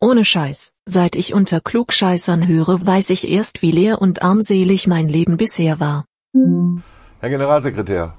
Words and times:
Ohne 0.00 0.24
Scheiß, 0.24 0.70
seit 0.86 1.16
ich 1.16 1.34
unter 1.34 1.60
Klugscheißern 1.60 2.46
höre, 2.46 2.86
weiß 2.86 3.10
ich 3.10 3.28
erst, 3.28 3.62
wie 3.62 3.72
leer 3.72 4.00
und 4.00 4.22
armselig 4.22 4.86
mein 4.86 5.08
Leben 5.08 5.36
bisher 5.36 5.80
war. 5.80 6.04
Herr 7.18 7.30
Generalsekretär, 7.30 8.14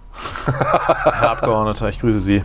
Herr 0.46 1.32
Abgeordneter, 1.32 1.88
ich 1.88 2.00
grüße 2.00 2.20
Sie. 2.20 2.44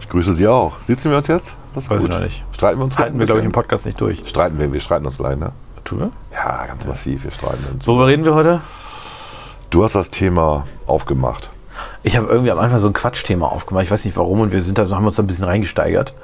ich 0.00 0.08
grüße 0.08 0.32
Sie 0.32 0.48
auch. 0.48 0.80
Sitzen 0.80 1.12
wir 1.12 1.18
uns 1.18 1.28
jetzt? 1.28 1.54
Das 1.76 1.84
ist 1.84 1.90
Weiß 1.90 2.00
gut. 2.00 2.08
ich 2.10 2.16
noch 2.16 2.22
nicht. 2.24 2.44
Streiten 2.50 2.80
wir 2.80 2.84
uns 2.84 2.98
Halten 2.98 3.20
wir, 3.20 3.26
glaube 3.26 3.38
ich, 3.40 3.46
im 3.46 3.52
Podcast 3.52 3.86
nicht 3.86 4.00
durch. 4.00 4.28
Streiten 4.28 4.58
wir, 4.58 4.72
wir 4.72 4.80
streiten 4.80 5.06
uns 5.06 5.18
gleich, 5.18 5.36
ne? 5.38 5.52
Tun 5.84 6.00
wir? 6.00 6.10
Ja, 6.32 6.66
ganz 6.66 6.84
massiv, 6.84 7.22
wir 7.22 7.30
streiten 7.30 7.64
uns. 7.72 7.86
Worüber 7.86 8.08
reden 8.08 8.24
wir 8.24 8.34
heute? 8.34 8.60
Du 9.70 9.84
hast 9.84 9.94
das 9.94 10.10
Thema 10.10 10.66
aufgemacht. 10.88 11.50
Ich 12.02 12.16
habe 12.16 12.26
irgendwie 12.26 12.50
am 12.50 12.58
Anfang 12.58 12.80
so 12.80 12.88
ein 12.88 12.94
Quatschthema 12.94 13.46
aufgemacht. 13.46 13.84
Ich 13.84 13.90
weiß 13.92 14.04
nicht 14.04 14.16
warum 14.16 14.40
und 14.40 14.52
wir 14.52 14.60
sind 14.60 14.76
da, 14.76 14.90
haben 14.90 15.06
uns 15.06 15.14
da 15.14 15.22
ein 15.22 15.28
bisschen 15.28 15.44
reingesteigert. 15.44 16.14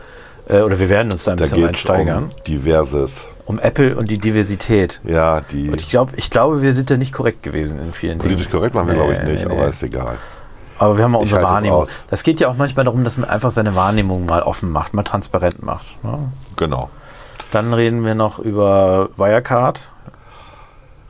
Äh, 0.48 0.60
oder 0.60 0.78
wir 0.78 0.88
werden 0.88 1.10
uns 1.12 1.24
da 1.24 1.32
ein 1.32 1.36
Da 1.38 1.44
bisschen 1.44 1.64
reinsteigern. 1.64 2.24
um 2.24 2.30
diverses. 2.46 3.26
Um 3.46 3.58
Apple 3.58 3.96
und 3.96 4.10
die 4.10 4.18
Diversität. 4.18 5.00
Ja, 5.04 5.40
die 5.40 5.68
Und 5.70 5.80
ich, 5.80 5.90
glaub, 5.90 6.10
ich 6.16 6.30
glaube, 6.30 6.62
wir 6.62 6.74
sind 6.74 6.90
da 6.90 6.96
nicht 6.96 7.12
korrekt 7.12 7.42
gewesen 7.42 7.78
in 7.80 7.92
vielen 7.92 8.18
politisch 8.18 8.46
Dingen. 8.46 8.58
korrekt 8.58 8.74
waren 8.74 8.86
wir, 8.86 8.94
glaube 8.94 9.12
ich, 9.12 9.18
Nee, 9.20 9.32
nicht, 9.32 9.44
nee, 9.46 9.52
aber 9.52 9.64
nee. 9.64 9.70
ist 9.70 9.82
egal. 9.82 10.16
Aber 10.78 10.98
wir 10.98 11.04
haben 11.04 11.14
auch 11.16 11.20
unsere 11.20 11.38
halte 11.40 11.46
es 11.48 11.54
Wahrnehmung. 11.54 11.80
aus. 11.82 11.88
Das 12.10 12.22
geht 12.22 12.40
ja 12.40 12.48
auch 12.48 12.56
manchmal 12.56 12.84
darum, 12.84 13.02
dass 13.02 13.16
man 13.16 13.28
einfach 13.30 13.50
seine 13.50 13.74
Wahrnehmung 13.76 14.26
mal 14.26 14.42
offen 14.42 14.70
macht, 14.70 14.94
mal 14.94 15.04
transparent 15.04 15.62
macht. 15.62 16.02
Ne? 16.04 16.18
Genau. 16.56 16.90
Dann 17.50 17.72
reden 17.72 18.04
wir 18.04 18.14
noch 18.14 18.38
über 18.40 19.08
Wirecard. 19.16 19.80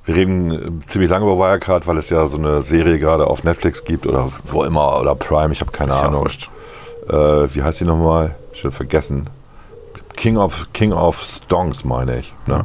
Wir 0.05 0.14
reden 0.14 0.52
äh, 0.82 0.86
ziemlich 0.86 1.10
lange 1.10 1.24
über 1.30 1.36
Wirecard, 1.38 1.86
weil 1.86 1.96
es 1.98 2.10
ja 2.10 2.27
so 2.27 2.36
eine 2.38 2.62
Serie 2.62 2.98
gerade 2.98 3.27
auf 3.27 3.42
Netflix 3.44 3.82
gibt 3.84 4.06
oder 4.06 4.30
wo 4.44 4.62
immer 4.62 5.00
oder 5.00 5.14
Prime, 5.16 5.52
ich 5.52 5.60
habe 5.60 5.72
keine 5.72 5.92
ja 5.92 6.00
Ahnung. 6.00 6.20
wurscht. 6.22 6.48
Äh, 7.08 7.14
wie 7.55 7.62
heißt 7.62 7.80
die 7.80 7.84
nochmal? 7.86 8.34
Schon 8.56 8.73
vergessen. 8.73 9.28
King 10.16 10.38
of 10.38 10.69
King 10.73 10.95
of 10.95 11.23
Stonks, 11.23 11.84
meine 11.84 12.19
ich. 12.19 12.34
Ne? 12.47 12.64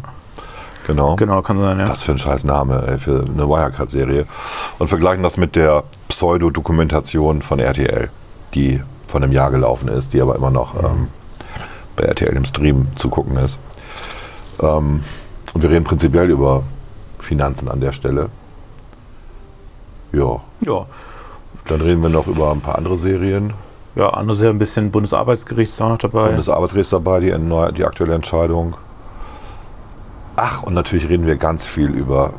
Genau. 0.88 1.18
Genau, 1.18 1.42
kann 1.42 1.62
sein, 1.62 1.80
ja. 1.80 1.90
Was 1.90 2.02
für 2.02 2.14
ein 2.14 2.18
scheiß 2.18 2.46
Name 2.46 2.84
ey, 2.88 2.98
für 2.98 3.26
eine 3.26 3.48
Wirecard-Serie. 3.48 4.26
Und 4.80 4.88
vergleichen 4.88 5.22
das 5.22 5.36
mit 5.36 5.58
der 5.58 5.84
Pseudo-Dokumentation 6.08 7.42
von 7.42 7.60
RTL, 7.60 8.10
die 8.54 8.82
von 9.08 9.22
einem 9.22 9.34
Jahr 9.34 9.52
gelaufen 9.52 9.90
ist, 9.90 10.14
die 10.14 10.22
aber 10.22 10.36
immer 10.36 10.50
noch 10.50 10.76
ähm, 10.82 11.10
bei 11.98 12.06
RTL 12.06 12.38
im 12.38 12.46
Stream 12.46 12.88
zu 12.96 13.10
gucken 13.10 13.36
ist. 13.36 13.60
Ähm, 14.62 15.04
und 15.54 15.62
wir 15.62 15.70
reden 15.70 15.84
prinzipiell 15.84 16.30
über 16.30 16.64
Finanzen 17.20 17.68
an 17.68 17.82
der 17.82 17.92
Stelle. 17.92 18.30
Ja, 20.14 20.40
ja. 20.62 20.86
dann 21.66 21.82
reden 21.82 22.02
wir 22.02 22.10
noch 22.10 22.28
über 22.28 22.52
ein 22.52 22.62
paar 22.62 22.78
andere 22.78 22.98
Serien. 22.98 23.54
Ja, 23.96 24.10
andere 24.10 24.38
sehr 24.38 24.50
ein 24.50 24.60
bisschen 24.60 24.92
Bundesarbeitsgericht 24.92 25.72
ist 25.72 25.82
auch 25.82 25.90
noch 25.90 25.98
dabei. 25.98 26.30
Und 26.30 26.38
das 26.38 26.50
Arbeitsgericht 26.50 26.94
dabei, 26.94 27.20
die, 27.20 27.36
die 27.76 27.86
aktuelle 27.86 28.14
Entscheidung. 28.14 28.76
Ach, 30.38 30.64
und 30.64 30.74
natürlich 30.74 31.10
reden 31.10 31.28
wir 31.28 31.36
ganz 31.36 31.66
viel 31.66 31.90
über 31.92 32.32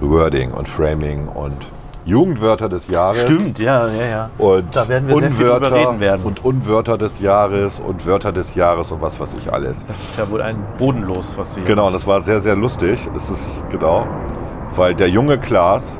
Wording 0.00 0.52
und 0.52 0.68
Framing 0.68 1.28
und 1.28 1.56
Jugendwörter 2.04 2.68
des 2.68 2.88
Jahres. 2.88 3.22
Stimmt, 3.22 3.58
ja, 3.58 3.88
ja, 3.88 4.04
ja. 4.04 4.30
Und 4.38 4.74
Da 4.74 4.88
werden 4.88 5.08
wir 5.08 5.18
sehr 5.18 5.30
viel 5.30 5.46
drüber 5.46 5.72
reden 5.72 6.00
werden. 6.00 6.22
Und 6.24 6.44
Unwörter 6.44 6.98
des 6.98 7.20
Jahres 7.20 7.80
und 7.80 8.04
Wörter 8.06 8.32
des 8.32 8.54
Jahres 8.54 8.90
und 8.90 9.00
was 9.00 9.20
weiß 9.20 9.34
ich 9.34 9.52
alles. 9.52 9.86
Das 9.86 10.02
ist 10.02 10.18
ja 10.18 10.28
wohl 10.28 10.42
ein 10.42 10.56
Bodenlos, 10.78 11.38
was 11.38 11.56
wir 11.56 11.64
hier 11.64 11.74
Genau, 11.74 11.90
das 11.90 12.06
war 12.06 12.20
sehr, 12.20 12.40
sehr 12.40 12.56
lustig. 12.56 13.08
Es 13.16 13.30
ist 13.30 13.64
genau, 13.70 14.06
weil 14.74 14.94
der 14.94 15.08
junge 15.08 15.38
Klaas 15.38 15.98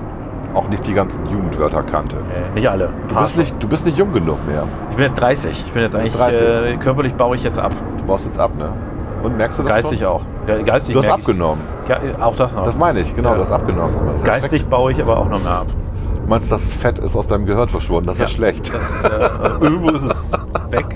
auch 0.55 0.69
nicht 0.69 0.87
die 0.87 0.95
ganzen 0.95 1.25
Jugendwörter 1.27 1.83
kannte. 1.83 2.17
Äh, 2.17 2.55
nicht 2.55 2.69
alle. 2.69 2.91
Du 3.09 3.15
bist 3.17 3.37
nicht, 3.39 3.55
du 3.63 3.69
bist 3.69 3.85
nicht 3.87 3.97
jung 3.99 4.13
genug 4.13 4.47
mehr. 4.47 4.65
Ich 4.91 4.97
bin 4.97 5.05
jetzt 5.05 5.15
30. 5.21 5.51
Ich 5.67 5.73
bin 5.73 5.83
jetzt 5.83 5.97
eigentlich 5.97 6.13
30. 6.13 6.41
Äh, 6.41 6.77
körperlich 6.77 7.15
baue 7.15 7.37
ich 7.37 7.43
jetzt 7.43 7.59
ab. 7.59 7.73
Du 7.99 8.07
baust 8.07 8.27
jetzt 8.27 8.39
ab, 8.39 8.51
ne? 8.57 8.71
Und 9.23 9.37
merkst 9.37 9.59
du 9.59 9.63
das 9.63 9.71
Geistig 9.73 10.01
schon? 10.01 10.09
auch. 10.09 10.23
Geistig 10.65 10.95
Du 10.95 11.01
hast 11.01 11.11
abgenommen. 11.11 11.63
Ja, 11.89 11.99
auch 12.21 12.35
das 12.37 12.53
noch. 12.55 12.65
Das 12.65 12.77
meine 12.77 13.01
ich, 13.01 13.15
genau, 13.15 13.31
Ja. 13.31 13.35
du 13.37 13.41
hast 13.43 13.53
abgenommen. 13.53 13.95
Das 14.15 14.25
geistig 14.25 14.67
baue 14.67 14.91
ich 14.93 15.01
aber 15.01 15.17
auch 15.19 15.29
noch 15.29 15.43
mehr 15.43 15.59
ab. 15.59 15.67
Du 16.25 16.29
meinst, 16.29 16.51
das 16.51 16.71
Fett 16.73 16.99
ist 16.99 17.17
aus 17.17 17.27
deinem 17.29 17.47
Gehirn 17.47 17.69
verschwunden? 17.69 18.07
Das 18.09 18.19
wäre 18.19 18.29
Ja. 18.29 18.35
schlecht. 18.35 18.73
Das, 18.75 19.05
äh, 19.05 19.11
irgendwo 19.61 19.91
ist 19.91 20.03
es 20.03 20.33
weg. 20.71 20.87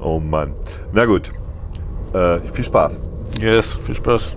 Oh 0.00 0.20
Mann. 0.20 0.52
Na 0.92 1.04
gut. 1.06 1.30
Äh, 2.14 2.38
viel 2.52 2.64
Spaß. 2.64 3.02
Yes, 3.40 3.76
viel 3.76 3.94
Spaß. 3.96 4.36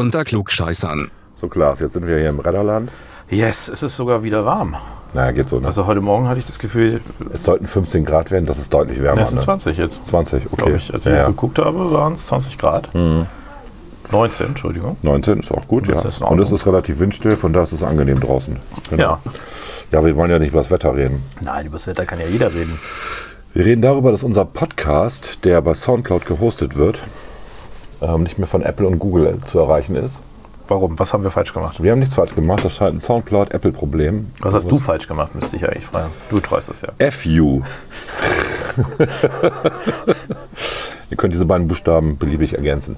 Unter 0.00 0.24
Klugscheißern. 0.24 1.10
So, 1.36 1.48
Klaas, 1.48 1.80
jetzt 1.80 1.92
sind 1.92 2.06
wir 2.06 2.16
hier 2.18 2.30
im 2.30 2.40
Redderland. 2.40 2.90
Yes, 3.28 3.68
es 3.68 3.82
ist 3.82 3.96
sogar 3.96 4.22
wieder 4.22 4.46
warm. 4.46 4.74
Naja, 5.12 5.30
geht 5.32 5.46
so. 5.50 5.60
Ne? 5.60 5.66
Also 5.66 5.86
heute 5.86 6.00
Morgen 6.00 6.26
hatte 6.26 6.38
ich 6.38 6.46
das 6.46 6.58
Gefühl, 6.58 7.02
es 7.34 7.42
sollten 7.42 7.66
15 7.66 8.06
Grad 8.06 8.30
werden, 8.30 8.46
das 8.46 8.56
ist 8.56 8.72
deutlich 8.72 9.02
wärmer. 9.02 9.20
es 9.20 9.28
sind 9.28 9.40
Ne? 9.40 9.44
20 9.44 9.76
jetzt. 9.76 10.06
20, 10.06 10.50
okay. 10.52 10.74
Ich. 10.74 10.94
Als 10.94 11.04
ich 11.04 11.12
ja, 11.12 11.26
geguckt 11.26 11.58
habe, 11.58 11.92
waren 11.92 12.14
es 12.14 12.28
20 12.28 12.56
Grad. 12.56 12.88
19, 12.94 14.46
Entschuldigung. 14.46 14.96
19 15.02 15.40
ist 15.40 15.52
auch 15.52 15.68
gut, 15.68 15.86
ja. 15.86 15.92
Das 15.96 16.06
ist 16.06 16.22
Und 16.22 16.40
es 16.40 16.50
ist 16.50 16.66
relativ 16.66 16.98
windstill, 16.98 17.36
von 17.36 17.52
daher 17.52 17.64
ist 17.64 17.72
es 17.72 17.82
angenehm 17.82 18.20
draußen. 18.20 18.56
Genau. 18.88 19.02
Ja. 19.02 19.20
Ja, 19.92 20.02
wir 20.02 20.16
wollen 20.16 20.30
ja 20.30 20.38
nicht 20.38 20.52
über 20.52 20.60
das 20.60 20.70
Wetter 20.70 20.96
reden. 20.96 21.22
Nein, 21.42 21.66
über 21.66 21.76
das 21.76 21.86
Wetter 21.86 22.06
kann 22.06 22.20
ja 22.20 22.26
jeder 22.26 22.54
reden. 22.54 22.80
Wir 23.52 23.66
reden 23.66 23.82
darüber, 23.82 24.12
dass 24.12 24.24
unser 24.24 24.46
Podcast, 24.46 25.44
der 25.44 25.60
bei 25.60 25.74
Soundcloud 25.74 26.24
gehostet 26.24 26.76
wird, 26.78 27.02
ähm, 28.00 28.22
nicht 28.22 28.38
mehr 28.38 28.46
von 28.46 28.62
Apple 28.62 28.86
und 28.86 28.98
Google 28.98 29.38
zu 29.44 29.58
erreichen 29.58 29.96
ist. 29.96 30.20
Warum? 30.68 30.98
Was 30.98 31.12
haben 31.12 31.24
wir 31.24 31.32
falsch 31.32 31.52
gemacht? 31.52 31.82
Wir 31.82 31.90
haben 31.90 31.98
nichts 31.98 32.14
falsch 32.14 32.34
gemacht, 32.34 32.64
das 32.64 32.74
scheint 32.74 32.94
ein 32.94 33.00
Soundcloud-Apple-Problem. 33.00 34.30
Was 34.40 34.54
hast 34.54 34.70
du 34.70 34.78
falsch 34.78 35.08
gemacht, 35.08 35.34
müsste 35.34 35.56
ich 35.56 35.66
eigentlich 35.66 35.86
fragen. 35.86 36.12
Du 36.30 36.38
treust 36.38 36.68
das 36.68 36.82
ja. 36.82 36.90
FU. 37.10 37.62
Ihr 41.10 41.16
könnt 41.16 41.34
diese 41.34 41.44
beiden 41.44 41.66
Buchstaben 41.66 42.18
beliebig 42.18 42.54
ergänzen. 42.54 42.96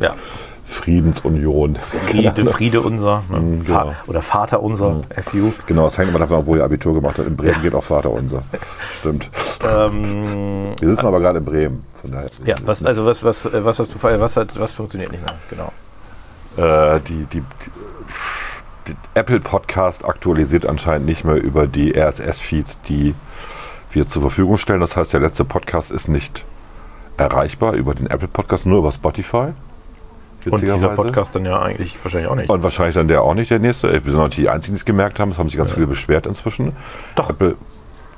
Ja. 0.00 0.14
Friedensunion. 0.78 1.76
Friede, 1.76 2.46
Friede 2.46 2.80
unser. 2.80 3.24
Ne? 3.28 3.58
genau. 3.58 3.64
Fa 3.64 3.94
oder 4.06 4.22
Vater 4.22 4.62
unser, 4.62 5.00
FU. 5.20 5.52
Genau, 5.66 5.84
das 5.84 5.98
hängt 5.98 6.10
immer 6.10 6.20
davon 6.20 6.38
ab, 6.38 6.46
wo 6.46 6.56
ihr 6.56 6.64
Abitur 6.64 6.94
gemacht 6.94 7.18
habt. 7.18 7.26
In 7.28 7.36
Bremen 7.36 7.60
geht 7.62 7.74
auch 7.74 7.84
Vater 7.84 8.10
unser. 8.10 8.42
Stimmt. 8.90 9.28
Ähm, 9.68 10.74
Wir 10.78 10.88
sitzen 10.88 11.06
aber 11.06 11.20
gerade 11.20 11.38
in 11.38 11.44
Bremen. 11.44 11.84
Von 12.00 12.12
daher 12.12 12.28
ja, 12.44 12.54
was, 12.64 12.82
also 12.84 13.04
was, 13.04 13.24
was, 13.24 13.46
äh, 13.46 13.64
was 13.64 13.78
hast 13.80 13.94
du 13.94 13.98
was 14.02 14.36
hat, 14.36 14.58
was 14.58 14.72
funktioniert 14.72 15.10
nicht 15.10 15.24
mehr? 15.24 15.34
Genau. 15.50 15.72
Äh, 16.56 17.00
die, 17.00 17.24
die, 17.26 17.42
die 18.86 18.94
Apple 19.14 19.40
Podcast 19.40 20.04
aktualisiert 20.04 20.64
anscheinend 20.64 21.06
nicht 21.06 21.24
mehr 21.24 21.42
über 21.42 21.66
die 21.66 21.92
RSS-Feeds, 21.98 22.82
die 22.88 23.14
wir 23.90 24.06
zur 24.06 24.22
Verfügung 24.22 24.58
stellen. 24.58 24.80
Das 24.80 24.96
heißt, 24.96 25.12
der 25.12 25.20
letzte 25.20 25.44
Podcast 25.44 25.90
ist 25.90 26.08
nicht 26.08 26.44
erreichbar 27.16 27.74
über 27.74 27.94
den 27.94 28.06
Apple 28.06 28.28
Podcast, 28.28 28.66
nur 28.66 28.78
über 28.78 28.92
Spotify. 28.92 29.48
Und 30.52 30.62
dieser. 30.62 30.88
Podcast 30.88 31.36
dann 31.36 31.44
ja 31.44 31.60
eigentlich 31.60 31.94
wahrscheinlich 32.02 32.30
auch 32.30 32.34
nicht. 32.34 32.50
Und 32.50 32.62
wahrscheinlich 32.62 32.94
dann 32.94 33.08
der 33.08 33.22
auch 33.22 33.34
nicht 33.34 33.50
der 33.50 33.58
nächste. 33.58 33.92
Wir 33.92 34.00
sind 34.12 34.20
auch 34.20 34.24
nicht 34.24 34.38
die 34.38 34.48
Einzigen, 34.48 34.74
die 34.74 34.78
es 34.80 34.84
gemerkt 34.84 35.20
haben. 35.20 35.30
Es 35.30 35.38
haben 35.38 35.48
sich 35.48 35.58
ganz 35.58 35.72
viele 35.72 35.86
beschwert 35.86 36.26
inzwischen. 36.26 36.72
Doch. 37.14 37.30
Apple, 37.30 37.56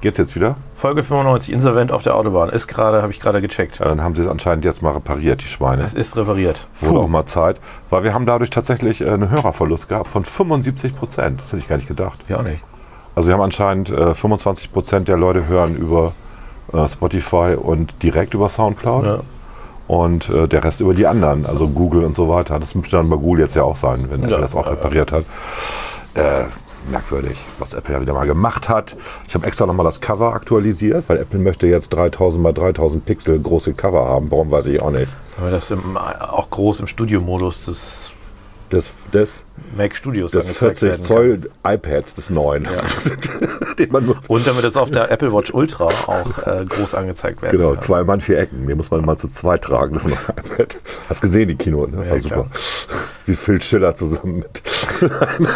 geht's 0.01 0.19
jetzt 0.19 0.35
wieder? 0.35 0.57
Folge 0.75 1.03
95, 1.03 1.53
Insolvent 1.53 1.93
auf 1.93 2.03
der 2.03 2.17
Autobahn. 2.17 2.49
Ist 2.49 2.69
gerade, 2.69 3.03
habe 3.03 3.13
ich 3.13 3.21
gerade 3.21 3.41
gecheckt. 3.41 3.79
Ja, 3.79 3.87
dann 3.87 4.03
haben 4.03 4.15
sie 4.15 4.23
es 4.23 4.29
anscheinend 4.29 4.65
jetzt 4.65 4.83
mal 4.83 4.93
repariert, 4.93 5.41
die 5.41 5.47
Schweine. 5.47 5.83
Es 5.83 5.95
ist 5.95 6.17
repariert. 6.17 6.67
Wurde 6.81 7.01
auch 7.01 7.09
mal 7.09 7.27
Zeit. 7.27 7.61
Weil 7.91 8.05
wir 8.05 8.15
haben 8.15 8.27
dadurch 8.27 8.51
tatsächlich 8.51 9.01
äh, 9.01 9.11
einen 9.11 9.31
Hörerverlust 9.31 9.89
gehabt 9.89 10.09
von 10.09 10.25
75 10.25 10.97
Prozent. 10.97 11.41
Das 11.41 11.49
hätte 11.49 11.59
ich 11.59 11.69
gar 11.69 11.77
nicht 11.77 11.89
gedacht. 11.89 12.25
Ja, 12.29 12.39
auch 12.39 12.43
nicht. 12.43 12.63
Also 13.15 13.29
wir 13.29 13.35
haben 13.35 13.43
anscheinend 13.43 13.91
äh, 13.91 14.15
25 14.15 14.73
Prozent 14.73 15.09
der 15.09 15.17
Leute 15.17 15.47
hören 15.47 15.77
über 15.77 16.13
äh, 16.73 16.89
Spotify 16.89 17.57
und 17.57 18.03
direkt 18.03 18.35
über 18.35 18.49
Soundcloud. 18.49 19.05
Ja. 19.05 19.21
Und 19.91 20.29
äh, 20.29 20.47
der 20.47 20.63
Rest 20.63 20.81
über 20.81 20.95
die 20.95 21.09
anderen, 21.09 21.45
also 21.47 21.67
Google 21.67 22.05
und 22.05 22.15
so 22.15 22.29
weiter. 22.29 22.61
Das 22.61 22.77
müsste 22.77 22.99
dann 22.99 23.11
bei 23.11 23.17
Google 23.17 23.43
jetzt 23.43 23.57
ja 23.57 23.65
auch 23.65 23.75
sein, 23.75 23.99
wenn 24.09 24.23
Ja, 24.23 24.37
er 24.37 24.43
das 24.43 24.55
auch 24.55 24.71
repariert 24.71 25.11
hat. 25.11 25.25
Äh, 26.15 26.45
merkwürdig, 26.93 27.37
was 27.59 27.75
Apple 27.75 27.95
ja 27.97 28.01
wieder 28.01 28.15
mal 28.15 28.25
gemacht 28.25 28.69
hat. 28.69 28.97
Ich 29.27 29.35
habe 29.35 29.45
extra 29.49 29.67
nochmal 29.67 29.83
das 29.83 30.01
Cover 30.01 30.33
aktualisiert, 30.33 31.09
weil 31.09 31.19
Apple 31.19 31.41
möchte 31.41 31.67
jetzt 31.67 31.89
3000 31.89 32.41
mal 32.41 32.53
3000 32.53 33.05
Pixel 33.05 33.41
große 33.41 33.73
Cover 33.73 34.07
haben. 34.07 34.31
Warum 34.31 34.53
weiß 34.53 34.69
ich 34.69 34.81
auch 34.81 34.93
nicht. 34.93 35.09
Weil 35.41 35.51
das 35.51 35.73
im, 35.73 35.97
auch 35.97 36.49
groß 36.51 36.79
im 36.81 36.87
Studiomodus, 36.87 37.67
das 37.67 38.13
des, 38.73 38.89
des, 39.13 39.45
Mac 39.77 39.95
Studios 39.95 40.33
des 40.33 40.47
angezeigt 40.47 40.79
40 40.79 40.89
werden 40.91 41.03
Zoll 41.03 41.51
iPads, 41.65 42.15
des 42.15 42.31
neuen, 42.31 42.67
den 43.79 43.93
man 43.93 44.07
nutzt. 44.07 44.29
Und 44.31 44.47
damit 44.47 44.65
das 44.65 44.77
auf 44.77 44.91
der 44.91 45.11
Apple 45.11 45.33
Watch 45.33 45.53
Ultra 45.53 45.85
auch 45.85 46.47
äh, 46.47 46.65
groß 46.67 46.95
angezeigt 46.95 47.43
werden 47.43 47.57
Genau, 47.59 47.73
kann. 47.73 47.81
zwei 47.81 48.05
Mann, 48.05 48.21
vier 48.21 48.39
Ecken. 48.39 48.67
Den 48.67 48.77
muss 48.77 48.91
man 48.91 49.05
mal 49.05 49.17
zu 49.17 49.29
zweit 49.29 49.63
tragen, 49.63 49.95
das 49.95 50.05
neue 50.07 50.15
iPad. 50.29 50.79
Hast 51.09 51.21
gesehen, 51.21 51.49
die 51.49 51.57
Kino, 51.57 51.87
ne? 51.87 51.99
War 51.99 52.07
Ja, 52.07 52.19
super. 52.19 52.35
klar. 52.35 52.51
Wie 53.27 53.35
Phil 53.35 53.61
Schiller 53.63 53.95
zusammen 53.95 54.39
mit. 54.39 54.63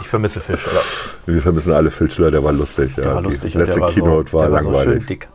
Ich 0.00 0.08
vermisse 0.10 0.38
Fisch. 0.40 0.66
Oder? 0.68 0.80
Wir 1.34 1.42
vermissen 1.42 1.72
alle 1.72 1.90
Phil 1.90 2.08
Schiller, 2.10 2.30
der 2.30 2.44
war 2.44 2.52
lustig. 2.52 2.94
Der 2.94 3.04
ja. 3.06 3.14
war 3.16 3.22
lustig 3.22 3.52
Die 3.52 3.58
letzte 3.58 3.80
Keynote 3.80 4.30
so, 4.30 4.38
war 4.38 4.44
der 4.44 4.52
war 4.52 4.62
so 4.62 4.70
langweilig. 4.70 5.02
schön 5.02 5.06
dick. 5.08 5.28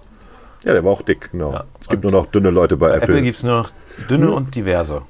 ja, 0.63 0.73
der 0.73 0.83
war 0.85 0.91
auch 0.91 1.01
dick, 1.01 1.31
genau. 1.31 1.51
Ja. 1.51 1.63
Es 1.81 1.87
gibt 1.89 2.03
nur 2.03 2.11
noch 2.13 2.27
dünne 2.27 2.51
Leute 2.51 2.77
bei 2.77 2.87
Apple. 2.91 3.01
Apple 3.03 3.21
gibt 3.21 3.35
es 3.37 3.43
nur 3.43 3.53
noch 3.53 3.71
dünne 4.09 4.31
und 4.31 4.55
diverse. 4.55 5.01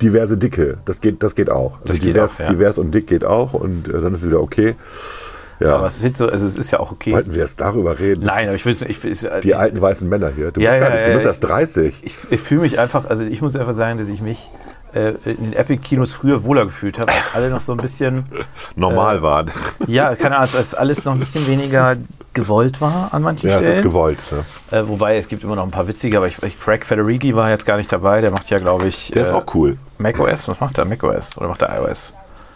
Diverse 0.00 0.36
Dicke, 0.36 0.78
das 0.84 1.00
geht, 1.00 1.22
das 1.22 1.34
geht 1.34 1.50
auch. 1.50 1.72
Also 1.74 1.84
Das 1.86 1.96
geht 2.00 2.14
divers, 2.14 2.36
auch, 2.36 2.44
ja. 2.44 2.50
divers 2.52 2.78
und 2.78 2.92
dick 2.94 3.06
geht 3.06 3.24
auch 3.24 3.52
und 3.54 3.88
äh, 3.88 3.92
dann 4.00 4.12
ist 4.14 4.20
es 4.20 4.26
wieder 4.28 4.40
okay. 4.40 4.74
Ja, 5.60 5.76
Aber 5.76 5.86
es 5.86 6.02
wird 6.02 6.16
so, 6.16 6.26
also 6.28 6.46
es 6.46 6.56
ist 6.56 6.72
ja 6.72 6.80
auch 6.80 6.90
okay. 6.90 7.12
wollten 7.12 7.32
wir 7.32 7.42
jetzt 7.42 7.60
darüber 7.60 7.98
reden? 7.98 8.24
Nein, 8.24 8.46
aber 8.48 8.56
ich 8.56 8.66
will 8.66 8.72
ich, 8.88 9.02
will- 9.04 9.40
Die 9.42 9.48
ich, 9.50 9.56
alten 9.56 9.80
weißen 9.80 10.08
Männer 10.08 10.30
hier. 10.34 10.50
Du 10.50 10.60
Ja, 10.60 10.70
bist, 10.70 10.80
ja, 10.82 10.88
gar 10.88 10.96
nicht, 10.96 11.08
du 11.08 11.12
bist 11.12 11.26
erst 11.26 11.44
30. 11.44 12.02
ich, 12.02 12.16
ich 12.28 12.40
fühle 12.40 12.62
mich 12.62 12.78
einfach, 12.80 13.08
also 13.08 13.22
ich 13.22 13.40
muss 13.40 13.54
einfach 13.54 13.72
sagen, 13.72 13.98
dass 13.98 14.08
ich 14.08 14.20
mich 14.20 14.48
äh, 14.83 14.83
in 14.94 15.36
den 15.50 15.52
Epic-Kinos 15.54 16.12
früher 16.14 16.44
wohler 16.44 16.64
gefühlt 16.64 16.98
habe, 16.98 17.12
als 17.12 17.22
alle 17.34 17.50
noch 17.50 17.60
so 17.60 17.72
ein 17.72 17.78
bisschen, 17.78 18.26
Normal 18.76 19.22
waren. 19.22 19.50
ja, 19.86 20.14
keine 20.14 20.36
Ahnung, 20.38 20.54
als 20.56 20.74
alles 20.74 21.04
noch 21.04 21.12
ein 21.12 21.18
bisschen 21.18 21.46
weniger 21.46 21.96
gewollt 22.32 22.80
war 22.80 23.08
an 23.12 23.22
manchen 23.22 23.48
Ja, 23.48 23.56
es 23.56 23.60
Stellen. 23.62 23.76
ist 23.78 23.82
gewollt. 23.82 24.18
Ne? 24.70 24.78
Äh, 24.78 24.88
wobei, 24.88 25.16
es 25.16 25.28
gibt 25.28 25.44
immer 25.44 25.56
noch 25.56 25.64
ein 25.64 25.70
paar 25.70 25.86
witzige, 25.88 26.16
aber 26.16 26.26
ich, 26.26 26.42
ich, 26.42 26.58
Craig 26.58 26.84
Federighi 26.84 27.34
war 27.36 27.50
jetzt 27.50 27.64
gar 27.66 27.76
nicht 27.76 27.92
dabei. 27.92 28.20
Der 28.20 28.30
macht 28.30 28.50
ja, 28.50 28.58
glaube 28.58 28.86
ich, 28.86 29.10
Der 29.12 29.22
ist 29.22 29.30
äh, 29.30 29.34
auch 29.34 29.44
cool. 29.54 29.76
macOS. 29.98 30.48
Was 30.48 30.58
macht 30.60 30.76
der? 30.76 30.84
macOS 30.84 31.36
oder 31.38 31.48
macht 31.48 31.60
der 31.60 31.70
iOS? 31.80 32.12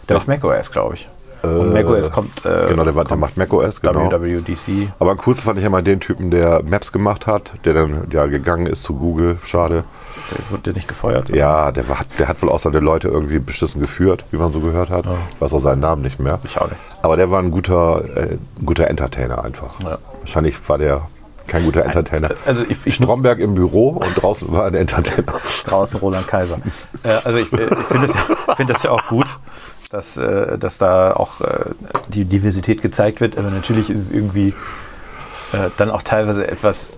Der 0.09 0.17
macht 0.17 0.27
macOS, 0.27 0.71
glaube 0.71 0.95
ich. 0.95 1.07
Und 1.41 1.71
macOS 1.71 2.11
kommt, 2.11 2.45
äh, 2.45 2.67
Genau, 2.67 2.83
der, 2.83 2.95
war- 2.95 3.05
der 3.05 3.15
macht 3.15 3.37
macOS, 3.37 3.79
genau. 3.79 4.11
WWDC. 4.11 4.91
Aber 4.99 5.11
am 5.11 5.17
coolsten 5.19 5.45
fand 5.45 5.57
ich 5.59 5.63
immer 5.63 5.81
den 5.81 6.01
Typen, 6.01 6.31
der 6.31 6.61
Maps 6.63 6.91
gemacht 6.91 7.27
hat, 7.27 7.51
der 7.63 7.73
dann 7.73 8.07
ja 8.11 8.25
gegangen 8.25 8.65
ist 8.65 8.83
zu 8.83 8.95
Google. 8.95 9.37
Schade. 9.43 9.85
Der 10.31 10.51
wurde 10.51 10.73
nicht 10.73 10.87
gefeuert. 10.87 11.29
Ja, 11.29 11.71
der, 11.71 11.87
war, 11.89 11.97
der 12.17 12.27
hat 12.27 12.41
wohl 12.41 12.49
auch 12.49 12.59
seine 12.59 12.79
Leute 12.79 13.07
irgendwie 13.07 13.39
beschissen 13.39 13.81
geführt, 13.81 14.23
wie 14.31 14.37
man 14.37 14.51
so 14.51 14.59
gehört 14.59 14.89
hat. 14.89 15.05
Ich 15.33 15.41
weiß 15.41 15.53
auch 15.53 15.59
seinen 15.59 15.79
Namen 15.81 16.01
nicht 16.01 16.19
mehr. 16.19 16.39
Ich 16.43 16.57
auch 16.59 16.69
nicht. 16.69 16.79
Aber 17.01 17.17
der 17.17 17.31
war 17.31 17.39
ein 17.41 17.51
guter, 17.51 18.03
äh, 18.15 18.37
guter 18.63 18.87
Entertainer 18.87 19.43
einfach. 19.43 19.79
Ja. 19.81 19.97
Wahrscheinlich 20.21 20.55
war 20.69 20.77
der 20.77 21.01
kein 21.47 21.63
guter 21.65 21.83
Entertainer. 21.83 22.29
Also 22.45 22.61
ich, 22.69 22.85
ich 22.85 22.93
Stromberg 22.93 23.39
im 23.39 23.55
Büro 23.55 23.89
und 23.89 24.21
draußen 24.21 24.51
war 24.51 24.65
ein 24.67 24.75
Entertainer. 24.75 25.33
draußen 25.65 25.99
Roland 25.99 26.27
Kaiser. 26.27 26.57
äh, 27.03 27.09
also 27.23 27.39
ich, 27.39 27.51
äh, 27.53 27.63
ich 27.63 27.87
finde 27.87 28.05
das, 28.07 28.15
ja- 28.15 28.55
finde 28.55 28.73
das 28.73 28.83
ja 28.83 28.91
auch 28.91 29.07
gut, 29.07 29.25
dass, 29.89 30.17
äh, 30.17 30.59
dass 30.59 30.77
da 30.77 31.13
auch 31.13 31.41
äh, 31.41 31.47
die 32.09 32.25
Diversität 32.25 32.83
gezeigt 32.83 33.19
wird. 33.19 33.35
Aber 33.37 33.49
natürlich 33.49 33.89
ist 33.89 33.99
es 33.99 34.11
irgendwie 34.11 34.49
äh, 35.53 35.69
dann 35.77 35.89
auch 35.89 36.03
teilweise 36.03 36.47
etwas. 36.47 36.93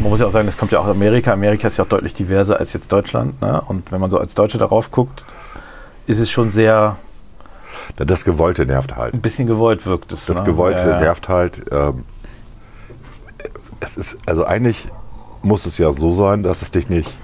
Man 0.00 0.10
muss 0.10 0.20
ja 0.20 0.26
auch 0.26 0.30
sagen, 0.30 0.46
das 0.46 0.56
kommt 0.56 0.72
ja 0.72 0.78
auch 0.80 0.84
aus 0.84 0.90
Amerika. 0.90 1.32
Amerika 1.32 1.66
ist 1.68 1.76
ja 1.78 1.84
auch 1.84 1.88
deutlich 1.88 2.14
diverser 2.14 2.58
als 2.58 2.72
jetzt 2.72 2.90
Deutschland. 2.92 3.40
Ne? 3.40 3.60
Und 3.68 3.90
wenn 3.92 4.00
man 4.00 4.10
so 4.10 4.18
als 4.18 4.34
Deutsche 4.34 4.58
darauf 4.58 4.90
guckt, 4.90 5.24
ist 6.06 6.18
es 6.18 6.30
schon 6.30 6.50
sehr 6.50 6.96
Das 7.96 8.24
Gewollte 8.24 8.66
nervt 8.66 8.96
halt. 8.96 9.14
ein 9.14 9.20
bisschen 9.20 9.46
gewollt 9.46 9.86
wirkt 9.86 10.12
es. 10.12 10.26
Das 10.26 10.38
ne? 10.38 10.44
Gewollte 10.44 10.88
Ja, 10.90 11.00
nervt 11.00 11.28
halt. 11.28 11.62
Ähm, 11.70 12.04
es 13.80 13.96
ist, 13.96 14.18
also 14.26 14.44
eigentlich 14.44 14.88
muss 15.42 15.66
es 15.66 15.78
ja 15.78 15.92
so 15.92 16.12
sein, 16.14 16.42
dass 16.42 16.62
es 16.62 16.70
dich 16.70 16.88
nicht. 16.88 17.16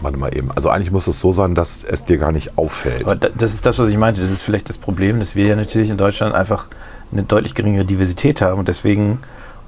Warte 0.00 0.16
mal 0.18 0.36
eben. 0.36 0.50
Also 0.54 0.68
eigentlich 0.68 0.92
muss 0.92 1.06
es 1.08 1.18
so 1.18 1.32
sein, 1.32 1.54
dass 1.56 1.82
es 1.82 2.04
dir 2.04 2.18
gar 2.18 2.30
nicht 2.30 2.56
auffällt. 2.56 3.02
Aber 3.04 3.16
da- 3.16 3.30
das 3.36 3.54
ist 3.54 3.66
das, 3.66 3.78
was 3.80 3.88
ich 3.88 3.96
meinte. 3.96 4.20
Das 4.20 4.30
ist 4.30 4.42
vielleicht 4.42 4.68
das 4.68 4.78
Problem, 4.78 5.18
dass 5.18 5.34
wir 5.34 5.46
ja 5.46 5.56
natürlich 5.56 5.90
in 5.90 5.96
Deutschland 5.96 6.34
einfach 6.34 6.68
eine 7.10 7.24
deutlich 7.24 7.54
geringere 7.54 7.84
Diversität 7.84 8.40
haben 8.42 8.58
und 8.60 8.68
deswegen 8.68 9.18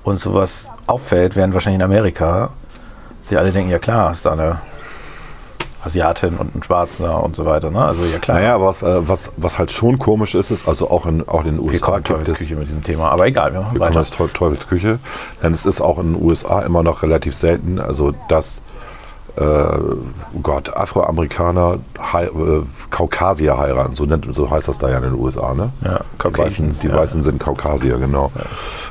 uns 0.04 0.22
sowas 0.22 0.70
auffällt, 0.86 1.36
während 1.36 1.54
wahrscheinlich 1.54 1.78
in 1.78 1.84
Amerika 1.84 2.50
sie 3.20 3.36
alle 3.36 3.52
denken, 3.52 3.70
ja 3.70 3.78
klar, 3.78 4.08
hast 4.10 4.24
da 4.26 4.32
eine 4.32 4.58
Asiatin 5.84 6.36
und 6.36 6.54
einen 6.54 6.62
Schwarzen 6.62 7.04
und 7.06 7.36
so 7.36 7.44
weiter. 7.44 7.70
Ne? 7.70 7.82
Also 7.84 8.04
ja 8.04 8.18
klar. 8.18 8.38
Naja, 8.38 8.54
aber 8.56 8.66
was, 8.66 8.82
äh, 8.82 9.08
was, 9.08 9.30
was 9.36 9.58
halt 9.58 9.70
schon 9.70 9.98
komisch 9.98 10.34
ist, 10.34 10.50
ist, 10.50 10.66
also 10.66 10.90
auch 10.90 11.06
in, 11.06 11.26
auch 11.28 11.44
in 11.44 11.56
den 11.56 11.64
wir 11.64 11.70
USA 11.72 11.86
kommen 11.86 11.96
gibt 12.02 12.08
es, 12.10 12.14
Teufelsküche 12.24 12.56
mit 12.56 12.66
diesem 12.68 12.82
Thema. 12.82 13.10
Aber 13.10 13.26
egal, 13.26 13.52
wir 13.52 13.60
machen 13.60 13.74
wir 13.74 13.80
kommen 13.80 13.94
weiter. 13.94 14.04
Teu- 14.16 14.26
Teufelsküche, 14.28 14.98
denn 15.42 15.52
es 15.52 15.66
ist 15.66 15.80
auch 15.80 15.98
in 15.98 16.14
den 16.14 16.22
USA 16.22 16.60
immer 16.62 16.82
noch 16.82 17.02
relativ 17.02 17.36
selten, 17.36 17.78
also 17.80 18.12
dass 18.28 18.60
äh, 19.36 19.40
oh 19.44 20.40
Gott, 20.42 20.74
Afroamerikaner 20.76 21.78
äh, 22.14 22.26
Kaukasier 22.90 23.58
heiraten, 23.58 23.94
so, 23.94 24.04
nennt, 24.04 24.26
so 24.34 24.50
heißt 24.50 24.68
das 24.68 24.78
da 24.78 24.88
ja 24.88 24.96
in 24.98 25.04
den 25.04 25.14
USA, 25.14 25.52
ne? 25.54 25.70
Ja, 25.82 25.88
Die 25.90 25.90
Weißen, 25.90 26.02
Caucasians, 26.18 26.78
die 26.80 26.86
ja. 26.88 26.96
Weißen 26.96 27.22
sind 27.22 27.38
Kaukasier, 27.38 27.98
genau. 27.98 28.32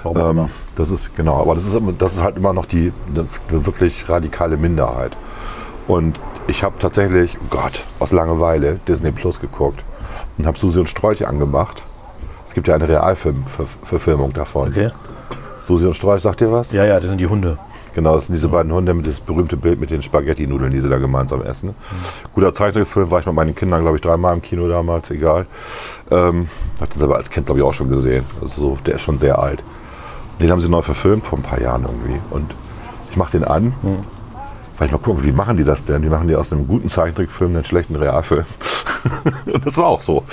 Warum 0.04 0.18
auch 0.18 0.26
Ähm, 0.26 0.32
immer. 0.38 0.50
das 0.76 0.92
ist 0.92 1.16
genau, 1.16 1.42
aber 1.42 1.56
das 1.56 1.66
ist, 1.66 1.74
immer- 1.76 1.94
das 1.94 2.14
ist 2.14 2.22
halt 2.24 2.38
immer 2.38 2.54
noch 2.54 2.66
die 2.68 2.94
eine, 3.10 3.26
wirklich 3.66 4.08
radikale 4.10 4.58
Minderheit. 4.58 5.18
Und 5.88 6.20
ich 6.48 6.64
habe 6.64 6.76
tatsächlich, 6.80 7.38
oh 7.42 7.46
Gott, 7.50 7.84
aus 8.00 8.12
Langeweile 8.12 8.80
Disney 8.88 9.12
Plus 9.12 9.40
geguckt 9.40 9.84
und 10.38 10.46
habe 10.46 10.58
Susi 10.58 10.80
und 10.80 10.90
Strolch 10.90 11.28
angemacht. 11.28 11.82
Es 12.46 12.54
gibt 12.54 12.68
ja 12.68 12.76
eine 12.76 12.88
Realverfilmung 12.88 14.34
davon. 14.34 14.70
Okay. 14.70 14.90
Susi 15.62 15.86
und 15.86 15.96
Strolch, 15.96 16.22
sagt 16.22 16.42
ihr 16.42 16.52
was? 16.52 16.72
Ja, 16.72 16.86
ja, 16.86 17.00
das 17.00 17.10
sind 17.10 17.18
die 17.20 17.28
Hunde. 17.28 17.58
Genau, 17.98 18.14
das 18.14 18.28
sind 18.28 18.36
diese 18.36 18.50
beiden 18.50 18.72
Hunde 18.72 18.94
mit 18.94 19.08
das 19.08 19.20
berühmte 19.20 19.58
Bild 19.58 19.80
mit 19.80 19.90
den 19.90 20.04
Spaghetti-Nudeln, 20.04 20.72
die 20.72 20.82
sie 20.82 20.88
da 20.88 21.00
gemeinsam 21.00 21.42
essen. 21.42 21.74
Guter 22.36 22.54
Zeichentrickfilm, 22.54 23.10
war 23.10 23.22
ich 23.22 23.26
mit 23.26 23.34
meinen 23.34 23.56
Kindern, 23.56 23.82
glaube 23.82 23.98
ich, 23.98 24.04
dreimal 24.04 24.36
im 24.36 24.44
Kino 24.44 24.68
damals, 24.68 25.10
egal. 25.10 25.48
Ähm, 26.12 26.48
hatten 26.80 27.00
sie 27.00 27.04
aber 27.04 27.16
als 27.16 27.32
Kind, 27.32 27.48
glaube 27.48 27.60
ich, 27.60 27.66
auch 27.66 27.74
schon 27.74 27.90
gesehen. 27.90 28.24
Also 28.40 28.62
so, 28.62 28.78
der 28.86 28.98
ist 28.98 29.02
schon 29.02 29.18
sehr 29.18 29.40
alt. 29.40 29.64
Den 30.40 30.52
haben 30.52 30.62
sie 30.62 30.70
neu 30.70 30.84
verfilmt, 30.84 31.26
vor 31.26 31.40
ein 31.40 31.42
paar 31.42 31.60
Jahren 31.60 31.86
irgendwie. 31.86 32.20
Und 32.30 32.54
ich 33.10 33.18
mache 33.18 33.32
den 33.32 33.44
an, 33.44 33.74
weil 34.78 34.86
ich 34.86 34.92
mal 34.92 35.00
gucken, 35.00 35.24
wie 35.24 35.32
machen 35.32 35.58
die 35.58 35.64
das 35.64 35.84
denn? 35.84 36.04
Die 36.04 36.10
machen 36.10 36.28
die 36.28 36.36
aus 36.36 36.54
einem 36.54 36.68
guten 36.68 36.90
Zeichentrickfilm 36.90 37.56
einen 37.56 37.66
schlechten 37.66 37.96
Realfilm. 37.96 38.46
und 39.48 39.66
das 39.66 39.76
war 39.76 39.88
auch 39.88 40.02
so. 40.02 40.24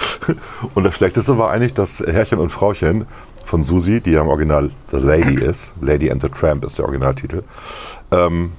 Und 0.74 0.84
das 0.84 0.96
Schlechteste 0.96 1.38
war 1.38 1.50
eigentlich, 1.50 1.72
dass 1.72 2.00
Herrchen 2.00 2.40
und 2.40 2.50
Frauchen 2.50 3.06
von 3.44 3.62
Susi, 3.62 4.00
die 4.00 4.12
ja 4.12 4.22
im 4.22 4.28
Original 4.28 4.70
The 4.90 4.98
Lady 4.98 5.34
ist, 5.34 5.72
Lady 5.80 6.10
and 6.10 6.20
the 6.22 6.28
Tramp 6.28 6.64
ist 6.64 6.78
der 6.78 6.84
Originaltitel, 6.86 7.42
ähm, 8.10 8.52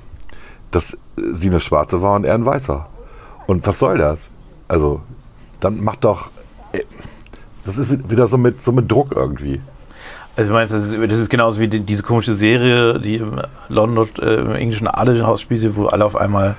dass 0.72 0.98
sie 1.34 1.50
eine 1.50 1.60
Schwarze 1.60 2.02
war 2.02 2.16
und 2.16 2.24
er 2.26 2.36
ein 2.36 2.46
Weißer. 2.46 2.88
Und 3.48 3.66
was 3.66 3.80
soll 3.80 3.98
das? 3.98 4.30
Also, 4.68 5.02
dann 5.60 5.84
macht 5.84 6.04
doch. 6.04 6.30
äh, 6.74 6.82
Das 7.66 7.78
ist 7.78 8.10
wieder 8.10 8.28
so 8.28 8.38
mit, 8.38 8.62
so 8.62 8.72
mit 8.72 8.92
Druck 8.92 9.12
irgendwie. 9.16 9.62
Also 10.36 10.52
meinst, 10.52 10.74
das 10.74 10.92
ist, 10.92 11.12
das 11.12 11.20
ist 11.20 11.30
genauso 11.30 11.62
wie 11.62 11.68
die, 11.68 11.80
diese 11.80 12.04
komische 12.04 12.34
Serie, 12.34 13.00
die 13.00 13.16
im 13.18 13.42
London 13.70 14.08
äh, 14.22 14.36
im 14.36 14.56
englischen 14.56 14.88
Adelhaus 14.88 15.42
spielte, 15.42 15.76
wo 15.76 15.86
alle 15.88 16.04
auf 16.04 16.16
einmal 16.16 16.56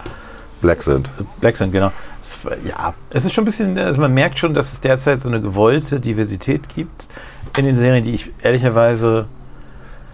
Black 0.60 0.82
sind. 0.82 1.08
Black 1.40 1.56
sind, 1.56 1.72
genau. 1.72 1.92
Das, 2.20 2.38
ja, 2.64 2.94
es 3.10 3.24
ist 3.24 3.32
schon 3.34 3.42
ein 3.42 3.46
bisschen, 3.46 3.78
also 3.78 4.00
man 4.00 4.12
merkt 4.12 4.38
schon, 4.38 4.54
dass 4.54 4.72
es 4.72 4.80
derzeit 4.80 5.20
so 5.20 5.28
eine 5.28 5.40
gewollte 5.40 6.00
Diversität 6.00 6.68
gibt 6.68 7.08
in 7.56 7.64
den 7.64 7.76
Serien, 7.76 8.02
die 8.04 8.12
ich 8.12 8.30
ehrlicherweise 8.42 9.26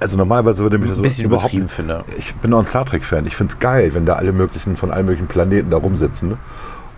Also 0.01 0.17
normalerweise 0.17 0.63
würde 0.63 0.79
mich 0.79 0.91
das 0.91 0.99
ein 0.99 1.03
bisschen 1.03 1.25
überhaupt 1.27 1.53
übertrieben 1.53 1.69
finde. 1.69 2.05
Ich 2.19 2.35
bin 2.35 2.53
auch 2.55 2.59
ein 2.59 2.67
Star 2.67 2.85
Trek-Fan. 2.85 3.27
Ich 3.27 3.37
finde 3.37 3.53
es 3.53 3.59
geil, 3.59 3.95
wenn 3.95 4.05
da 4.07 4.15
alle 4.15 4.33
möglichen, 4.33 4.77
von 4.77 4.91
allen 4.91 5.07
möglichen 5.07 5.29
Planeten 5.29 5.71
da 5.71 5.77
rumsitzen 5.79 6.39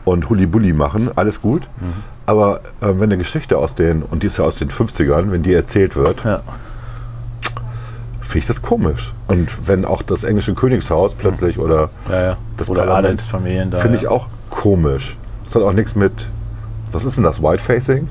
und 0.05 0.29
Hulli-Bulli 0.29 0.73
machen. 0.73 1.11
Alles 1.15 1.41
gut. 1.41 1.63
Mhm. 1.81 1.93
Aber 2.27 2.61
äh, 2.81 2.89
wenn 2.89 3.05
eine 3.05 3.19
Geschichte 3.19 3.59
aus 3.59 3.75
den, 3.75 4.03
und 4.03 4.23
die 4.23 4.27
ist 4.29 4.39
ja 4.39 4.45
aus 4.45 4.57
den 4.57 4.71
50ern, 4.71 5.31
wenn 5.31 5.43
die 5.43 5.53
erzählt 5.55 5.97
wird, 5.97 6.25
Ja. 6.25 6.43
Finde 8.25 8.39
ich 8.39 8.47
das 8.47 8.63
komisch. 8.63 9.13
Und 9.29 9.49
wenn 9.69 9.85
auch 9.85 10.03
das 10.03 10.25
englische 10.25 10.55
Königshaus 10.55 11.15
plötzlich 11.15 11.59
oder 11.59 11.91
Ja, 12.11 12.23
ja. 12.23 12.37
das 12.57 12.69
Oder 12.71 12.89
Adelsfamilien 12.89 13.71
da. 13.71 13.79
finde 13.79 13.97
ich 13.97 14.03
ja. 14.05 14.11
auch 14.11 14.27
komisch. 14.51 15.17
Das 15.45 15.55
hat 15.57 15.63
auch 15.63 15.73
nichts 15.73 15.95
mit, 15.95 16.13
was 16.93 17.05
ist 17.05 17.17
denn 17.17 17.25
das, 17.25 17.43
Whitefacing? 17.43 18.09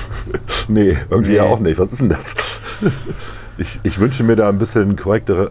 nee, 0.68 0.96
irgendwie 1.10 1.30
Nee. 1.32 1.36
ja 1.36 1.44
auch 1.44 1.60
nicht. 1.60 1.78
Was 1.78 1.92
ist 1.92 2.00
denn 2.00 2.08
das? 2.08 2.34
ich, 3.58 3.78
ich 3.82 3.98
wünsche 4.00 4.22
mir 4.24 4.36
da 4.36 4.48
ein 4.48 4.58
bisschen 4.58 4.96
korrektere, 4.96 5.50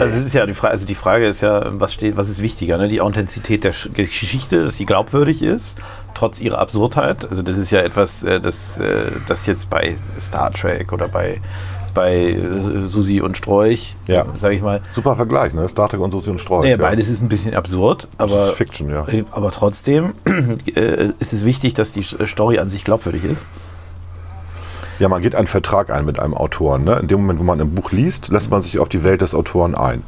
Also 0.00 0.16
es 0.18 0.26
ist 0.26 0.34
ja 0.34 0.44
die 0.46 0.54
Frage, 0.54 0.72
also 0.72 0.86
die 0.86 0.94
Frage 0.94 1.26
ist 1.26 1.40
ja, 1.40 1.64
was 1.80 1.94
steht, 1.94 2.16
was 2.16 2.28
ist 2.28 2.42
wichtiger, 2.42 2.78
ne? 2.78 2.88
Die 2.88 3.00
Authentizität 3.00 3.64
der 3.64 3.72
Sch- 3.72 3.92
Geschichte, 3.92 4.64
dass 4.64 4.76
sie 4.76 4.86
glaubwürdig 4.86 5.42
ist, 5.42 5.78
trotz 6.14 6.40
ihrer 6.40 6.58
Absurdheit. 6.58 7.28
Also 7.30 7.42
das 7.42 7.56
ist 7.58 7.70
ja 7.70 7.80
etwas, 7.80 8.24
äh, 8.24 8.40
das, 8.40 8.78
äh, 8.78 9.10
das 9.26 9.46
jetzt 9.46 9.70
bei 9.70 9.96
Star 10.20 10.50
Trek 10.52 10.92
oder 10.92 11.06
bei, 11.08 11.40
bei 11.94 12.30
äh, 12.32 12.86
Susi 12.86 13.20
und 13.20 13.36
Strolch, 13.36 13.96
Ja. 14.06 14.26
sage 14.36 14.54
ich 14.54 14.62
mal, 14.62 14.80
Super 14.92 15.16
Vergleich, 15.16 15.54
ne? 15.54 15.68
Star 15.68 15.88
Trek 15.88 16.00
und 16.00 16.10
Susi 16.12 16.30
und 16.30 16.40
Strolch. 16.40 16.64
Nee, 16.64 16.70
ja. 16.72 16.76
beides 16.76 17.08
ist 17.08 17.22
ein 17.22 17.28
bisschen 17.28 17.54
absurd, 17.54 18.08
aber, 18.18 18.46
Fiction, 18.48 18.90
ja. 18.90 19.06
äh, 19.08 19.24
aber 19.30 19.50
trotzdem 19.50 20.14
äh, 20.74 21.10
ist 21.18 21.32
es 21.32 21.44
wichtig, 21.44 21.74
dass 21.74 21.92
die 21.92 22.02
Story 22.02 22.58
an 22.58 22.68
sich 22.68 22.84
glaubwürdig 22.84 23.24
ist. 23.24 23.46
Ja, 24.98 25.08
man 25.08 25.22
geht 25.22 25.34
einen 25.34 25.46
Vertrag 25.46 25.90
ein 25.90 26.04
mit 26.04 26.18
einem 26.18 26.34
Autoren. 26.34 26.82
Ne? 26.84 26.98
In 27.00 27.08
dem 27.08 27.20
Moment, 27.20 27.38
wo 27.38 27.44
man 27.44 27.60
ein 27.60 27.74
Buch 27.74 27.92
liest, 27.92 28.28
lässt 28.28 28.50
man 28.50 28.60
sich 28.62 28.80
auf 28.80 28.88
die 28.88 29.04
Welt 29.04 29.20
des 29.20 29.32
Autoren 29.34 29.74
ein. 29.76 30.02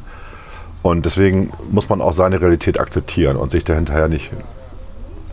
Und 0.81 1.05
deswegen 1.05 1.51
muss 1.69 1.87
man 1.89 2.01
auch 2.01 2.11
seine 2.13 2.41
Realität 2.41 2.79
akzeptieren 2.79 3.37
und 3.37 3.51
sich 3.51 3.63
dahinterher 3.63 4.07
nicht 4.09 4.31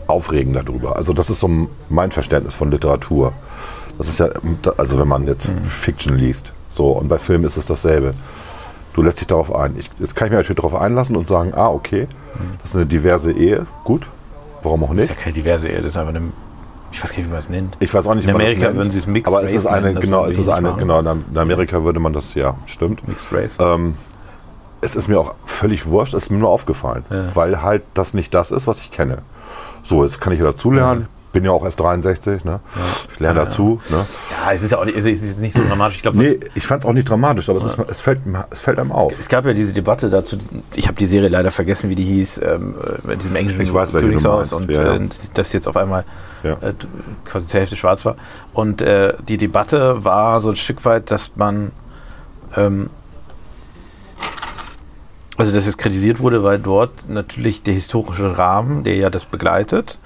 aufregen 0.07 0.53
darüber. 0.53 0.95
Also 0.95 1.13
das 1.13 1.29
ist 1.29 1.39
so 1.39 1.67
mein 1.89 2.11
Verständnis 2.11 2.55
von 2.55 2.71
Literatur. 2.71 3.33
Das 3.99 4.07
ist 4.07 4.17
ja, 4.19 4.29
also 4.77 4.97
wenn 4.97 5.07
man 5.07 5.27
jetzt 5.27 5.51
Fiction 5.69 6.15
liest, 6.17 6.53
so 6.71 6.87
und 6.93 7.07
bei 7.09 7.19
Film 7.19 7.43
ist 7.45 7.57
es 7.57 7.67
dasselbe. 7.67 8.13
Du 8.95 9.03
lässt 9.03 9.19
dich 9.19 9.27
darauf 9.27 9.53
ein. 9.53 9.75
Ich, 9.77 9.89
jetzt 9.99 10.15
kann 10.15 10.25
ich 10.27 10.31
mich 10.31 10.39
natürlich 10.39 10.61
darauf 10.61 10.73
einlassen 10.75 11.15
und 11.15 11.27
sagen, 11.27 11.53
ah 11.53 11.67
okay, 11.67 12.07
das 12.61 12.71
ist 12.71 12.75
eine 12.77 12.85
diverse 12.87 13.31
Ehe, 13.31 13.67
gut, 13.83 14.07
warum 14.63 14.83
auch 14.83 14.87
Das 14.87 14.95
nicht? 14.95 15.03
ist 15.03 15.09
ja 15.17 15.21
keine 15.21 15.33
diverse 15.33 15.67
Ehe, 15.69 15.77
das 15.77 15.87
ist 15.87 15.97
einfach 15.97 16.15
eine. 16.15 16.31
Ich 16.91 17.03
weiß 17.03 17.11
gar 17.11 17.17
nicht, 17.17 17.27
wie 17.27 17.29
man 17.29 17.39
es 17.39 17.49
nennt. 17.49 17.77
Ich 17.81 17.93
weiß 17.93 18.07
auch 18.07 18.15
nicht, 18.15 18.23
In 18.23 18.29
wie 18.29 18.33
man 18.33 18.41
das 18.41 18.47
Amerika 18.49 18.65
nennt, 18.67 18.77
würden 18.77 18.91
sie 18.91 18.97
es 18.99 19.05
Mixed 19.07 19.31
aber 19.33 19.43
es 19.43 19.53
ist 19.53 19.65
Race 19.67 19.73
eine, 19.73 19.81
nennen, 19.83 19.95
das 19.95 20.03
genau, 20.05 20.25
es 20.25 20.37
ist 20.39 20.49
eine, 20.49 20.69
machen. 20.69 20.79
genau, 20.79 20.99
in 21.01 21.37
Amerika 21.37 21.83
würde 21.83 21.99
man 21.99 22.13
das, 22.13 22.33
ja, 22.33 22.55
stimmt. 22.65 23.07
Mixed 23.07 23.31
Race. 23.31 23.57
Ähm, 23.59 23.93
es 24.81 24.95
ist 24.95 25.07
mir 25.07 25.19
auch 25.19 25.35
völlig 25.45 25.85
wurscht, 25.85 26.13
es 26.15 26.23
ist 26.23 26.29
mir 26.31 26.37
nur 26.39 26.49
aufgefallen, 26.49 27.03
weil 27.35 27.61
halt 27.61 27.83
das 27.93 28.13
nicht 28.13 28.33
das 28.33 28.49
ist, 28.51 28.65
was 28.65 28.79
ich 28.79 28.91
kenne. 28.91 29.19
So, 29.83 30.03
jetzt 30.03 30.19
kann 30.21 30.33
ich 30.33 30.39
ja 30.39 30.45
dazulernen. 30.45 31.07
Bin 31.31 31.45
ja 31.45 31.51
auch 31.51 31.63
erst 31.63 31.79
63, 31.79 32.43
ne? 32.43 32.59
Ich 33.13 33.19
lerne 33.19 33.41
dazu. 33.41 33.79
Ne? 33.89 34.03
ja, 34.31 34.51
es 34.51 34.63
ist 34.63 34.71
ja 34.71 34.79
auch 34.79 34.85
nicht, 34.85 34.97
es 34.97 35.05
ist 35.05 35.39
nicht 35.39 35.55
so 35.55 35.61
dramatisch. 35.63 35.97
Ich 35.97 36.01
glaube, 36.01 36.17
Nee, 36.17 36.39
ich 36.55 36.65
fand 36.65 36.81
es 36.83 36.89
auch 36.89 36.93
nicht 36.93 37.07
dramatisch, 37.07 37.49
aber 37.49 37.59
es, 37.63 37.73
ist, 37.73 37.79
es, 37.87 37.99
fällt, 38.01 38.21
es 38.49 38.59
fällt 38.59 38.79
einem 38.79 38.91
auf. 38.91 39.13
Es 39.19 39.29
gab 39.29 39.45
ja 39.45 39.53
diese 39.53 39.73
Debatte 39.73 40.09
dazu, 40.09 40.37
ich 40.75 40.87
habe 40.87 40.97
die 40.97 41.05
Serie 41.05 41.29
leider 41.29 41.51
vergessen, 41.51 41.91
wie 41.91 41.95
die 41.95 42.03
hieß, 42.05 42.41
ähm, 42.43 42.73
äh, 42.83 43.07
mit 43.07 43.21
diesem 43.21 43.35
englischen 43.35 43.61
Ich 43.61 43.71
weiß, 43.71 43.91
Königshaus 43.91 44.53
und 44.53 44.71
ja, 44.71 44.83
ja. 44.83 44.95
äh, 44.95 45.07
das 45.35 45.53
jetzt 45.53 45.67
auf 45.67 45.77
einmal 45.77 46.03
Ja. 46.43 46.53
äh, 46.53 46.73
quasi 47.25 47.45
zur 47.45 47.59
Hälfte 47.59 47.75
schwarz 47.75 48.05
war. 48.05 48.15
Und 48.53 48.81
äh, 48.81 49.13
die 49.27 49.37
Debatte 49.37 50.03
war 50.03 50.41
so 50.41 50.49
ein 50.49 50.55
Stück 50.55 50.83
weit, 50.85 51.11
dass 51.11 51.35
man, 51.35 51.71
ähm, 52.57 52.89
also 55.37 55.53
dass 55.53 55.67
es 55.67 55.77
kritisiert 55.77 56.19
wurde, 56.21 56.43
weil 56.43 56.59
dort 56.59 57.07
natürlich 57.07 57.61
der 57.63 57.73
historische 57.75 58.37
Rahmen, 58.37 58.83
der 58.83 58.95
ja 58.95 59.09
das 59.09 59.25
begleitet, 59.27 59.99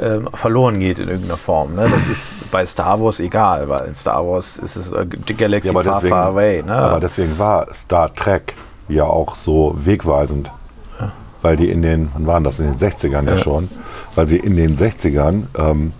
ähm, 0.00 0.28
verloren 0.34 0.78
geht 0.80 0.98
in 0.98 1.08
irgendeiner 1.08 1.36
Form. 1.36 1.74
Ne? 1.74 1.88
Das 1.90 2.06
ist 2.06 2.32
bei 2.50 2.64
Star 2.66 3.00
Wars 3.00 3.20
egal, 3.20 3.68
weil 3.68 3.86
in 3.86 3.94
Star 3.94 4.26
Wars 4.26 4.56
ist 4.56 4.76
es 4.76 4.92
äh, 4.92 5.06
die 5.06 5.34
Galaxy 5.36 5.68
Ja, 5.68 5.74
far, 5.74 5.82
deswegen- 5.94 6.08
far 6.08 6.26
away. 6.28 6.62
Ne? 6.62 6.72
Aber 6.74 7.00
deswegen 7.00 7.38
war 7.38 7.66
Star 7.74 8.14
Trek 8.14 8.54
ja 8.88 9.04
auch 9.04 9.34
so 9.36 9.74
wegweisend. 9.84 10.50
Weil 11.42 11.56
die 11.56 11.70
in 11.70 11.80
den, 11.80 12.10
wann 12.12 12.26
waren 12.26 12.44
das, 12.44 12.58
in 12.58 12.66
den 12.66 12.76
60ern 12.76 13.24
ja, 13.24 13.30
Ja. 13.32 13.38
schon, 13.38 13.70
weil 14.14 14.26
sie 14.26 14.36
in 14.36 14.56
den 14.56 14.76
60ern 14.76 15.44
ähm, 15.56 15.94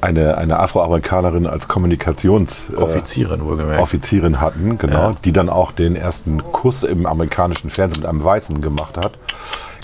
eine, 0.00 0.38
eine 0.38 0.58
Afroamerikanerin 0.60 1.46
als 1.46 1.68
Kommunikations... 1.68 2.62
äh, 2.72 2.80
wohlgemerkt. 2.80 3.82
Offizierin 3.82 4.40
hatten, 4.40 4.78
genau, 4.78 5.10
Ja. 5.10 5.16
die 5.24 5.32
dann 5.32 5.50
auch 5.50 5.72
den 5.72 5.94
ersten 5.94 6.42
Kuss 6.52 6.84
im 6.84 7.04
amerikanischen 7.04 7.68
Fernsehen 7.68 8.00
mit 8.00 8.08
einem 8.08 8.24
Weißen 8.24 8.62
gemacht 8.62 8.96
hat. 8.96 9.12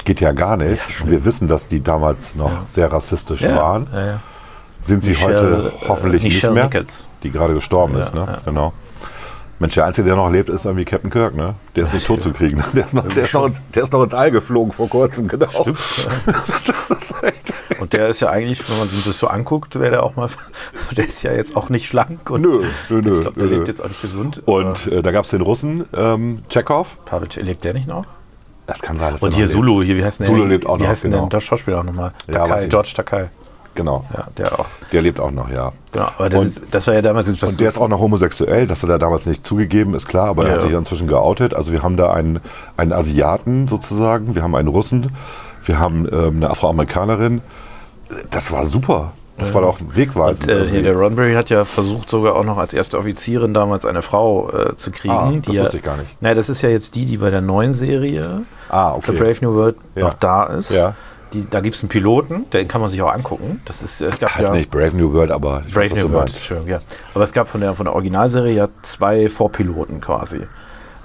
Geht 0.09 0.21
ja 0.23 0.33
gar 0.33 0.57
nicht. 0.57 0.83
Wir 1.07 1.23
wissen, 1.27 1.49
dass 1.49 1.69
die 1.69 1.83
damals 1.83 2.35
noch 2.35 2.67
sehr 2.67 2.91
rassistisch 2.91 3.43
Ja, 3.43 3.55
waren. 3.57 3.87
ja, 3.93 4.07
ja. 4.07 4.21
Sind 4.81 5.05
sie 5.05 5.11
Michelle, 5.11 5.37
heute 5.59 5.69
äh, 5.69 5.89
hoffentlich 5.89 6.23
Michelle 6.23 6.55
nicht 6.55 6.55
mehr, 6.55 6.65
Nichols. 6.65 7.09
die 7.23 7.31
gerade 7.31 7.53
gestorben 7.53 7.93
Ja, 7.93 8.01
ist, 8.01 8.15
ne? 8.15 8.25
ja. 8.27 8.39
Genau. 8.47 8.73
Mensch, 9.59 9.75
der 9.75 9.85
Einzige, 9.85 10.07
der 10.07 10.17
noch 10.17 10.31
lebt, 10.31 10.49
ist 10.49 10.65
irgendwie 10.65 10.87
Captain 10.87 11.11
Kirk, 11.11 11.35
ne? 11.37 11.57
Der 11.77 11.85
ist 11.85 11.93
nicht 11.93 12.07
tot 12.07 12.23
zu 12.23 12.33
kriegen. 12.33 12.63
Der 12.75 12.87
ist, 12.87 12.95
noch, 12.95 13.07
der, 13.07 13.23
ist 13.25 13.35
noch, 13.35 13.47
ins- 13.49 13.61
der 13.75 13.83
ist 13.83 13.93
noch 13.93 14.03
ins 14.03 14.15
All 14.15 14.31
geflogen 14.31 14.73
vor 14.73 14.89
kurzem, 14.89 15.29
genau. 15.29 15.49
Stimmt. 15.51 15.79
Und 17.81 17.93
der 17.93 18.09
ist 18.09 18.21
ja 18.21 18.31
eigentlich, 18.31 18.67
wenn 18.71 18.79
man 18.79 18.89
sich 18.89 19.05
das 19.05 19.19
so 19.19 19.27
anguckt, 19.27 19.79
wäre 19.79 19.91
der 19.91 20.03
auch 20.05 20.17
mal, 20.17 20.29
der 20.97 21.05
ist 21.07 21.23
ja 21.23 21.33
jetzt 21.33 21.57
auch 21.57 21.69
nicht 21.69 21.87
schlank 21.87 22.31
und 22.31 22.41
Nö, 22.43 22.63
nö, 22.89 23.01
nö. 23.03 23.17
ich 23.17 23.21
glaube, 23.23 23.41
der 23.41 23.45
nö, 23.49 23.57
lebt 23.57 23.69
jetzt 23.69 23.81
auch 23.83 23.89
nicht 23.89 24.01
gesund. 24.03 24.43
Und 24.47 24.87
äh, 24.87 25.03
da 25.03 25.11
gab 25.11 25.25
es 25.25 25.31
den 25.33 25.43
Russen, 25.43 25.85
ähm, 25.95 26.43
Chekhov. 26.49 26.97
aber 27.11 27.21
Pavic, 27.27 27.37
lebt 27.37 27.65
der 27.65 27.75
nicht 27.75 27.87
noch? 27.89 28.05
Das 28.69 28.83
kann 28.83 28.99
sein, 28.99 29.15
Und 29.19 29.35
hier 29.35 29.49
Zulu, 29.49 29.83
hier, 29.83 29.97
wie 29.97 30.05
heißt 30.05 30.21
denn 30.21 30.27
der? 30.27 30.37
Zulu 30.37 30.47
lebt 30.47 30.67
auch 30.67 30.79
wie 30.79 30.83
noch, 30.83 30.91
heißt 30.91 31.05
denn 31.05 31.11
genau. 31.13 31.27
der 31.27 31.41
Schauspieler 31.41 31.81
auch 31.81 31.85
nochmal? 31.85 32.13
Ja, 32.27 32.45
Takai. 32.45 32.67
George 32.69 32.93
Takai. 32.95 33.31
Genau. 33.75 34.05
Ja, 34.15 34.27
der 34.37 34.61
auch. 34.61 34.67
Der 34.93 35.01
lebt 35.03 35.19
auch 35.21 35.31
noch, 35.31 35.49
ja. 35.51 35.73
Genau, 35.93 36.09
aber 36.19 36.29
das, 36.29 36.41
Und- 36.43 36.47
ist, 36.49 36.61
das 36.71 36.87
war 36.87 36.95
ja 36.95 37.01
damals 37.03 37.29
was 37.43 37.51
Und 37.53 37.61
der 37.61 37.69
ist 37.69 37.79
auch 37.79 37.89
noch 37.89 37.99
homosexuell, 37.99 38.67
das 38.67 38.83
hat 38.83 38.91
er 38.91 38.99
damals 38.99 39.25
nicht 39.25 39.47
zugegeben, 39.47 39.95
ist 39.95 40.07
klar, 40.07 40.29
aber 40.29 40.47
er 40.47 40.55
hat 40.55 40.63
Ja. 40.63 40.67
sich 40.69 40.77
inzwischen 40.77 41.07
geoutet. 41.09 41.55
Also 41.55 41.73
wir 41.73 41.83
haben 41.83 41.97
da 41.97 42.13
einen, 42.13 42.41
einen 42.77 42.93
Asiaten 42.93 43.69
sozusagen, 43.69 44.35
wir 44.35 44.43
haben 44.43 44.55
einen 44.55 44.69
Russen, 44.69 45.13
wir 45.65 45.79
haben 45.79 46.07
ähm, 46.13 46.37
eine 46.37 46.51
Afroamerikanerin. 46.51 47.41
Das 48.31 48.53
war 48.53 48.67
super. 48.67 49.13
Das 49.39 49.55
war 49.55 49.63
doch 49.63 49.79
wegweisend. 49.81 50.51
Und, 50.51 50.75
äh, 50.75 50.83
der 50.83 50.97
Ronberry 50.97 51.35
hat 51.35 51.49
ja 51.51 51.65
versucht, 51.65 52.11
sogar 52.11 52.35
auch 52.35 52.45
noch 52.45 52.59
als 52.59 52.75
erste 52.75 52.99
Offizierin 52.99 53.55
damals 53.55 53.85
eine 53.85 54.03
Frau 54.03 54.51
äh, 54.51 54.77
zu 54.77 54.91
kriegen. 54.91 55.15
Ah, 55.15 55.33
das 55.45 55.55
ja, 55.55 55.63
wusste 55.63 55.77
ich 55.79 55.83
gar 55.83 55.97
nicht. 55.97 56.21
Naja, 56.21 56.35
das 56.35 56.49
ist 56.49 56.63
ja 56.63 56.69
jetzt 56.69 56.97
die, 56.97 57.07
die 57.07 57.19
bei 57.19 57.31
der 57.31 57.41
neuen 57.41 57.73
Serie 57.73 58.43
ah, 58.69 58.95
okay. 58.95 59.13
The 59.13 59.19
Brave 59.19 59.37
New 59.43 59.55
World 59.55 59.77
Ja. 59.95 60.05
noch 60.07 60.15
da 60.15 60.45
ist. 60.45 60.73
Ja. 60.73 60.95
Die, 61.33 61.47
da 61.49 61.61
gibt 61.61 61.77
es 61.77 61.83
einen 61.83 61.91
Piloten, 61.91 62.49
den 62.51 62.67
kann 62.69 62.81
man 62.81 62.89
sich 62.89 63.03
auch 63.03 63.13
angucken. 63.13 63.61
Das 63.67 63.83
ist, 63.83 64.01
es 64.01 64.19
gab 64.19 64.35
Heißt 64.35 64.49
ja 64.49 64.55
nicht 64.55 64.71
Brave 64.71 64.97
New 64.97 65.13
World, 65.13 65.31
aber 65.31 65.63
Brave 65.71 65.77
weiß, 65.77 65.93
was 65.93 66.05
New 66.05 66.13
World. 66.13 66.35
Entschuldigung, 66.35 66.71
ja. 66.71 66.81
Aber 67.15 67.25
es 67.25 67.33
gab 67.33 67.49
von 67.49 67.61
der, 67.61 67.75
von 67.75 67.85
der 67.85 67.95
Originalserie 67.95 68.55
ja 68.55 68.69
zwei 68.81 69.29
Vorpiloten 69.29 70.01
quasi. 70.01 70.41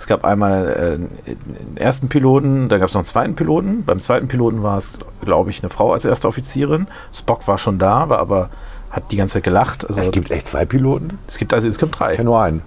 Es 0.03 0.07
gab 0.07 0.25
einmal 0.25 0.67
äh, 0.67 1.31
den 1.31 1.77
ersten 1.77 2.09
Piloten, 2.09 2.67
da 2.67 2.77
gab 2.77 2.89
es 2.89 2.93
noch 2.93 2.99
einen 2.99 3.05
zweiten 3.05 3.35
Piloten. 3.37 3.85
Beim 3.85 4.01
zweiten 4.01 4.27
Piloten 4.27 4.61
war 4.61 4.77
es, 4.77 4.99
glaube 5.21 5.49
ich, 5.49 5.63
eine 5.63 5.69
Frau 5.69 5.93
als 5.93 6.03
erste 6.03 6.27
Offizierin. 6.27 6.87
Spock 7.13 7.47
war 7.47 7.57
schon 7.57 7.79
da, 7.79 8.09
war 8.09 8.19
aber 8.19 8.49
hat 8.91 9.13
die 9.13 9.15
ganze 9.15 9.35
Zeit 9.35 9.45
gelacht. 9.45 9.87
Also 9.87 10.01
Es 10.01 10.11
gibt 10.11 10.29
echt 10.29 10.49
zwei 10.49 10.65
Piloten? 10.65 11.19
es 11.25 11.37
gibt 11.37 11.53
also 11.53 11.69
es 11.69 11.77
gibt 11.77 11.97
drei. 11.97 12.11
Ich 12.11 12.17
kenne 12.17 12.31
nur 12.31 12.41
einen. 12.41 12.63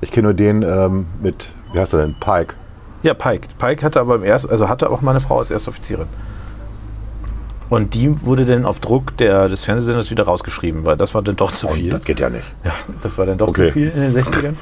Ich 0.00 0.10
kenne 0.10 0.24
nur 0.24 0.34
den 0.34 0.64
ähm, 0.64 1.06
mit, 1.22 1.50
wie 1.72 1.78
heißt 1.78 1.92
er 1.92 2.00
denn, 2.00 2.16
Pike. 2.18 2.56
Ja, 3.04 3.14
Pike. 3.14 3.46
Pike 3.56 3.86
hatte 3.86 4.00
aber 4.00 4.16
im 4.16 4.24
ersten, 4.24 4.50
also 4.50 4.68
hatte 4.68 4.90
auch 4.90 5.02
mal 5.02 5.12
eine 5.12 5.20
Frau 5.20 5.38
als 5.38 5.52
erste 5.52 5.70
Offizierin. 5.70 6.08
Und 7.70 7.94
die 7.94 8.22
wurde 8.24 8.46
dann 8.46 8.64
auf 8.64 8.80
Druck 8.80 9.16
der, 9.18 9.48
des 9.48 9.64
Fernsehsenders 9.64 10.10
wieder 10.10 10.24
rausgeschrieben, 10.24 10.84
weil 10.86 10.96
das 10.96 11.14
war 11.14 11.22
dann 11.22 11.36
doch 11.36 11.52
zu 11.52 11.68
viel. 11.68 11.90
Das 11.90 12.04
geht 12.04 12.18
ja 12.20 12.30
nicht. 12.30 12.44
Ja, 12.64 12.72
das 13.02 13.18
war 13.18 13.26
dann 13.26 13.36
doch 13.38 13.48
Okay. 13.48 13.66
zu 13.68 13.72
viel 13.72 13.88
in 13.90 14.00
den 14.00 14.14
60ern. 14.24 14.54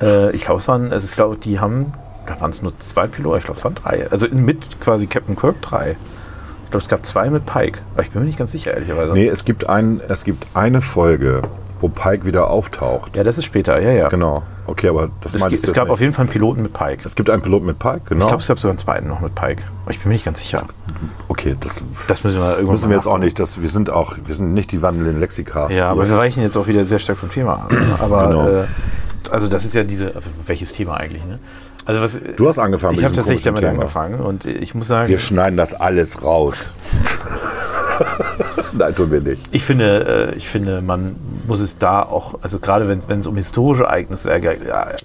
äh, 0.00 0.30
ich 0.36 0.42
glaube, 0.42 0.60
es 0.60 0.68
waren, 0.68 0.92
also 0.92 1.06
ich 1.08 1.14
glaube, 1.14 1.36
die 1.36 1.58
haben, 1.58 1.92
da 2.26 2.40
waren 2.40 2.50
es 2.50 2.62
nur 2.62 2.78
zwei 2.78 3.06
Piloten, 3.06 3.38
ich 3.38 3.44
glaube, 3.44 3.58
es 3.58 3.64
waren 3.64 3.74
drei. 3.74 4.06
Also 4.10 4.28
mit 4.30 4.80
quasi 4.80 5.06
Captain 5.06 5.36
Kirk 5.36 5.60
drei. 5.62 5.96
Ich 6.80 6.88
glaube, 6.88 6.96
es 6.96 7.04
gab 7.04 7.06
zwei 7.06 7.30
mit 7.30 7.46
Pike, 7.46 7.78
aber 7.94 8.02
ich 8.02 8.10
bin 8.10 8.22
mir 8.22 8.26
nicht 8.26 8.38
ganz 8.38 8.50
sicher, 8.52 8.74
ehrlicherweise. 8.74 9.12
Nee, 9.12 9.28
es 9.28 9.44
gibt, 9.44 9.68
ein, 9.68 10.00
es 10.08 10.24
gibt 10.24 10.44
eine 10.54 10.80
Folge, 10.80 11.42
wo 11.78 11.88
Pike 11.88 12.24
wieder 12.24 12.50
auftaucht. 12.50 13.16
Ja, 13.16 13.22
das 13.22 13.38
ist 13.38 13.44
später, 13.44 13.80
ja, 13.80 13.90
ja. 13.92 14.08
Genau. 14.08 14.42
Okay, 14.66 14.88
aber 14.88 15.10
das 15.20 15.32
gibt- 15.32 15.50
du 15.52 15.54
es 15.68 15.72
gab 15.72 15.84
nicht. 15.84 15.92
auf 15.92 16.00
jeden 16.00 16.12
Fall 16.14 16.24
einen 16.24 16.32
Piloten 16.32 16.62
mit 16.62 16.72
Pike. 16.72 17.02
Es 17.04 17.14
gibt 17.14 17.30
einen 17.30 17.42
Piloten 17.42 17.66
mit 17.66 17.78
Pike, 17.78 18.00
genau. 18.08 18.24
Ich 18.24 18.28
glaube, 18.28 18.40
es 18.42 18.48
gab 18.48 18.58
sogar 18.58 18.70
einen 18.72 18.78
zweiten 18.78 19.08
noch 19.08 19.20
mit 19.20 19.34
Pike. 19.34 19.62
Aber 19.82 19.90
ich 19.92 19.98
bin 20.00 20.08
mir 20.08 20.14
nicht 20.14 20.24
ganz 20.24 20.40
sicher. 20.40 20.62
okay, 21.28 21.54
das 21.60 21.84
Das 22.08 22.24
müssen 22.24 22.40
wir 22.40 22.50
irgendwann 22.54 22.72
müssen 22.72 22.88
wir 22.88 22.96
jetzt 22.96 23.06
auch 23.06 23.18
nicht. 23.18 23.38
Das, 23.38 23.60
wir 23.62 23.68
sind 23.68 23.90
auch, 23.90 24.16
wir 24.26 24.34
sind 24.34 24.52
nicht 24.54 24.72
die 24.72 24.82
wandelnden 24.82 25.20
Lexika. 25.20 25.70
Ja, 25.70 25.90
aber 25.90 26.08
wir 26.08 26.16
weichen 26.16 26.42
jetzt 26.42 26.56
auch 26.56 26.66
wieder 26.66 26.84
sehr 26.84 26.98
stark 26.98 27.18
vom 27.18 27.30
Thema 27.30 27.52
ab. 27.54 27.72
Aber 28.00 28.26
Genau. 28.28 28.48
äh, 28.48 28.64
also 29.30 29.46
das 29.48 29.64
ist 29.64 29.74
ja 29.74 29.84
diese, 29.84 30.14
also 30.14 30.30
welches 30.46 30.72
Thema 30.72 30.94
eigentlich, 30.96 31.24
ne? 31.24 31.38
Also 31.86 32.00
was 32.00 32.18
Du 32.36 32.48
hast 32.48 32.58
angefangen 32.58 32.96
Ich 32.98 33.04
habe 33.04 33.14
tatsächlich 33.14 33.44
damit 33.44 33.60
Thema. 33.60 33.72
angefangen 33.74 34.20
und 34.20 34.44
ich 34.46 34.74
muss 34.74 34.86
sagen, 34.88 35.08
Wir 35.08 35.18
schneiden 35.18 35.56
das 35.56 35.74
alles 35.74 36.22
raus. 36.22 36.70
Nein, 38.72 38.94
tun 38.94 39.10
wir 39.10 39.20
nicht. 39.20 39.46
ich 39.52 39.64
finde, 39.64 40.30
äh, 40.32 40.36
ich 40.36 40.48
finde, 40.48 40.82
man 40.82 41.14
muss 41.46 41.60
es 41.60 41.78
da 41.78 42.02
auch, 42.02 42.36
also 42.42 42.58
gerade 42.58 42.88
wenn 42.88 43.00
wenn 43.08 43.18
es 43.18 43.26
um 43.26 43.36
historische 43.36 43.84
Ereignisse 43.84 44.30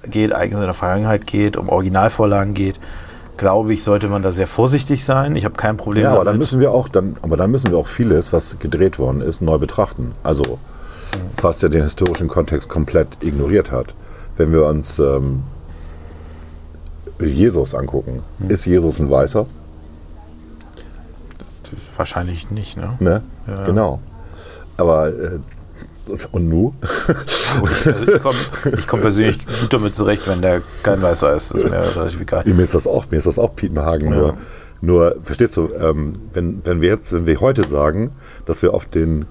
geht, 0.10 0.32
Ereignisse 0.32 0.62
in 0.62 0.68
der 0.68 0.74
Vergangenheit 0.74 1.28
geht, 1.28 1.56
um 1.58 1.70
Originalvorlagen 1.70 2.54
geht, 2.54 2.80
glaube 3.38 3.74
ich, 3.74 3.84
sollte 3.84 4.08
man 4.08 4.24
da 4.24 4.32
sehr 4.32 4.48
vorsichtig 4.48 5.06
sein. 5.06 5.36
Ich 5.36 5.46
habe 5.46 5.56
kein 5.56 5.78
Problem 5.78 6.04
Ja, 6.04 6.10
aber 6.10 6.18
dann 6.20 6.26
damit. 6.28 6.40
müssen 6.40 6.60
wir 6.60 6.72
auch, 6.72 6.88
dann, 6.88 7.16
aber 7.22 7.38
dann 7.38 7.52
müssen 7.52 7.72
wir 7.72 7.78
auch 7.78 7.88
vieles, 7.88 8.34
was 8.34 8.58
gedreht 8.60 8.98
worden 9.00 9.22
ist, 9.22 9.42
neu 9.42 9.58
betrachten. 9.58 10.14
Also 10.24 10.58
was 11.42 11.62
ja 11.62 11.70
den 11.70 11.84
historischen 11.84 12.28
Kontext 12.28 12.70
komplett 12.70 13.08
ignoriert 13.22 13.72
hat. 13.72 13.94
Wenn 14.36 14.52
wir 14.52 14.66
uns 14.66 15.00
ähm, 15.00 15.44
Jesus 17.28 17.76
angucken, 17.76 18.22
ist 18.48 18.66
Jesus 18.66 19.00
ein 19.00 19.10
Weißer? 19.10 19.46
Wahrscheinlich 21.96 22.50
nicht, 22.50 22.78
ne? 22.78 22.96
Ne? 23.00 23.22
Ja. 23.48 23.64
Genau. 23.66 24.00
Aber 24.78 25.10
äh, 25.10 25.40
und 26.32 26.50
nu? 26.50 26.74
Also 27.54 28.02
ich 28.08 28.22
komme 28.22 28.38
komm 28.88 29.02
persönlich 29.02 29.38
gut 29.62 29.74
damit 29.74 29.96
zurecht, 29.96 30.28
wenn 30.28 30.42
der 30.42 30.62
kein 30.84 31.02
Weißer 31.02 31.36
ist. 31.36 31.54
Das 31.54 31.64
ist 31.64 31.70
mir 31.70 31.96
relativ 31.96 32.22
egal. 32.22 32.44
Mir 32.46 32.62
ist 32.62 32.76
das 32.76 32.88
auch, 32.88 33.06
mir 33.10 33.18
ist 33.18 33.28
das 33.28 33.40
auch 33.40 33.56
Piepenhagen. 33.56 34.10
Nur, 34.10 34.38
nur, 34.82 35.16
verstehst 35.22 35.58
du, 35.58 35.70
ähm, 35.80 36.14
wenn, 36.34 36.66
wenn 36.66 36.82
wir 36.82 36.90
jetzt, 36.90 37.12
wenn 37.12 37.26
wir 37.26 37.40
heute 37.42 37.68
sagen, 37.68 38.12
dass 38.46 38.62
wir 38.62 38.74
auf 38.74 38.86
den 38.86 39.26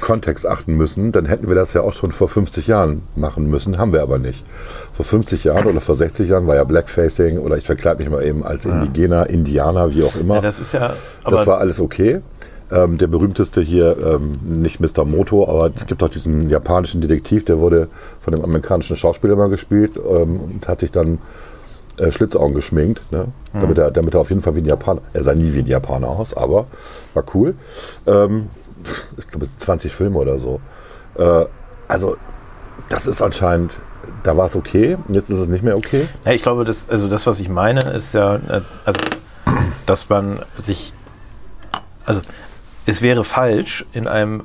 Kontext 0.00 0.46
achten 0.46 0.74
müssen, 0.74 1.12
dann 1.12 1.26
hätten 1.26 1.48
wir 1.48 1.54
das 1.54 1.72
ja 1.72 1.82
auch 1.82 1.92
schon 1.92 2.12
vor 2.12 2.28
50 2.28 2.66
Jahren 2.66 3.02
machen 3.14 3.48
müssen, 3.48 3.78
haben 3.78 3.92
wir 3.92 4.02
aber 4.02 4.18
nicht. 4.18 4.44
Vor 4.92 5.04
50 5.04 5.44
Jahren 5.44 5.66
oder 5.66 5.80
vor 5.80 5.96
60 5.96 6.28
Jahren 6.28 6.46
war 6.46 6.56
ja 6.56 6.64
Blackfacing 6.64 7.38
oder 7.38 7.56
ich 7.56 7.64
verkleide 7.64 8.02
mich 8.02 8.10
mal 8.10 8.22
eben 8.24 8.44
als 8.44 8.66
Indigener, 8.66 9.28
Indianer, 9.28 9.94
wie 9.94 10.04
auch 10.04 10.14
immer. 10.16 10.36
Ja, 10.36 10.40
das 10.42 10.60
ist 10.60 10.72
ja, 10.72 10.92
das 11.24 11.46
war 11.46 11.58
alles 11.58 11.80
okay. 11.80 12.20
Ähm, 12.70 12.98
der 12.98 13.06
berühmteste 13.06 13.60
hier, 13.60 13.96
ähm, 14.04 14.38
nicht 14.42 14.80
Mr. 14.80 15.04
Moto, 15.04 15.48
aber 15.48 15.70
es 15.72 15.86
gibt 15.86 16.02
auch 16.02 16.08
diesen 16.08 16.50
japanischen 16.50 17.00
Detektiv, 17.00 17.44
der 17.44 17.60
wurde 17.60 17.88
von 18.18 18.34
einem 18.34 18.42
amerikanischen 18.42 18.96
Schauspieler 18.96 19.36
mal 19.36 19.48
gespielt 19.48 19.92
ähm, 19.96 20.40
und 20.40 20.66
hat 20.66 20.80
sich 20.80 20.90
dann 20.90 21.20
äh, 21.98 22.10
Schlitzaugen 22.10 22.54
geschminkt, 22.54 23.02
ne? 23.12 23.28
damit, 23.52 23.78
er, 23.78 23.92
damit 23.92 24.14
er 24.14 24.20
auf 24.20 24.30
jeden 24.30 24.42
Fall 24.42 24.56
wie 24.56 24.60
ein 24.60 24.66
Japaner, 24.66 25.00
er 25.12 25.22
sah 25.22 25.34
nie 25.34 25.54
wie 25.54 25.60
ein 25.60 25.66
Japaner 25.66 26.08
aus, 26.08 26.36
aber 26.36 26.66
war 27.14 27.24
cool. 27.34 27.54
Ich 29.16 29.28
glaube 29.28 29.48
20 29.56 29.92
Filme 29.92 30.18
oder 30.18 30.38
so. 30.38 30.60
Äh, 31.18 31.44
also 31.88 32.16
das 32.88 33.06
ist 33.06 33.22
anscheinend, 33.22 33.80
da 34.22 34.36
war 34.36 34.46
es 34.46 34.56
okay, 34.56 34.96
jetzt 35.08 35.30
ist 35.30 35.38
es 35.38 35.48
nicht 35.48 35.64
mehr 35.64 35.76
okay. 35.76 36.08
Ja, 36.24 36.32
ich 36.32 36.42
glaube, 36.42 36.64
das, 36.64 36.88
also 36.88 37.08
das, 37.08 37.26
was 37.26 37.40
ich 37.40 37.48
meine, 37.48 37.80
ist 37.90 38.14
ja, 38.14 38.36
äh, 38.36 38.60
also, 38.84 39.00
dass 39.86 40.08
man 40.08 40.40
sich, 40.58 40.92
also 42.04 42.20
es 42.86 43.02
wäre 43.02 43.24
falsch 43.24 43.84
in 43.92 44.06
einem, 44.08 44.44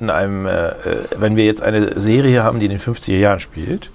in 0.00 0.10
einem, 0.10 0.46
äh, 0.46 0.68
äh 0.68 0.74
wenn 1.18 1.36
wir 1.36 1.44
jetzt 1.44 1.62
eine 1.62 1.98
Serie 1.98 2.42
haben, 2.42 2.60
die 2.60 2.66
in 2.66 2.72
den 2.72 2.80
50er 2.80 3.16
Jahren 3.16 3.40
spielt, 3.40 3.90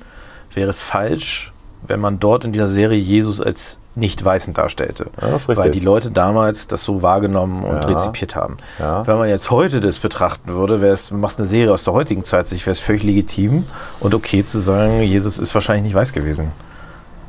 wäre 0.54 0.70
es 0.70 0.82
falsch, 0.82 1.52
wenn 1.84 2.00
man 2.00 2.20
dort 2.20 2.46
in 2.46 2.52
dieser 2.52 2.68
Serie 2.68 2.98
Jesus 3.00 3.42
als 3.42 3.80
nicht 3.96 4.24
Weißen 4.24 4.54
darstellte. 4.54 5.08
Ja, 5.22 5.38
weil 5.58 5.72
die 5.72 5.80
Leute 5.80 6.12
damals 6.12 6.68
das 6.68 6.84
so 6.86 7.02
wahrgenommen 7.02 7.64
und 7.64 7.76
Ja. 7.84 7.88
rezipiert 7.90 8.36
haben. 8.36 8.58
Ja. 8.80 9.06
Wenn 9.06 9.18
man 9.18 9.28
jetzt 9.28 9.52
heute 9.52 9.80
das 9.80 9.98
betrachten 9.98 10.54
würde, 10.54 10.80
wäre 10.82 10.94
es, 10.94 11.10
du 11.10 11.16
machst 11.16 11.40
eine 11.40 11.48
Serie 11.48 11.74
aus 11.74 11.84
der 11.84 11.94
heutigen 11.94 12.24
Zeit, 12.24 12.48
sich 12.48 12.66
wäre 12.66 12.72
es 12.72 12.80
völlig 12.80 13.04
legitim 13.04 13.66
und 14.00 14.14
okay 14.14 14.44
zu 14.44 14.60
sagen, 14.60 15.02
Jesus 15.02 15.38
ist 15.40 15.54
wahrscheinlich 15.54 15.84
nicht 15.86 15.96
weiß 15.96 16.14
gewesen. 16.14 16.52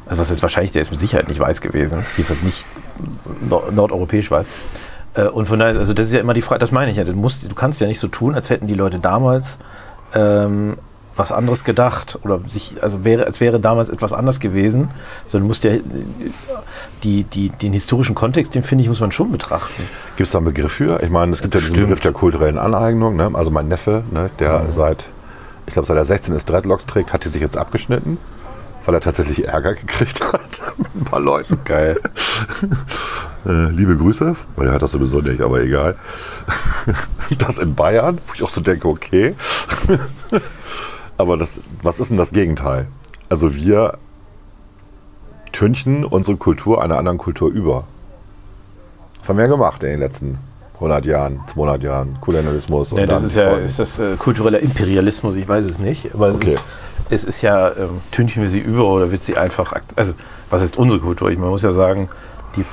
Also 0.06 0.20
was 0.20 0.30
ist 0.30 0.42
wahrscheinlich, 0.42 0.72
der 0.72 0.82
ist 0.82 0.90
mit 0.90 1.00
Sicherheit 1.00 1.28
nicht 1.28 1.40
weiß 1.40 1.60
gewesen. 1.62 2.04
Jedenfalls 2.16 2.42
nicht 2.42 2.64
nord 3.48 3.72
nordeuropäisch 3.72 4.30
weiß. 4.30 4.46
Äh, 5.14 5.24
Und 5.28 5.46
von 5.46 5.58
daher, 5.58 5.78
also 5.78 5.94
das 5.94 6.08
ist 6.08 6.12
ja 6.12 6.20
immer 6.20 6.34
die 6.34 6.42
Frage, 6.42 6.58
das 6.60 6.70
meine 6.72 6.90
ich 6.90 6.96
ja. 6.98 7.04
Du, 7.04 7.12
musst, 7.14 7.50
du 7.50 7.54
kannst 7.54 7.80
ja 7.80 7.86
nicht 7.86 7.98
so 8.00 8.08
tun, 8.08 8.34
als 8.34 8.50
hätten 8.50 8.66
die 8.66 8.74
Leute 8.74 8.98
damals 9.00 9.58
ähm, 10.14 10.76
was 11.16 11.32
anderes 11.32 11.64
gedacht 11.64 12.18
oder 12.22 12.38
sich, 12.46 12.82
also 12.82 13.04
wäre, 13.04 13.26
als 13.26 13.40
wäre 13.40 13.60
damals 13.60 13.88
etwas 13.88 14.12
anders 14.12 14.40
gewesen, 14.40 14.90
sondern 15.26 15.52
ja 15.62 15.70
äh, 15.70 15.82
die, 17.02 17.24
die, 17.24 17.50
den 17.50 17.72
historischen 17.72 18.14
Kontext, 18.14 18.54
den 18.54 18.62
finde 18.62 18.82
ich, 18.82 18.88
muss 18.88 19.00
man 19.00 19.12
schon 19.12 19.30
betrachten. 19.30 19.82
Gibt 20.16 20.26
es 20.26 20.32
da 20.32 20.38
einen 20.38 20.46
Begriff 20.46 20.72
für? 20.72 21.02
Ich 21.02 21.10
meine, 21.10 21.32
es 21.32 21.42
gibt 21.42 21.54
ja 21.54 21.60
diesen. 21.60 21.74
Begriff 21.74 22.00
der 22.00 22.12
kulturellen 22.12 22.58
Aneignung. 22.58 23.16
Ne? 23.16 23.30
Also 23.34 23.50
mein 23.50 23.68
Neffe, 23.68 24.04
ne, 24.10 24.30
der 24.38 24.70
seit, 24.70 25.06
ich 25.66 25.74
glaube, 25.74 25.86
seit 25.86 25.96
er 25.96 26.04
16 26.04 26.34
ist, 26.34 26.48
Dreadlocks 26.48 26.86
trägt, 26.86 27.12
hat 27.12 27.24
die 27.24 27.28
sich 27.28 27.42
jetzt 27.42 27.56
abgeschnitten, 27.58 28.18
weil 28.84 28.94
er 28.94 29.00
tatsächlich 29.00 29.46
Ärger 29.46 29.74
gekriegt 29.74 30.24
hat 30.32 30.62
mit 30.78 30.94
ein 30.94 31.04
paar 31.04 31.20
Leuten. 31.20 31.58
Geil. 31.64 31.96
Äh, 33.44 33.70
liebe 33.70 33.96
Grüße, 33.96 34.36
weil 34.54 34.66
er 34.66 34.72
hört 34.74 34.82
das 34.82 34.92
sowieso 34.92 35.20
nicht, 35.20 35.40
aber 35.40 35.60
egal. 35.60 35.96
Das 37.38 37.58
in 37.58 37.74
Bayern, 37.74 38.18
wo 38.28 38.34
ich 38.34 38.42
auch 38.44 38.50
so 38.50 38.60
denke, 38.60 38.86
okay. 38.86 39.34
Aber 41.22 41.36
das, 41.36 41.60
was 41.82 42.00
ist 42.00 42.10
denn 42.10 42.16
das 42.18 42.32
Gegenteil? 42.32 42.86
Also 43.28 43.54
wir 43.54 43.94
tünchen 45.52 46.04
unsere 46.04 46.36
Kultur 46.36 46.82
einer 46.82 46.98
anderen 46.98 47.18
Kultur 47.18 47.50
über. 47.50 47.84
Das 49.18 49.28
haben 49.28 49.36
wir 49.36 49.44
ja 49.44 49.50
gemacht 49.50 49.82
in 49.84 49.90
den 49.90 50.00
letzten 50.00 50.38
100 50.74 51.04
Jahren, 51.06 51.40
200 51.46 51.82
Jahren. 51.82 52.18
Kolonialismus 52.20 52.92
und 52.92 52.98
Ja, 52.98 53.06
das 53.06 53.22
ist 53.22 53.36
ja 53.36 53.50
ist 53.52 53.78
das 53.78 53.98
äh, 53.98 54.16
kultureller 54.18 54.58
Imperialismus, 54.58 55.36
ich 55.36 55.46
weiß 55.46 55.64
es 55.66 55.78
nicht. 55.78 56.12
Aber 56.14 56.28
es, 56.30 56.34
Okay. 56.36 56.46
ist, 56.54 56.64
es 57.10 57.24
ist 57.24 57.42
ja, 57.42 57.68
ähm, 57.68 58.00
tünchen 58.10 58.42
wir 58.42 58.50
sie 58.50 58.58
über 58.58 58.84
oder 58.86 59.12
wird 59.12 59.22
sie 59.22 59.36
einfach, 59.36 59.74
also 59.94 60.14
was 60.50 60.62
ist 60.62 60.76
unsere 60.76 61.00
Kultur? 61.00 61.30
Ich, 61.30 61.38
man 61.38 61.50
muss 61.50 61.62
ja 61.62 61.72
sagen, 61.72 62.08
die 62.56 62.64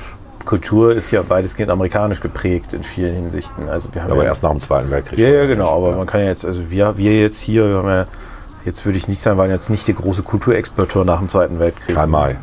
Kultur 0.44 0.92
ist 0.96 1.10
ja 1.12 1.28
weitestgehend 1.28 1.70
amerikanisch 1.70 2.20
geprägt 2.20 2.72
in 2.72 2.82
vielen 2.82 3.14
Hinsichten. 3.14 3.68
Also 3.68 3.90
wir 3.94 4.02
haben 4.02 4.10
aber 4.10 4.22
ja, 4.22 4.30
erst 4.30 4.42
nach 4.42 4.50
dem 4.50 4.58
Zweiten 4.60 4.90
Weltkrieg. 4.90 5.18
ja, 5.18 5.28
ja, 5.28 5.46
genau, 5.46 5.76
aber 5.76 5.96
man 5.96 6.06
kann 6.06 6.20
ja 6.22 6.26
jetzt, 6.28 6.44
also 6.44 6.68
wir, 6.70 6.96
wir 6.96 7.20
jetzt 7.20 7.38
hier, 7.40 7.68
wir 7.68 7.76
haben 7.76 7.88
ja, 7.88 8.06
jetzt 8.64 8.84
würde 8.84 8.98
ich 8.98 9.08
nicht 9.08 9.20
sagen, 9.20 9.38
waren 9.38 9.50
jetzt 9.50 9.70
nicht 9.70 9.86
der 9.88 9.94
große 9.94 10.22
Kulturexporteur 10.22 11.04
nach 11.04 11.18
dem 11.18 11.28
Zweiten 11.28 11.58
Weltkrieg. 11.58 11.94
Karl 11.94 12.06
May. 12.06 12.36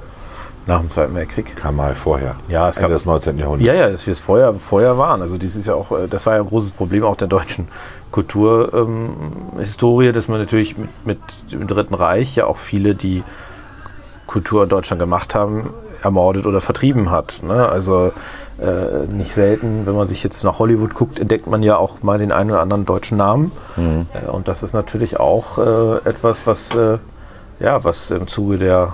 Nach 0.65 0.79
dem 0.81 0.91
Zweiten 0.91 1.15
Weltkrieg. 1.15 1.55
Karl 1.55 1.71
May 1.73 1.95
vorher. 1.95 2.35
Ja, 2.49 2.67
es 2.67 2.77
Ende 2.77 2.89
gab- 2.89 2.97
des 2.97 3.05
19. 3.05 3.37
Jahrhunderts. 3.37 3.65
Ja, 3.67 3.73
ja, 3.73 3.89
dass 3.89 4.05
wir 4.05 4.11
es 4.11 4.19
vorher, 4.19 4.53
vorher 4.53 4.97
waren. 4.97 5.21
Also 5.21 5.37
das 5.37 5.55
ist 5.55 5.65
ja 5.67 5.75
auch, 5.75 5.91
äh, 5.91 6.07
das 6.09 6.25
war 6.25 6.35
ja 6.35 6.41
ein 6.41 6.47
großes 6.47 6.71
Problem 6.71 7.03
auch 7.03 7.15
der 7.15 7.27
deutschen 7.29 7.67
Kulturhistorie, 8.11 10.07
ähm, 10.07 10.13
dass 10.13 10.27
man 10.27 10.39
natürlich 10.39 10.77
mit, 10.77 10.89
mit 11.05 11.19
dem 11.51 11.67
Dritten 11.67 11.93
Reich 11.93 12.35
ja 12.35 12.45
auch 12.45 12.57
viele, 12.57 12.95
die 12.95 13.23
Kultur 14.25 14.63
in 14.63 14.69
Deutschland 14.69 14.99
gemacht 14.99 15.35
haben, 15.35 15.69
ermordet 16.03 16.45
oder 16.45 16.61
vertrieben 16.61 17.11
hat. 17.11 17.41
Ne? 17.43 17.67
Also 17.67 18.11
äh, 18.59 19.05
nicht 19.11 19.33
selten, 19.33 19.85
wenn 19.85 19.95
man 19.95 20.07
sich 20.07 20.23
jetzt 20.23 20.43
nach 20.43 20.59
Hollywood 20.59 20.93
guckt, 20.93 21.19
entdeckt 21.19 21.47
man 21.47 21.63
ja 21.63 21.77
auch 21.77 22.01
mal 22.03 22.17
den 22.17 22.31
einen 22.31 22.51
oder 22.51 22.61
anderen 22.61 22.85
deutschen 22.85 23.17
Namen. 23.17 23.51
Äh, 24.13 24.29
und 24.29 24.47
das 24.47 24.63
ist 24.63 24.73
natürlich 24.73 25.19
auch 25.19 25.57
äh, 25.57 26.09
etwas, 26.09 26.47
was, 26.47 26.75
äh, 26.75 26.97
ja, 27.59 27.83
was 27.83 28.11
im 28.11 28.27
Zuge 28.27 28.57
der 28.57 28.93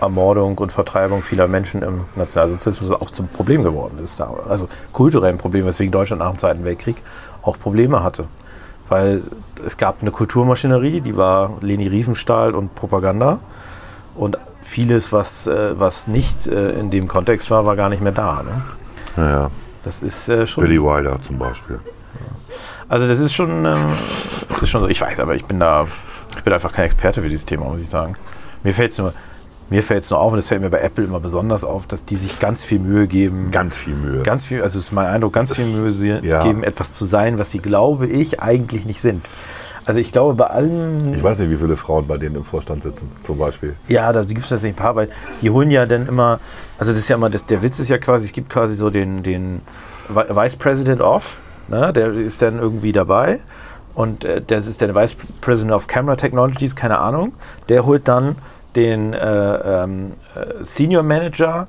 Ermordung 0.00 0.58
und 0.58 0.72
Vertreibung 0.72 1.22
vieler 1.22 1.46
Menschen 1.46 1.82
im 1.82 2.02
Nationalsozialismus 2.16 2.92
auch 2.92 3.10
zum 3.10 3.28
Problem 3.28 3.62
geworden 3.62 3.98
ist. 4.02 4.20
Also 4.20 4.68
kulturell 4.92 5.32
ein 5.32 5.38
Problem, 5.38 5.66
weswegen 5.66 5.92
Deutschland 5.92 6.20
nach 6.20 6.30
dem 6.30 6.38
Zweiten 6.38 6.64
Weltkrieg 6.64 6.96
auch 7.42 7.58
Probleme 7.58 8.02
hatte. 8.02 8.24
Weil 8.88 9.22
es 9.64 9.76
gab 9.76 10.00
eine 10.00 10.10
Kulturmaschinerie, 10.10 11.00
die 11.00 11.16
war 11.16 11.58
Leni 11.60 11.86
Riefenstahl 11.86 12.54
und 12.54 12.74
Propaganda. 12.74 13.38
Und 14.20 14.36
vieles, 14.60 15.12
was, 15.14 15.46
äh, 15.46 15.78
was 15.80 16.06
nicht 16.06 16.46
äh, 16.46 16.72
in 16.78 16.90
dem 16.90 17.08
Kontext 17.08 17.50
war, 17.50 17.64
war 17.64 17.74
gar 17.74 17.88
nicht 17.88 18.02
mehr 18.02 18.12
da. 18.12 18.42
Ne? 18.42 18.62
Ja, 19.16 19.30
ja. 19.30 19.50
Das 19.82 20.02
ist 20.02 20.28
äh, 20.28 20.46
schon. 20.46 20.62
Billy 20.64 20.78
Wilder 20.78 21.20
zum 21.22 21.38
Beispiel. 21.38 21.80
Also 22.86 23.08
das 23.08 23.18
ist 23.18 23.32
schon, 23.32 23.64
ähm, 23.64 23.86
das 24.50 24.62
ist 24.62 24.68
schon 24.68 24.82
so. 24.82 24.88
Ich 24.88 25.00
weiß, 25.00 25.20
aber 25.20 25.36
ich 25.36 25.46
bin 25.46 25.58
da, 25.58 25.86
ich 26.36 26.42
bin 26.44 26.52
einfach 26.52 26.70
kein 26.72 26.84
Experte 26.84 27.22
für 27.22 27.30
dieses 27.30 27.46
Thema, 27.46 27.64
muss 27.64 27.80
ich 27.80 27.88
sagen. 27.88 28.14
Mir 28.62 28.74
fällt 28.74 28.92
es 28.92 28.98
nur, 28.98 29.14
mir 29.70 29.82
fällt's 29.82 30.10
nur 30.10 30.20
auf 30.20 30.32
und 30.32 30.36
das 30.36 30.48
fällt 30.48 30.60
mir 30.60 30.68
bei 30.68 30.80
Apple 30.80 31.04
immer 31.04 31.20
besonders 31.20 31.64
auf, 31.64 31.86
dass 31.86 32.04
die 32.04 32.16
sich 32.16 32.38
ganz 32.40 32.62
viel 32.62 32.80
Mühe 32.80 33.06
geben. 33.06 33.50
Ganz 33.52 33.78
viel 33.78 33.94
Mühe. 33.94 34.22
Ganz 34.22 34.44
viel, 34.44 34.62
also 34.62 34.78
ist 34.78 34.92
mein 34.92 35.06
Eindruck, 35.06 35.32
ganz 35.32 35.56
viel 35.56 35.64
Mühe 35.64 35.88
sie 35.90 36.08
Ja. 36.22 36.42
geben, 36.42 36.62
etwas 36.62 36.92
zu 36.92 37.06
sein, 37.06 37.38
was 37.38 37.50
sie, 37.52 37.60
glaube 37.60 38.06
ich, 38.06 38.42
eigentlich 38.42 38.84
nicht 38.84 39.00
sind. 39.00 39.24
Also 39.90 39.98
ich 39.98 40.12
glaube, 40.12 40.34
bei 40.34 40.46
allen 40.46 41.14
ich 41.14 41.20
weiß 41.20 41.40
nicht, 41.40 41.50
wie 41.50 41.56
viele 41.56 41.76
Frauen 41.76 42.06
bei 42.06 42.16
denen 42.16 42.36
im 42.36 42.44
Vorstand 42.44 42.84
sitzen, 42.84 43.10
zum 43.24 43.38
Beispiel. 43.38 43.74
Ja, 43.88 44.12
da 44.12 44.22
gibt 44.22 44.44
es 44.44 44.48
tatsächlich 44.48 44.78
ein 44.78 44.80
paar, 44.80 44.94
weil 44.94 45.08
die 45.42 45.50
holen 45.50 45.68
ja 45.68 45.84
dann 45.84 46.06
immer, 46.06 46.38
also 46.78 46.92
das 46.92 46.96
ist 47.00 47.08
ja 47.08 47.16
immer, 47.16 47.28
das, 47.28 47.44
der 47.44 47.60
Witz 47.60 47.80
ist 47.80 47.88
ja 47.88 47.98
quasi, 47.98 48.26
es 48.26 48.32
gibt 48.32 48.50
quasi 48.50 48.76
so 48.76 48.88
den, 48.88 49.24
den 49.24 49.62
Vi- 50.08 50.36
Vice 50.36 50.54
President 50.54 51.00
of, 51.02 51.40
ne, 51.66 51.92
der 51.92 52.12
ist 52.12 52.40
dann 52.40 52.60
irgendwie 52.60 52.92
dabei 52.92 53.40
und 53.96 54.22
äh, 54.24 54.40
das 54.46 54.68
ist 54.68 54.80
der 54.80 54.94
Vice 54.94 55.16
President 55.40 55.72
of 55.74 55.88
Camera 55.88 56.14
Technologies, 56.14 56.76
keine 56.76 57.00
Ahnung, 57.00 57.32
der 57.68 57.84
holt 57.84 58.06
dann 58.06 58.36
den 58.76 59.12
äh, 59.12 59.54
ähm, 59.82 60.12
äh, 60.36 60.62
Senior 60.62 61.02
Manager 61.02 61.66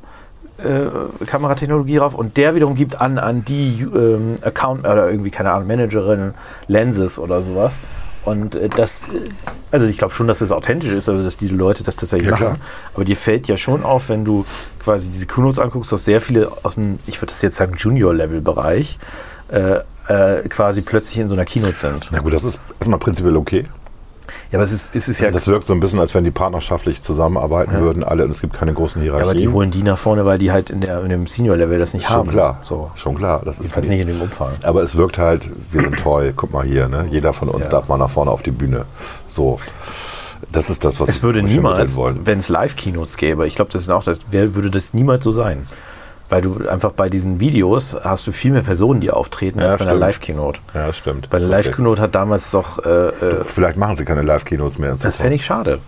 äh, 0.60 1.26
Kameratechnologie 1.26 1.98
rauf 1.98 2.14
und 2.14 2.38
der 2.38 2.54
wiederum 2.54 2.76
gibt 2.76 3.02
an 3.02 3.18
an 3.18 3.44
die 3.46 3.82
ähm, 3.82 4.36
Account 4.44 4.82
oder 4.82 5.10
irgendwie 5.10 5.32
keine 5.32 5.50
Ahnung 5.54 5.66
Managerin 5.68 6.36
Lenses 6.68 7.18
oder 7.18 7.42
sowas 7.42 7.74
und 8.26 8.56
äh, 8.56 8.70
das 8.70 9.06
äh, 9.06 9.30
also 9.72 9.86
ich 9.88 9.98
glaube 9.98 10.14
schon, 10.14 10.28
dass 10.28 10.40
das 10.40 10.52
authentisch 10.52 10.92
ist, 10.92 11.08
also 11.08 11.24
dass 11.24 11.38
diese 11.38 11.56
Leute 11.56 11.84
das 11.84 11.96
tatsächlich 11.96 12.28
Ja, 12.28 12.34
machen. 12.34 12.46
klar. 12.46 12.58
Aber 12.94 13.06
dir 13.06 13.16
fällt 13.16 13.48
ja 13.48 13.56
schon 13.58 13.84
auf, 13.84 14.10
wenn 14.10 14.26
du 14.26 14.46
quasi 14.84 15.10
diese 15.10 15.28
Keynotes 15.28 15.60
anguckst, 15.60 15.92
dass 15.92 16.04
sehr 16.06 16.20
viele 16.22 16.52
aus 16.64 16.76
dem, 16.76 17.00
ich 17.08 17.18
würde 17.18 17.28
das 17.28 17.42
jetzt 17.42 17.56
sagen, 17.58 17.76
Junior-Level-Bereich 17.78 19.00
äh, 19.50 19.80
äh, 20.08 20.48
quasi 20.50 20.82
plötzlich 20.82 21.20
in 21.20 21.30
so 21.30 21.36
einer 21.36 21.46
Keynote 21.46 21.78
sind. 21.78 22.10
Na 22.12 22.20
gut, 22.20 22.34
das 22.34 22.44
ist 22.44 22.60
erstmal 22.80 23.00
prinzipiell 23.00 23.38
okay. 23.38 23.66
Ja, 24.52 24.60
aber 24.60 24.66
es 24.66 24.72
ist, 24.72 24.96
es 24.96 25.08
ist 25.08 25.20
ja, 25.20 25.32
Das 25.32 25.48
wirkt 25.48 25.66
so 25.66 25.74
ein 25.74 25.80
bisschen, 25.80 26.00
als 26.00 26.14
wenn 26.14 26.24
die 26.24 26.32
partnerschaftlich 26.32 27.02
zusammenarbeiten 27.02 27.80
würden, 27.80 28.04
alle, 28.04 28.26
und 28.26 28.32
es 28.32 28.42
gibt 28.42 28.54
keine 28.54 28.74
großen 28.74 29.02
ja, 29.02 29.06
Hierarchien. 29.14 29.30
aber 29.30 29.40
die 29.40 29.48
holen 29.48 29.72
die 29.72 29.84
nach 29.84 29.98
vorne, 29.98 30.26
weil 30.26 30.38
die 30.38 30.52
halt 30.52 30.70
in, 30.70 30.82
der, 30.82 31.02
in 31.04 31.10
dem 31.10 31.28
Senior-Level 31.28 31.80
das 31.80 31.94
nicht 31.94 32.08
Schon 32.08 32.16
haben. 32.18 32.30
klar. 32.30 32.60
So. 32.64 32.92
Schon 32.96 33.16
klar. 33.16 33.42
Das 33.46 33.56
ist 33.56 33.62
Jedenfalls 33.62 33.88
nicht 33.90 34.00
in 34.02 34.08
dem 34.08 34.22
Umfang. 34.22 34.50
Aber 34.64 34.84
es 34.84 34.96
wirkt 34.96 35.18
halt, 35.18 35.50
wir 35.72 35.82
sind 35.82 35.98
toll, 36.00 36.34
guck 36.36 36.52
mal 36.52 36.66
hier, 36.66 36.88
ne? 36.88 37.06
jeder 37.10 37.34
von 37.34 37.50
uns 37.50 37.66
Ja. 37.66 37.70
darf 37.72 37.88
mal 37.88 37.98
nach 37.98 38.10
vorne 38.10 38.32
auf 38.32 38.42
die 38.44 38.52
Bühne. 38.52 38.86
So. 39.28 39.60
Das 40.52 40.70
ist 40.70 40.84
das, 40.84 41.00
was 41.00 41.08
Es 41.10 41.24
würde 41.24 41.44
niemals, 41.44 41.98
wenn 41.98 42.40
es 42.40 42.50
Live-Keynotes 42.50 43.18
gäbe, 43.18 43.46
ich 43.48 43.56
glaube, 43.56 43.72
das 43.72 43.84
ist 43.84 43.90
auch 43.90 44.04
das, 44.04 44.20
wer 44.32 44.56
würde 44.56 44.72
das 44.72 44.94
niemals 44.94 45.24
so 45.24 45.32
sein? 45.32 45.68
Weil 46.32 46.42
du 46.42 46.68
einfach 46.68 46.92
bei 46.94 47.10
diesen 47.10 47.40
Videos 47.42 47.96
hast 48.04 48.26
du 48.26 48.32
viel 48.32 48.52
mehr 48.54 48.62
Personen, 48.64 49.02
die 49.02 49.12
auftreten, 49.12 49.60
Ja, 49.60 49.66
als 49.66 49.74
bei 49.76 49.82
einer 49.82 49.92
stimmt. 49.92 50.00
Live-Keynote. 50.00 50.60
Ja, 50.74 50.88
das 50.88 50.98
stimmt. 50.98 51.30
Bei 51.30 51.38
ist 51.38 51.44
Live-Keynote 51.46 52.02
hat 52.02 52.16
damals 52.16 52.50
doch, 52.52 52.84
äh, 52.86 52.90
äh. 53.10 53.44
Vielleicht 53.46 53.76
machen 53.78 53.96
sie 53.98 54.06
keine 54.06 54.22
Live-Keynotes 54.24 54.80
mehr 54.80 54.96
das 54.96 55.18
fände 55.18 55.36
ich 55.36 55.46
schade. 55.46 55.80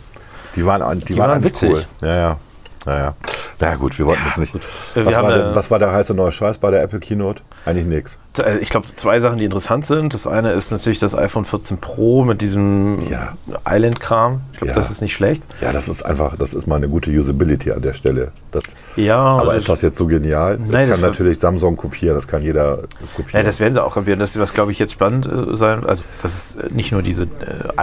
Die 0.56 0.65
waren, 0.65 0.99
die 0.99 1.06
Die 1.06 1.17
waren, 1.17 1.29
waren 1.32 1.43
witzig. 1.43 1.71
cool. 1.71 1.84
Ja, 2.01 2.15
ja. 2.15 2.38
Naja. 2.86 3.15
Naja, 3.60 3.76
gut, 3.76 3.98
wir 3.98 4.06
wollten 4.06 4.22
jetzt 4.28 4.39
nicht. 4.39 4.56
Äh, 4.56 5.06
Was 5.06 5.15
war, 5.15 5.30
der, 5.34 5.56
was 5.56 5.72
war 5.72 5.80
der 5.80 5.91
heiße 5.93 6.13
neue 6.13 6.32
Scheiß 6.32 6.58
bei 6.58 6.69
der 6.72 6.82
Apple 6.84 7.00
Keynote? 7.00 7.41
Eigentlich 7.65 7.86
nichts. 7.86 8.17
Also 8.43 8.60
Ich 8.60 8.69
glaube, 8.69 8.88
zwei 8.88 9.19
Sachen, 9.19 9.38
die 9.38 9.46
interessant 9.46 9.86
sind. 9.86 10.13
Das 10.13 10.28
eine 10.28 10.52
ist 10.54 10.72
natürlich 10.72 11.00
das 11.00 11.15
iPhone 11.15 11.46
14 11.46 11.78
Pro 11.78 12.26
mit 12.26 12.41
diesem 12.41 13.00
Ja. 13.10 13.34
Island-Kram. 13.65 14.41
Ich 14.52 14.58
glaube, 14.58 14.69
Ja. 14.72 14.76
das 14.76 14.91
ist 14.91 15.02
nicht 15.02 15.13
schlecht. 15.13 15.46
Ja, 15.62 15.72
das 15.72 15.88
ist 15.88 16.04
einfach, 16.04 16.36
das 16.38 16.54
ist 16.54 16.67
mal 16.67 16.76
eine 16.78 16.89
gute 16.89 17.10
Usability 17.12 17.72
an 17.72 17.82
der 17.84 17.93
Stelle. 17.93 18.32
Das, 18.52 18.63
Ja, 18.98 19.17
aber 19.19 19.54
das- 19.54 19.63
ist 19.63 19.69
das 19.69 19.82
jetzt 19.82 19.98
so 19.98 20.08
genial? 20.08 20.58
Nein, 20.58 20.69
das 20.72 20.80
kann 20.82 20.89
das 20.89 21.02
natürlich 21.02 21.39
Samsung 21.39 21.78
kopieren, 21.78 22.15
das 22.15 22.28
kann 22.28 22.41
jeder 22.41 22.80
kopieren. 23.15 23.30
Ja, 23.34 23.43
das 23.43 23.60
werden 23.60 23.76
sie 23.76 23.84
auch 23.84 23.93
kapieren. 23.93 24.19
Das, 24.19 24.38
was, 24.39 24.54
glaube 24.54 24.72
ich, 24.74 24.80
jetzt 24.80 24.91
spannend 24.93 25.26
äh, 25.28 25.56
sein, 25.56 25.86
also 25.86 26.04
das 26.22 26.36
ist 26.36 26.56
äh, 26.58 26.67
nicht 26.72 26.91
nur 26.91 27.02
diese 27.04 27.24
äh, 27.24 27.28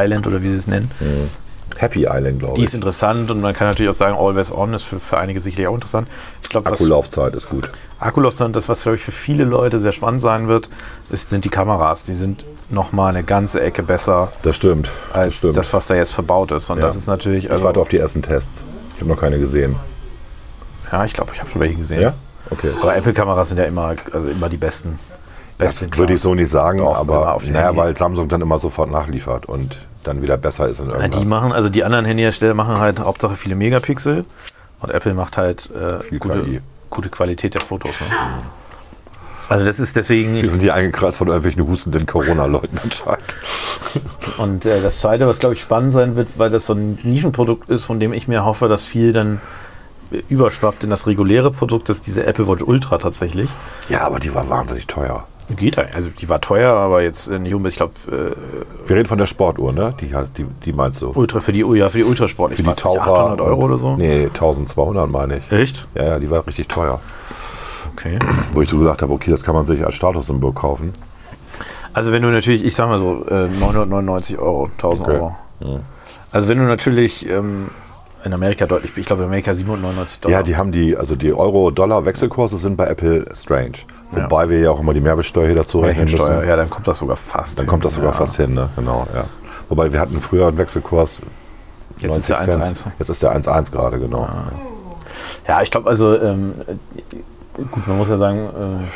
Island 0.04 0.26
oder 0.26 0.42
wie 0.42 0.48
sie 0.50 0.56
es 0.56 0.66
nennen. 0.66 0.90
Happy 1.80 2.06
Island, 2.08 2.40
glaube 2.40 2.54
Die 2.56 2.60
ich. 2.62 2.68
ist 2.68 2.74
interessant 2.74 3.30
und 3.30 3.40
man 3.40 3.54
kann 3.54 3.66
natürlich 3.68 3.90
auch 3.90 3.94
sagen, 3.94 4.16
Always 4.16 4.52
On 4.52 4.72
ist 4.74 4.82
für, 4.82 5.00
für 5.00 5.18
einige 5.18 5.40
sicherlich 5.40 5.66
auch 5.66 5.74
interessant. 5.74 6.08
Ich 6.42 6.48
glaube, 6.50 6.70
was 6.70 6.80
Akkulaufzeit 6.80 7.34
ist 7.34 7.48
gut. 7.48 7.70
Akkulaufzeit, 7.98 8.54
das, 8.54 8.68
was 8.68 8.82
glaube 8.82 8.96
ich 8.96 9.02
für 9.02 9.12
viele 9.12 9.44
Leute 9.44 9.78
sehr 9.80 9.92
spannend 9.92 10.20
sein 10.22 10.46
wird, 10.48 10.68
ist, 11.10 11.30
sind 11.30 11.44
die 11.44 11.48
Kameras. 11.48 12.04
Die 12.04 12.14
sind 12.14 12.44
nochmal 12.68 13.10
eine 13.10 13.24
ganze 13.24 13.60
Ecke 13.62 13.82
besser 13.82 14.30
Das 14.42 14.56
stimmt. 14.56 14.90
das 15.12 15.16
als 15.22 15.36
stimmt. 15.38 15.56
das, 15.56 15.72
was 15.72 15.86
da 15.86 15.94
jetzt 15.94 16.12
verbaut 16.12 16.50
ist. 16.52 16.68
Und 16.70 16.78
Ja. 16.78 16.86
das 16.86 16.96
ist 16.96 17.06
natürlich, 17.06 17.44
ich 17.44 17.50
also, 17.50 17.64
warte 17.64 17.80
auf 17.80 17.88
die 17.88 17.98
ersten 17.98 18.22
Tests. 18.22 18.62
Ich 18.96 19.00
habe 19.00 19.10
noch 19.10 19.20
keine 19.20 19.38
gesehen. 19.38 19.76
ja, 20.92 21.04
ich 21.04 21.12
glaube, 21.14 21.30
ich 21.34 21.40
habe 21.40 21.48
schon 21.50 21.60
welche 21.60 21.76
gesehen. 21.76 22.02
Ja? 22.02 22.14
Okay. 22.50 22.70
Aber 22.82 22.94
Apple-Kameras 22.96 23.48
sind 23.48 23.58
ja 23.58 23.64
immer, 23.64 23.94
also 24.12 24.28
immer 24.28 24.48
die 24.48 24.56
besten. 24.56 24.98
Das 25.60 25.98
würde 25.98 26.14
ich 26.14 26.20
so 26.20 26.34
nicht 26.34 26.50
sagen, 26.50 26.78
Doch, 26.78 26.96
aber 26.96 27.38
naja, 27.46 27.76
weil 27.76 27.96
Samsung 27.96 28.28
dann 28.28 28.40
immer 28.40 28.58
sofort 28.58 28.90
nachliefert 28.90 29.46
und 29.46 29.78
dann 30.04 30.22
wieder 30.22 30.36
besser 30.36 30.68
ist 30.68 30.80
in 30.80 30.90
irgendwas. 30.90 31.20
die 31.20 31.26
machen, 31.26 31.52
also 31.52 31.68
die 31.68 31.84
anderen 31.84 32.04
Handyhersteller 32.04 32.54
machen 32.54 32.78
halt 32.78 32.98
Hauptsache 32.98 33.36
viele 33.36 33.54
Megapixel 33.54 34.24
und 34.80 34.90
Apple 34.90 35.14
macht 35.14 35.36
halt 35.36 35.70
äh, 35.70 36.18
gute, 36.18 36.42
KI. 36.42 36.60
gute 36.88 37.10
Qualität 37.10 37.54
der 37.54 37.60
Fotos. 37.60 38.00
Ne? 38.00 38.06
Also 39.50 39.64
das 39.64 39.80
ist 39.80 39.96
deswegen. 39.96 40.40
Wir 40.40 40.48
sind 40.48 40.60
hier 40.60 40.74
eingekreist 40.74 41.18
von 41.18 41.26
irgendwelchen 41.26 41.66
hustenden 41.66 42.06
Corona-Leuten 42.06 42.78
anscheinend. 42.82 43.36
Und 44.38 44.64
äh, 44.64 44.80
das 44.80 45.00
Zweite, 45.00 45.26
was 45.26 45.40
glaube 45.40 45.56
ich 45.56 45.60
spannend 45.60 45.92
sein 45.92 46.14
wird, 46.14 46.28
weil 46.36 46.50
das 46.50 46.66
so 46.66 46.72
ein 46.72 47.00
Nischenprodukt 47.02 47.68
ist, 47.68 47.82
von 47.82 47.98
dem 47.98 48.12
ich 48.12 48.28
mir 48.28 48.44
hoffe, 48.44 48.68
dass 48.68 48.84
viel 48.84 49.12
dann 49.12 49.40
überschwappt 50.28 50.84
in 50.84 50.90
das 50.90 51.08
reguläre 51.08 51.50
Produkt, 51.50 51.88
das 51.88 51.96
ist 51.96 52.06
diese 52.06 52.26
Apple 52.26 52.46
Watch 52.46 52.62
Ultra 52.62 52.98
tatsächlich. 52.98 53.50
Ja, 53.88 54.02
aber 54.02 54.20
die 54.20 54.32
war 54.34 54.48
wahnsinnig 54.48 54.86
teuer. 54.86 55.26
Geht 55.56 55.78
eigentlich. 55.78 55.94
Also 55.94 56.10
die 56.10 56.28
war 56.28 56.40
teuer, 56.40 56.72
aber 56.72 57.02
jetzt 57.02 57.28
äh, 57.28 57.38
nicht 57.38 57.54
unbedingt, 57.54 57.72
ich 57.72 57.76
glaube, 57.78 58.34
äh, 58.34 58.88
Wir 58.88 58.96
reden 58.96 59.06
von 59.08 59.18
der 59.18 59.26
Sportuhr, 59.26 59.72
ne? 59.72 59.94
Die, 60.00 60.10
die, 60.36 60.44
die 60.64 60.72
meinst 60.72 61.02
du? 61.02 61.10
Ultra 61.14 61.40
für 61.40 61.52
die, 61.52 61.60
ja, 61.60 61.88
für 61.88 61.98
die 61.98 62.04
Ultrasport. 62.04 62.54
Für 62.54 62.62
die 62.62 62.72
Taucher. 62.72 63.12
800 63.12 63.40
Euro 63.40 63.62
oder 63.64 63.78
so. 63.78 63.96
Nee, 63.96 64.26
1200 64.26 65.08
meine 65.10 65.38
ich. 65.38 65.50
Echt? 65.52 65.88
Ja, 65.94 66.04
ja, 66.04 66.18
die 66.18 66.30
war 66.30 66.46
richtig 66.46 66.68
teuer. 66.68 67.00
Okay. 67.94 68.18
Wo 68.52 68.62
ich 68.62 68.68
so 68.68 68.78
gesagt 68.78 69.02
habe, 69.02 69.12
okay, 69.12 69.30
das 69.30 69.42
kann 69.42 69.54
man 69.54 69.66
sich 69.66 69.84
als 69.84 69.94
Statussymbol 69.94 70.52
kaufen. 70.52 70.92
Also 71.92 72.12
wenn 72.12 72.22
du 72.22 72.28
natürlich, 72.28 72.64
ich 72.64 72.74
sag 72.74 72.88
mal 72.88 72.98
so, 72.98 73.24
äh, 73.28 73.48
999 73.48 74.38
Euro, 74.38 74.68
1000 74.78 75.00
Okay. 75.08 75.16
Euro. 75.16 75.36
Also 76.32 76.48
wenn 76.48 76.58
du 76.58 76.64
natürlich 76.64 77.28
ähm, 77.28 77.68
in 78.24 78.32
Amerika 78.32 78.66
deutlich, 78.66 78.92
ich 78.96 79.06
glaube 79.06 79.22
in 79.22 79.28
Amerika 79.28 79.52
799 79.52 80.20
Dollar. 80.20 80.38
Ja, 80.38 80.42
die 80.42 80.56
haben 80.56 80.72
die, 80.72 80.96
also 80.96 81.16
die 81.16 81.32
Euro-Dollar-Wechselkurse 81.32 82.56
sind 82.56 82.76
bei 82.76 82.86
Apple 82.86 83.24
strange. 83.34 83.72
Wobei 84.12 84.48
wir 84.48 84.58
ja 84.58 84.70
auch 84.70 84.80
immer 84.80 84.92
die 84.92 85.00
Mehrwertsteuer 85.00 85.46
hier 85.46 85.54
dazu 85.54 85.80
rechnen 85.80 86.10
müssen. 86.10 86.48
ja, 86.48 86.56
dann 86.56 86.68
kommt 86.68 86.88
das 86.88 86.98
sogar 86.98 87.16
fast. 87.16 87.58
Dann 87.58 87.64
hin. 87.64 87.70
kommt 87.70 87.84
das 87.84 87.94
sogar 87.94 88.10
ja. 88.10 88.16
fast 88.16 88.36
hin, 88.36 88.54
ne? 88.54 88.68
Genau, 88.76 89.06
ja. 89.14 89.24
Wobei 89.68 89.92
wir 89.92 90.00
hatten 90.00 90.20
früher 90.20 90.48
einen 90.48 90.58
Wechselkurs. 90.58 91.20
Jetzt 91.98 92.16
ist 92.16 92.28
der 92.28 92.38
90 92.38 92.62
Cent. 92.62 92.76
1,1. 92.76 92.86
Jetzt 92.98 93.08
ist 93.08 93.22
der 93.22 93.36
1,1 93.36 93.70
gerade, 93.70 93.98
genau. 93.98 94.28
Ja, 95.46 95.62
ich 95.62 95.70
glaube 95.70 95.88
also, 95.88 96.18
ähm, 96.20 96.54
äh, 96.66 96.74
gut, 97.70 97.86
man 97.86 97.98
muss 97.98 98.08
ja 98.08 98.16
sagen, 98.16 98.48
äh, 98.48 98.86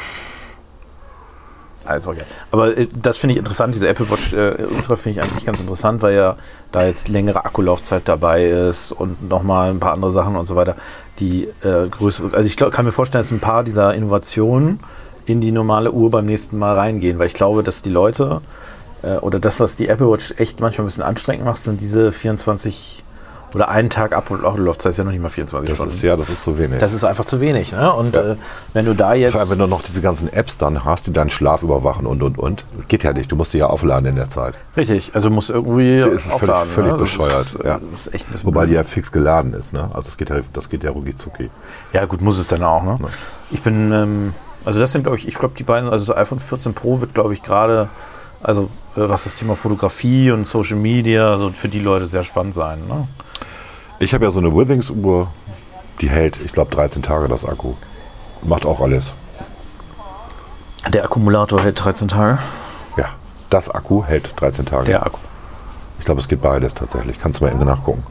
also, 1.87 2.11
okay. 2.11 2.22
aber 2.50 2.77
äh, 2.77 2.88
das 3.00 3.18
finde 3.18 3.33
ich 3.33 3.38
interessant, 3.38 3.74
diese 3.74 3.87
Apple 3.88 4.09
Watch 4.11 4.33
äh, 4.33 4.64
Ultra 4.74 4.96
finde 4.96 5.20
ich 5.20 5.24
eigentlich 5.24 5.44
ganz 5.44 5.61
interessant, 5.61 6.03
weil 6.03 6.14
ja 6.14 6.37
da 6.72 6.85
jetzt 6.85 7.09
längere 7.09 7.44
Akkulaufzeit 7.44 8.03
dabei 8.07 8.44
ist 8.46 8.92
und 8.92 9.29
nochmal 9.29 9.70
ein 9.70 9.81
paar 9.81 9.92
andere 9.92 10.11
Sachen 10.11 10.37
und 10.37 10.46
so 10.46 10.57
weiter, 10.57 10.77
die 11.20 11.44
äh, 11.62 11.88
größere, 11.90 12.35
also 12.35 12.46
ich 12.48 12.57
glaub, 12.57 12.72
kann 12.72 12.85
mir 12.85 12.92
vorstellen, 12.92 13.20
dass 13.20 13.31
ein 13.31 13.40
paar 13.40 13.64
dieser 13.64 13.94
Innovationen 13.94 14.81
in 15.27 15.41
die 15.41 15.51
normale 15.53 15.91
Uhr 15.93 16.11
beim 16.11 16.27
nächsten 16.27 16.59
Mal 16.59 16.75
reingehen, 16.77 17.19
weil 17.19 17.27
ich 17.27 17.35
glaube, 17.35 17.63
dass 17.63 17.83
die 17.83 17.91
Leute 17.91 18.41
äh, 19.03 19.17
oder 19.17 19.39
das, 19.39 19.61
was 19.61 19.77
die 19.77 19.89
Apple 19.89 20.11
Watch 20.11 20.35
echt 20.39 20.61
manchmal 20.61 20.85
ein 20.85 20.89
bisschen 20.89 21.03
anstrengend 21.05 21.45
macht, 21.45 21.63
sind 21.65 21.81
diese 21.81 22.13
24 22.13 23.03
oder 23.55 23.69
einen 23.69 23.89
Tag 23.89 24.13
Akkulaufzeit 24.13 24.91
ist 24.91 24.97
ja 24.97 25.05
noch 25.05 25.13
nicht 25.13 25.23
mal 25.23 25.29
24 25.29 25.69
Das 25.71 25.77
Stunden. 25.79 25.95
ist 25.95 26.03
ja, 26.03 26.17
das 26.17 26.29
ist 26.29 26.43
zu 26.43 26.59
wenig. 26.59 26.79
Das 26.79 26.93
ist 26.93 27.05
einfach 27.05 27.25
zu 27.25 27.41
wenig. 27.41 27.71
Ne? 27.71 27.93
Und 27.93 28.17
Ja. 28.17 28.33
äh, 28.33 28.37
wenn 28.73 28.85
du 28.85 28.95
da 28.95 29.15
jetzt. 29.15 29.31
Vor 29.31 29.43
allem, 29.43 29.51
wenn 29.51 29.59
du 29.61 29.67
noch 29.69 29.83
diese 29.83 30.01
ganzen 30.01 30.33
Apps 30.33 30.59
dann 30.59 30.85
hast, 30.85 31.07
die 31.07 31.13
deinen 31.13 31.31
Schlaf 31.31 31.63
überwachen 31.63 32.05
und 32.05 32.21
und 32.25 32.37
und. 32.37 32.65
Geht 32.89 33.05
ja 33.05 33.13
nicht, 33.13 33.31
du 33.31 33.37
musst 33.37 33.55
die 33.55 33.59
ja 33.59 33.69
aufladen 33.69 34.07
in 34.07 34.17
der 34.17 34.29
Zeit. 34.29 34.55
richtig, 34.77 35.13
also 35.15 35.31
musst 35.31 35.51
irgendwie 35.51 36.01
Das 36.01 36.09
ist 36.15 36.23
völlig, 36.23 36.35
aufladen. 36.35 36.69
völlig 36.69 36.93
ne? 36.95 36.99
Das 36.99 37.09
bescheuert. 37.09 37.41
Ist, 37.43 37.55
äh, 37.61 37.67
ja. 37.69 37.81
Das 37.93 38.07
ist 38.09 38.13
bisschen 38.29 38.45
Wobei 38.45 38.67
die 38.67 38.73
ja 38.75 38.83
fix 38.83 39.13
geladen 39.13 39.55
ist, 39.55 39.73
ne? 39.73 39.83
Also 39.95 40.07
das 40.09 40.17
geht 40.17 40.31
ja, 40.31 40.37
das 40.53 40.69
geht 40.69 40.83
ja 40.83 40.91
rucki 40.91 41.15
zucki. 41.15 41.49
Ja, 41.93 42.07
gut, 42.07 42.23
muss 42.23 42.41
es 42.41 42.49
dann 42.49 42.65
auch. 42.65 42.83
Ne? 42.83 42.99
Ich 43.53 43.63
bin. 43.63 43.93
Ähm, 43.93 44.35
also, 44.64 44.81
das 44.81 44.92
sind, 44.92 45.03
glaube 45.03 45.18
ich, 45.18 45.29
ich 45.29 45.35
glaube, 45.35 45.55
die 45.57 45.64
beiden. 45.64 45.88
Also, 45.90 46.12
das 46.12 46.16
iPhone 46.16 46.40
14 46.40 46.74
Pro 46.74 47.00
wird, 47.00 47.14
glaube 47.14 47.33
ich, 47.33 47.42
gerade. 47.42 47.88
Also, 48.42 48.64
äh, 48.96 49.09
was 49.09 49.24
das 49.24 49.37
Thema 49.37 49.57
Fotografie 49.57 50.31
und 50.31 50.46
Social 50.46 50.77
Media, 50.77 51.33
also 51.33 51.50
für 51.50 51.68
die 51.68 51.81
Leute 51.81 52.07
sehr 52.07 52.22
spannend 52.22 52.55
sein. 52.55 52.79
Ne? 52.87 53.09
Ich 53.98 54.12
habe 54.12 54.24
ja 54.24 54.31
so 54.31 54.38
eine 54.38 54.55
Withings-Uhr, 54.55 55.29
die 56.00 56.11
hält, 56.11 56.38
ich 56.44 56.53
glaube, 56.53 56.70
13 56.70 57.03
Tage 57.03 57.29
das 57.29 57.44
Akku. 57.44 57.74
Macht 58.42 58.66
auch 58.66 58.81
alles. 58.81 59.14
Der 60.88 61.05
Akkumulator 61.05 61.62
hält 61.62 61.83
13 61.83 62.09
Tage. 62.09 62.38
Ja, 62.98 63.07
das 63.48 63.70
Akku 63.70 64.05
hält 64.05 64.35
13 64.37 64.66
Tage. 64.66 64.85
Der 64.85 65.07
Akku. 65.07 65.18
Ich 65.98 66.05
glaube, 66.05 66.20
es 66.20 66.29
geht 66.29 66.42
beides 66.42 66.74
tatsächlich. 66.74 67.18
Kannst 67.18 67.40
du 67.40 67.44
mal 67.44 67.53
eben 67.53 67.64
nachgucken. 67.64 68.05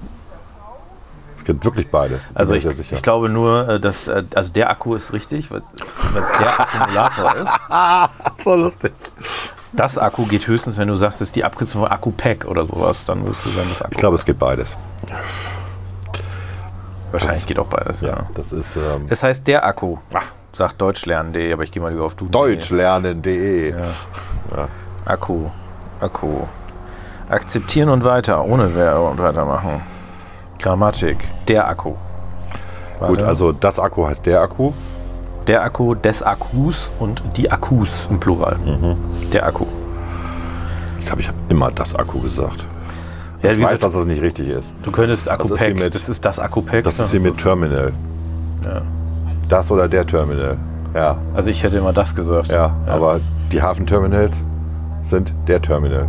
Es 1.43 1.47
geht 1.47 1.65
wirklich 1.65 1.91
beides. 1.91 2.31
Also 2.33 2.53
ich, 2.53 2.65
ich 2.65 3.01
glaube 3.01 3.27
nur, 3.29 3.67
äh, 3.67 3.79
dass 3.79 4.07
äh, 4.07 4.23
also 4.33 4.51
der 4.53 4.69
Akku 4.69 4.95
ist 4.95 5.11
richtig, 5.11 5.51
weil 5.51 5.59
es 5.59 6.31
der 6.39 6.59
Akkumulator 6.59 7.35
ist. 8.35 8.43
so 8.43 8.55
lustig. 8.55 8.93
Das 9.73 9.97
Akku 9.97 10.25
geht 10.25 10.47
höchstens, 10.47 10.77
wenn 10.77 10.87
du 10.87 10.95
sagst, 10.95 11.19
es 11.21 11.29
ist 11.29 11.35
die 11.35 11.43
Abkürzung 11.43 11.81
von 11.81 11.91
Akku-Pack 11.91 12.45
oder 12.45 12.63
sowas, 12.63 13.05
dann 13.05 13.25
wirst 13.25 13.45
du 13.45 13.49
sagen, 13.49 13.67
das 13.69 13.81
Akku. 13.81 13.91
Ich 13.93 13.97
glaube, 13.97 14.15
es 14.15 14.23
geht 14.25 14.39
beides. 14.39 14.75
wahrscheinlich 17.11 17.39
das- 17.39 17.45
geht 17.47 17.59
auch 17.59 17.67
beides. 17.67 18.01
Ja. 18.01 18.09
Ja, 18.09 18.25
das 18.35 18.51
ist 18.51 18.75
ähm, 18.75 19.07
Es 19.09 19.23
heißt 19.23 19.47
der 19.47 19.65
Akku. 19.65 19.97
Sagt 20.55 20.79
deutschlernen.de, 20.81 21.51
aber 21.51 21.63
ich 21.63 21.71
gehe 21.71 21.81
mal 21.81 21.91
lieber 21.91 22.05
auf 22.05 22.15
du. 22.15 22.27
deutschlernen.de. 22.27 23.73
Akku. 25.05 25.49
Akku. 25.99 26.41
Akzeptieren 27.29 27.89
und 27.89 28.03
weiter, 28.03 28.43
ohne 28.45 28.75
Wer 28.75 28.99
und 29.01 29.19
weitermachen. 29.19 29.81
Grammatik. 30.63 31.17
Der 31.47 31.67
Akku. 31.67 31.89
Gut, 31.91 31.97
Warte. 32.99 33.27
also 33.27 33.51
das 33.51 33.79
Akku 33.79 34.07
heißt 34.07 34.25
der 34.25 34.41
Akku. 34.41 34.71
Der 35.47 35.61
Akku 35.61 35.93
des 35.93 36.23
Akkus 36.23 36.93
und 36.99 37.21
die 37.35 37.51
Akkus 37.51 38.07
im 38.09 38.19
Plural. 38.19 38.55
Mhm. 38.57 38.95
Der 39.31 39.45
Akku. 39.45 39.65
Ich 40.99 41.05
glaube, 41.05 41.21
ich 41.21 41.27
habe 41.27 41.37
immer 41.49 41.69
das 41.69 41.93
Akku 41.95 42.19
gesagt. 42.21 42.65
Ja, 43.41 43.51
ich 43.51 43.57
wie 43.57 43.63
weiß, 43.63 43.71
gesagt, 43.71 43.83
dass 43.83 43.93
das 43.93 44.05
nicht 44.05 44.21
richtig 44.21 44.47
ist. 44.47 44.73
du 44.83 44.91
könntest 44.91 45.27
Das 45.27 45.33
Akku-Pack, 45.33 45.67
wie 45.75 45.81
mit- 45.81 45.93
das 45.93 46.07
ist 46.07 46.23
das 46.23 46.39
Akku-Pack. 46.39 46.85
Das 46.85 46.97
ist 46.97 47.11
hier 47.11 47.19
mit 47.19 47.37
Terminal. 47.37 47.91
Das 49.49 49.69
oder 49.69 49.89
der 49.89 50.07
Terminal. 50.07 50.57
Ja, 50.95 51.17
Also 51.35 51.49
ich 51.49 51.61
hätte 51.61 51.77
immer 51.77 51.91
das 51.91 52.15
gesagt. 52.15 52.47
ja, 52.47 52.71
aber 52.87 53.19
die 53.51 53.61
Hafenterminals 53.61 54.41
sind 55.03 55.33
der 55.47 55.61
Terminal. 55.61 56.07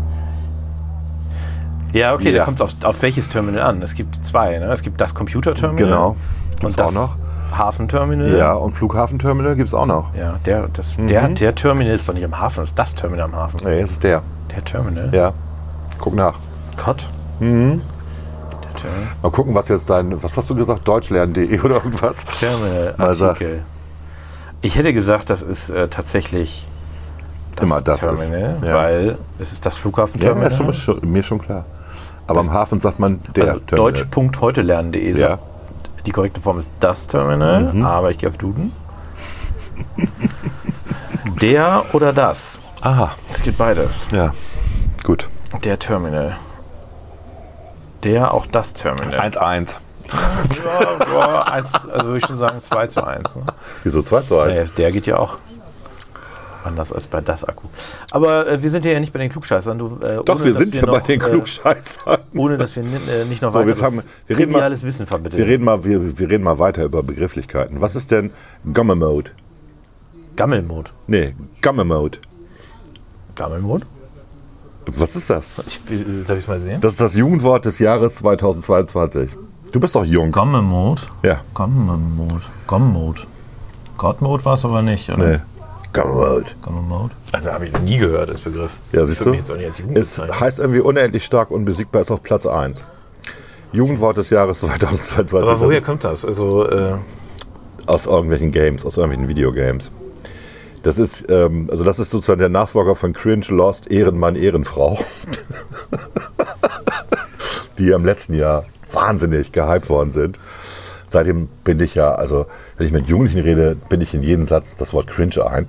Ja, 1.94 2.12
okay, 2.12 2.30
Ja. 2.32 2.38
da 2.40 2.44
kommt 2.44 2.60
es 2.60 2.62
auf, 2.62 2.84
auf 2.84 3.02
welches 3.02 3.28
Terminal 3.28 3.62
an. 3.62 3.80
Es 3.82 3.94
gibt 3.94 4.16
zwei. 4.24 4.58
Ne? 4.58 4.66
Es 4.72 4.82
gibt 4.82 5.00
das 5.00 5.14
Computerterminal. 5.14 5.76
Genau. 5.88 6.16
Gibt's 6.50 6.64
Und 6.64 6.80
das 6.80 6.96
auch 6.96 7.16
noch? 7.16 7.58
Hafenterminal. 7.58 8.36
Ja, 8.36 8.54
und 8.54 8.72
Flughafenterminal 8.74 9.54
gibt 9.54 9.68
es 9.68 9.74
auch 9.74 9.86
noch. 9.86 10.12
Ja, 10.14 10.34
der, 10.44 10.68
das, 10.72 10.98
Mhm. 10.98 11.06
der, 11.06 11.28
der 11.28 11.54
Terminal 11.54 11.94
ist 11.94 12.08
doch 12.08 12.14
nicht 12.14 12.24
am 12.24 12.38
Hafen, 12.38 12.60
das 12.60 12.70
ist 12.70 12.78
das 12.78 12.94
Terminal 12.94 13.26
am 13.26 13.36
Hafen. 13.36 13.60
Nee, 13.64 13.80
es 13.80 13.92
ist 13.92 14.02
der. 14.04 14.22
Der 14.54 14.64
Terminal? 14.64 15.08
Ja. 15.14 15.32
Guck 15.98 16.14
nach. 16.14 16.34
Gott. 16.84 17.06
Der 17.40 17.46
Terminal. 17.48 17.80
Mal 19.22 19.30
gucken, 19.30 19.54
was 19.54 19.68
jetzt 19.68 19.88
dein, 19.88 20.20
was 20.22 20.36
hast 20.36 20.50
du 20.50 20.54
gesagt? 20.54 20.86
Deutschlernen.de 20.88 21.60
oder 21.64 21.76
irgendwas? 21.76 22.24
Terminal, 22.24 22.94
Mal 22.96 23.14
sagt. 23.14 23.42
Artikel. 23.42 23.62
Ich 24.62 24.76
hätte 24.76 24.92
gesagt, 24.92 25.30
das 25.30 25.42
ist 25.42 25.70
äh, 25.70 25.88
tatsächlich 25.88 26.66
das 27.56 27.64
Immer 27.66 27.80
das 27.82 28.00
Terminal, 28.00 28.56
ist. 28.56 28.64
Ja. 28.66 28.74
weil 28.74 29.18
es 29.38 29.52
ist 29.52 29.64
das 29.64 29.76
Ja, 29.76 29.82
Flughafenterminal. 29.82 30.48
ist 30.48 30.56
schon, 30.56 30.72
schon, 30.72 31.00
mir 31.02 31.22
schon 31.22 31.40
klar. 31.40 31.64
Aber 32.26 32.40
am 32.40 32.52
Hafen 32.52 32.80
sagt 32.80 32.98
man 32.98 33.18
der 33.36 33.44
also 33.44 33.58
Terminal. 33.60 33.92
deutsch.heutelernen.de 33.92 35.18
Ja. 35.18 35.36
Mhm. 35.36 35.38
die 36.06 36.10
korrekte 36.10 36.40
Form 36.40 36.58
ist 36.58 36.72
das 36.80 37.06
Terminal, 37.06 37.72
aber 37.84 38.10
ich 38.10 38.18
gehe 38.18 38.28
auf 38.28 38.38
Duden. 38.38 38.72
Der 41.40 41.84
oder 41.92 42.12
das? 42.12 42.60
Aha. 42.80 43.12
Es 43.32 43.42
geht 43.42 43.58
beides. 43.58 44.08
Ja. 44.12 44.32
Gut. 45.02 45.28
Der 45.64 45.78
Terminal. 45.78 46.36
Der, 48.04 48.34
auch 48.34 48.46
das 48.46 48.74
Terminal. 48.74 49.18
1-1. 49.18 49.76
Ja, 50.12 51.18
ja, 51.18 51.42
eins, 51.44 51.72
also 51.74 52.06
würde 52.06 52.18
ich 52.18 52.26
schon 52.26 52.36
sagen 52.36 52.60
2 52.60 52.86
zu 52.88 53.04
1. 53.06 53.36
Ne? 53.36 53.42
Wieso 53.82 54.02
2 54.02 54.20
zu 54.20 54.38
1? 54.38 54.54
Naja, 54.54 54.70
der 54.76 54.92
geht 54.92 55.06
ja 55.06 55.16
auch 55.18 55.38
anders 56.66 56.92
als 56.92 57.06
bei 57.06 57.20
das 57.20 57.44
Akku. 57.44 57.66
Aber 58.10 58.46
äh, 58.48 58.62
wir 58.62 58.70
sind 58.70 58.82
hier 58.82 58.92
ja 58.92 59.00
nicht 59.00 59.12
bei 59.12 59.18
den 59.18 59.30
Klugscheißern. 59.30 59.78
Du, 59.78 59.98
äh, 60.02 60.20
Doch, 60.24 60.36
ohne, 60.36 60.44
wir 60.44 60.54
sind 60.54 60.74
ja 60.74 60.86
bei 60.86 61.00
den 61.00 61.20
äh, 61.20 61.24
Klugscheißern. 61.24 62.18
Ohne 62.34 62.58
dass 62.58 62.76
wir 62.76 62.82
äh, 62.84 63.24
nicht 63.28 63.42
noch 63.42 63.52
So, 63.52 63.60
wir 63.60 63.66
weiteres 63.66 63.78
fangen- 63.80 64.02
wir 64.26 64.38
reden 64.38 64.52
mal- 64.52 64.70
Wissen 64.82 65.06
vermitteln. 65.06 65.38
Wir 65.38 65.46
reden, 65.46 65.64
mal, 65.64 65.84
wir, 65.84 66.18
wir 66.18 66.30
reden 66.30 66.44
mal 66.44 66.58
weiter 66.58 66.84
über 66.84 67.02
Begrifflichkeiten. 67.02 67.80
Was 67.80 67.94
ist 67.96 68.10
denn 68.10 68.30
Gumme 68.72 68.94
Mode? 68.96 69.30
Gammelmod. 70.36 70.92
Nee, 71.06 71.34
Gumme 71.62 71.84
Mode. 71.84 72.18
Gammelmod? 73.34 73.82
Was 74.86 75.16
ist 75.16 75.30
das? 75.30 75.52
Ich, 75.66 75.80
darf 76.26 76.36
ich 76.36 76.44
es 76.44 76.48
mal 76.48 76.58
sehen? 76.60 76.80
Das 76.80 76.92
ist 76.92 77.00
das 77.00 77.14
Jugendwort 77.14 77.64
des 77.64 77.78
Jahres 77.78 78.16
2022. 78.16 79.30
Du 79.72 79.80
bist 79.80 79.94
doch 79.96 80.04
jung. 80.04 80.30
Gomme-Mode. 80.30 81.02
Ja. 81.22 81.40
Gomme-Mode. 81.54 82.42
Gomme-Mode. 82.66 83.22
God-Mode 83.96 84.44
war 84.44 84.54
es 84.54 84.64
aber 84.64 84.82
nicht, 84.82 85.08
oder? 85.10 85.26
Nee. 85.30 85.38
Gommemode. 85.94 86.46
Gomme-Mode. 86.60 87.14
Also 87.32 87.52
habe 87.52 87.66
ich 87.66 87.72
noch 87.72 87.80
nie 87.80 87.96
gehört, 87.96 88.28
das 88.28 88.40
Begriff. 88.40 88.72
Ja, 88.92 89.04
siehst 89.04 89.24
du? 89.24 89.34
Es 89.94 90.18
heißt 90.18 90.58
irgendwie 90.58 90.80
unendlich 90.80 91.24
stark, 91.24 91.50
unbesiegbar, 91.50 92.02
ist 92.02 92.10
auf 92.10 92.22
Platz 92.22 92.46
1. 92.46 92.84
Jugendwort 93.72 94.16
des 94.16 94.30
Jahres 94.30 94.60
2022. 94.60 95.48
Aber 95.48 95.60
woher 95.60 95.80
kommt 95.80 96.04
das? 96.04 96.24
Also, 96.24 96.68
äh, 96.68 96.94
aus 97.86 98.06
irgendwelchen 98.06 98.52
Games, 98.52 98.84
aus 98.84 98.96
irgendwelchen 98.96 99.28
Videogames. 99.28 99.90
Das 100.82 100.98
ist, 100.98 101.30
ähm, 101.30 101.68
also 101.70 101.84
das 101.84 101.98
ist 101.98 102.10
sozusagen 102.10 102.40
der 102.40 102.50
Nachfolger 102.50 102.94
von 102.94 103.14
Cringe, 103.14 103.46
Lost, 103.48 103.90
Ehrenmann, 103.90 104.36
Ehrenfrau. 104.36 104.98
die 107.78 107.90
im 107.90 108.04
letzten 108.04 108.34
Jahr 108.34 108.64
wahnsinnig 108.92 109.52
gehypt 109.52 109.88
worden 109.88 110.12
sind. 110.12 110.38
Seitdem 111.14 111.46
bin 111.62 111.78
ich 111.78 111.94
ja, 111.94 112.12
also 112.12 112.46
wenn 112.76 112.86
ich 112.88 112.92
mit 112.92 113.06
Jugendlichen 113.06 113.40
rede, 113.42 113.76
bin 113.88 114.00
ich 114.00 114.14
in 114.14 114.24
jeden 114.24 114.46
Satz 114.46 114.74
das 114.74 114.92
Wort 114.92 115.06
Cringe 115.06 115.46
ein. 115.48 115.68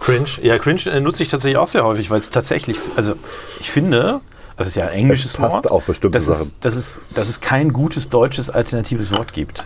Cringe. 0.00 0.26
Ja, 0.42 0.58
Cringe 0.58 0.80
äh, 0.86 0.98
nutze 0.98 1.22
ich 1.22 1.28
tatsächlich 1.28 1.56
auch 1.56 1.68
sehr 1.68 1.84
häufig, 1.84 2.10
weil 2.10 2.18
es 2.18 2.30
tatsächlich, 2.30 2.78
also 2.96 3.14
ich 3.60 3.70
finde, 3.70 4.20
das 4.56 4.66
ist 4.66 4.74
ja 4.74 4.86
ein 4.86 4.92
englisches 4.92 5.32
Es 5.32 5.36
passt 5.36 5.54
Wort, 5.54 5.70
auf 5.70 5.84
bestimmte 5.84 6.18
dass 6.18 6.26
Sachen. 6.26 6.40
Es, 6.48 6.58
dass, 6.58 6.74
es, 6.76 7.00
dass 7.14 7.28
es 7.28 7.40
kein 7.40 7.72
gutes 7.72 8.08
deutsches 8.08 8.50
alternatives 8.50 9.12
Wort 9.16 9.32
gibt. 9.34 9.64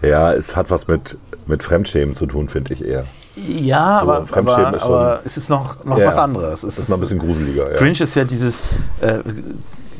Ja, 0.00 0.32
es 0.32 0.56
hat 0.56 0.70
was 0.70 0.88
mit, 0.88 1.18
mit 1.46 1.62
Fremdschämen 1.62 2.14
zu 2.14 2.24
tun, 2.24 2.48
finde 2.48 2.72
ich 2.72 2.82
eher. 2.82 3.04
Ja, 3.36 3.98
aber, 4.00 4.26
Fremdschämen 4.26 4.66
aber, 4.66 4.76
ist 4.78 4.82
schon- 4.82 4.94
aber 4.94 5.20
es 5.26 5.36
ist 5.36 5.50
noch, 5.50 5.84
noch 5.84 5.98
Ja, 5.98 6.06
was 6.06 6.16
anderes. 6.16 6.62
Es 6.62 6.76
Das 6.76 6.78
ist 6.84 6.88
noch 6.88 6.96
ein 6.96 7.00
bisschen 7.00 7.18
gruseliger. 7.18 7.70
Ja. 7.70 7.76
Cringe 7.76 8.00
ist 8.00 8.14
ja 8.14 8.24
dieses 8.24 8.62
äh, 9.02 9.18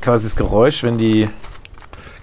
quasi 0.01 0.25
das 0.25 0.37
Geräusch, 0.37 0.83
wenn 0.83 0.99
die 0.99 1.29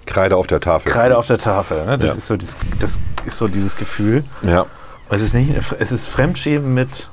Kreide 0.06 0.36
auf 0.36 0.46
der 0.46 0.60
Tafel. 0.60 0.90
Kreide 0.92 1.16
auf 1.18 1.26
der 1.26 1.38
Tafel, 1.38 1.84
ne? 1.86 1.98
das, 1.98 2.10
Ja. 2.10 2.16
ist 2.16 2.26
so 2.28 2.36
dieses, 2.36 2.56
das 2.80 2.98
ist 3.24 3.38
so 3.38 3.48
dieses 3.48 3.76
Gefühl. 3.76 4.24
Ja. 4.42 4.66
Es 5.10 5.22
ist 5.22 5.34
nicht, 5.34 5.50
es 5.78 5.92
ist 5.92 6.06
Fremdschämen 6.06 6.74
mit, 6.74 7.08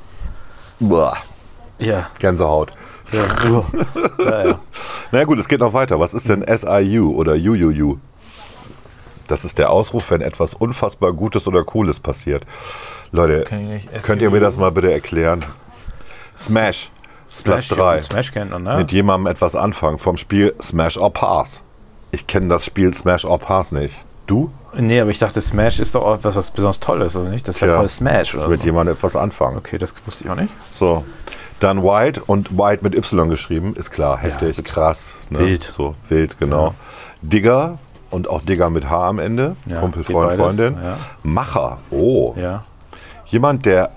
Boah. 0.80 1.16
ja, 1.80 2.08
Gänsehaut. 2.20 2.72
ja, 3.12 3.22
ja, 4.20 4.46
ja. 4.46 4.60
Na 5.12 5.24
gut, 5.26 5.38
es 5.40 5.48
geht 5.48 5.60
noch 5.60 5.74
weiter. 5.74 6.00
Was 6.00 6.14
ist 6.16 6.28
denn 6.30 6.44
SIU 6.48 7.12
oder 7.16 7.34
UUU? 7.34 7.98
Das 9.28 9.46
ist 9.46 9.58
der 9.60 9.70
Ausruf, 9.70 10.10
wenn 10.12 10.22
etwas 10.22 10.54
unfassbar 10.54 11.14
Gutes 11.14 11.48
oder 11.48 11.64
Cooles 11.64 12.00
passiert. 12.00 12.46
Leute, 13.12 13.44
könnt 14.04 14.22
ihr 14.22 14.32
mir 14.32 14.40
das 14.40 14.58
mal 14.58 14.72
bitte 14.72 14.92
erklären? 14.92 15.46
Smash, 16.38 16.90
Platz 17.44 17.68
Smash, 17.68 17.78
3. 17.80 18.02
Smash 18.02 18.32
kennt 18.32 18.52
man, 18.52 18.64
ne? 18.64 18.78
Mit 18.78 18.92
jemandem 18.92 19.32
etwas 19.32 19.56
anfangen 19.56 19.98
vom 20.00 20.18
Spiel 20.18 20.54
Smash 20.62 20.98
or 20.98 21.12
Pass. 21.12 21.62
Ich 22.12 22.28
kenne 22.28 22.48
das 22.50 22.66
Spiel 22.66 22.94
Smash 22.94 23.26
or 23.26 23.40
Pass 23.40 23.72
nicht. 23.72 23.96
Du? 24.28 24.52
Nee, 24.76 25.02
aber 25.02 25.10
ich 25.12 25.20
dachte, 25.20 25.42
Smash 25.42 25.80
ist 25.80 25.96
doch 25.96 26.04
auch 26.06 26.18
was, 26.22 26.36
was 26.36 26.52
besonders 26.52 26.80
Tolles, 26.80 27.16
oder 27.16 27.30
nicht? 27.30 27.48
Das 27.48 27.56
ist 27.56 27.62
ja, 27.62 27.68
Tja, 27.68 27.78
voll 27.78 27.90
Smash, 27.90 28.36
oder? 28.36 28.48
mit 28.48 28.60
So. 28.62 28.66
jemandem 28.66 28.96
etwas 28.96 29.16
anfangen. 29.16 29.58
Okay, 29.58 29.78
das 29.78 29.94
wusste 30.06 30.24
ich 30.24 30.30
auch 30.30 30.36
nicht. 30.36 30.54
So. 30.74 31.04
Dann 31.60 31.84
White 31.84 32.22
und 32.26 32.58
White 32.58 32.84
mit 32.84 32.96
Y 32.96 33.30
geschrieben, 33.30 33.76
ist 33.76 33.92
klar, 33.92 34.18
heftig, 34.18 34.64
krass. 34.64 35.16
Ne? 35.30 35.40
Wild. 35.40 35.64
So, 35.64 35.96
wild, 36.10 36.40
genau. 36.40 36.74
Digger 37.22 37.78
und 38.10 38.30
auch 38.30 38.42
Digger 38.42 38.70
mit 38.70 38.90
H 38.90 39.08
am 39.10 39.20
Ende. 39.20 39.56
Ja, 39.66 39.80
Kumpel, 39.80 40.04
Freund, 40.04 40.30
beides, 40.38 40.58
Freundin. 40.58 40.84
ja. 40.84 40.98
Macher, 41.24 41.78
oh. 41.92 42.34
Ja. 42.38 42.64
Jemand, 43.26 43.66
der 43.66 43.92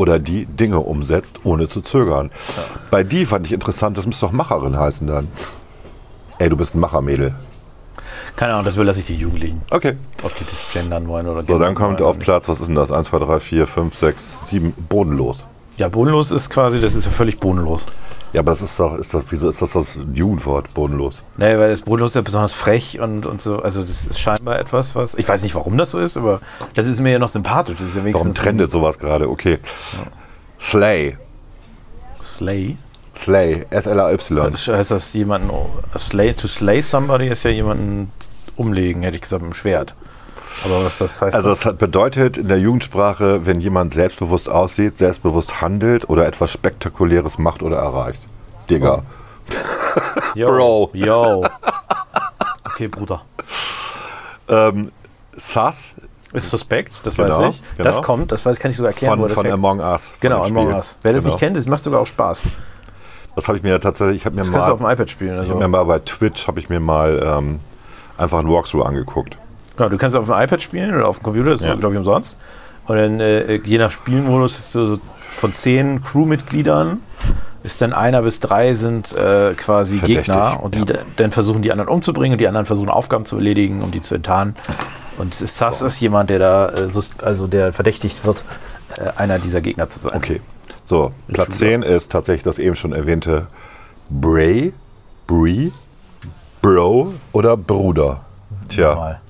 oder 0.00 0.18
die 0.18 0.46
Dinge 0.46 0.80
umsetzt, 0.80 1.40
ohne 1.44 1.68
zu 1.68 1.82
zögern. 1.82 2.30
Bei 2.90 3.04
die 3.04 3.26
fand 3.26 3.46
ich 3.46 3.52
interessant, 3.52 3.98
das 3.98 4.06
müsste 4.06 4.24
doch 4.24 4.32
Macherin 4.32 4.78
heißen 4.78 5.06
dann. 5.06 5.28
Ey, 6.38 6.48
du 6.48 6.56
bist 6.56 6.74
ein 6.74 6.80
Machermädel. 6.80 7.34
Keine 8.34 8.54
Ahnung, 8.54 8.64
das 8.64 8.76
überlasse 8.76 9.00
ich 9.00 9.06
die 9.06 9.16
Jugendlichen. 9.16 9.60
Okay. 9.68 9.98
Ob 10.22 10.34
die 10.38 10.44
das 10.44 10.64
gendern 10.72 11.06
wollen 11.06 11.26
oder 11.26 11.40
So, 11.40 11.46
gendern 11.48 11.60
dann 11.60 11.74
kommt 11.74 12.00
auf 12.00 12.18
Platz, 12.18 12.48
was 12.48 12.60
ist 12.60 12.68
denn 12.68 12.76
das? 12.76 12.90
1, 12.90 13.08
2, 13.08 13.18
3, 13.18 13.40
4, 13.40 13.66
5, 13.66 13.94
6, 13.94 14.48
7, 14.48 14.72
bodenlos. 14.88 15.44
Ja, 15.76 15.88
bodenlos 15.88 16.30
ist 16.30 16.48
quasi, 16.48 16.80
das 16.80 16.94
ist 16.94 17.04
ja 17.04 17.10
völlig 17.10 17.38
bodenlos. 17.38 17.84
Ja, 18.32 18.40
aber 18.40 18.52
das 18.52 18.62
ist 18.62 18.78
doch, 18.78 18.96
ist 18.96 19.12
das, 19.12 19.24
wieso 19.30 19.48
ist 19.48 19.60
das 19.60 19.72
das 19.72 19.98
Jugendwort, 20.12 20.72
bodenlos? 20.72 21.22
Nee, 21.36 21.58
weil 21.58 21.70
das 21.70 21.82
bodenlos 21.82 22.10
ist 22.10 22.14
ja 22.14 22.20
besonders 22.20 22.52
frech 22.52 23.00
und, 23.00 23.26
und 23.26 23.42
so. 23.42 23.60
Also, 23.60 23.82
das 23.82 24.06
ist 24.06 24.20
scheinbar 24.20 24.60
etwas, 24.60 24.94
was. 24.94 25.14
Ich 25.14 25.28
weiß 25.28 25.42
nicht, 25.42 25.54
warum 25.56 25.76
das 25.76 25.90
so 25.90 25.98
ist, 25.98 26.16
aber 26.16 26.40
das 26.74 26.86
ist 26.86 27.00
mir 27.00 27.10
ja 27.10 27.18
noch 27.18 27.28
sympathisch. 27.28 27.76
Das 27.78 27.88
ist 27.88 27.96
ja 27.96 28.14
Warum 28.14 28.34
trendet 28.34 28.70
sowas 28.70 28.98
gerade? 28.98 29.28
Okay. 29.28 29.58
Slay. 30.60 31.16
Slay. 32.22 32.76
Slay. 33.16 33.66
S-L-A-Y. 33.70 34.54
Heißt 34.54 34.90
das 34.92 35.12
jemanden. 35.14 35.50
Slay, 35.98 36.32
to 36.32 36.46
slay 36.46 36.80
somebody 36.80 37.26
ist 37.28 37.42
ja 37.42 37.50
jemanden 37.50 38.12
umlegen, 38.56 39.02
hätte 39.02 39.16
ich 39.16 39.22
gesagt, 39.22 39.42
mit 39.42 39.52
dem 39.52 39.54
Schwert. 39.54 39.94
Aber 40.64 40.84
was 40.84 40.98
das 40.98 41.22
heißt. 41.22 41.34
Also 41.34 41.50
es 41.50 41.64
hat 41.64 41.78
bedeutet 41.78 42.36
in 42.36 42.48
der 42.48 42.58
Jugendsprache, 42.58 43.46
wenn 43.46 43.60
jemand 43.60 43.92
selbstbewusst 43.92 44.48
aussieht, 44.48 44.98
selbstbewusst 44.98 45.60
handelt 45.60 46.08
oder 46.08 46.26
etwas 46.26 46.50
Spektakuläres 46.50 47.38
macht 47.38 47.62
oder 47.62 47.78
erreicht. 47.78 48.22
Digga. 48.68 49.02
yo, 50.34 50.46
Bro. 50.46 50.90
Yo. 50.92 51.44
Okay, 52.66 52.88
Bruder. 52.88 53.22
Ähm, 54.48 54.90
Sass 55.36 55.94
Ist 56.32 56.50
suspekt, 56.50 57.00
das 57.04 57.16
Genau, 57.16 57.38
weiß 57.38 57.54
ich. 57.54 57.62
Das 57.78 57.96
genau. 57.96 58.06
kommt, 58.06 58.32
das 58.32 58.44
weiß, 58.44 58.58
kann 58.58 58.70
ich 58.70 58.76
sogar 58.76 58.92
erklären, 58.92 59.18
wo 59.18 59.22
von, 59.22 59.28
das 59.28 59.34
von. 59.36 59.50
Among 59.50 59.80
Us. 59.80 60.08
von 60.08 60.16
Genau, 60.20 60.44
Among. 60.44 60.72
Us. 60.74 60.98
Wer 61.02 61.12
das 61.14 61.22
Genau. 61.22 61.34
nicht 61.34 61.40
kennt, 61.40 61.56
das 61.56 61.66
macht 61.66 61.82
sogar 61.84 62.00
auch 62.00 62.06
Spaß. 62.06 62.42
Das 63.34 63.48
habe 63.48 63.56
ich 63.58 63.64
mir 63.64 63.80
tatsächlich, 63.80 64.16
ich 64.16 64.26
habe 64.26 64.36
mir 64.36 64.42
Das 64.42 64.52
kannst 64.52 64.68
du 64.68 64.72
auf 64.72 64.80
mal, 64.80 64.90
dem 64.94 64.94
iPad 64.96 65.10
spielen. 65.10 65.34
ich 65.34 65.38
Also. 65.40 65.52
hab 65.54 65.60
mir 65.60 65.68
mal 65.68 65.84
bei 65.84 65.98
Twitch 66.00 66.46
habe 66.46 66.60
ich 66.60 66.68
mir 66.68 66.80
mal 66.80 67.20
ähm, 67.24 67.58
einfach 68.18 68.38
ein 68.38 68.48
Walkthrough 68.48 68.84
angeguckt. 68.86 69.36
Genau, 69.76 69.88
du 69.88 69.96
kannst 69.96 70.16
auf 70.16 70.26
dem 70.26 70.34
iPad 70.34 70.60
spielen 70.62 70.94
oder 70.94 71.08
auf 71.08 71.18
dem 71.18 71.22
Computer, 71.24 71.50
das 71.50 71.62
Ja. 71.64 71.72
ist 71.72 71.80
glaube 71.80 71.94
ich 71.94 71.98
umsonst. 71.98 72.36
Und 72.86 72.96
dann 72.96 73.20
äh, 73.20 73.54
je 73.64 73.78
nach 73.78 73.90
Spielmodus 73.90 74.58
hast 74.58 74.74
du 74.74 74.86
so 74.96 74.98
von 75.30 75.54
zehn 75.54 76.02
Crewmitgliedern 76.02 76.98
ist 77.62 77.82
dann 77.82 77.92
einer 77.92 78.22
bis 78.22 78.40
drei 78.40 78.72
sind 78.72 79.12
äh, 79.12 79.52
quasi 79.54 79.98
Verdächtig, 79.98 80.26
Gegner 80.26 80.62
und 80.62 80.74
die 80.74 80.84
da- 80.86 80.98
dann 81.16 81.30
versuchen 81.30 81.60
die 81.60 81.70
anderen 81.72 81.90
umzubringen 81.90 82.32
und 82.32 82.38
die 82.40 82.48
anderen 82.48 82.64
versuchen 82.66 82.88
Aufgaben 82.88 83.26
zu 83.26 83.36
erledigen, 83.36 83.82
um 83.82 83.90
die 83.90 84.00
zu 84.00 84.14
enttarnen. 84.14 84.56
Und 85.18 85.34
Sass 85.34 85.82
ist 85.82 86.00
jemand, 86.00 86.30
der 86.30 86.38
da 86.38 86.68
äh, 86.70 86.88
also 87.22 87.46
der 87.46 87.72
verdächtigt 87.74 88.24
wird, 88.24 88.44
äh, 88.98 89.10
einer 89.20 89.38
dieser 89.38 89.60
Gegner 89.60 89.88
zu 89.88 90.00
sein. 90.00 90.16
Okay. 90.16 90.40
So, 90.84 91.10
Platz 91.28 91.48
Shooter. 91.58 91.58
10 91.58 91.82
ist 91.82 92.10
tatsächlich 92.10 92.42
das 92.44 92.58
eben 92.58 92.74
schon 92.76 92.92
erwähnte 92.94 93.46
Bray, 94.08 94.72
Bree, 95.26 95.70
Bro 96.62 97.12
oder 97.32 97.56
Bruder. 97.58 98.22
Tja, 98.70 98.94
Normal. 98.94 99.20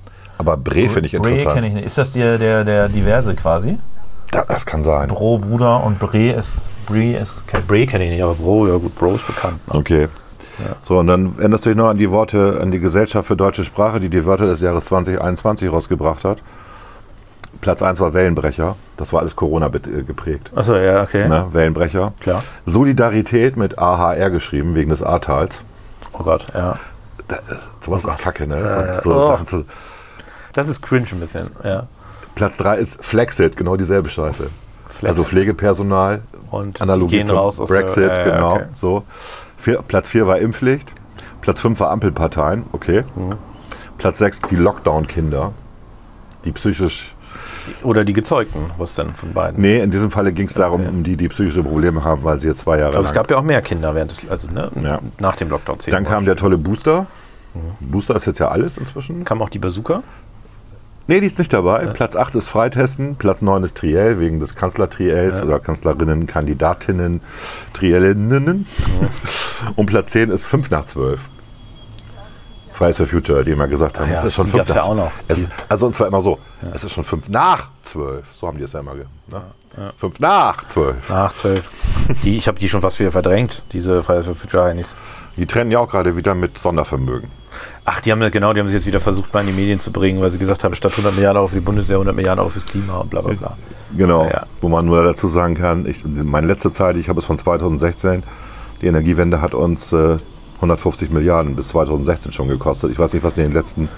Aber 0.41 0.57
Bre 0.57 0.89
finde 0.89 1.05
ich 1.07 1.13
Bre 1.13 1.29
interessant. 1.29 1.55
kenne 1.55 1.67
ich 1.67 1.73
nicht. 1.73 1.85
Ist 1.85 1.97
das 1.97 2.11
der, 2.11 2.37
der, 2.37 2.63
der 2.63 2.89
diverse 2.89 3.33
quasi? 3.35 3.77
Da, 4.31 4.43
das 4.47 4.65
kann 4.65 4.83
sein. 4.83 5.07
Bro, 5.09 5.39
Bruder 5.39 5.83
und 5.83 5.99
Bre 5.99 6.31
ist. 6.31 6.65
Bre 6.87 7.13
ist. 7.17 7.43
Okay, 7.47 7.61
Bre 7.67 7.85
kenne 7.85 8.05
ich 8.05 8.11
nicht, 8.11 8.23
aber 8.23 8.33
Bro, 8.33 8.67
ja 8.67 8.75
gut, 8.77 8.95
Bro 8.95 9.15
ist 9.15 9.27
bekannt. 9.27 9.65
Ne? 9.67 9.79
Okay. 9.79 10.07
So, 10.83 10.99
und 10.99 11.07
dann 11.07 11.33
erinnerst 11.39 11.65
du 11.65 11.69
dich 11.71 11.77
noch 11.77 11.89
an 11.89 11.97
die 11.97 12.11
Worte, 12.11 12.59
an 12.61 12.69
die 12.69 12.79
Gesellschaft 12.79 13.27
für 13.27 13.35
deutsche 13.35 13.63
Sprache, 13.63 13.99
die 13.99 14.09
die 14.09 14.25
Wörter 14.25 14.45
des 14.45 14.59
Jahres 14.61 14.85
2021 14.85 15.71
rausgebracht 15.71 16.23
hat. 16.23 16.37
Platz 17.61 17.81
1 17.81 17.99
war 17.99 18.13
Wellenbrecher. 18.13 18.75
Das 18.97 19.11
war 19.13 19.21
alles 19.21 19.35
Corona 19.35 19.67
äh, 19.67 20.03
geprägt. 20.03 20.51
Achso, 20.55 20.75
ja, 20.75 21.01
okay. 21.03 21.27
Ne? 21.27 21.47
Wellenbrecher. 21.51 22.13
Klar. 22.19 22.43
Solidarität 22.65 23.57
mit 23.57 23.79
AHR 23.79 24.29
geschrieben, 24.29 24.75
wegen 24.75 24.89
des 24.91 25.01
Ahrtals. 25.03 25.61
Oh 26.13 26.23
Gott, 26.23 26.45
ja. 26.53 26.77
Sowas 27.79 28.03
ist 28.03 28.17
Kacke, 28.19 28.47
ne? 28.47 28.59
ja. 28.59 29.01
So, 29.01 29.13
Oh. 29.15 29.27
Sachen 29.27 29.45
zu, 29.45 29.65
Das 30.53 30.67
ist 30.67 30.81
cringe 30.81 31.05
ein 31.11 31.19
bisschen, 31.19 31.49
ja. 31.63 31.87
Platz 32.35 32.57
3 32.57 32.77
ist 32.77 33.03
Flexit, 33.03 33.57
genau 33.57 33.75
dieselbe 33.77 34.09
Scheiße. 34.09 34.49
Flex. 34.87 35.17
Also 35.17 35.23
Pflegepersonal, 35.27 36.21
Und 36.51 36.81
Analogie 36.81 37.17
gehen 37.17 37.25
zum 37.25 37.37
raus 37.37 37.59
aus 37.59 37.69
der- 37.69 37.75
Brexit, 37.75 38.11
ja, 38.17 38.17
ja, 38.17 38.23
genau. 38.35 38.53
okay. 38.55 38.65
So. 38.73 39.03
Vier, 39.57 39.81
Platz 39.87 40.09
4 40.09 40.27
war 40.27 40.39
Impfpflicht. 40.39 40.93
Platz 41.41 41.61
5 41.61 41.79
war 41.79 41.89
Ampelparteien, 41.91 42.63
okay. 42.71 43.03
Mhm. 43.15 43.35
Platz 43.97 44.17
6 44.19 44.41
die 44.49 44.55
Lockdown-Kinder, 44.55 45.53
die 46.45 46.51
psychisch. 46.51 47.13
Oder 47.83 48.03
die 48.03 48.13
Gezeugten, 48.13 48.59
was 48.77 48.95
denn 48.95 49.13
von 49.13 49.33
beiden? 49.33 49.61
Nee, 49.61 49.79
in 49.81 49.91
diesem 49.91 50.09
Falle 50.09 50.33
ging 50.33 50.47
es 50.47 50.53
darum, 50.55 50.85
um 50.87 51.03
die, 51.03 51.15
die 51.15 51.27
psychische 51.29 51.61
Probleme 51.63 52.03
haben, 52.03 52.23
weil 52.23 52.37
sie 52.39 52.47
jetzt 52.47 52.61
zwei 52.61 52.79
Jahre 52.79 52.95
Aber 52.95 53.05
es 53.05 53.13
gab 53.13 53.29
ja 53.29 53.37
auch 53.37 53.43
mehr 53.43 53.61
Kinder 53.61 53.93
während 53.93 54.09
des, 54.11 54.29
also 54.29 54.47
ne, 54.47 54.71
Ja. 54.81 54.99
nach 55.19 55.35
dem 55.35 55.49
Lockdown. 55.49 55.77
Dann 55.87 56.05
kam 56.05 56.25
der 56.25 56.35
tolle 56.35 56.57
Booster. 56.57 57.05
Mhm. 57.53 57.91
Booster 57.91 58.15
ist 58.15 58.25
jetzt 58.25 58.39
ja 58.39 58.47
alles 58.47 58.77
inzwischen. 58.77 59.23
kam 59.25 59.41
auch 59.41 59.49
die 59.49 59.59
Bazooka. 59.59 60.01
Nee, 61.07 61.19
die 61.19 61.27
ist 61.27 61.39
nicht 61.39 61.51
dabei. 61.51 61.87
Platz 61.87 62.15
8 62.15 62.35
ist 62.35 62.47
Freitesten, 62.47 63.15
Platz 63.15 63.41
9 63.41 63.63
ist 63.63 63.77
Triell, 63.77 64.19
wegen 64.19 64.39
des 64.39 64.55
Kanzlertriels 64.55 65.41
oder 65.41 65.59
Kanzlerinnen, 65.59 66.27
Kandidatinnen, 66.27 67.21
Triellinnen. 67.73 68.65
Und 69.75 69.85
Platz 69.87 70.11
10 70.11 70.29
ist 70.29 70.45
5 70.45 70.69
nach 70.69 70.85
12. 70.85 71.19
Fridays 72.81 72.97
for 72.97 73.05
Future, 73.05 73.43
die 73.43 73.51
immer 73.51 73.67
gesagt 73.67 73.99
haben, 73.99 74.09
ja, 74.09 74.17
es 74.17 74.23
ist 74.23 74.33
schon 74.33 74.47
fünf 74.47 74.65
gab's 74.65 74.69
ja 74.69 74.75
nach- 74.77 74.85
auch 74.85 74.95
noch. 74.95 75.11
Es, 75.27 75.47
also 75.69 75.85
und 75.85 75.93
zwar 75.95 76.07
immer 76.07 76.21
so, 76.21 76.39
es 76.73 76.83
ist 76.83 76.93
schon 76.93 77.03
fünf 77.03 77.29
nach 77.29 77.69
zwölf. 77.83 78.25
So 78.33 78.47
haben 78.47 78.57
die 78.57 78.63
es 78.63 78.73
ja 78.73 78.79
immer. 78.79 78.95
Ne? 78.95 79.05
Fünf 79.97 80.19
nach 80.19 80.67
zwölf. 80.67 81.07
Nach 81.09 81.31
zwölf. 81.31 81.69
Die, 82.23 82.35
ich 82.37 82.47
habe 82.47 82.59
die 82.59 82.67
schon 82.67 82.81
fast 82.81 82.99
wieder 82.99 83.11
verdrängt, 83.11 83.63
diese 83.71 84.01
Fridays 84.03 84.25
for 84.25 84.35
Future 84.35 84.63
Heinis. 84.65 84.95
Die 85.37 85.45
trennen 85.45 85.71
ja 85.71 85.79
auch 85.79 85.89
gerade 85.89 86.15
wieder 86.17 86.33
mit 86.35 86.57
Sondervermögen. 86.57 87.29
Ach, 87.85 88.01
die 88.01 88.11
haben 88.11 88.19
genau, 88.31 88.51
die 88.53 88.59
haben 88.59 88.67
sie 88.67 88.73
jetzt 88.75 88.85
wieder 88.85 88.99
versucht, 88.99 89.33
mal 89.33 89.41
in 89.41 89.47
die 89.47 89.53
Medien 89.53 89.79
zu 89.79 89.91
bringen, 89.91 90.21
weil 90.21 90.29
sie 90.29 90.39
gesagt 90.39 90.63
haben, 90.63 90.73
statt 90.75 90.91
100 90.91 91.13
Milliarden 91.15 91.37
Euro 91.37 91.47
für 91.49 91.55
die 91.55 91.61
Bundeswehr, 91.61 91.95
100 91.97 92.15
Milliarden 92.15 92.39
Euro 92.39 92.49
fürs 92.49 92.65
Klima 92.65 92.97
und 92.97 93.09
bla 93.09 93.21
bla 93.21 93.33
bla. 93.33 93.57
Genau, 93.95 94.23
Ja, 94.25 94.29
ja. 94.31 94.43
wo 94.59 94.69
man 94.69 94.85
nur 94.85 95.03
dazu 95.03 95.27
sagen 95.27 95.55
kann, 95.55 95.85
ich, 95.85 96.03
meine 96.05 96.47
letzte 96.47 96.71
Zeit, 96.71 96.95
ich 96.97 97.07
habe 97.09 97.19
es 97.19 97.25
von 97.25 97.37
2016, 97.37 98.23
die 98.81 98.87
Energiewende 98.87 99.41
hat 99.41 99.53
uns 99.53 99.93
äh, 99.93 100.17
150 100.61 101.09
Milliarden 101.09 101.55
bis 101.55 101.69
2016 101.69 102.31
schon 102.31 102.47
gekostet. 102.47 102.91
Ich 102.91 102.99
weiß 102.99 103.13
nicht, 103.13 103.23
was 103.23 103.37
in 103.37 103.45
den 103.45 103.53
letzten 103.53 103.89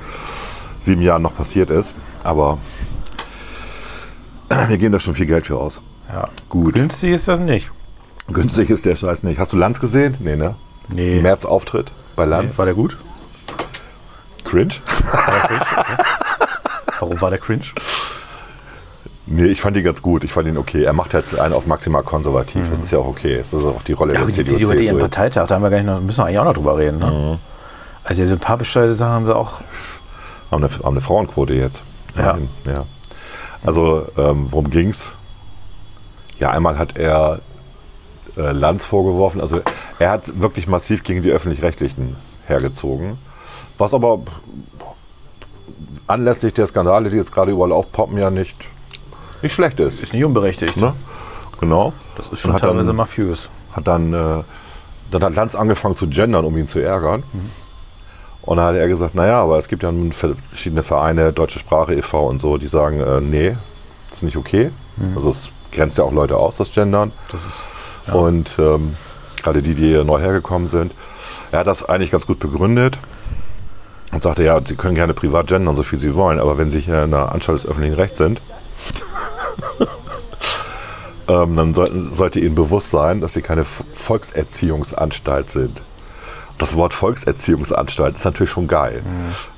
sieben 0.79 1.01
Jahren 1.01 1.21
noch 1.21 1.35
passiert 1.35 1.69
ist, 1.69 1.93
aber 2.23 2.57
wir 4.67 4.77
geben 4.77 4.93
da 4.93 4.99
schon 4.99 5.13
viel 5.13 5.25
Geld 5.25 5.45
für 5.47 5.57
aus. 5.57 5.81
Ja. 6.11 6.29
Gut. 6.47 6.73
Günstig 6.73 7.11
ist 7.11 7.27
das 7.27 7.39
nicht. 7.39 7.71
Günstig 8.31 8.69
ist 8.69 8.85
der 8.85 8.95
Scheiß 8.95 9.23
nicht. 9.23 9.39
Hast 9.39 9.51
du 9.51 9.57
Lanz 9.57 9.79
gesehen? 9.79 10.15
Nee, 10.19 10.37
ne? 10.37 10.55
Nee. 10.89 11.21
März 11.21 11.45
Auftritt 11.45 11.91
bei 12.15 12.25
Lanz. 12.25 12.53
Nee, 12.53 12.57
war 12.57 12.65
der 12.65 12.73
gut? 12.75 12.97
Cringe? 14.45 14.73
War 15.11 15.33
der 15.33 15.41
cringe? 15.41 15.85
Warum 16.99 17.21
war 17.21 17.29
der 17.29 17.39
cringe? 17.39 17.65
Nee, 19.25 19.45
ich 19.45 19.61
fand 19.61 19.77
ihn 19.77 19.83
ganz 19.83 20.01
gut. 20.01 20.23
Ich 20.23 20.33
fand 20.33 20.47
ihn 20.47 20.57
okay. 20.57 20.83
Er 20.83 20.93
macht 20.93 21.13
halt 21.13 21.39
einen 21.39 21.53
auf 21.53 21.65
maximal 21.65 22.03
konservativ. 22.03 22.69
Das 22.69 22.81
ist 22.81 22.91
ja 22.91 22.99
auch 22.99 23.07
okay. 23.07 23.37
Das 23.37 23.53
ist 23.53 23.63
auch 23.63 23.81
die 23.83 23.93
Rolle 23.93 24.11
Mhm. 24.11 24.15
Ja, 24.15 24.21
aber 24.23 24.31
die 24.31 24.43
CDU 24.43 24.69
hat 24.69 24.79
ihren. 24.79 24.99
Parteitag, 24.99 25.47
da 25.47 25.55
haben 25.55 25.63
wir 25.63 25.69
gar 25.69 25.77
nicht 25.77 25.85
noch, 25.87 26.01
müssen 26.01 26.17
wir 26.17 26.25
eigentlich 26.25 26.39
auch 26.39 26.45
noch 26.45 26.53
drüber 26.53 26.77
reden. 26.77 26.99
Ne? 26.99 27.05
Mhm. 27.05 27.39
Also 28.03 28.21
diese 28.21 28.37
paar 28.37 28.57
besteuerte 28.57 28.93
Sachen 28.95 29.11
haben 29.11 29.25
sie 29.25 29.35
auch. 29.35 29.61
Haben 30.51 30.63
eine, 30.63 30.73
haben 30.73 30.87
eine 30.87 31.01
Frauenquote 31.01 31.53
jetzt. 31.53 31.83
Ja. 32.17 32.37
Ja. 32.65 32.85
Also, 33.63 34.05
ähm, 34.17 34.47
worum 34.49 34.69
ging's? 34.69 35.15
Ja, 36.39 36.51
einmal 36.51 36.77
hat 36.77 36.97
er 36.97 37.39
äh, 38.37 38.51
Lanz 38.51 38.85
vorgeworfen. 38.85 39.39
Also, 39.39 39.61
er 39.99 40.09
hat 40.11 40.41
wirklich 40.41 40.67
massiv 40.67 41.03
gegen 41.03 41.23
die 41.23 41.31
Öffentlich-Rechtlichen 41.31 42.17
hergezogen. 42.45 43.17
Was 43.77 43.93
aber 43.93 44.19
anlässlich 46.07 46.53
der 46.53 46.67
Skandale, 46.67 47.09
die 47.09 47.15
jetzt 47.15 47.31
gerade 47.31 47.51
überall 47.51 47.71
aufpoppen, 47.71 48.17
ja 48.17 48.29
nicht, 48.29 48.67
nicht 49.43 49.53
schlecht 49.53 49.79
ist. 49.79 50.01
Ist 50.01 50.13
nicht 50.13 50.23
unberechtigt. 50.23 50.77
Ne? 50.77 50.93
Genau. 51.59 51.93
Das 52.15 52.29
ist 52.29 52.39
schon 52.39 52.53
hat 52.53 52.61
teilweise 52.61 52.87
dann, 52.87 52.95
mafiös. 52.95 53.49
hat 53.73 53.87
dann, 53.87 54.13
äh, 54.13 54.43
dann 55.11 55.23
hat 55.23 55.35
Lanz 55.35 55.55
angefangen 55.55 55.95
zu 55.95 56.07
gendern, 56.07 56.45
um 56.45 56.57
ihn 56.57 56.67
zu 56.67 56.79
ärgern. 56.79 57.23
Mhm. 57.31 57.51
Und 58.41 58.57
dann 58.57 58.65
hat 58.67 58.75
er 58.75 58.87
gesagt, 58.87 59.15
naja, 59.15 59.41
aber 59.41 59.57
es 59.57 59.67
gibt 59.67 59.83
ja 59.83 59.91
nun 59.91 60.11
verschiedene 60.11 60.83
Vereine, 60.83 61.31
Deutsche 61.31 61.59
Sprache 61.59 61.93
e.V. 61.93 62.27
und 62.27 62.41
so, 62.41 62.57
die 62.57 62.67
sagen, 62.67 62.99
äh, 62.99 63.21
nee, 63.21 63.55
das 64.09 64.17
ist 64.17 64.23
nicht 64.23 64.37
okay. 64.37 64.71
Also 65.15 65.31
es 65.31 65.49
grenzt 65.71 65.97
ja 65.97 66.03
auch 66.03 66.11
Leute 66.11 66.37
aus, 66.37 66.57
das 66.57 66.71
Gendern. 66.71 67.09
Mhm. 67.09 67.13
Das 67.31 67.41
ist, 67.45 68.13
Und 68.13 68.51
ähm, 68.59 68.95
gerade 69.41 69.61
die, 69.61 69.75
die 69.75 70.03
neu 70.03 70.19
hergekommen 70.19 70.67
sind. 70.67 70.93
Er 71.51 71.59
hat 71.59 71.67
das 71.67 71.87
eigentlich 71.87 72.11
ganz 72.11 72.25
gut 72.25 72.39
begründet 72.39 72.97
und 74.11 74.23
sagte, 74.23 74.43
ja, 74.43 74.59
Sie 74.65 74.75
können 74.75 74.95
gerne 74.95 75.13
privat 75.13 75.47
gendern, 75.47 75.75
so 75.75 75.83
viel 75.83 75.99
Sie 75.99 76.15
wollen, 76.15 76.39
aber 76.39 76.57
wenn 76.57 76.69
Sie 76.69 76.79
hier 76.79 77.03
in 77.03 77.13
einer 77.13 77.31
Anstalt 77.31 77.59
des 77.59 77.65
öffentlichen 77.65 77.95
Rechts 77.95 78.17
sind, 78.17 78.41
ähm, 81.27 81.55
dann 81.55 81.73
sollten, 81.73 82.13
sollte 82.13 82.39
Ihnen 82.39 82.55
bewusst 82.55 82.89
sein, 82.91 83.21
dass 83.21 83.33
Sie 83.33 83.41
keine 83.41 83.65
Volkserziehungsanstalt 83.65 85.49
sind. 85.49 85.81
Das 86.57 86.75
Wort 86.75 86.93
Volkserziehungsanstalt 86.93 88.15
ist 88.15 88.25
natürlich 88.25 88.51
schon 88.51 88.67
geil. 88.67 89.01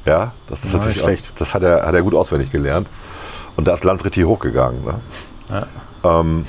Ja, 0.06 0.32
das 0.48 0.64
ist 0.64 0.72
Ja, 0.72 0.80
natürlich 0.80 1.00
schlecht. 1.00 1.40
das 1.40 1.54
hat 1.54 1.62
er, 1.64 1.86
hat 1.86 1.94
er 1.94 2.02
gut 2.02 2.16
auswendig 2.16 2.52
gelernt. 2.52 2.88
Und 3.58 3.68
da 3.68 3.74
ist 3.74 3.84
Lanz 3.84 4.04
richtig 4.06 4.26
hochgegangen. 4.26 4.84
Ne? 4.84 5.68
Ähm, 6.04 6.46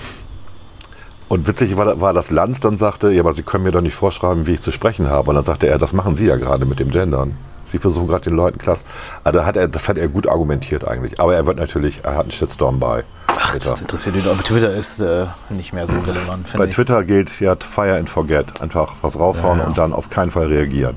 und 1.28 1.46
witzig 1.48 1.76
war, 1.76 2.00
war, 2.00 2.12
dass 2.12 2.30
Lanz 2.30 2.60
dann 2.60 2.76
sagte, 2.76 3.10
ja, 3.10 3.20
aber 3.20 3.32
Sie 3.32 3.42
können 3.42 3.64
mir 3.64 3.72
doch 3.72 3.80
nicht 3.80 3.94
vorschreiben, 3.96 4.46
wie 4.46 4.54
ich 4.54 4.60
zu 4.60 4.70
sprechen 4.70 5.08
habe. 5.10 5.30
Und 5.30 5.34
dann 5.36 5.44
sagte 5.44 5.66
er, 5.66 5.78
das 5.78 5.92
machen 5.92 6.14
Sie 6.14 6.26
ja 6.26 6.36
gerade 6.36 6.64
mit 6.64 6.78
dem 6.78 6.90
Gendern. 6.90 7.36
Sie 7.66 7.78
versuchen 7.78 8.06
gerade 8.08 8.24
den 8.24 8.36
Leuten 8.36 8.58
klar. 8.58 8.76
Also 9.24 9.44
hat 9.44 9.56
er, 9.56 9.68
das 9.68 9.88
hat 9.88 9.98
er 9.98 10.08
gut 10.08 10.28
argumentiert 10.28 10.86
eigentlich. 10.86 11.20
Aber 11.20 11.34
er 11.34 11.46
wird 11.46 11.58
natürlich, 11.58 12.04
er 12.04 12.12
hat 12.16 12.22
einen 12.22 12.30
Shitstorm 12.30 12.78
bei 12.78 13.04
Ach, 13.26 13.50
Twitter. 13.50 13.70
das 13.70 13.80
interessiert 13.80 14.16
ihn. 14.16 14.28
Aber 14.28 14.42
Twitter 14.42 14.72
ist 14.72 15.00
äh, 15.00 15.26
nicht 15.50 15.72
mehr 15.72 15.86
so 15.86 15.92
relevant, 15.94 16.44
Bei 16.44 16.50
finde 16.50 16.66
ich. 16.68 16.74
Twitter 16.74 17.04
gilt 17.04 17.40
ja 17.40 17.56
Fire 17.58 17.96
and 17.96 18.08
Forget. 18.08 18.60
Einfach 18.60 18.94
was 19.02 19.18
raushauen 19.18 19.58
Ja, 19.58 19.64
ja. 19.64 19.68
und 19.68 19.78
dann 19.78 19.92
auf 19.92 20.08
keinen 20.10 20.30
Fall 20.30 20.46
reagieren. 20.46 20.96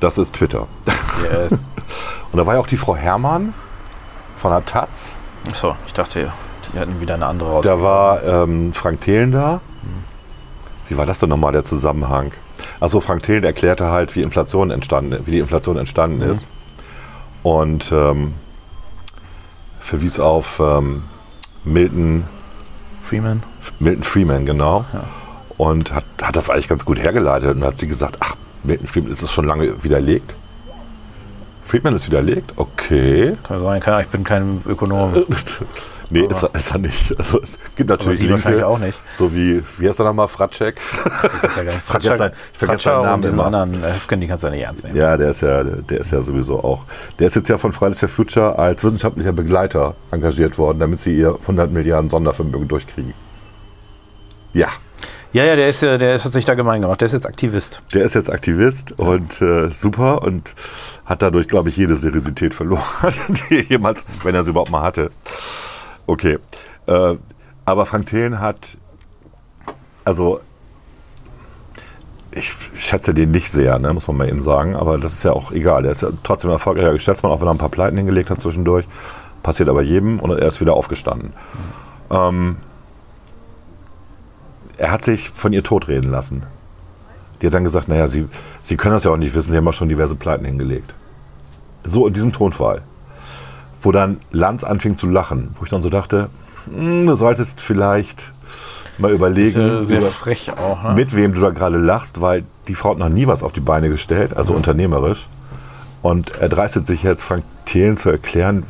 Das 0.00 0.18
ist 0.18 0.34
Twitter. 0.34 0.66
Yes. 1.30 1.52
Und 2.32 2.38
da 2.38 2.46
war 2.46 2.54
ja 2.54 2.60
auch 2.60 2.66
die 2.66 2.78
Frau 2.78 2.96
Herrmann 2.96 3.52
von 4.38 4.50
der 4.50 4.64
Taz. 4.64 5.10
Achso, 5.50 5.76
ich 5.86 5.92
dachte, 5.92 6.32
die 6.74 6.78
hatten 6.78 6.98
wieder 7.00 7.14
eine 7.14 7.26
andere 7.26 7.50
raus. 7.50 7.64
Da 7.66 7.80
war 7.82 8.22
ähm, 8.24 8.72
Frank 8.72 9.02
Thelen 9.02 9.30
da. 9.32 9.60
Wie 10.88 10.96
war 10.96 11.06
das 11.06 11.20
denn 11.20 11.28
nochmal 11.28 11.52
der 11.52 11.62
Zusammenhang? 11.62 12.32
Also 12.80 13.00
Frank 13.00 13.22
Thelen 13.22 13.44
erklärte 13.44 13.90
halt, 13.90 14.14
wie 14.16 14.22
Inflation 14.22 14.70
entstanden, 14.70 15.18
wie 15.26 15.32
die 15.32 15.38
Inflation 15.38 15.78
entstanden 15.78 16.22
ist. 16.22 16.46
Und 17.42 17.90
ähm, 17.92 18.34
verwies 19.80 20.20
auf 20.20 20.60
ähm, 20.60 21.02
Milton, 21.64 22.24
Freeman. 23.00 23.42
Milton 23.78 24.04
Freeman, 24.04 24.46
genau. 24.46 24.84
Und 25.58 25.92
hat, 25.92 26.04
hat 26.20 26.36
das 26.36 26.50
eigentlich 26.50 26.68
ganz 26.68 26.84
gut 26.84 26.98
hergeleitet. 26.98 27.56
Und 27.56 27.64
hat 27.64 27.78
sie 27.78 27.88
gesagt, 27.88 28.16
ach, 28.20 28.36
Milton 28.62 28.86
Freeman 28.86 29.10
ist 29.10 29.22
es 29.22 29.32
schon 29.32 29.46
lange 29.46 29.82
widerlegt. 29.82 30.34
Friedman 31.72 31.94
ist 31.94 32.06
widerlegt? 32.06 32.52
Okay. 32.56 33.34
Kann 33.44 33.62
sein, 33.62 34.02
ich 34.02 34.08
bin 34.08 34.24
kein 34.24 34.60
Ökonom. 34.66 35.14
nee, 36.12 36.26
ist 36.26 36.42
er, 36.42 36.54
ist 36.54 36.70
er 36.72 36.78
nicht. 36.78 37.18
Also 37.18 37.40
es 37.42 37.58
gibt 37.76 37.90
natürlich 37.90 38.18
Sie 38.20 38.30
wahrscheinlich 38.30 38.62
auch 38.64 38.78
nicht. 38.78 39.00
So 39.16 39.34
wie, 39.34 39.62
wie 39.78 39.88
heißt 39.88 39.98
er 40.00 40.04
nochmal, 40.06 40.28
Fratschek? 40.28 40.80
Ja 41.42 41.48
sein- 42.16 42.32
ich 42.52 42.58
vergesse 42.58 42.84
seinen 42.84 43.02
Namen 43.02 43.22
diesen 43.22 43.38
immer. 43.38 43.46
anderen 43.46 43.82
äh, 43.82 43.92
Höfgen, 43.94 44.20
die 44.20 44.26
kannst 44.28 44.44
du 44.44 44.48
ja 44.48 44.52
nicht 44.54 44.62
ernst 44.64 44.84
nehmen. 44.84 44.96
Ja, 44.96 45.16
der 45.16 45.30
ist 45.30 45.40
ja, 45.42 45.64
der 45.64 45.98
ist 46.00 46.10
ja 46.12 46.22
sowieso 46.22 46.62
auch. 46.62 46.84
Der 47.18 47.26
ist 47.26 47.36
jetzt 47.36 47.48
ja 47.48 47.58
von 47.58 47.72
Fridays 47.72 48.00
for 48.00 48.08
Future 48.08 48.58
als 48.58 48.84
wissenschaftlicher 48.84 49.32
Begleiter 49.32 49.94
engagiert 50.10 50.58
worden, 50.58 50.78
damit 50.78 51.00
sie 51.00 51.16
ihr 51.16 51.36
100 51.42 51.70
Milliarden 51.72 52.08
Sondervermögen 52.10 52.68
durchkriegen. 52.68 53.14
Ja, 54.54 54.68
Ja, 55.32 55.44
ja, 55.44 55.56
der 55.56 55.68
ist 55.70 55.80
ja, 55.82 55.96
der 55.96 56.14
ist, 56.16 56.24
hat 56.26 56.32
sich 56.32 56.44
da 56.44 56.54
gemein 56.54 56.82
gemacht. 56.82 57.00
Der 57.00 57.06
ist 57.06 57.12
jetzt 57.12 57.26
Aktivist. 57.26 57.82
der 57.94 58.04
ist 58.04 58.14
jetzt 58.14 58.30
Aktivist 58.30 58.92
und 58.98 59.40
äh, 59.40 59.68
super 59.70 60.22
und 60.22 60.52
hat 61.06 61.22
dadurch, 61.22 61.48
glaube 61.48 61.70
ich, 61.70 61.76
jede 61.78 61.94
Seriosität 61.94 62.52
verloren, 62.54 62.82
die 63.50 63.56
er 63.58 63.62
jemals, 63.64 64.04
wenn 64.22 64.34
er 64.34 64.44
sie 64.44 64.50
überhaupt 64.50 64.70
mal 64.70 64.82
hatte. 64.82 65.10
Okay. 66.06 66.38
Äh, 66.86 67.14
aber 67.64 67.86
Frank 67.86 68.06
Thelen 68.06 68.40
hat, 68.40 68.76
also 70.04 70.40
ich 72.32 72.54
schätze 72.74 73.14
den 73.14 73.30
nicht 73.30 73.50
sehr, 73.50 73.78
ne, 73.78 73.92
muss 73.92 74.08
man 74.08 74.16
mal 74.16 74.28
eben 74.28 74.42
sagen, 74.42 74.74
aber 74.74 74.98
das 74.98 75.12
ist 75.12 75.24
ja 75.24 75.32
auch 75.32 75.52
egal. 75.52 75.84
Er 75.84 75.92
ist 75.92 76.02
ja 76.02 76.08
trotzdem 76.22 76.50
ein 76.50 76.54
erfolgreicher 76.54 76.92
Geschäftsmann, 76.92 77.30
auch 77.30 77.40
wenn 77.40 77.48
er 77.48 77.54
ein 77.54 77.58
paar 77.58 77.68
Pleiten 77.68 77.96
hingelegt 77.96 78.30
hat 78.30 78.40
zwischendurch. 78.40 78.86
Passiert 79.42 79.68
aber 79.68 79.82
jedem 79.82 80.18
und 80.18 80.30
er 80.30 80.48
ist 80.48 80.60
wieder 80.60 80.74
aufgestanden. 80.74 81.32
Ähm, 82.10 82.56
er 84.78 84.90
hat 84.90 85.04
sich 85.04 85.30
von 85.30 85.52
ihr 85.52 85.62
totreden 85.62 86.10
lassen. 86.10 86.44
Die 87.40 87.46
hat 87.46 87.54
dann 87.54 87.64
gesagt, 87.64 87.88
naja, 87.88 88.08
sie, 88.08 88.28
sie 88.62 88.76
können 88.76 88.94
das 88.94 89.04
ja 89.04 89.10
auch 89.10 89.16
nicht 89.16 89.34
wissen, 89.34 89.50
sie 89.50 89.56
haben 89.56 89.66
ja 89.66 89.72
schon 89.72 89.88
diverse 89.88 90.14
Pleiten 90.14 90.44
hingelegt. 90.44 90.94
So 91.84 92.06
in 92.06 92.14
diesem 92.14 92.32
Tonfall. 92.32 92.82
Wo 93.82 93.92
dann 93.92 94.18
Lanz 94.30 94.64
anfing 94.64 94.96
zu 94.96 95.08
lachen, 95.08 95.54
wo 95.58 95.64
ich 95.64 95.70
dann 95.70 95.82
so 95.82 95.90
dachte, 95.90 96.28
hm, 96.72 97.06
du 97.06 97.14
solltest 97.14 97.60
vielleicht 97.60 98.30
mal 98.98 99.10
überlegen, 99.10 99.86
Sehr, 99.86 100.00
sehr 100.00 100.58
auch. 100.58 100.82
Ne? 100.84 100.94
mit 100.94 101.14
wem 101.16 101.34
du 101.34 101.40
da 101.40 101.50
gerade 101.50 101.78
lachst, 101.78 102.20
weil 102.20 102.44
die 102.68 102.74
Frau 102.74 102.90
hat 102.90 102.98
noch 102.98 103.08
nie 103.08 103.26
was 103.26 103.42
auf 103.42 103.52
die 103.52 103.60
Beine 103.60 103.88
gestellt, 103.88 104.36
also 104.36 104.52
unternehmerisch. 104.52 105.26
Und 106.02 106.32
er 106.38 106.48
dreistet 106.48 106.86
sich 106.86 107.02
jetzt, 107.02 107.22
Frank 107.22 107.44
Thelen 107.64 107.96
zu 107.96 108.10
erklären, 108.10 108.64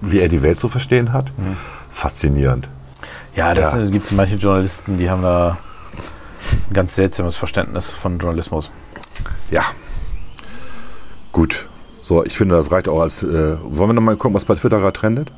wie 0.00 0.20
er 0.20 0.28
die 0.28 0.42
Welt 0.42 0.58
zu 0.60 0.68
verstehen 0.68 1.12
hat. 1.12 1.32
Faszinierend. 1.90 2.68
Ja, 3.34 3.54
das 3.54 3.72
Ja. 3.72 3.80
es 3.80 3.90
gibt 3.90 4.10
manche 4.12 4.36
Journalisten, 4.36 4.96
die 4.98 5.08
haben 5.10 5.22
da 5.22 5.58
ein 6.68 6.74
ganz 6.74 6.94
seltsames 6.94 7.36
Verständnis 7.36 7.92
von 7.92 8.18
Journalismus. 8.18 8.70
Ja. 9.50 9.62
Gut. 11.32 11.68
So, 12.06 12.24
ich 12.24 12.38
finde, 12.38 12.54
das 12.54 12.70
reicht 12.70 12.88
auch 12.88 13.00
als. 13.00 13.24
Äh, 13.24 13.56
wollen 13.64 13.90
wir 13.90 13.94
noch 13.94 14.00
mal 14.00 14.16
gucken, 14.16 14.36
was 14.36 14.44
bei 14.44 14.54
Twitter 14.54 14.78
gerade 14.78 14.96
trendet? 14.96 15.32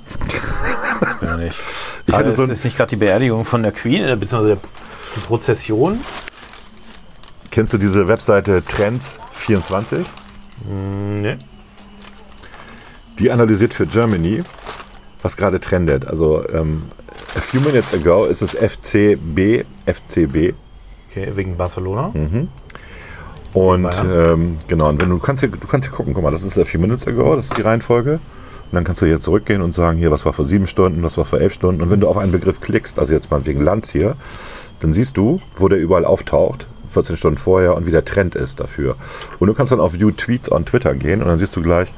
Ja 1.22 1.38
nicht. 1.38 1.58
Ich 2.06 2.12
hatte 2.12 2.30
so 2.30 2.42
ist, 2.42 2.50
ist 2.50 2.64
nicht 2.64 2.76
gerade 2.76 2.90
die 2.90 2.96
Beerdigung 2.96 3.46
von 3.46 3.62
der 3.62 3.72
Queen, 3.72 4.04
äh, 4.04 4.16
beziehungsweise 4.16 4.58
die 5.16 5.20
Prozession. 5.20 5.98
Kennst 7.50 7.72
du 7.72 7.78
diese 7.78 8.06
Webseite 8.06 8.58
Trends24? 8.58 10.04
Nee. 10.68 11.38
Die 13.18 13.30
analysiert 13.30 13.72
für 13.72 13.86
Germany, 13.86 14.42
was 15.22 15.38
gerade 15.38 15.60
trendet. 15.60 16.06
Also, 16.06 16.46
ähm, 16.50 16.82
a 17.34 17.40
few 17.40 17.62
minutes 17.62 17.94
ago 17.94 18.26
ist 18.26 18.42
es 18.42 18.54
FCB, 18.54 19.64
FCB. 19.86 20.52
Okay, 21.08 21.30
wegen 21.34 21.56
Barcelona. 21.56 22.10
Mhm. 22.12 22.48
Und 23.52 23.88
ähm, 24.04 24.58
genau, 24.68 24.88
und 24.88 25.00
wenn 25.00 25.08
du 25.08 25.18
kannst 25.18 25.40
hier, 25.40 25.50
du 25.50 25.66
kannst 25.66 25.88
hier 25.88 25.96
gucken, 25.96 26.14
guck 26.14 26.22
mal, 26.22 26.30
das 26.30 26.42
ist 26.42 26.56
der 26.56 26.66
4 26.66 26.80
Minutes 26.80 27.06
ago, 27.06 27.34
das 27.34 27.46
ist 27.46 27.56
die 27.56 27.62
Reihenfolge. 27.62 28.20
Und 28.70 28.74
dann 28.74 28.84
kannst 28.84 29.00
du 29.00 29.06
hier 29.06 29.20
zurückgehen 29.20 29.62
und 29.62 29.74
sagen, 29.74 29.98
hier, 29.98 30.10
was 30.10 30.26
war 30.26 30.34
vor 30.34 30.44
sieben 30.44 30.66
Stunden, 30.66 31.02
was 31.02 31.16
war 31.16 31.24
vor 31.24 31.40
elf 31.40 31.54
Stunden. 31.54 31.80
Und 31.80 31.90
wenn 31.90 32.00
du 32.00 32.08
auf 32.08 32.18
einen 32.18 32.32
Begriff 32.32 32.60
klickst, 32.60 32.98
also 32.98 33.14
jetzt 33.14 33.30
mal 33.30 33.46
wegen 33.46 33.62
Lanz 33.62 33.90
hier, 33.90 34.14
dann 34.80 34.92
siehst 34.92 35.16
du, 35.16 35.40
wo 35.56 35.68
der 35.68 35.78
überall 35.78 36.04
auftaucht, 36.04 36.66
14 36.88 37.16
Stunden 37.16 37.38
vorher 37.38 37.74
und 37.74 37.86
wie 37.86 37.90
der 37.90 38.04
Trend 38.04 38.34
ist 38.34 38.60
dafür. 38.60 38.96
Und 39.38 39.48
du 39.48 39.54
kannst 39.54 39.72
dann 39.72 39.80
auf 39.80 39.94
View 39.94 40.10
Tweets 40.10 40.52
on 40.52 40.66
Twitter 40.66 40.94
gehen 40.94 41.22
und 41.22 41.28
dann 41.28 41.38
siehst 41.38 41.56
du 41.56 41.62
gleich, 41.62 41.92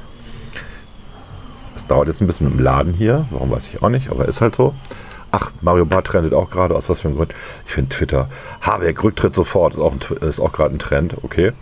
es 1.75 1.85
dauert 1.87 2.07
jetzt 2.07 2.21
ein 2.21 2.27
bisschen 2.27 2.47
mit 2.47 2.57
dem 2.57 2.63
Laden 2.63 2.93
hier, 2.93 3.25
warum 3.31 3.51
weiß 3.51 3.67
ich 3.67 3.83
auch 3.83 3.89
nicht, 3.89 4.09
aber 4.09 4.27
ist 4.27 4.39
halt 4.39 4.55
so. 4.55 4.73
Ach, 5.31 5.51
Mario 5.61 5.85
Barth 5.85 6.07
trendet 6.07 6.33
auch 6.33 6.51
gerade, 6.51 6.75
aus 6.75 6.89
was 6.89 6.99
für 6.99 7.07
einem 7.07 7.17
Grund. 7.17 7.33
Ich 7.65 7.71
finde 7.73 7.95
Twitter. 7.95 8.29
Habeck, 8.61 9.01
Rücktritt 9.03 9.33
sofort, 9.33 9.73
ist 9.75 9.79
auch, 9.79 9.93
ein, 9.93 9.99
Tw- 9.99 10.21
ist 10.27 10.39
auch 10.41 10.51
gerade 10.51 10.75
ein 10.75 10.79
Trend, 10.79 11.15
okay. 11.23 11.53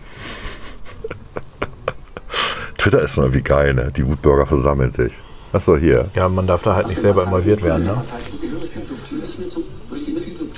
Twitter 2.78 3.02
ist 3.02 3.12
schon 3.12 3.24
irgendwie 3.24 3.42
geil, 3.42 3.74
ne? 3.74 3.92
Die 3.94 4.06
Wutbürger 4.06 4.46
versammeln 4.46 4.90
sich. 4.92 5.12
Achso, 5.52 5.76
hier. 5.76 6.08
Ja, 6.14 6.28
man 6.28 6.46
darf 6.46 6.62
da 6.62 6.76
halt 6.76 6.88
nicht 6.88 7.00
selber 7.00 7.24
involviert 7.24 7.62
werden. 7.64 7.84
Ne? 7.84 8.02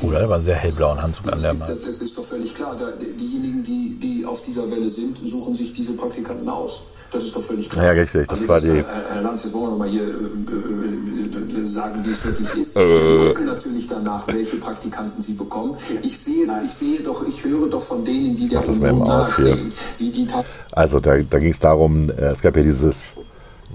Oder 0.03 0.21
er 0.21 0.29
war 0.29 0.37
einen 0.37 0.45
sehr 0.45 0.57
hellblauen 0.57 0.99
Anzug 0.99 1.33
an 1.33 1.41
der 1.41 1.55
Mann. 1.55 1.67
Das, 1.69 1.85
ist 1.87 2.19
doch 2.19 2.25
völlig 2.25 2.55
klar. 2.55 2.77
Diejenigen, 3.01 3.65
die, 3.65 3.99
die 4.01 4.27
auf 4.27 4.45
dieser 4.45 4.71
Welle 4.71 4.91
sind, 4.91 5.17
suchen 5.17 5.55
sich 5.55 5.73
diese 5.73 5.97
Praktikanten 5.97 6.49
aus. 6.49 6.92
Das 7.13 7.23
ist 7.23 7.37
doch 7.37 7.43
völlig 7.43 7.69
klar. 7.69 7.85
Ja, 7.87 7.91
richtig, 7.93 8.27
das 8.29 8.41
also 8.41 8.49
war 8.53 8.61
die- 8.61 8.69
Herr, 8.85 9.15
Herr 9.15 9.23
Lanz, 9.23 9.45
jetzt 9.45 9.53
wollen 9.55 9.65
wir 9.65 9.71
noch 9.71 9.79
mal 9.79 9.89
hier 9.89 10.03
äh, 10.03 10.07
äh, 10.07 11.63
äh, 11.63 11.67
sagen, 11.67 12.05
wie 12.05 12.11
es 12.11 12.25
wirklich 12.25 12.55
ist. 12.55 12.75
Sie 12.75 12.81
gucken 12.81 13.47
natürlich 13.47 13.87
danach, 13.89 14.27
welche 14.29 14.57
Praktikanten 14.57 15.21
Sie 15.21 15.35
bekommen. 15.35 15.77
Ich 16.03 16.19
sehe, 16.19 16.47
ich 16.65 16.71
sehe 16.73 17.01
doch, 17.01 17.27
ich 17.27 17.45
höre 17.45 17.69
doch 17.69 17.83
von 17.83 18.05
denen, 18.05 18.37
die 18.37 18.49
der 18.49 18.61
Mach 18.61 18.67
das 18.67 18.79
mal 18.81 18.91
Union 18.93 19.07
eben 19.07 19.11
aus 19.13 19.37
hier. 19.37 19.45
nahestehen, 19.47 19.73
wie 19.99 20.11
die 20.11 20.27
Also 20.73 21.01
da, 21.01 21.19
da 21.19 21.39
ging 21.39 21.51
es 21.53 21.61
darum, 21.61 22.11
äh, 22.11 22.15
es 22.31 22.41
gab 22.41 22.57
ja 22.57 22.63
dieses, 22.63 23.15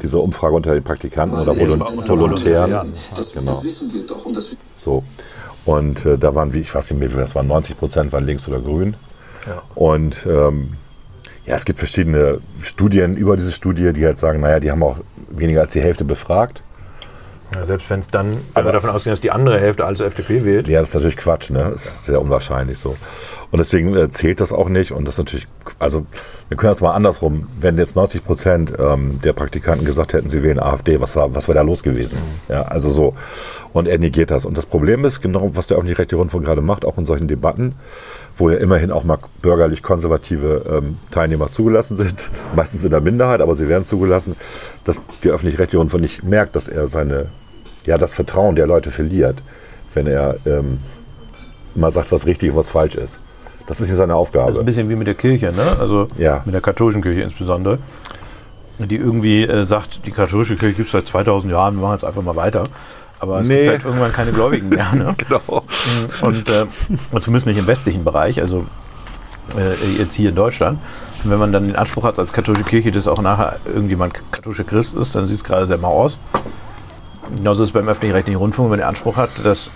diese 0.02 0.20
Umfrage 0.20 0.56
unter 0.56 0.74
den 0.74 0.84
Praktikanten 0.84 1.38
oder 1.38 1.56
Volontären. 1.58 2.94
Das, 3.16 3.34
genau. 3.34 3.52
das 3.52 3.64
wissen 3.64 3.94
wir 3.94 4.08
doch. 4.08 4.26
Und 4.26 4.36
das 4.36 4.56
So. 4.76 5.04
Und 5.66 6.06
äh, 6.06 6.18
da 6.18 6.34
waren, 6.34 6.54
wie 6.54 6.60
ich 6.60 6.74
weiß 6.74 6.92
nicht 6.92 7.00
mehr, 7.00 7.10
wie 7.10 7.14
viel 7.14 7.22
das 7.22 7.36
waren 7.36 7.48
90 7.48 7.78
Prozent 7.78 8.12
waren 8.14 8.26
links 8.26 8.48
oder 8.48 8.60
grün. 8.60 8.96
Und 9.76 10.26
ähm, 10.26 10.72
ja, 11.48 11.56
es 11.56 11.64
gibt 11.64 11.80
verschiedene 11.80 12.40
Studien 12.62 13.16
über 13.16 13.38
diese 13.38 13.54
Studie, 13.54 13.94
die 13.94 14.06
halt 14.06 14.18
sagen, 14.18 14.42
naja, 14.42 14.60
die 14.60 14.70
haben 14.70 14.84
auch 14.84 14.98
weniger 15.30 15.62
als 15.62 15.74
die 15.74 15.82
Hälfte 15.82 16.04
befragt. 16.04 16.62
Ja, 17.54 17.64
selbst 17.64 17.90
wenn 17.90 18.02
es 18.02 18.08
dann, 18.08 18.38
wenn 18.54 18.66
wir 18.66 18.74
davon 18.74 18.90
ausgehen, 18.90 19.14
dass 19.14 19.22
die 19.22 19.32
andere 19.32 19.58
Hälfte 19.58 19.86
also 19.86 20.04
FDP 20.04 20.44
wählt, 20.44 20.68
Ja, 20.68 20.82
das 20.82 20.90
ist 20.90 20.96
natürlich 20.96 21.16
Quatsch, 21.16 21.50
ne? 21.50 21.70
Das 21.72 21.86
ist 21.86 22.06
sehr 22.06 22.22
unwahrscheinlich 22.22 22.78
so. 22.78 22.98
Und 23.50 23.60
deswegen 23.60 23.96
äh, 23.96 24.10
zählt 24.10 24.42
das 24.42 24.52
auch 24.52 24.68
nicht. 24.68 24.92
Und 24.92 25.06
das 25.06 25.16
ist 25.16 25.20
natürlich, 25.20 25.48
also 25.80 26.06
wir 26.50 26.58
können 26.58 26.72
das 26.72 26.82
mal 26.82 26.92
andersrum. 26.92 27.48
Wenn 27.60 27.78
jetzt 27.78 27.96
90 27.96 28.26
Prozent 28.26 28.74
ähm, 28.78 29.20
der 29.24 29.34
Praktikanten 29.34 29.86
gesagt 29.86 30.14
hätten, 30.14 30.30
sie 30.30 30.44
wählen 30.44 30.60
AfD, 30.60 31.00
was 31.00 31.16
war, 31.16 31.34
was 31.34 31.48
wäre 31.48 31.58
da 31.58 31.62
los 31.62 31.82
gewesen? 31.82 32.18
Ja, 32.50 32.64
also 32.64 32.90
so. 32.90 33.16
Und 33.72 33.88
er 33.88 34.00
negiert 34.00 34.32
das. 34.32 34.46
Und 34.46 34.58
das 34.58 34.66
Problem 34.66 35.06
ist, 35.06 35.22
genau 35.22 35.52
was 35.54 35.68
der 35.68 35.78
öffentlich-rechtliche 35.78 36.20
Rundfunk 36.20 36.46
gerade 36.46 36.62
macht, 36.62 36.84
auch 36.84 36.98
in 36.98 37.06
solchen 37.06 37.28
Debatten, 37.28 37.76
wo 38.36 38.50
ja 38.50 38.58
immerhin 38.58 38.92
auch 38.92 39.04
mal 39.04 39.20
bürgerlich-konservative 39.42 40.66
ähm, 40.70 40.98
Teilnehmer 41.12 41.50
zugelassen 41.50 41.96
sind, 41.96 42.30
meistens 42.56 42.84
in 42.84 42.92
der 42.92 43.02
Minderheit, 43.02 43.40
aber 43.40 43.56
sie 43.56 43.70
werden 43.70 43.86
zugelassen, 43.86 44.36
dass 44.84 45.02
der 45.24 45.34
öffentlich-rechtliche 45.34 45.78
Rundfunk 45.78 46.02
nicht 46.02 46.24
merkt, 46.24 46.56
dass 46.56 46.68
er 46.68 46.88
seine, 46.88 47.28
ja, 47.86 47.98
das 47.98 48.14
Vertrauen 48.14 48.56
der 48.56 48.68
Leute 48.68 48.92
verliert, 48.92 49.38
wenn 49.94 50.08
er 50.08 50.36
ähm, 50.46 50.80
mal 51.76 51.92
sagt, 51.92 52.12
was 52.12 52.26
richtig 52.26 52.52
und 52.52 52.58
was 52.58 52.70
falsch 52.70 52.96
ist. 52.96 53.20
Das 53.68 53.80
ist 53.82 53.88
hier 53.88 53.96
seine 53.98 54.14
das 54.14 54.18
ist 54.18 54.22
Aufgabe. 54.22 54.60
ein 54.60 54.66
bisschen 54.66 54.90
wie 54.90 54.96
mit 54.96 55.08
der 55.08 55.16
Kirche, 55.16 55.48
ne? 55.52 55.78
also 55.80 56.08
Ja. 56.18 56.42
mit 56.46 56.54
der 56.54 56.62
katholischen 56.62 57.02
Kirche 57.02 57.22
insbesondere, 57.22 57.78
die 58.80 58.96
irgendwie 58.96 59.44
äh, 59.44 59.66
sagt, 59.66 60.06
die 60.06 60.12
katholische 60.12 60.56
Kirche 60.56 60.76
gibt 60.76 60.88
es 60.88 60.92
seit 60.94 61.08
2000 61.08 61.52
Jahren, 61.52 61.76
wir 61.76 61.82
machen 61.84 61.94
jetzt 61.94 62.06
einfach 62.06 62.22
mal 62.24 62.36
weiter. 62.36 62.68
Aber 63.20 63.40
es 63.42 63.48
Nee. 63.48 63.62
gibt 63.64 63.70
halt 63.72 63.86
irgendwann 63.86 64.12
keine 64.14 64.32
Gläubigen 64.32 64.70
mehr. 64.70 64.94
Ne? 64.94 65.16
genau. 65.28 65.64
Und 66.22 66.48
äh, 66.50 66.66
zumindest 67.20 67.48
nicht 67.48 67.58
im 67.58 67.66
westlichen 67.68 68.04
Bereich, 68.04 68.40
also 68.40 68.66
äh, 69.58 69.98
jetzt 69.98 70.14
hier 70.14 70.30
in 70.30 70.36
Deutschland. 70.36 70.78
Und 71.24 71.32
wenn 71.32 71.40
man 71.40 71.52
dann 71.52 71.66
den 71.66 71.76
Anspruch 71.76 72.04
hat, 72.04 72.20
als 72.20 72.32
katholische 72.32 72.64
Kirche, 72.66 72.92
dass 72.92 73.08
auch 73.08 73.22
nachher 73.22 73.56
irgendjemand 73.66 74.22
katholischer 74.32 74.66
Christ 74.66 74.94
ist, 74.94 75.16
dann 75.16 75.26
sieht 75.26 75.38
es 75.38 75.44
gerade 75.44 75.66
sehr 75.66 75.80
mau 75.80 76.04
aus. 76.04 76.20
Genauso 77.36 77.64
ist 77.64 77.70
es 77.70 77.74
beim 77.74 77.88
öffentlich-rechtlichen 77.90 78.38
Rundfunk, 78.38 78.68
wenn 78.68 78.72
man 78.78 78.80
den 78.80 78.88
Anspruch 78.88 79.18
hat, 79.18 79.32
dass 79.44 79.72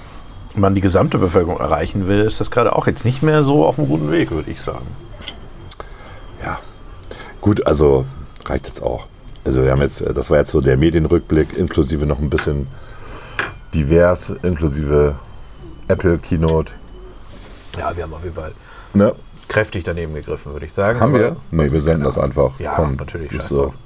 man 0.55 0.75
die 0.75 0.81
gesamte 0.81 1.17
Bevölkerung 1.17 1.59
erreichen 1.59 2.07
will, 2.07 2.19
ist 2.21 2.39
das 2.39 2.51
gerade 2.51 2.75
auch 2.75 2.87
jetzt 2.87 3.05
nicht 3.05 3.23
mehr 3.23 3.43
so 3.43 3.65
auf 3.65 3.77
einem 3.79 3.87
guten 3.87 4.11
Weg, 4.11 4.31
würde 4.31 4.51
ich 4.51 4.61
sagen. 4.61 4.85
Ja. 6.43 6.59
Gut, 7.41 7.65
also 7.67 8.05
reicht 8.45 8.67
jetzt 8.67 8.81
auch. 8.83 9.07
Also 9.45 9.63
wir 9.63 9.71
haben 9.71 9.81
jetzt, 9.81 10.01
äh, 10.01 10.13
das 10.13 10.29
war 10.29 10.37
jetzt 10.37 10.51
so 10.51 10.61
der 10.61 10.77
Medienrückblick, 10.77 11.57
inklusive 11.57 12.05
noch 12.05 12.19
ein 12.19 12.29
bisschen 12.29 12.67
divers, 13.73 14.29
inklusive 14.43 15.15
Apple 15.87 16.17
Keynote. 16.19 16.73
Ja, 17.77 17.95
wir 17.95 18.03
haben 18.03 18.13
auf 18.13 18.23
jeden 18.23 18.35
Fall 18.35 18.51
Ne? 18.93 19.13
kräftig 19.47 19.83
daneben 19.83 20.13
gegriffen, 20.13 20.53
würde 20.53 20.65
ich 20.65 20.73
sagen. 20.73 20.99
Haben 20.99 21.13
wir? 21.13 21.35
Nee, 21.51 21.71
wir 21.71 21.81
senden 21.81 22.03
das 22.05 22.17
einfach. 22.17 22.57
Ja, 22.59 22.73
Komm, 22.75 22.95
natürlich, 22.95 23.31
scheiß 23.33 23.49
so. 23.49 23.63
drauf. 23.63 23.77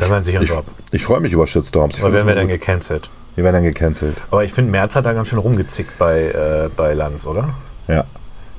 Haben 0.00 0.12
einen 0.12 0.22
sicheren 0.22 0.44
Ich, 0.44 0.50
Job. 0.50 0.64
ich 0.92 1.04
freue 1.04 1.20
mich 1.20 1.32
über 1.32 1.46
Shitstorms. 1.46 2.00
Aber 2.02 2.12
werden 2.12 2.26
wir 2.26 2.34
dann 2.34 2.48
gecancelt. 2.48 3.08
Wir 3.38 3.44
werden 3.44 3.54
dann 3.54 3.62
gecancelt. 3.62 4.20
Aber 4.32 4.42
ich 4.42 4.52
finde, 4.52 4.72
Merz 4.72 4.96
hat 4.96 5.06
da 5.06 5.12
ganz 5.12 5.28
schön 5.28 5.38
rumgezickt 5.38 5.96
bei, 5.96 6.22
äh, 6.22 6.68
bei 6.76 6.92
Lanz, 6.92 7.24
oder? 7.24 7.50
Ja. 7.86 8.02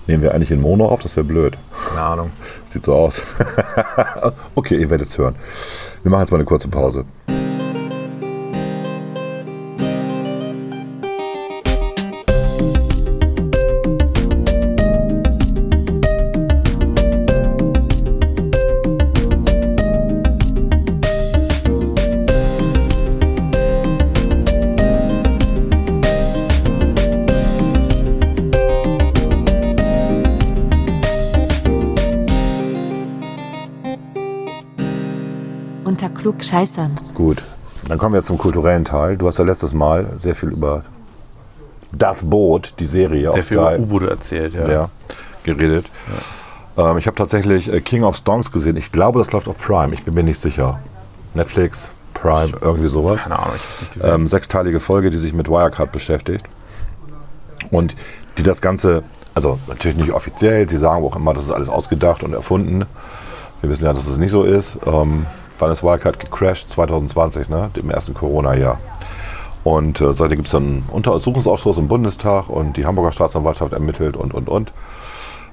Nehmen 0.07 0.23
wir 0.23 0.33
eigentlich 0.33 0.51
in 0.51 0.61
Mono 0.61 0.85
auf? 0.85 1.01
Das 1.01 1.17
wäre 1.17 1.25
blöd. 1.25 1.57
Keine 1.89 2.01
Ahnung. 2.01 2.31
Sieht 2.63 2.85
so 2.85 2.95
aus. 2.95 3.21
okay, 4.55 4.77
ihr 4.77 4.89
werdet 4.89 5.09
es 5.09 5.17
hören. 5.17 5.35
Wir 6.01 6.11
machen 6.11 6.21
jetzt 6.21 6.31
mal 6.31 6.37
eine 6.37 6.45
kurze 6.45 6.69
Pause. 6.69 7.03
Unter 36.49 36.65
Klugscheißern. 36.65 36.97
Gut, 37.13 37.43
dann 37.87 37.97
kommen 37.97 38.13
wir 38.13 38.23
zum 38.23 38.37
kulturellen 38.37 38.85
Teil. 38.85 39.17
Du 39.17 39.27
hast 39.27 39.37
ja 39.37 39.45
letztes 39.45 39.73
Mal 39.73 40.07
sehr 40.17 40.33
viel 40.35 40.49
über 40.49 40.83
Das 41.91 42.23
Boot, 42.23 42.73
die 42.79 42.85
Serie 42.85 43.31
Sehr 43.31 43.41
auf 43.41 43.45
viel 43.45 43.57
über 43.57 43.73
Sky, 43.73 43.81
U-Boote 43.81 44.09
erzählt, 44.09 44.53
ja. 44.55 44.67
ja, 44.69 44.89
geredet. 45.43 45.85
Ähm, 46.77 46.97
ich 46.97 47.07
habe 47.07 47.15
tatsächlich 47.15 47.71
äh, 47.71 47.81
King 47.81 48.03
of 48.03 48.15
Stonks 48.15 48.51
gesehen. 48.51 48.77
Ich 48.77 48.91
glaube, 48.91 49.19
das 49.19 49.31
läuft 49.31 49.47
auf 49.47 49.57
Prime. 49.57 49.93
Ich 49.93 50.03
bin 50.03 50.13
mir 50.13 50.23
nicht 50.23 50.39
sicher. 50.39 50.79
Netflix, 51.35 51.89
Prime, 52.15 52.51
irgendwie 52.61 52.89
sowas. 52.89 53.23
Keine 53.23 53.37
Ahnung, 53.37 53.53
ich 53.55 53.61
habe 53.61 53.73
es 53.73 53.81
nicht 53.81 53.93
gesehen. 53.93 54.13
Ähm, 54.13 54.27
sechsteilige 54.27 54.79
Folge, 54.79 55.09
die 55.11 55.17
sich 55.17 55.33
mit 55.33 55.49
Wirecard 55.49 55.91
beschäftigt. 55.91 56.45
Und 57.69 57.95
die 58.37 58.43
das 58.43 58.61
Ganze, 58.61 59.03
also 59.35 59.59
natürlich 59.67 59.97
nicht 59.97 60.11
offiziell, 60.13 60.67
sie 60.67 60.77
sagen 60.77 61.03
auch 61.03 61.15
immer, 61.15 61.33
das 61.33 61.43
ist 61.43 61.51
alles 61.51 61.69
ausgedacht 61.69 62.23
und 62.23 62.33
erfunden. 62.33 62.85
Wir 63.61 63.69
wissen 63.69 63.85
ja, 63.85 63.93
dass 63.93 64.07
es 64.07 64.17
nicht 64.17 64.31
so 64.31 64.43
ist. 64.43 64.77
Ähm, 64.85 65.25
ist 65.71 65.83
Wirecard 65.83 66.19
gecrashed? 66.19 66.69
2020, 66.69 67.49
ne? 67.49 67.69
Im 67.75 67.89
ersten 67.89 68.13
Corona-Jahr. 68.13 68.79
Und 69.63 69.99
äh, 69.99 70.13
seitdem 70.13 70.37
gibt 70.37 70.47
es 70.47 70.51
dann 70.53 70.63
einen 70.63 70.85
Untersuchungsausschuss 70.89 71.77
im 71.77 71.87
Bundestag 71.89 72.49
und 72.49 72.77
die 72.77 72.85
Hamburger 72.85 73.11
Staatsanwaltschaft 73.11 73.73
ermittelt 73.73 74.15
und, 74.15 74.33
und, 74.33 74.47
und. 74.47 74.71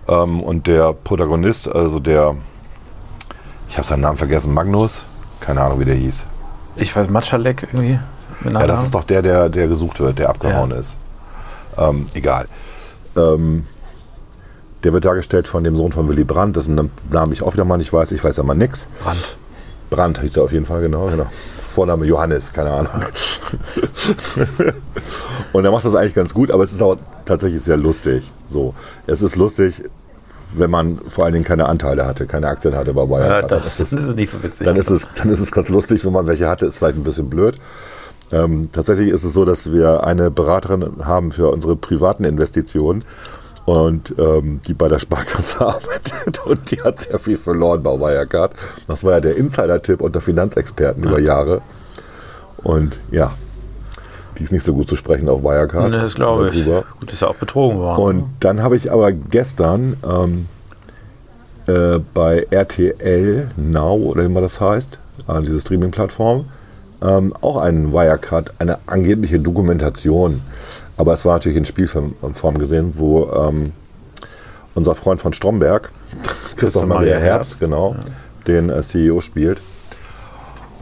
Ähm, 0.09 0.41
und 0.41 0.67
der 0.69 0.93
Protagonist, 0.93 1.69
also 1.69 1.99
der, 1.99 2.37
ich 3.69 3.77
habe 3.77 3.87
seinen 3.87 4.03
Namen 4.03 4.17
vergessen, 4.17 4.55
Magnus, 4.55 5.03
keine 5.41 5.61
Ahnung, 5.63 5.81
wie 5.81 5.85
der 5.85 5.97
hieß. 5.97 6.23
ich 6.77 6.95
weiß, 6.95 7.11
Matschalek 7.11 7.65
irgendwie. 7.73 7.99
Ja, 8.45 8.67
das 8.67 8.85
ist 8.85 8.95
doch 8.95 9.03
der, 9.05 9.23
der, 9.23 9.49
der 9.49 9.67
gesucht 9.67 9.99
wird, 9.99 10.19
der 10.19 10.29
abgehauen 10.29 10.71
Ja. 10.71 10.77
ist. 10.77 10.95
Ähm, 11.79 12.07
egal. 12.15 12.47
Ähm, 13.17 13.67
der 14.85 14.93
wird 14.93 15.05
dargestellt 15.05 15.49
von 15.49 15.65
dem 15.65 15.75
Sohn 15.75 15.91
von 15.91 16.07
Willy 16.09 16.23
Brandt, 16.25 16.55
dessen 16.57 16.91
Namen 17.11 17.33
ich 17.33 17.43
auch 17.43 17.55
wieder 17.55 17.65
mal 17.65 17.77
nicht 17.79 17.93
weiß. 17.93 18.13
Ich 18.13 18.23
weiß 18.23 18.37
ja 18.37 18.43
mal 18.45 18.55
nix. 18.55 18.89
Brand. 19.91 20.15
Brandt 20.17 20.21
hieß 20.21 20.37
er 20.37 20.45
auf 20.45 20.53
jeden 20.53 20.65
Fall, 20.67 20.81
genau. 20.83 21.07
genau. 21.07 21.27
Vorname 21.69 22.07
Johannes, 22.07 22.53
keine 22.53 22.71
Ahnung. 22.71 22.91
Und 25.53 25.65
er 25.65 25.71
macht 25.71 25.85
das 25.85 25.95
eigentlich 25.95 26.15
ganz 26.15 26.35
gut, 26.35 26.51
aber 26.51 26.63
es 26.63 26.73
ist 26.73 26.83
auch 26.83 26.97
tatsächlich 27.25 27.63
sehr 27.63 27.77
lustig. 27.77 28.25
So, 28.49 28.75
es 29.07 29.23
ist 29.23 29.37
lustig, 29.37 29.83
wenn 30.57 30.71
man 30.71 30.97
vor 30.97 31.25
allen 31.25 31.35
Dingen 31.35 31.45
keine 31.45 31.67
Anteile 31.67 32.07
hatte, 32.07 32.27
keine 32.27 32.49
Aktien 32.49 32.75
hatte 32.77 32.95
bei 32.95 33.03
Ja, 33.03 33.09
Wirecard. 33.09 33.43
dann, 33.45 33.49
Dann 33.51 33.63
das 33.65 33.81
ist 33.93 34.17
nicht 34.17 34.31
so 34.31 34.43
witzig. 34.43 34.65
dann 34.67 34.77
ist, 34.77 34.91
es, 34.91 35.07
dann 35.17 35.29
ist 35.29 35.41
es 35.41 35.51
ganz 35.53 35.69
lustig, 35.69 36.05
wenn 36.05 36.13
man 36.13 36.27
welche 36.27 36.49
hatte, 36.49 36.67
ist 36.67 36.79
vielleicht 36.79 36.97
ein 36.97 37.05
bisschen 37.05 37.29
blöd. 37.29 37.59
Ähm, 38.33 38.71
tatsächlich 38.73 39.09
ist 39.11 39.23
es 39.25 39.33
so, 39.35 39.45
dass 39.45 39.71
wir 39.73 40.05
eine 40.05 40.31
Beraterin 40.33 41.05
haben 41.05 41.31
für 41.31 41.49
unsere 41.51 41.77
privaten 41.77 42.25
Investitionen 42.25 43.05
und 43.67 44.15
ähm, 44.19 44.61
die 44.67 44.75
bei 44.75 44.89
der 44.89 44.99
Sparkasse 44.99 45.61
arbeitet 45.61 46.47
und 46.47 46.71
die 46.71 46.81
hat 46.81 47.01
sehr 47.01 47.19
viel 47.19 47.37
verloren 47.37 47.83
bei 47.83 47.91
Wirecard. 47.91 48.53
Das 48.87 49.05
war 49.05 49.13
ja 49.15 49.21
der 49.21 49.37
Insider-Tipp 49.37 50.01
unter 50.01 50.21
Finanzexperten 50.21 51.03
über 51.03 51.21
Jahre. 51.21 51.61
Und 52.63 52.99
ja, 53.11 53.33
die 54.39 54.45
ist 54.45 54.53
nicht 54.53 54.65
so 54.65 54.73
gut 54.73 54.89
zu 54.89 54.97
sprechen 54.97 55.29
auf 55.29 55.43
Wirecard. 55.43 55.93
Das 55.93 56.15
glaube 56.15 56.51
ich. 56.51 56.65
Gut, 56.65 57.13
ist 57.13 57.23
ja 57.23 57.29
auch 57.29 57.37
betrogen 57.37 57.79
worden. 57.79 58.01
Und 58.01 58.25
dann 58.41 58.63
habe 58.63 58.77
ich 58.77 58.93
aber 58.93 59.13
gestern 59.13 59.97
ähm, 60.09 60.47
äh, 61.67 61.99
bei 62.15 62.47
RTL 62.51 63.49
Now 63.57 63.97
oder 63.97 64.25
wie 64.25 64.29
man 64.29 64.43
das 64.43 64.61
heißt, 64.61 64.99
äh, 65.27 65.41
diese 65.43 65.61
Streaming-Plattform, 65.61 66.45
ähm, 67.03 67.35
auch 67.41 67.57
einen 67.57 67.93
Wirecard, 67.93 68.53
eine 68.59 68.79
angebliche 68.87 69.41
Dokumentation. 69.41 70.41
Aber 70.97 71.13
es 71.13 71.25
war 71.25 71.35
natürlich 71.35 71.59
in 71.59 71.65
Spielform 71.65 72.59
gesehen, 72.59 72.93
wo 72.97 73.31
ähm, 73.33 73.73
unser 74.75 74.95
Freund 74.95 75.21
von 75.21 75.33
Stromberg, 75.33 75.91
Christoph 76.57 76.85
Maria 76.87 76.95
Maria 77.15 77.17
Herbst, 77.19 77.51
Herbst, 77.53 77.61
genau, 77.61 77.97
den 78.47 78.71
äh, 78.71 78.83
CEO 78.83 79.21
spielt. 79.21 79.61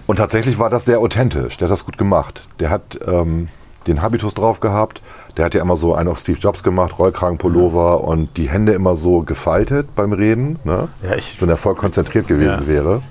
Und 0.06 0.16
tatsächlich 0.16 0.58
war 0.58 0.68
das 0.70 0.84
sehr 0.84 1.00
authentisch. 1.00 1.56
Der 1.56 1.66
hat 1.68 1.72
das 1.72 1.84
gut 1.86 1.96
gemacht. 1.96 2.46
Der 2.60 2.68
hat 2.70 2.98
ähm, 3.06 3.48
den 3.86 4.02
Habitus 4.02 4.34
drauf 4.34 4.60
gehabt. 4.60 5.00
Der 5.36 5.46
hat 5.46 5.54
ja 5.54 5.62
immer 5.62 5.76
so 5.76 5.94
einen 5.94 6.08
auf 6.10 6.18
Steve 6.18 6.38
Jobs 6.38 6.62
gemacht, 6.62 6.98
Rollkragenpullover 6.98 8.04
und 8.04 8.36
die 8.36 8.48
Hände 8.50 8.72
immer 8.72 8.96
so 8.96 9.22
gefaltet 9.22 9.94
beim 9.96 10.12
Reden. 10.12 10.58
Ne? 10.64 10.88
Ja, 11.02 11.14
ich- 11.16 11.40
Wenn 11.40 11.48
er 11.48 11.56
voll 11.56 11.74
konzentriert 11.74 12.28
gewesen 12.28 12.62
Ja. 12.62 12.66
wäre. 12.68 13.02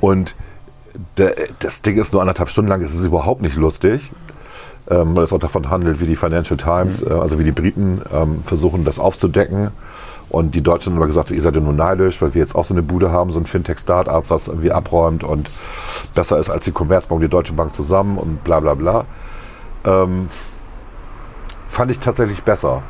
Und 0.00 0.34
der, 1.16 1.34
das 1.60 1.80
Ding 1.80 1.98
ist 1.98 2.12
nur 2.12 2.20
anderthalb 2.20 2.50
Stunden 2.50 2.68
lang. 2.68 2.82
Es 2.82 2.94
ist 2.94 3.04
überhaupt 3.06 3.40
nicht 3.40 3.56
lustig. 3.56 4.10
Ähm, 4.92 5.16
weil 5.16 5.24
es 5.24 5.32
auch 5.32 5.38
davon 5.38 5.70
handelt, 5.70 6.00
wie 6.00 6.06
die 6.06 6.16
Financial 6.16 6.58
Times, 6.58 7.02
äh, 7.02 7.12
also 7.12 7.38
wie 7.38 7.44
die 7.44 7.52
Briten 7.52 8.02
ähm, 8.12 8.42
versuchen, 8.44 8.84
das 8.84 8.98
aufzudecken. 8.98 9.70
Und 10.28 10.54
die 10.54 10.60
Deutschen 10.60 10.92
haben 10.92 10.98
immer 10.98 11.06
gesagt, 11.06 11.30
ihr 11.30 11.40
seid 11.40 11.54
ja 11.54 11.60
nur 11.62 11.72
neidisch, 11.72 12.20
weil 12.20 12.34
wir 12.34 12.40
jetzt 12.40 12.54
auch 12.54 12.64
so 12.64 12.74
eine 12.74 12.82
Bude 12.82 13.10
haben, 13.10 13.30
so 13.32 13.40
ein 13.40 13.46
Fintech-Startup, 13.46 14.24
was 14.28 14.48
irgendwie 14.48 14.70
abräumt 14.70 15.24
und 15.24 15.48
besser 16.14 16.38
ist 16.38 16.50
als 16.50 16.64
die 16.64 16.72
Commerzbank 16.72 17.20
und 17.20 17.22
die 17.22 17.30
Deutsche 17.30 17.54
Bank 17.54 17.74
zusammen 17.74 18.18
und 18.18 18.44
bla 18.44 18.60
bla 18.60 18.74
bla. 18.74 19.04
Ähm, 19.84 20.28
fand 21.68 21.90
ich 21.90 21.98
tatsächlich 21.98 22.42
besser. 22.42 22.82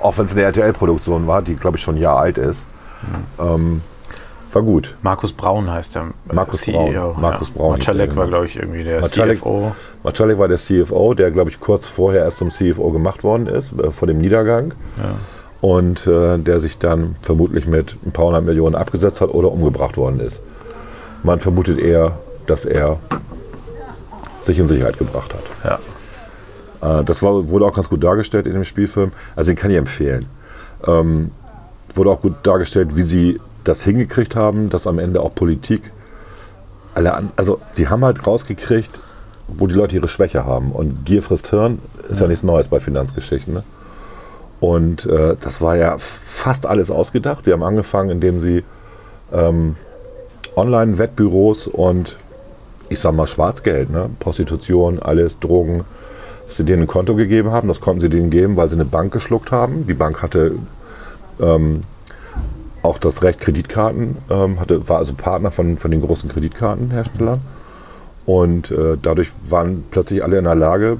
Auch 0.00 0.16
wenn 0.18 0.26
es 0.26 0.32
eine 0.32 0.42
RTL-Produktion 0.42 1.26
war, 1.26 1.42
die 1.42 1.56
glaube 1.56 1.76
ich 1.76 1.82
schon 1.82 1.96
ein 1.96 2.00
Jahr 2.00 2.18
alt 2.18 2.38
ist. 2.38 2.66
Ähm, 3.38 3.82
war 4.54 4.62
gut. 4.62 4.94
Markus 5.02 5.32
Braun 5.32 5.70
heißt 5.70 5.94
der 5.94 6.02
äh, 6.02 6.34
Markus 6.34 6.66
Braun. 6.66 6.94
Markus 7.20 7.50
Braun 7.50 7.76
hieß 7.76 7.84
der, 7.86 7.94
Macalek 7.94 8.16
war, 8.16 8.24
genau. 8.24 8.36
glaube 8.36 8.46
ich, 8.46 8.56
irgendwie 8.56 8.84
der 8.84 9.02
Macalek- 9.02 9.36
CFO. 9.38 9.72
Macalek 10.02 10.38
war 10.38 10.48
der 10.48 10.58
CFO, 10.58 11.14
der, 11.14 11.30
glaube 11.30 11.50
ich, 11.50 11.60
kurz 11.60 11.86
vorher 11.86 12.24
erst 12.24 12.38
zum 12.38 12.50
CFO 12.50 12.90
gemacht 12.90 13.24
worden 13.24 13.46
ist, 13.46 13.72
äh, 13.78 13.90
vor 13.90 14.08
dem 14.08 14.18
Niedergang. 14.18 14.74
Und 15.60 16.06
äh, 16.08 16.38
der 16.38 16.58
sich 16.58 16.78
dann 16.78 17.14
vermutlich 17.20 17.66
mit 17.68 17.96
ein 18.04 18.10
paar 18.10 18.26
hundert 18.26 18.44
Millionen 18.44 18.74
abgesetzt 18.74 19.20
hat 19.20 19.30
oder 19.30 19.52
umgebracht 19.52 19.96
worden 19.96 20.18
ist. 20.18 20.42
Man 21.22 21.38
vermutet 21.38 21.78
eher, 21.78 22.18
dass 22.46 22.64
er 22.64 22.98
sich 24.40 24.58
in 24.58 24.66
Sicherheit 24.66 24.98
gebracht 24.98 25.32
hat. 25.34 25.78
Ja. 26.82 26.98
Äh, 27.00 27.04
das 27.04 27.22
war, 27.22 27.48
wurde 27.48 27.64
auch 27.66 27.74
ganz 27.74 27.88
gut 27.88 28.02
dargestellt 28.02 28.46
in 28.48 28.54
dem 28.54 28.64
Spielfilm. 28.64 29.12
Also 29.36 29.52
den 29.52 29.56
kann 29.56 29.70
ich 29.70 29.76
empfehlen. 29.76 30.26
Ähm, 30.86 31.30
wurde 31.94 32.10
auch 32.10 32.20
gut 32.20 32.34
dargestellt, 32.42 32.96
wie 32.96 33.02
sie 33.02 33.40
das 33.64 33.84
hingekriegt 33.84 34.36
haben, 34.36 34.70
dass 34.70 34.86
am 34.86 34.98
Ende 34.98 35.20
auch 35.20 35.34
Politik 35.34 35.82
alle 36.94 37.14
an, 37.14 37.30
also 37.36 37.60
sie 37.72 37.88
haben 37.88 38.04
halt 38.04 38.26
rausgekriegt, 38.26 39.00
wo 39.48 39.66
die 39.66 39.74
Leute 39.74 39.96
ihre 39.96 40.08
Schwäche 40.08 40.44
haben. 40.44 40.72
Und 40.72 41.04
Gier 41.04 41.22
frisst 41.22 41.50
Hirn 41.50 41.78
ist 42.08 42.20
ja, 42.20 42.28
nichts 42.28 42.42
Neues 42.42 42.68
bei 42.68 42.80
Finanzgeschichten. 42.80 43.54
Ne? 43.54 43.62
Und 44.60 45.06
äh, 45.06 45.36
das 45.40 45.60
war 45.60 45.76
ja 45.76 45.96
fast 45.98 46.66
alles 46.66 46.90
ausgedacht. 46.90 47.44
Sie 47.44 47.52
haben 47.52 47.62
angefangen, 47.62 48.10
indem 48.10 48.40
sie 48.40 48.62
ähm, 49.32 49.76
Online-Wettbüros 50.54 51.66
und 51.66 52.16
ich 52.88 53.00
sag 53.00 53.14
mal 53.14 53.26
Schwarzgeld, 53.26 53.90
ne? 53.90 54.10
Prostitution, 54.20 54.98
alles, 55.00 55.38
Drogen, 55.38 55.84
dass 56.46 56.58
sie 56.58 56.64
denen 56.64 56.82
ein 56.82 56.86
Konto 56.86 57.14
gegeben 57.14 57.50
haben. 57.50 57.68
Das 57.68 57.80
konnten 57.80 58.02
sie 58.02 58.10
denen 58.10 58.28
geben, 58.28 58.56
weil 58.56 58.68
sie 58.68 58.76
eine 58.76 58.84
Bank 58.84 59.12
geschluckt 59.12 59.50
haben. 59.50 59.86
Die 59.86 59.94
Bank 59.94 60.20
hatte 60.20 60.56
ähm, 61.40 61.84
auch 62.82 62.98
das 62.98 63.22
Recht 63.22 63.40
Kreditkarten, 63.40 64.16
ähm, 64.30 64.60
hatte, 64.60 64.88
war 64.88 64.98
also 64.98 65.14
Partner 65.14 65.50
von, 65.50 65.78
von 65.78 65.90
den 65.90 66.00
großen 66.00 66.30
Kreditkartenherstellern. 66.30 67.40
Und 68.26 68.70
äh, 68.70 68.98
dadurch 69.00 69.30
waren 69.48 69.84
plötzlich 69.90 70.22
alle 70.22 70.36
in 70.38 70.44
der 70.44 70.54
Lage, 70.54 70.98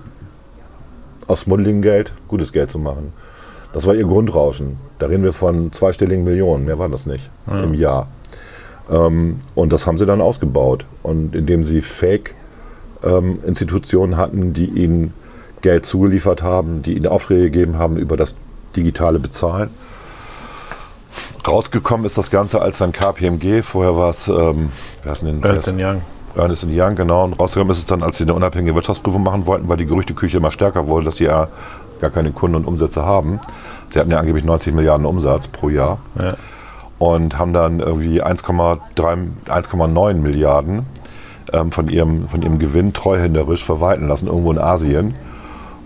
aus 1.29 1.43
schmuddeligem 1.43 1.83
Geld 1.83 2.13
gutes 2.29 2.53
Geld 2.53 2.71
zu 2.71 2.79
machen. 2.79 3.13
Das 3.73 3.87
war 3.87 3.95
ihr 3.95 4.05
Grundrauschen. 4.05 4.77
Da 4.99 5.07
reden 5.07 5.25
wir 5.25 5.33
von 5.33 5.73
zweistelligen 5.73 6.25
Millionen, 6.25 6.67
mehr 6.67 6.79
war 6.79 6.89
das 6.89 7.07
nicht 7.07 7.31
im 7.47 7.75
Jahr. 7.75 8.09
Ähm, 8.91 9.39
und 9.55 9.73
das 9.73 9.87
haben 9.87 9.99
sie 9.99 10.07
dann 10.07 10.21
ausgebaut. 10.21 10.85
Und 11.03 11.35
indem 11.35 11.65
sie 11.65 11.81
Fake-Institutionen 11.81 14.17
hatten, 14.17 14.53
die 14.53 14.67
ihnen 14.67 15.13
Geld 15.63 15.87
zugeliefert 15.87 16.43
haben, 16.43 16.83
die 16.83 16.97
ihnen 16.97 17.07
Aufträge 17.07 17.51
gegeben 17.51 17.79
haben 17.79 17.97
über 17.97 18.17
das 18.17 18.35
digitale 18.77 19.19
Bezahlen. 19.19 19.71
Rausgekommen 21.47 22.07
ist 22.07 22.19
das 22.19 22.31
Ganze 22.31 22.61
als 22.63 22.79
dann 22.79 22.93
KPMG. 22.93 23.63
Vorher 23.63 23.97
war 23.97 24.11
es, 24.11 24.29
ähm, 24.29 24.71
wer 25.03 25.13
ist 25.13 25.23
denn 25.23 25.41
den- 25.41 25.43
Ernst 25.43 25.69
Young. 25.77 26.03
Ernest 26.35 26.67
Young, 26.71 26.95
genau. 26.95 27.25
Und 27.25 27.39
rausgekommen 27.39 27.73
ist 27.73 27.79
es 27.79 27.87
dann, 27.87 28.03
als 28.03 28.17
sie 28.19 28.25
eine 28.25 28.35
unabhängige 28.35 28.75
Wirtschaftsprüfung 28.75 29.23
machen 29.23 29.45
wollten, 29.47 29.69
weil 29.69 29.77
die 29.77 29.87
Gerüchteküche 29.87 30.39
immer 30.39 30.51
stärker 30.51 30.87
wurde, 30.87 31.05
dass 31.07 31.17
sie 31.17 31.25
ja 31.25 31.49
gar 32.01 32.11
keine 32.11 32.33
Kunden 32.33 32.57
und 32.57 32.67
Umsätze 32.67 33.05
haben. 33.05 33.39
Sie 33.91 33.99
hatten 34.01 34.11
ja 34.11 34.19
angeblich 34.19 34.45
90 34.45 34.75
Milliarden 34.75 35.05
Umsatz 35.07 35.47
pro 35.49 35.69
Jahr 35.69 35.99
Ja. 36.21 36.35
und 36.99 37.39
haben 37.39 37.53
dann 37.53 37.81
irgendwie 37.81 38.23
1,3 38.23 39.29
1,9 39.49 40.15
Milliarden 40.23 40.87
ähm, 41.53 41.71
von, 41.71 41.89
ihrem, 41.89 42.29
von 42.29 42.41
ihrem 42.43 42.59
Gewinn 42.59 42.93
treuhänderisch 42.95 43.63
verwalten 43.65 44.07
lassen, 44.09 44.27
irgendwo 44.29 44.53
in 44.53 44.59
Asien. 44.59 45.15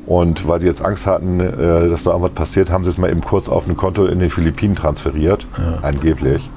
Und 0.07 0.47
weil 0.47 0.61
sie 0.61 0.69
jetzt 0.69 0.85
Angst 0.85 1.07
hatten, 1.07 1.41
äh, 1.41 1.89
dass 1.89 2.05
da 2.05 2.11
irgendwas 2.11 2.33
passiert, 2.33 2.71
haben 2.71 2.85
sie 2.85 2.91
es 2.91 2.99
mal 2.99 3.11
eben 3.11 3.23
kurz 3.23 3.49
auf 3.49 3.67
ein 3.67 3.77
Konto 3.77 4.07
in 4.07 4.21
den 4.21 4.31
Philippinen 4.31 4.77
transferiert, 4.77 5.47
angeblich. 5.83 6.49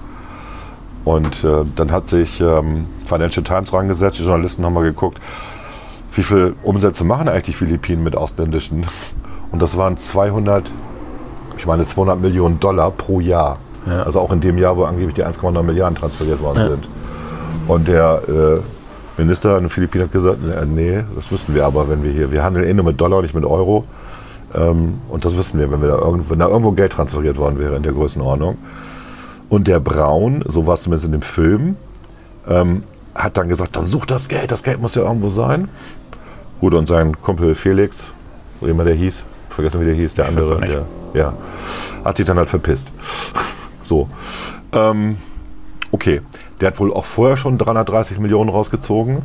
Und 1.04 1.43
äh, 1.43 1.66
dann 1.76 1.91
hat 1.91 2.08
sich 2.08 2.39
ähm, 2.39 2.86
Financial 3.04 3.43
Times 3.43 3.74
rangesetzt, 3.74 4.20
die 4.20 4.24
Journalisten 4.24 4.64
haben 4.64 4.74
mal 4.74 4.84
geguckt, 4.84 5.20
wie 6.14 6.22
viel 6.22 6.54
Umsätze 6.62 7.04
machen 7.04 7.28
eigentlich 7.28 7.43
die 7.43 7.54
Philippinen 7.54 8.04
mit 8.04 8.16
ausländischen. 8.16 8.86
Und 9.52 9.62
das 9.62 9.78
waren 9.78 9.97
200, 9.97 10.72
ich 11.58 11.66
meine 11.66 11.88
200 11.88 12.22
Millionen 12.22 12.60
Dollar 12.60 12.91
pro 12.91 13.20
Jahr. 13.20 13.58
Ja. 13.88 14.04
Also 14.04 14.20
auch 14.20 14.32
in 14.32 14.41
dem 14.41 14.60
Jahr, 14.60 14.78
wo 14.78 14.84
angeblich 14.84 15.16
die 15.16 15.26
1,9 15.26 15.64
Milliarden 15.64 15.97
transferiert 15.97 16.41
worden 16.41 16.70
sind. 16.70 16.89
Und 17.68 17.88
der 17.88 18.22
äh, 18.28 18.60
Minister 19.20 19.57
in 19.57 19.65
den 19.65 19.70
Philippinen 19.70 20.05
hat 20.05 20.11
gesagt, 20.11 20.39
äh, 20.43 20.65
nee, 20.65 21.03
das 21.15 21.32
wüssten 21.32 21.53
wir 21.53 21.65
aber, 21.65 21.89
wenn 21.89 22.03
wir 22.03 22.11
hier, 22.11 22.32
wir 22.32 22.43
handeln 22.43 22.65
eh 22.65 22.74
nur 22.74 22.86
mit 22.86 22.99
Dollar, 22.99 23.22
nicht 23.22 23.36
mit 23.36 23.45
Euro. 23.45 23.86
Ähm, 24.55 24.95
und 25.09 25.26
das 25.26 25.36
wüssten 25.36 25.59
wir, 25.59 25.70
wenn, 25.72 25.82
wir 25.82 25.89
da 25.89 25.97
irgendwo, 25.97 26.32
wenn 26.32 26.39
da 26.39 26.47
irgendwo 26.47 26.72
Geld 26.72 26.93
transferiert 26.93 27.38
worden 27.38 27.59
wäre 27.59 27.76
in 27.76 27.84
der 27.84 27.91
Größenordnung. 27.91 28.57
Und 29.49 29.67
der 29.67 29.80
Braun, 29.80 30.43
so 30.47 30.67
war 30.67 30.76
es 30.76 30.84
zumindest 30.84 31.05
in 31.05 31.11
dem 31.11 31.22
Film, 31.22 31.76
ähm, 32.47 32.84
hat 33.15 33.38
dann 33.38 33.49
gesagt, 33.49 33.76
dann 33.76 33.86
such 33.86 34.05
das 34.05 34.28
Geld, 34.28 34.51
das 34.51 34.63
Geld 34.63 34.82
muss 34.82 34.95
ja 34.95 35.03
irgendwo 35.03 35.30
sein. 35.30 35.70
Gut, 36.61 36.74
und 36.74 36.88
sein 36.88 37.20
Kumpel 37.22 37.55
Felix, 37.55 38.05
oder 38.61 38.72
immer 38.72 38.84
der 38.84 38.95
hieß, 38.95 39.24
vergessen 39.49 39.82
wie 39.82 39.86
der 39.86 39.95
hieß, 39.95 40.13
der 40.15 40.26
Ich 40.26 40.38
andere, 40.38 40.59
der, 40.59 40.86
ja, 41.13 41.34
hat 42.03 42.17
sich 42.17 42.26
dann 42.26 42.38
halt 42.38 42.49
verpisst. 42.49 42.88
so. 43.84 44.09
Ähm, 44.72 45.17
okay, 45.91 46.22
der 46.60 46.68
hat 46.68 46.80
wohl 46.80 46.93
auch 46.93 47.05
vorher 47.05 47.38
schon 47.38 47.57
330 47.57 48.20
Millionen 48.20 48.49
rausgezogen. 48.49 49.20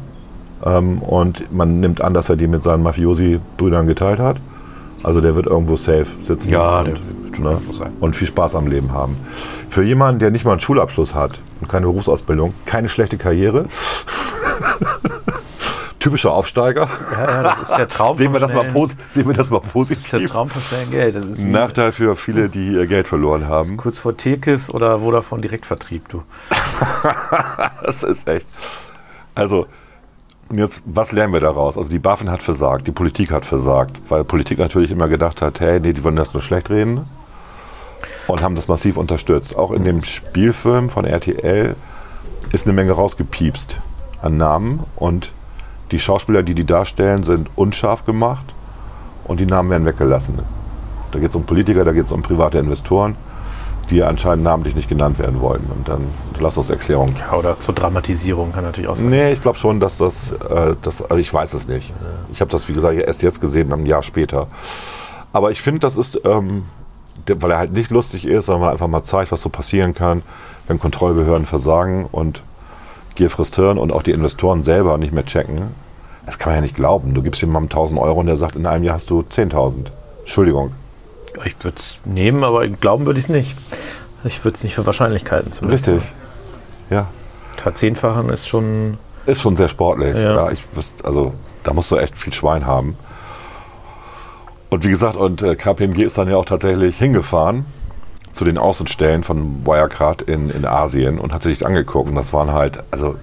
Ähm, 0.64 0.98
und 0.98 1.52
man 1.52 1.80
nimmt 1.80 2.00
an, 2.00 2.14
dass 2.14 2.28
er 2.28 2.36
die 2.36 2.46
mit 2.46 2.62
seinen 2.62 2.82
Mafiosi-Brüdern 2.82 3.86
geteilt 3.86 4.18
hat. 4.18 4.36
Also 5.02 5.20
der 5.20 5.34
wird 5.34 5.46
irgendwo 5.46 5.76
safe 5.76 6.06
sitzen. 6.22 6.48
Ja, 6.50 6.80
und, 6.80 6.86
der 6.86 6.94
ne, 6.94 7.50
irgendwo 7.50 7.72
sein. 7.72 7.92
und 8.00 8.16
viel 8.16 8.26
Spaß 8.26 8.54
am 8.56 8.66
Leben 8.66 8.92
haben. 8.92 9.16
Für 9.68 9.82
jemanden, 9.82 10.20
der 10.20 10.30
nicht 10.30 10.44
mal 10.44 10.52
einen 10.52 10.60
Schulabschluss 10.60 11.14
hat 11.14 11.38
und 11.60 11.68
keine 11.68 11.86
Berufsausbildung, 11.86 12.54
keine 12.64 12.88
schlechte 12.88 13.18
Karriere. 13.18 13.66
Typischer 16.04 16.32
Aufsteiger. 16.32 16.86
Ja, 17.12 17.24
ja, 17.24 17.42
das 17.42 17.62
ist 17.62 17.78
der 17.78 17.88
Traum 17.88 18.14
Sehen 18.18 18.30
wir, 18.34 18.38
das 18.38 18.52
mal 18.52 18.70
sehen 19.10 19.26
wir 19.26 19.32
das 19.32 19.48
mal 19.48 19.60
Das 19.60 19.64
ist 19.64 19.72
der 20.12 20.18
positiv. 20.18 20.30
Traum 20.30 20.50
von 20.50 20.60
schnellem 20.60 20.90
Geld. 20.90 21.16
Das 21.16 21.24
ist 21.24 21.44
Nachteil 21.44 21.92
für 21.92 22.14
viele, 22.14 22.50
die 22.50 22.74
ihr 22.74 22.86
Geld 22.86 23.08
verloren 23.08 23.48
haben. 23.48 23.78
kurz 23.78 24.00
vor 24.00 24.14
Tekis 24.14 24.68
oder 24.68 24.98
Vodafone 24.98 25.40
Direktvertrieb, 25.40 26.06
du. 26.10 26.22
Das 27.82 28.02
ist 28.02 28.28
echt. 28.28 28.46
Also, 29.34 29.66
und 30.50 30.58
jetzt, 30.58 30.82
was 30.84 31.12
lernen 31.12 31.32
wir 31.32 31.40
daraus? 31.40 31.78
Also, 31.78 31.88
die 31.88 31.98
BaFin 31.98 32.30
hat 32.30 32.42
versagt, 32.42 32.86
die 32.86 32.92
Politik 32.92 33.30
hat 33.30 33.46
versagt, 33.46 33.98
weil 34.10 34.24
Politik 34.24 34.58
natürlich 34.58 34.90
immer 34.90 35.08
gedacht 35.08 35.40
hat, 35.40 35.60
hey, 35.60 35.80
nee, 35.80 35.94
die 35.94 36.04
wollen 36.04 36.16
das 36.16 36.34
nur 36.34 36.42
schlecht 36.42 36.68
reden 36.68 37.08
und 38.26 38.42
haben 38.42 38.56
das 38.56 38.68
massiv 38.68 38.98
unterstützt. 38.98 39.56
Auch 39.56 39.70
in 39.70 39.84
dem 39.84 40.04
Spielfilm 40.04 40.90
von 40.90 41.06
RTL 41.06 41.74
ist 42.52 42.66
eine 42.66 42.74
Menge 42.74 42.92
rausgepiepst 42.92 43.78
an 44.20 44.36
Namen 44.36 44.84
und 44.96 45.32
die 45.90 45.98
Schauspieler, 45.98 46.42
die 46.42 46.54
die 46.54 46.64
darstellen, 46.64 47.22
sind 47.22 47.48
unscharf 47.56 48.04
gemacht 48.04 48.44
und 49.24 49.40
die 49.40 49.46
Namen 49.46 49.70
werden 49.70 49.84
weggelassen. 49.84 50.38
Da 51.12 51.18
geht 51.18 51.30
es 51.30 51.36
um 51.36 51.44
Politiker, 51.44 51.84
da 51.84 51.92
geht 51.92 52.06
es 52.06 52.12
um 52.12 52.22
private 52.22 52.58
Investoren, 52.58 53.16
die 53.90 54.02
anscheinend 54.02 54.44
namentlich 54.44 54.74
nicht 54.74 54.88
genannt 54.88 55.18
werden 55.18 55.40
wollen. 55.40 55.64
Und 55.74 55.88
dann 55.88 56.06
lass 56.40 56.56
uns 56.56 56.70
Erklärung. 56.70 57.10
Ja, 57.18 57.36
oder 57.36 57.58
zur 57.58 57.74
Dramatisierung 57.74 58.52
kann 58.52 58.64
natürlich 58.64 58.88
auch 58.88 58.96
sein. 58.96 59.10
Nee, 59.10 59.32
ich 59.32 59.40
glaube 59.40 59.58
schon, 59.58 59.78
dass 59.78 59.98
das, 59.98 60.32
äh, 60.32 60.74
das 60.82 61.02
also 61.02 61.16
ich 61.16 61.32
weiß 61.32 61.54
es 61.54 61.68
nicht. 61.68 61.92
Ich 62.32 62.40
habe 62.40 62.50
das, 62.50 62.68
wie 62.68 62.72
gesagt, 62.72 62.96
erst 62.96 63.22
jetzt 63.22 63.40
gesehen, 63.40 63.72
ein 63.72 63.86
Jahr 63.86 64.02
später. 64.02 64.48
Aber 65.32 65.50
ich 65.50 65.60
finde, 65.60 65.80
das 65.80 65.96
ist, 65.96 66.20
ähm, 66.24 66.64
weil 67.26 67.50
er 67.50 67.58
halt 67.58 67.72
nicht 67.72 67.90
lustig 67.90 68.26
ist, 68.26 68.46
sondern 68.46 68.70
einfach 68.70 68.88
mal 68.88 69.02
zeigt, 69.02 69.32
was 69.32 69.42
so 69.42 69.48
passieren 69.48 69.94
kann, 69.94 70.22
wenn 70.66 70.78
Kontrollbehörden 70.78 71.46
versagen 71.46 72.06
und 72.10 72.42
Hirn 73.16 73.78
und 73.78 73.92
auch 73.92 74.02
die 74.02 74.12
Investoren 74.12 74.62
selber 74.62 74.98
nicht 74.98 75.12
mehr 75.12 75.24
checken. 75.24 75.62
Das 76.26 76.38
kann 76.38 76.50
man 76.50 76.56
ja 76.56 76.62
nicht 76.62 76.74
glauben. 76.74 77.14
Du 77.14 77.22
gibst 77.22 77.40
jemandem 77.42 77.70
1000 77.70 78.00
Euro 78.00 78.20
und 78.20 78.26
der 78.26 78.36
sagt, 78.36 78.56
in 78.56 78.66
einem 78.66 78.84
Jahr 78.84 78.94
hast 78.94 79.10
du 79.10 79.20
10.000. 79.20 79.86
Entschuldigung. 80.20 80.72
Ich 81.44 81.56
würde 81.62 81.76
es 81.76 82.00
nehmen, 82.04 82.44
aber 82.44 82.66
glauben 82.68 83.06
würde 83.06 83.18
ich 83.18 83.26
es 83.26 83.28
nicht. 83.28 83.56
Ich 84.24 84.42
würde 84.44 84.54
es 84.54 84.64
nicht 84.64 84.74
für 84.74 84.86
Wahrscheinlichkeiten 84.86 85.52
zumindest. 85.52 85.88
Richtig. 85.88 86.12
Ja. 86.90 87.08
Verzehnfachen 87.56 88.30
ist 88.30 88.48
schon. 88.48 88.96
Ist 89.26 89.42
schon 89.42 89.56
sehr 89.56 89.68
sportlich. 89.68 90.16
Ja. 90.16 90.34
Ja. 90.34 90.50
ich 90.50 90.62
wüsste, 90.74 91.04
also 91.04 91.34
da 91.62 91.72
musst 91.72 91.90
du 91.90 91.96
echt 91.96 92.16
viel 92.16 92.32
Schwein 92.32 92.66
haben. 92.66 92.96
Und 94.70 94.84
wie 94.84 94.90
gesagt, 94.90 95.16
und 95.16 95.42
äh, 95.42 95.56
KPMG 95.56 96.02
ist 96.02 96.18
dann 96.18 96.28
ja 96.28 96.36
auch 96.36 96.44
tatsächlich 96.44 96.98
hingefahren 96.98 97.64
zu 98.34 98.44
den 98.44 98.58
Außenstellen 98.58 99.22
von 99.22 99.64
Wirecard 99.64 100.22
in, 100.22 100.50
in 100.50 100.66
Asien 100.66 101.18
und 101.18 101.32
hat 101.32 101.42
sich 101.42 101.58
das 101.58 101.66
angeguckt. 101.66 102.10
Und 102.10 102.16
das 102.16 102.32
waren 102.32 102.52
halt, 102.52 102.82
also 102.90 103.14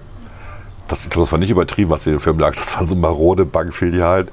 das, 0.88 1.04
ich 1.04 1.10
glaube, 1.10 1.26
das 1.26 1.32
war 1.32 1.38
nicht 1.38 1.50
übertrieben, 1.50 1.90
was 1.90 2.06
in 2.06 2.14
den 2.14 2.18
Film 2.18 2.38
lag. 2.38 2.56
Das 2.56 2.74
waren 2.74 2.86
so 2.86 2.96
marode 2.96 3.44
Bankfilialen, 3.44 4.28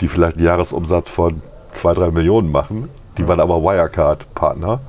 die 0.00 0.08
vielleicht 0.08 0.36
einen 0.36 0.46
Jahresumsatz 0.46 1.10
von 1.10 1.42
2, 1.72 1.94
3 1.94 2.10
Millionen 2.10 2.50
machen. 2.50 2.88
Die 3.18 3.28
waren 3.28 3.40
aber 3.40 3.62
Wirecard-Partner. 3.62 4.80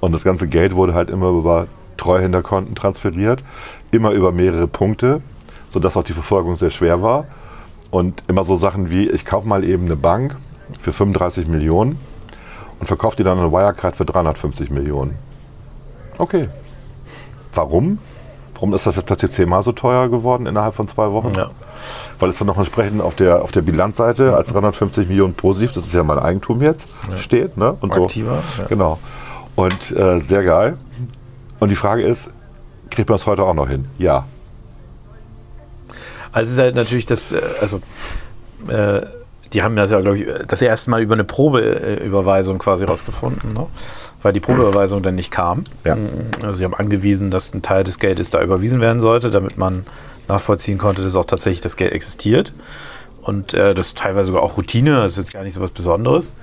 Und 0.00 0.12
das 0.12 0.22
ganze 0.22 0.46
Geld 0.46 0.76
wurde 0.76 0.94
halt 0.94 1.10
immer 1.10 1.30
über 1.30 1.66
Treuhänderkonten 1.96 2.76
transferiert, 2.76 3.42
immer 3.90 4.10
über 4.12 4.30
mehrere 4.30 4.68
Punkte, 4.68 5.20
sodass 5.68 5.96
auch 5.96 6.04
die 6.04 6.12
Verfolgung 6.12 6.54
sehr 6.54 6.70
schwer 6.70 7.02
war. 7.02 7.26
Und 7.90 8.22
immer 8.28 8.44
so 8.44 8.54
Sachen 8.54 8.88
wie, 8.90 9.08
ich 9.08 9.24
kaufe 9.24 9.48
mal 9.48 9.64
eben 9.64 9.86
eine 9.86 9.96
Bank 9.96 10.36
für 10.78 10.92
35 10.92 11.48
Millionen 11.48 11.98
und 12.78 12.86
verkaufe 12.86 13.16
die 13.16 13.24
dann 13.24 13.38
an 13.38 13.52
Wirecard 13.52 13.96
für 13.96 14.04
350 14.04 14.70
Millionen. 14.70 15.16
Okay. 16.18 16.48
Warum? 17.54 17.98
Warum 18.54 18.74
ist 18.74 18.86
das 18.86 18.96
jetzt 18.96 19.06
plötzlich 19.06 19.32
zehnmal 19.32 19.62
so 19.62 19.72
teuer 19.72 20.08
geworden 20.08 20.46
innerhalb 20.46 20.74
von 20.74 20.88
zwei 20.88 21.12
Wochen? 21.12 21.34
Ja. 21.34 21.50
Weil 22.18 22.30
es 22.30 22.38
dann 22.38 22.46
noch 22.46 22.56
entsprechend 22.56 23.02
auf 23.02 23.14
der, 23.14 23.42
auf 23.42 23.52
der 23.52 23.60
Bilanzseite 23.62 24.34
als 24.34 24.48
350 24.48 25.08
Millionen 25.08 25.34
positiv, 25.34 25.72
das 25.72 25.86
ist 25.86 25.92
ja 25.92 26.02
mein 26.02 26.18
Eigentum 26.18 26.62
jetzt, 26.62 26.88
steht. 27.16 27.58
Ne? 27.58 27.76
Und 27.80 27.92
Aktiver, 27.92 28.42
so. 28.56 28.62
ja. 28.62 28.68
Genau. 28.68 28.98
Und 29.56 29.92
äh, 29.92 30.20
sehr 30.20 30.42
geil. 30.42 30.78
Und 31.60 31.68
die 31.68 31.76
Frage 31.76 32.02
ist, 32.02 32.30
kriegt 32.90 33.08
man 33.08 33.16
das 33.16 33.26
heute 33.26 33.42
auch 33.42 33.54
noch 33.54 33.68
hin? 33.68 33.86
Ja. 33.98 34.24
Also 36.32 36.48
es 36.48 36.52
ist 36.56 36.58
halt 36.58 36.74
natürlich 36.74 37.06
das, 37.06 37.32
äh, 37.32 37.40
also 37.60 37.80
äh, 38.68 39.02
die 39.56 39.62
haben 39.62 39.74
das 39.74 39.90
ja, 39.90 40.02
glaube 40.02 40.18
ich, 40.18 40.26
das 40.46 40.60
erste 40.60 40.90
Mal 40.90 41.00
über 41.00 41.14
eine 41.14 41.24
Probeüberweisung 41.24 42.58
quasi 42.58 42.84
rausgefunden, 42.84 43.54
ne? 43.54 43.66
weil 44.22 44.34
die 44.34 44.40
Probeüberweisung 44.40 45.02
dann 45.02 45.14
nicht 45.14 45.30
kam. 45.30 45.64
Ja. 45.82 45.96
Also 46.42 46.58
sie 46.58 46.64
haben 46.64 46.74
angewiesen, 46.74 47.30
dass 47.30 47.54
ein 47.54 47.62
Teil 47.62 47.82
des 47.82 47.98
Geldes 47.98 48.28
da 48.28 48.42
überwiesen 48.42 48.82
werden 48.82 49.00
sollte, 49.00 49.30
damit 49.30 49.56
man 49.56 49.86
nachvollziehen 50.28 50.76
konnte, 50.76 51.02
dass 51.02 51.16
auch 51.16 51.24
tatsächlich 51.24 51.62
das 51.62 51.76
Geld 51.76 51.92
existiert. 51.92 52.52
Und 53.22 53.54
äh, 53.54 53.72
das 53.72 53.86
ist 53.86 53.98
teilweise 53.98 54.26
sogar 54.26 54.42
auch 54.42 54.58
Routine, 54.58 54.96
das 54.96 55.12
ist 55.12 55.18
jetzt 55.18 55.32
gar 55.32 55.42
nicht 55.42 55.54
so 55.54 55.62
was 55.62 55.70
Besonderes. 55.70 56.34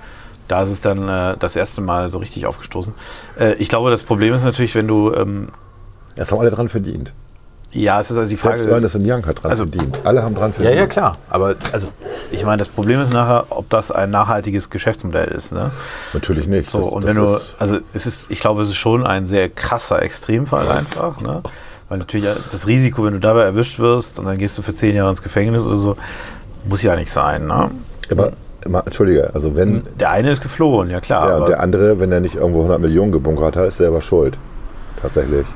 Da 0.48 0.64
ist 0.64 0.70
es 0.70 0.80
dann 0.80 1.08
äh, 1.08 1.36
das 1.38 1.54
erste 1.54 1.82
Mal 1.82 2.10
so 2.10 2.18
richtig 2.18 2.46
aufgestoßen. 2.46 2.94
Äh, 3.38 3.54
ich 3.60 3.68
glaube, 3.68 3.92
das 3.92 4.02
Problem 4.02 4.34
ist 4.34 4.42
natürlich, 4.42 4.74
wenn 4.74 4.88
du, 4.88 5.14
ähm, 5.14 5.50
Das 6.16 6.32
haben 6.32 6.40
alle 6.40 6.50
dran 6.50 6.68
verdient. 6.68 7.12
Ja, 7.74 8.00
es 8.00 8.10
ist 8.10 8.16
also 8.16 8.30
die 8.30 8.36
Frage. 8.36 8.58
Selbst 8.58 8.72
Ernest 8.72 8.96
Young 8.96 9.26
hat 9.26 9.42
dran 9.42 9.50
Also- 9.50 9.64
verdient. 9.64 9.98
Alle 10.04 10.22
haben 10.22 10.34
dran 10.34 10.50
Ja, 10.50 10.54
verdient. 10.54 10.76
ja, 10.76 10.86
klar. 10.86 11.18
Aber 11.28 11.54
also, 11.72 11.88
ich 12.30 12.44
meine, 12.44 12.58
das 12.58 12.68
Problem 12.68 13.00
ist 13.00 13.12
nachher, 13.12 13.44
ob 13.50 13.68
das 13.70 13.90
ein 13.90 14.10
nachhaltiges 14.10 14.70
Geschäftsmodell 14.70 15.28
ist. 15.28 15.52
Ne? 15.52 15.70
Natürlich 16.12 16.46
nicht. 16.46 16.70
So, 16.70 16.78
Das- 16.80 16.88
und 16.88 17.04
das 17.04 17.14
wenn 17.16 17.22
du, 17.24 17.38
also 17.58 17.78
es 17.92 18.06
ist, 18.06 18.30
ich 18.30 18.40
glaube, 18.40 18.62
es 18.62 18.68
ist 18.70 18.76
schon 18.76 19.06
ein 19.06 19.26
sehr 19.26 19.48
krasser 19.48 20.00
Extremfall 20.02 20.68
einfach. 20.70 21.20
Ne? 21.20 21.42
Weil 21.88 21.98
natürlich 21.98 22.28
das 22.50 22.66
Risiko, 22.66 23.04
wenn 23.04 23.12
du 23.12 23.20
dabei 23.20 23.42
erwischt 23.42 23.78
wirst 23.78 24.18
und 24.18 24.24
dann 24.26 24.38
gehst 24.38 24.56
du 24.56 24.62
für 24.62 24.72
zehn 24.72 24.94
Jahre 24.96 25.10
ins 25.10 25.22
Gefängnis 25.22 25.66
oder 25.66 25.76
so, 25.76 25.96
muss 26.66 26.82
ja 26.82 26.96
nicht 26.96 27.10
sein. 27.10 27.46
Ne? 27.46 27.70
aber, 28.10 28.32
Entschuldige, 28.86 29.30
also 29.34 29.54
wenn 29.56 29.82
Der 30.00 30.10
eine 30.10 30.30
ist 30.30 30.42
geflohen, 30.42 30.88
ja 30.88 30.98
klar. 31.00 31.28
ja, 31.28 31.36
und 31.36 31.48
der 31.48 31.60
andere, 31.60 32.00
wenn 32.00 32.10
er 32.10 32.20
nicht 32.20 32.36
irgendwo 32.36 32.60
100 32.60 32.80
Millionen 32.80 33.12
gebunkert 33.12 33.56
hat, 33.56 33.66
ist 33.68 33.76
selber 33.76 34.00
schuld. 34.00 34.38
Tatsächlich. 35.02 35.46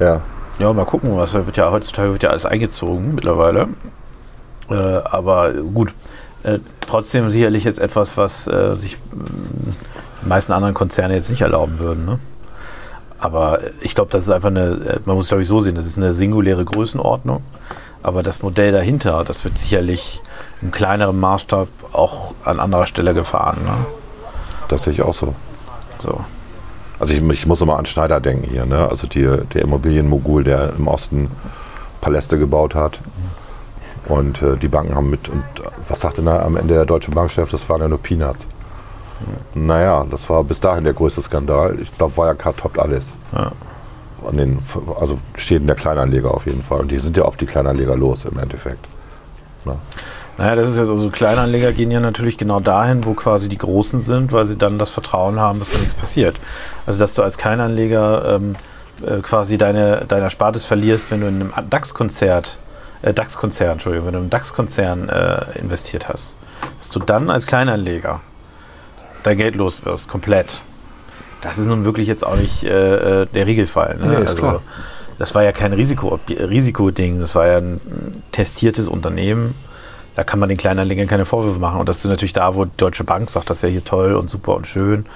Ja. 0.00 0.20
Ja, 0.58 0.72
mal 0.72 0.86
gucken, 0.86 1.16
was 1.16 1.34
wird 1.34 1.56
ja 1.56 1.70
heutzutage 1.70 2.12
wird 2.12 2.22
ja 2.22 2.30
alles 2.30 2.46
eingezogen 2.46 3.14
mittlerweile. 3.14 3.68
Äh, 4.70 4.74
aber 4.74 5.52
gut, 5.52 5.92
äh, 6.44 6.58
trotzdem 6.80 7.28
sicherlich 7.28 7.64
jetzt 7.64 7.78
etwas, 7.78 8.16
was 8.16 8.46
äh, 8.46 8.74
sich 8.74 8.98
mh, 9.12 9.24
die 10.22 10.28
meisten 10.28 10.52
anderen 10.52 10.74
Konzerne 10.74 11.14
jetzt 11.14 11.28
nicht 11.28 11.42
erlauben 11.42 11.78
würden. 11.78 12.06
Ne? 12.06 12.18
Aber 13.18 13.60
ich 13.80 13.94
glaube, 13.94 14.10
das 14.10 14.24
ist 14.24 14.30
einfach 14.30 14.48
eine, 14.48 14.70
äh, 14.86 14.98
man 15.04 15.16
muss 15.16 15.28
glaube 15.28 15.42
ich 15.42 15.48
so 15.48 15.60
sehen, 15.60 15.74
das 15.74 15.86
ist 15.86 15.98
eine 15.98 16.14
singuläre 16.14 16.64
Größenordnung. 16.64 17.42
Aber 18.02 18.22
das 18.22 18.42
Modell 18.42 18.72
dahinter, 18.72 19.24
das 19.24 19.44
wird 19.44 19.58
sicherlich 19.58 20.20
im 20.62 20.70
kleineren 20.70 21.18
Maßstab 21.18 21.68
auch 21.92 22.34
an 22.44 22.60
anderer 22.60 22.86
Stelle 22.86 23.14
gefahren. 23.14 23.58
Ne? 23.64 23.86
Das 24.68 24.84
sehe 24.84 24.92
ich 24.92 25.02
auch 25.02 25.14
so. 25.14 25.34
So. 25.98 26.20
Also 26.98 27.14
ich, 27.14 27.22
ich 27.22 27.46
muss 27.46 27.60
immer 27.60 27.78
an 27.78 27.86
Schneider 27.86 28.20
denken 28.20 28.48
hier, 28.48 28.66
ne? 28.66 28.88
Also 28.88 29.06
die, 29.06 29.22
der 29.22 29.62
Immobilienmogul, 29.62 30.44
der 30.44 30.74
im 30.78 30.88
Osten 30.88 31.30
Paläste 32.00 32.38
gebaut 32.38 32.74
hat. 32.74 33.00
Und 34.08 34.40
äh, 34.40 34.56
die 34.56 34.68
Banken 34.68 34.94
haben 34.94 35.10
mit, 35.10 35.28
und 35.28 35.42
was 35.88 36.00
sagte 36.00 36.22
da 36.22 36.42
am 36.42 36.56
Ende 36.56 36.74
der 36.74 36.84
deutsche 36.84 37.10
Bankchef, 37.10 37.50
das 37.50 37.68
waren 37.68 37.80
ja 37.80 37.88
nur 37.88 37.98
Peanuts. 37.98 38.46
Naja, 39.54 40.06
das 40.10 40.28
war 40.28 40.44
bis 40.44 40.60
dahin 40.60 40.84
der 40.84 40.92
größte 40.92 41.22
Skandal. 41.22 41.78
Ich 41.80 41.96
glaube, 41.96 42.16
Wirecard 42.16 42.56
toppt 42.58 42.78
alles. 42.78 43.12
Ja. 43.32 43.50
An 44.26 44.36
den, 44.36 44.58
also 45.00 45.18
Schäden 45.36 45.66
der 45.66 45.76
Kleinanleger 45.76 46.32
auf 46.32 46.46
jeden 46.46 46.62
Fall. 46.62 46.80
Und 46.80 46.90
die 46.90 46.98
sind 46.98 47.16
ja 47.16 47.24
auf 47.24 47.36
die 47.36 47.46
Kleinanleger 47.46 47.96
los 47.96 48.24
im 48.24 48.38
Endeffekt. 48.38 48.86
Ne? 49.64 49.76
Naja, 50.38 50.54
das 50.54 50.68
ist 50.68 50.76
ja 50.76 50.84
so, 50.84 50.96
so 50.98 51.08
Kleinanleger 51.10 51.72
gehen 51.72 51.90
ja 51.90 52.00
natürlich 52.00 52.36
genau 52.36 52.60
dahin, 52.60 53.04
wo 53.04 53.14
quasi 53.14 53.48
die 53.48 53.56
Großen 53.56 54.00
sind, 54.00 54.32
weil 54.32 54.44
sie 54.44 54.56
dann 54.56 54.78
das 54.78 54.90
Vertrauen 54.90 55.40
haben, 55.40 55.58
dass 55.58 55.72
da 55.72 55.78
nichts 55.78 55.94
passiert. 55.94 56.36
Also 56.84 56.98
dass 56.98 57.14
du 57.14 57.22
als 57.22 57.38
Kleinanleger 57.38 58.36
ähm, 58.36 58.56
äh, 59.06 59.20
quasi 59.22 59.56
deine, 59.56 60.04
deine 60.06 60.24
Erspartes 60.24 60.66
verlierst, 60.66 61.10
wenn 61.10 61.20
du 61.20 61.28
in 61.28 61.52
einem 61.52 61.70
DAX-Konzert, 61.70 62.58
äh, 63.02 63.14
DAX-Konzern, 63.14 63.72
Entschuldigung, 63.72 64.06
wenn 64.08 64.14
du 64.14 64.20
im 64.20 64.30
DAX-Konzern 64.30 65.08
äh, 65.08 65.58
investiert 65.58 66.08
hast, 66.08 66.36
dass 66.78 66.90
du 66.90 66.98
dann 66.98 67.30
als 67.30 67.46
Kleinanleger 67.46 68.20
dein 69.22 69.38
Geld 69.38 69.56
los 69.56 69.84
wirst, 69.84 70.08
komplett. 70.08 70.60
Das 71.40 71.58
ist 71.58 71.66
nun 71.66 71.84
wirklich 71.84 72.08
jetzt 72.08 72.26
auch 72.26 72.36
nicht 72.36 72.64
äh, 72.64 73.22
äh, 73.22 73.26
der 73.26 73.46
Regelfall. 73.46 73.96
Ne? 73.96 74.06
Nee, 74.06 74.24
ist 74.24 74.36
klar. 74.36 74.62
Das 75.18 75.34
war 75.34 75.42
ja 75.42 75.52
kein 75.52 75.72
Risiko, 75.72 76.20
Risikoding, 76.28 77.20
das 77.20 77.34
war 77.34 77.46
ja 77.46 77.56
ein 77.56 77.80
testiertes 78.32 78.86
Unternehmen. 78.86 79.54
Da 80.16 80.24
kann 80.24 80.38
man 80.40 80.48
den 80.48 80.58
Kleinanlegern 80.58 81.06
keine 81.06 81.24
Vorwürfe 81.26 81.60
machen. 81.60 81.78
Und 81.78 81.88
das 81.88 81.98
ist 81.98 82.06
natürlich 82.06 82.32
da, 82.32 82.56
wo 82.56 82.64
die 82.64 82.76
Deutsche 82.76 83.04
Bank 83.04 83.30
sagt, 83.30 83.48
das 83.50 83.58
ist 83.58 83.62
ja 83.62 83.68
hier 83.68 83.84
toll 83.84 84.14
und 84.14 84.28
super 84.30 84.56
und 84.56 84.66
schön, 84.66 85.06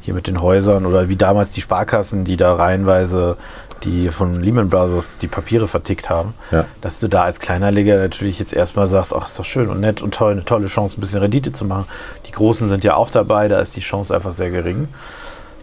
hier 0.00 0.14
mit 0.14 0.26
den 0.26 0.40
Häusern 0.40 0.86
oder 0.86 1.08
wie 1.08 1.16
damals 1.16 1.50
die 1.50 1.60
Sparkassen, 1.60 2.24
die 2.24 2.36
da 2.36 2.54
reihenweise 2.54 3.36
die 3.82 4.08
von 4.10 4.40
Lehman 4.40 4.70
Brothers 4.70 5.18
die 5.18 5.26
Papiere 5.26 5.68
vertickt 5.68 6.08
haben, 6.08 6.32
Ja. 6.50 6.64
dass 6.80 7.00
du 7.00 7.08
da 7.08 7.24
als 7.24 7.38
Kleinanleger 7.38 7.98
natürlich 7.98 8.38
jetzt 8.38 8.54
erstmal 8.54 8.86
sagst, 8.86 9.12
ach, 9.14 9.26
ist 9.26 9.38
doch 9.38 9.44
schön 9.44 9.68
und 9.68 9.80
nett 9.80 10.00
und 10.00 10.14
toll, 10.14 10.32
eine 10.32 10.44
tolle 10.44 10.68
Chance, 10.68 10.96
ein 10.98 11.00
bisschen 11.02 11.20
Rendite 11.20 11.52
zu 11.52 11.66
machen. 11.66 11.84
Die 12.26 12.32
Großen 12.32 12.66
sind 12.68 12.82
ja 12.84 12.94
auch 12.94 13.10
dabei, 13.10 13.48
da 13.48 13.58
ist 13.58 13.76
die 13.76 13.80
Chance 13.82 14.14
einfach 14.14 14.32
sehr 14.32 14.50
gering. 14.50 14.88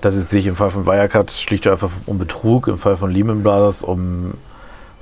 Das 0.01 0.15
ist 0.15 0.29
sich 0.29 0.45
im 0.45 0.55
Fall 0.55 0.69
von 0.69 0.85
Wirecard 0.85 1.31
schlicht 1.31 1.65
und 1.65 1.73
einfach 1.73 1.89
um 2.05 2.19
Betrug, 2.19 2.67
im 2.67 2.77
Fall 2.77 2.95
von 2.95 3.09
Lehman 3.09 3.41
Brothers 3.41 3.81
um 3.83 4.33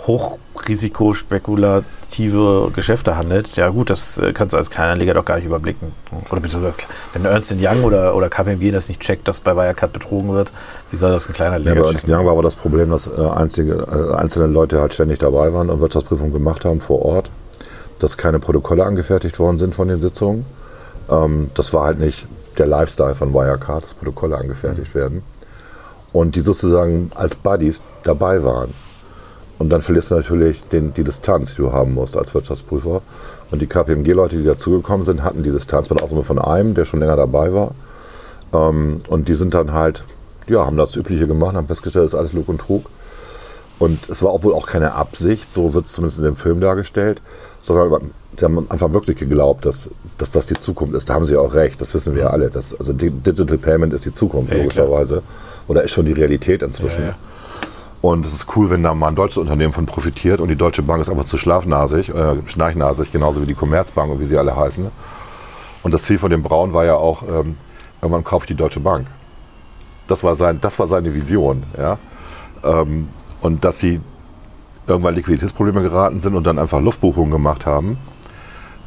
hochrisikospekulative 0.07 2.71
Geschäfte 2.73 3.17
handelt. 3.17 3.55
Ja 3.55 3.69
gut, 3.69 3.89
das 3.89 4.17
äh, 4.17 4.33
kannst 4.33 4.53
du 4.53 4.57
als 4.57 4.69
Kleinanleger 4.69 5.13
doch 5.13 5.25
gar 5.25 5.35
nicht 5.35 5.45
überblicken. 5.45 5.91
Oder 6.31 6.41
beziehungsweise, 6.41 6.81
wenn 7.13 7.25
Ernst 7.25 7.51
Young 7.51 7.83
oder, 7.83 8.15
oder 8.15 8.29
KPMG 8.29 8.71
das 8.71 8.87
nicht 8.89 9.01
checkt, 9.01 9.27
dass 9.27 9.41
bei 9.41 9.55
Wirecard 9.55 9.93
betrogen 9.93 10.33
wird, 10.33 10.51
wie 10.91 10.97
soll 10.97 11.11
das 11.11 11.27
ein 11.27 11.33
Ja, 11.33 11.35
Kleinanleger 11.35 11.75
bei 11.75 11.81
uns 11.81 11.91
in 11.91 11.97
checken? 11.97 12.15
Young 12.15 12.25
war 12.25 12.31
aber 12.33 12.43
das 12.43 12.55
Problem, 12.55 12.89
dass 12.91 13.07
äh, 13.07 13.11
einzige, 13.35 13.73
äh, 13.73 14.15
einzelne 14.15 14.47
Leute 14.47 14.79
halt 14.79 14.93
ständig 14.93 15.19
dabei 15.19 15.53
waren 15.53 15.69
und 15.69 15.81
Wirtschaftsprüfungen 15.81 16.31
gemacht 16.33 16.63
haben 16.65 16.81
vor 16.81 17.03
Ort, 17.03 17.29
dass 17.99 18.17
keine 18.17 18.39
Protokolle 18.39 18.85
angefertigt 18.85 19.37
worden 19.39 19.57
sind 19.57 19.75
von 19.75 19.87
den 19.89 19.99
Sitzungen. 19.99 20.45
Ähm, 21.09 21.51
das 21.53 21.73
war 21.73 21.85
halt 21.85 21.99
nicht 21.99 22.25
der 22.57 22.67
Lifestyle 22.67 23.15
von 23.15 23.33
Wirecard, 23.33 23.83
dass 23.83 23.93
Protokolle 23.93 24.37
angefertigt 24.37 24.95
werden. 24.95 25.23
Und 26.11 26.35
die 26.35 26.39
sozusagen 26.39 27.11
als 27.15 27.35
Buddies 27.35 27.81
dabei 28.03 28.43
waren. 28.43 28.73
Und 29.59 29.69
dann 29.69 29.81
verlierst 29.81 30.09
du 30.11 30.15
natürlich 30.15 30.63
den, 30.63 30.93
die 30.93 31.03
Distanz, 31.03 31.51
die 31.55 31.61
du 31.61 31.71
haben 31.73 31.93
musst 31.93 32.17
als 32.17 32.33
Wirtschaftsprüfer. 32.33 33.01
Und 33.51 33.61
die 33.61 33.67
KPMG-Leute, 33.67 34.37
die 34.37 34.43
dazugekommen 34.45 35.03
sind, 35.05 35.21
hatten 35.23 35.43
die 35.43 35.51
Distanz, 35.51 35.89
mit 35.89 36.01
Ausnahme 36.01 36.23
von 36.23 36.39
einem, 36.39 36.73
der 36.75 36.85
schon 36.85 36.99
länger 37.01 37.17
dabei 37.17 37.53
war. 37.53 37.71
Ähm, 38.53 38.99
und 39.09 39.27
die 39.27 39.33
sind 39.35 39.53
dann 39.53 39.73
halt, 39.73 40.03
ja, 40.47 40.65
haben 40.65 40.77
das 40.77 40.95
Übliche 40.95 41.27
gemacht, 41.27 41.55
haben 41.55 41.67
festgestellt, 41.67 42.05
das 42.05 42.13
ist 42.13 42.19
alles 42.19 42.33
Lug 42.33 42.47
und 42.47 42.61
Trug. 42.61 42.85
Und 43.79 44.09
es 44.09 44.23
war 44.23 44.31
auch 44.31 44.43
wohl 44.43 44.53
auch 44.53 44.65
keine 44.67 44.93
Absicht, 44.93 45.51
so 45.51 45.73
wird 45.73 45.85
es 45.85 45.93
zumindest 45.93 46.19
in 46.19 46.25
dem 46.25 46.35
Film 46.35 46.59
dargestellt, 46.59 47.21
sondern 47.61 48.11
sie 48.37 48.43
haben 48.45 48.65
einfach 48.69 48.91
wirklich 48.93 49.17
geglaubt, 49.17 49.65
dass, 49.65 49.89
dass 50.17 50.31
das 50.31 50.47
die 50.47 50.55
Zukunft 50.59 50.93
ist. 50.95 51.09
Da 51.09 51.13
haben 51.13 51.23
sie 51.25 51.37
auch 51.37 51.53
recht, 51.53 51.79
das 51.81 51.93
wissen 51.93 52.13
wir 52.15 52.23
ja 52.23 52.29
alle. 52.29 52.49
Das, 52.49 52.75
also 52.77 52.91
Di- 52.93 53.09
Digital 53.11 53.57
Payment 53.57 53.93
ist 53.93 54.05
die 54.05 54.13
Zukunft, 54.13 54.51
Ja, 54.51 54.57
logischerweise. 54.59 55.21
Oder 55.67 55.83
ist 55.83 55.91
schon 55.91 56.05
die 56.05 56.11
Realität 56.13 56.61
inzwischen. 56.61 57.03
Ja, 57.03 57.07
ja. 57.09 57.15
Und 58.01 58.25
es 58.25 58.33
ist 58.33 58.55
cool, 58.55 58.69
wenn 58.69 58.83
da 58.83 58.93
mal 58.93 59.09
ein 59.09 59.15
deutsches 59.15 59.37
Unternehmen 59.37 59.73
von 59.73 59.85
profitiert 59.85 60.39
und 60.39 60.47
die 60.47 60.55
Deutsche 60.55 60.81
Bank 60.81 61.01
ist 61.01 61.09
einfach 61.09 61.25
zu 61.25 61.37
schlafnasig, 61.37 62.09
äh, 62.09 62.35
schnarchnasig, 62.45 63.11
genauso 63.11 63.41
wie 63.41 63.45
die 63.45 63.55
Commerzbank 63.55 64.11
und 64.11 64.21
wie 64.21 64.25
sie 64.25 64.37
alle 64.37 64.55
heißen. 64.55 64.89
Und 65.83 65.93
das 65.93 66.03
Ziel 66.03 66.17
von 66.17 66.29
dem 66.29 66.41
Braun 66.41 66.73
war 66.73 66.85
ja 66.85 66.95
auch, 66.95 67.23
ähm, 67.23 67.57
irgendwann 68.01 68.23
kaufe 68.23 68.45
ich 68.45 68.47
die 68.47 68.55
Deutsche 68.55 68.79
Bank. 68.79 69.07
Das 70.07 70.23
war, 70.23 70.35
sein, 70.35 70.59
das 70.61 70.79
war 70.79 70.87
seine 70.87 71.13
Vision. 71.13 71.63
Ja? 71.77 71.97
Ähm, 72.63 73.09
und 73.41 73.65
dass 73.65 73.79
sie 73.79 73.99
irgendwann 74.87 75.15
Liquiditätsprobleme 75.15 75.81
geraten 75.81 76.19
sind 76.19 76.35
und 76.35 76.47
dann 76.47 76.57
einfach 76.57 76.81
Luftbuchungen 76.81 77.31
gemacht 77.31 77.65
haben, 77.65 77.97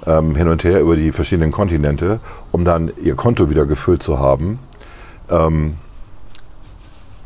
ähm, 0.07 0.35
hin 0.35 0.49
und 0.49 0.65
her 0.65 0.81
über 0.81 0.97
die 0.97 1.13
verschiedenen 1.13 1.53
Kontinente, 1.53 2.19
um 2.51 2.65
dann 2.65 2.91
ihr 3.03 3.15
Konto 3.15 3.51
wieder 3.51 3.67
gefüllt 3.67 4.03
zu 4.03 4.19
haben. 4.19 4.59
Ähm, 5.31 5.77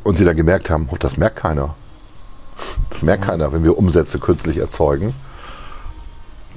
und 0.06 0.16
sie 0.16 0.24
dann 0.24 0.36
gemerkt 0.36 0.70
haben, 0.70 0.88
oh, 0.90 0.96
das 0.96 1.16
merkt 1.16 1.36
keiner. 1.36 1.74
Das 2.90 3.02
merkt 3.02 3.24
keiner, 3.24 3.52
wenn 3.52 3.64
wir 3.64 3.76
Umsätze 3.76 4.20
künstlich 4.20 4.58
erzeugen. 4.58 5.14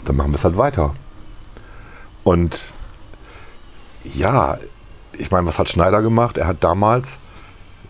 Dann 0.06 0.16
machen 0.16 0.32
wir 0.32 0.36
es 0.36 0.44
halt 0.44 0.56
weiter. 0.56 0.94
Und 2.24 2.72
ja, 4.04 4.60
ich 5.14 5.32
meine, 5.32 5.48
was 5.48 5.58
hat 5.58 5.68
Schneider 5.68 6.04
gemacht? 6.04 6.38
Er 6.38 6.46
hat 6.46 6.64
damals 6.64 7.18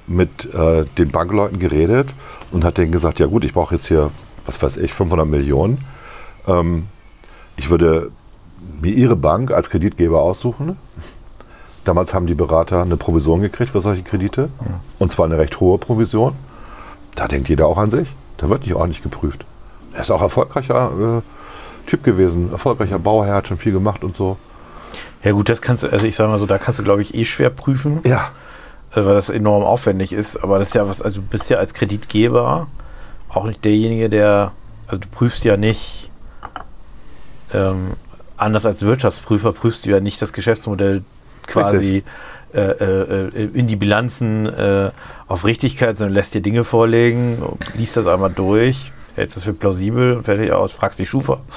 mit 0.08 0.52
äh, 0.54 0.86
den 0.98 1.12
Bankleuten 1.12 1.60
geredet 1.60 2.14
und 2.52 2.64
hat 2.64 2.78
denen 2.78 2.94
gesagt, 2.94 3.20
ja 3.20 3.26
gut, 3.26 3.44
ich 3.44 3.54
brauche 3.54 3.76
jetzt 3.76 3.90
hier, 3.90 4.12
was 4.46 4.62
weiß 4.62 4.78
ich, 4.78 4.94
500 4.94 5.28
Millionen. 5.28 5.84
Ähm, 6.48 6.88
ich 7.58 7.70
würde 7.70 8.12
mir 8.80 8.94
ihre 8.94 9.18
Bank 9.18 9.52
als 9.52 9.70
Kreditgeber 9.70 10.22
aussuchen. 10.22 10.78
Damals 11.90 12.14
haben 12.14 12.28
die 12.28 12.36
Berater 12.36 12.84
eine 12.84 12.98
Provision 12.98 13.42
gekriegt 13.42 13.72
für 13.72 13.82
solche 13.82 14.04
Kredite. 14.04 14.50
Und 15.00 15.12
zwar 15.12 15.26
eine 15.26 15.40
recht 15.40 15.60
hohe 15.60 15.80
Provision. 15.80 16.36
Da 17.16 17.28
denkt 17.28 17.50
jeder 17.50 17.66
auch 17.66 17.80
an 17.80 17.90
sich. 17.90 18.14
Da 18.38 18.48
wird 18.48 18.62
nicht 18.62 18.76
ordentlich 18.76 19.02
geprüft. 19.02 19.44
Er 19.94 20.02
ist 20.02 20.12
auch 20.12 20.22
erfolgreicher 20.22 21.24
äh, 21.26 21.90
Typ 21.90 22.04
gewesen, 22.04 22.52
erfolgreicher 22.52 23.00
Bauherr, 23.00 23.34
hat 23.34 23.48
schon 23.48 23.58
viel 23.58 23.72
gemacht 23.72 24.04
und 24.04 24.16
so. 24.16 24.38
Ja 25.24 25.32
gut, 25.32 25.50
das 25.50 25.64
kannst 25.64 25.82
du, 25.82 25.88
also 25.92 26.06
ich 26.06 26.16
sage 26.16 26.30
mal 26.30 26.38
so, 26.38 26.46
da 26.46 26.60
kannst 26.60 26.78
du 26.78 26.84
glaube 26.84 27.02
ich 27.02 27.16
eh 27.16 27.26
schwer 27.26 27.50
prüfen, 27.50 28.02
Ja, 28.04 28.30
äh, 28.92 29.04
weil 29.04 29.16
das 29.16 29.32
enorm 29.32 29.64
aufwendig 29.64 30.14
ist. 30.14 30.38
Aber 30.44 30.60
das 30.60 30.68
ist 30.68 30.74
ja 30.76 30.88
was, 30.88 31.02
also 31.02 31.22
du 31.22 31.28
bist 31.28 31.50
ja 31.50 31.58
als 31.58 31.74
Kreditgeber 31.74 32.68
auch 33.30 33.46
nicht 33.46 33.66
derjenige, 33.66 34.10
der, 34.10 34.52
also 34.86 35.02
du 35.02 35.08
prüfst 35.08 35.44
ja 35.44 35.58
nicht, 35.58 36.12
ähm, 37.52 37.94
anders 38.38 38.68
als 38.68 38.86
Wirtschaftsprüfer 38.86 39.54
prüfst 39.54 39.88
du 39.88 39.90
ja 39.90 40.00
nicht 40.00 40.22
das 40.22 40.34
Geschäftsmodell 40.34 41.04
quasi 41.50 42.04
äh, 42.52 42.62
äh, 42.62 43.28
äh, 43.28 43.50
in 43.54 43.68
die 43.68 43.76
Bilanzen 43.76 44.48
äh, 44.48 44.90
auf 45.28 45.46
Richtigkeit, 45.46 45.96
sondern 45.98 46.16
lässt 46.16 46.34
dir 46.34 46.42
Dinge 46.42 46.64
vorlegen, 46.64 47.38
liest 47.76 47.96
das 47.96 48.08
einmal 48.08 48.32
durch, 48.32 48.92
hältst 49.16 49.36
das 49.36 49.44
für 49.44 49.54
plausibel, 49.54 50.24
fertig 50.24 50.52
aus, 50.52 50.72
fragst 50.72 50.98
die 50.98 51.06
Schufa. 51.06 51.42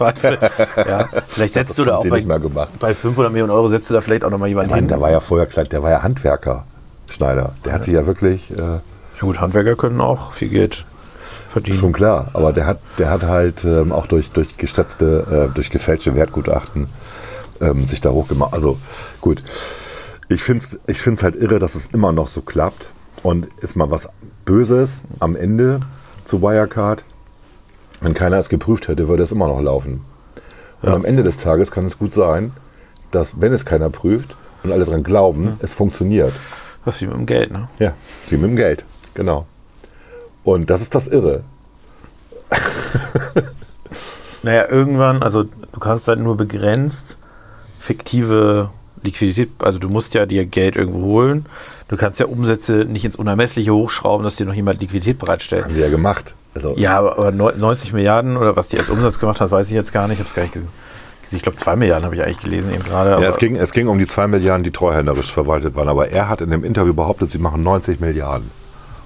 Ja. 0.00 1.08
Vielleicht 1.28 1.54
setzt 1.54 1.78
du 1.78 1.84
da 1.84 1.96
auch 1.96 2.06
bei, 2.06 2.22
bei 2.22 2.94
500 2.94 3.30
Millionen 3.30 3.52
Euro 3.52 3.68
setzt 3.68 3.90
du 3.90 3.94
da 3.94 4.00
vielleicht 4.00 4.24
auch 4.24 4.30
nochmal 4.30 4.48
jemanden 4.48 4.70
meine, 4.70 4.80
hin. 4.80 4.88
der 4.88 5.00
war 5.00 5.10
ja 5.10 5.20
vorher 5.20 5.46
klein, 5.46 5.66
der 5.70 5.82
war 5.82 5.90
ja 5.90 6.02
Handwerker, 6.02 6.64
Schneider. 7.06 7.52
Der 7.66 7.74
hat 7.74 7.84
sich 7.84 7.92
ja 7.92 8.06
wirklich, 8.06 8.50
äh, 8.50 8.56
Ja 8.56 8.80
gut, 9.20 9.40
Handwerker 9.40 9.76
können 9.76 10.00
auch 10.00 10.32
viel 10.32 10.48
Geld 10.48 10.86
verdienen. 11.48 11.76
schon 11.76 11.92
klar, 11.92 12.30
aber 12.32 12.54
der 12.54 12.66
hat, 12.66 12.78
der 12.98 13.10
hat 13.10 13.24
halt 13.24 13.62
ähm, 13.64 13.92
auch 13.92 14.06
durch, 14.06 14.30
durch 14.30 14.56
geschätzte, 14.56 15.50
äh, 15.50 15.54
durch 15.54 15.70
gefälschte 15.70 16.14
Wertgutachten 16.14 16.88
ähm, 17.60 17.86
sich 17.86 18.00
da 18.00 18.10
hochgemacht. 18.10 18.52
Also 18.52 18.78
gut, 19.20 19.42
ich 20.28 20.42
finde 20.42 20.58
es 20.62 20.80
ich 20.86 20.98
find's 20.98 21.22
halt 21.22 21.36
irre, 21.36 21.58
dass 21.58 21.74
es 21.74 21.88
immer 21.88 22.12
noch 22.12 22.28
so 22.28 22.42
klappt. 22.42 22.92
Und 23.22 23.48
ist 23.60 23.76
mal 23.76 23.90
was 23.90 24.08
Böses 24.46 25.02
am 25.18 25.36
Ende 25.36 25.80
zu 26.24 26.40
Wirecard. 26.40 27.04
Wenn 28.00 28.14
keiner 28.14 28.38
es 28.38 28.48
geprüft 28.48 28.88
hätte, 28.88 29.08
würde 29.08 29.22
es 29.22 29.32
immer 29.32 29.46
noch 29.46 29.60
laufen. 29.60 30.02
Und 30.80 30.88
am 30.88 31.04
Ende 31.04 31.22
des 31.22 31.36
Tages 31.36 31.70
kann 31.70 31.84
es 31.84 31.98
gut 31.98 32.14
sein, 32.14 32.52
dass, 33.10 33.40
wenn 33.40 33.52
es 33.52 33.66
keiner 33.66 33.90
prüft 33.90 34.36
und 34.62 34.72
alle 34.72 34.86
dran 34.86 35.02
glauben, 35.02 35.56
es 35.60 35.74
funktioniert. 35.74 36.32
Das 36.86 36.94
ist 36.94 37.02
wie 37.02 37.06
mit 37.08 37.16
dem 37.16 37.26
Geld, 37.26 37.50
ne? 37.50 37.68
Ja, 37.78 37.92
ist 38.22 38.32
wie 38.32 38.38
mit 38.38 38.50
dem 38.50 38.56
Geld, 38.56 38.86
genau. 39.12 39.46
Und 40.42 40.70
das 40.70 40.80
ist 40.80 40.94
das 40.94 41.08
Irre. 41.08 41.42
Naja, 44.42 44.68
irgendwann, 44.70 45.22
also 45.22 45.44
du 45.44 45.80
kannst 45.80 46.08
halt 46.08 46.18
nur 46.18 46.36
begrenzt 46.36 47.18
fiktive 47.80 48.68
Liquidität, 49.02 49.48
also 49.60 49.78
du 49.78 49.88
musst 49.88 50.14
ja 50.14 50.26
dir 50.26 50.44
Geld 50.44 50.76
irgendwo 50.76 51.02
holen. 51.02 51.46
Du 51.88 51.96
kannst 51.96 52.20
ja 52.20 52.26
Umsätze 52.26 52.84
nicht 52.84 53.04
ins 53.04 53.16
Unermessliche 53.16 53.72
hochschrauben, 53.74 54.22
dass 54.24 54.36
dir 54.36 54.44
noch 54.46 54.54
jemand 54.54 54.80
Liquidität 54.80 55.18
bereitstellt. 55.18 55.64
Haben 55.64 55.74
sie 55.74 55.80
ja 55.80 55.88
gemacht. 55.88 56.34
Also, 56.54 56.74
Ja, 56.76 56.98
aber, 56.98 57.18
aber 57.18 57.32
neu- 57.32 57.52
90 57.56 57.92
Milliarden 57.94 58.36
oder 58.36 58.56
was 58.56 58.68
die 58.68 58.78
als 58.78 58.90
Umsatz 58.90 59.18
gemacht 59.18 59.40
hat, 59.40 59.50
weiß 59.50 59.66
ich 59.68 59.72
jetzt 59.72 59.92
gar 59.92 60.06
nicht. 60.06 60.16
Ich 60.16 60.20
habe 60.20 60.28
es 60.28 60.34
gar 60.34 60.42
nicht 60.42 60.52
gesehen. 60.52 60.68
Ich 61.32 61.42
glaube, 61.42 61.56
2 61.56 61.76
Milliarden 61.76 62.04
habe 62.04 62.16
ich 62.16 62.22
eigentlich 62.24 62.40
gelesen 62.40 62.72
eben 62.74 62.82
gerade. 62.82 63.10
ja 63.10 63.28
es, 63.28 63.36
ging, 63.38 63.54
es 63.54 63.70
ging 63.70 63.86
um 63.86 64.00
die 64.00 64.06
2 64.08 64.26
Milliarden, 64.26 64.64
die 64.64 64.72
treuhänderisch 64.72 65.32
verwaltet 65.32 65.76
waren. 65.76 65.88
Aber 65.88 66.08
er 66.10 66.28
hat 66.28 66.40
in 66.40 66.50
dem 66.50 66.64
Interview 66.64 66.92
behauptet, 66.92 67.30
sie 67.30 67.38
machen 67.38 67.62
90 67.62 68.00
Milliarden. 68.00 68.50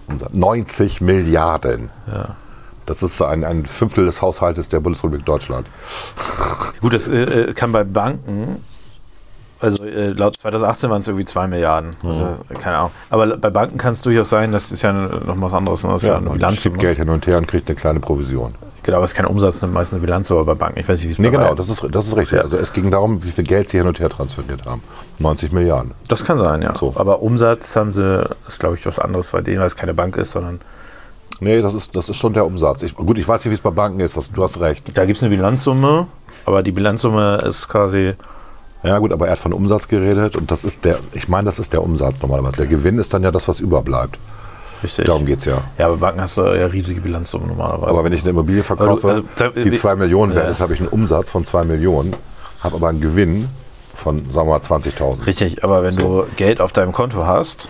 Umsatz. 0.08 0.32
90 0.32 1.00
Milliarden. 1.02 1.90
Ja. 2.10 2.34
Das 2.86 3.02
ist 3.02 3.20
ein, 3.22 3.44
ein 3.44 3.66
Fünftel 3.66 4.06
des 4.06 4.22
Haushaltes 4.22 4.68
der 4.70 4.80
Bundesrepublik 4.80 5.24
Deutschland. 5.26 5.66
Gut, 6.84 6.92
das 6.92 7.08
äh, 7.08 7.22
äh, 7.22 7.52
kann 7.54 7.72
bei 7.72 7.82
Banken, 7.82 8.62
also 9.58 9.86
äh, 9.86 10.08
laut 10.08 10.36
2018 10.36 10.90
waren 10.90 11.00
es 11.00 11.08
irgendwie 11.08 11.24
2 11.24 11.46
Milliarden. 11.46 11.96
Also, 12.04 12.36
keine 12.60 12.76
Ahnung. 12.76 12.90
Aber 13.08 13.38
bei 13.38 13.48
Banken 13.48 13.78
kann 13.78 13.94
es 13.94 14.02
durchaus 14.02 14.28
sein, 14.28 14.52
das 14.52 14.70
ist 14.70 14.82
ja 14.82 14.92
noch 14.92 15.40
was 15.40 15.54
anderes. 15.54 15.82
ne? 15.82 15.92
Das 15.92 16.02
ist 16.02 16.08
ja, 16.08 16.16
eine 16.16 16.26
man 16.26 16.34
Bilanz. 16.34 16.60
schiebt 16.60 16.78
Geld 16.78 16.98
hin 16.98 17.08
und 17.08 17.26
her 17.26 17.38
und 17.38 17.48
kriegt 17.48 17.68
eine 17.68 17.74
kleine 17.74 18.00
Provision. 18.00 18.54
Genau, 18.82 18.98
aber 18.98 19.04
es 19.06 19.12
ist 19.12 19.16
kein 19.16 19.24
Umsatz, 19.24 19.62
meistens 19.62 19.94
eine 19.94 20.02
Bilanz, 20.02 20.30
aber 20.30 20.44
bei 20.44 20.52
Banken. 20.52 20.80
Ich 20.80 20.86
weiß 20.86 20.98
nicht, 20.98 21.08
wie 21.08 21.12
es 21.12 21.18
Nee, 21.18 21.30
bei 21.30 21.38
genau, 21.38 21.54
das 21.54 21.70
ist, 21.70 21.86
das 21.90 22.06
ist 22.06 22.18
richtig. 22.18 22.40
Also 22.40 22.58
es 22.58 22.74
ging 22.74 22.90
darum, 22.90 23.24
wie 23.24 23.30
viel 23.30 23.44
Geld 23.44 23.70
sie 23.70 23.78
hin 23.78 23.86
und 23.86 23.98
her 23.98 24.10
transferiert 24.10 24.66
haben. 24.66 24.82
90 25.20 25.52
Milliarden. 25.52 25.92
Das 26.08 26.22
kann 26.26 26.38
sein, 26.38 26.60
ja. 26.60 26.74
So. 26.76 26.92
Aber 26.96 27.22
Umsatz 27.22 27.74
haben 27.76 27.94
sie, 27.94 28.28
ist 28.46 28.60
glaube 28.60 28.74
ich 28.74 28.84
was 28.84 28.98
anderes 28.98 29.30
bei 29.30 29.40
denen, 29.40 29.60
weil 29.60 29.68
es 29.68 29.76
keine 29.76 29.94
Bank 29.94 30.18
ist, 30.18 30.32
sondern 30.32 30.60
Nee, 31.40 31.60
das 31.62 31.74
ist, 31.74 31.94
das 31.96 32.08
ist 32.08 32.16
schon 32.16 32.32
der 32.32 32.46
Umsatz. 32.46 32.82
Ich, 32.82 32.94
gut, 32.94 33.18
ich 33.18 33.26
weiß 33.26 33.44
nicht, 33.44 33.50
wie 33.50 33.54
es 33.54 33.60
bei 33.60 33.70
Banken 33.70 34.00
ist, 34.00 34.16
das, 34.16 34.30
du 34.30 34.42
hast 34.42 34.60
recht. 34.60 34.96
da 34.96 35.04
gibt 35.04 35.16
es 35.16 35.22
eine 35.22 35.34
Bilanzsumme, 35.34 36.06
aber 36.46 36.62
die 36.62 36.72
Bilanzsumme 36.72 37.38
ist 37.46 37.68
quasi, 37.68 38.14
Ja 38.82 38.98
gut, 38.98 39.12
aber 39.12 39.26
er 39.26 39.32
hat 39.32 39.38
von 39.38 39.52
Umsatz 39.52 39.88
geredet 39.88 40.36
und 40.36 40.50
das 40.50 40.62
ist 40.64 40.84
der, 40.84 40.98
ich 41.12 41.28
meine, 41.28 41.46
das 41.46 41.58
ist 41.58 41.72
der 41.72 41.82
Umsatz 41.82 42.22
normalerweise. 42.22 42.56
Der 42.58 42.66
Gewinn 42.66 42.98
ist 42.98 43.12
dann 43.12 43.22
ja 43.22 43.30
das, 43.30 43.48
was 43.48 43.60
überbleibt. 43.60 44.18
richtig. 44.82 45.06
Darum 45.06 45.24
geht's 45.26 45.44
ja. 45.44 45.58
Ja, 45.78 45.86
aber 45.86 45.96
Banken 45.96 46.20
hast 46.20 46.36
du 46.36 46.42
ja 46.42 46.66
riesige 46.66 47.00
Bilanzsummen 47.00 47.48
normalerweise. 47.48 47.90
Aber 47.90 48.04
wenn 48.04 48.12
ich 48.12 48.20
eine 48.22 48.30
Immobilie 48.30 48.62
verkaufe, 48.62 49.08
Also, 49.08 49.24
also, 49.38 49.50
die 49.60 49.72
2 49.72 49.96
Millionen 49.96 50.34
wert 50.34 50.44
Ja. 50.44 50.50
ist, 50.50 50.60
habe 50.60 50.74
ich 50.74 50.80
einen 50.80 50.88
Umsatz 50.88 51.30
von 51.30 51.44
2 51.44 51.64
Millionen, 51.64 52.14
habe 52.62 52.76
aber 52.76 52.88
einen 52.88 53.00
Gewinn 53.00 53.48
von, 53.94 54.18
sagen 54.30 54.48
wir 54.48 54.58
mal, 54.58 54.60
20.000. 54.60 55.26
Richtig, 55.26 55.64
aber 55.64 55.82
wenn 55.82 55.96
du 55.96 56.24
Geld 56.36 56.60
auf 56.60 56.72
deinem 56.72 56.92
Konto 56.92 57.26
hast, 57.26 57.66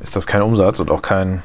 ist 0.00 0.16
das 0.16 0.26
kein 0.26 0.42
Umsatz 0.42 0.80
und 0.80 0.90
auch 0.90 1.02
kein. 1.02 1.42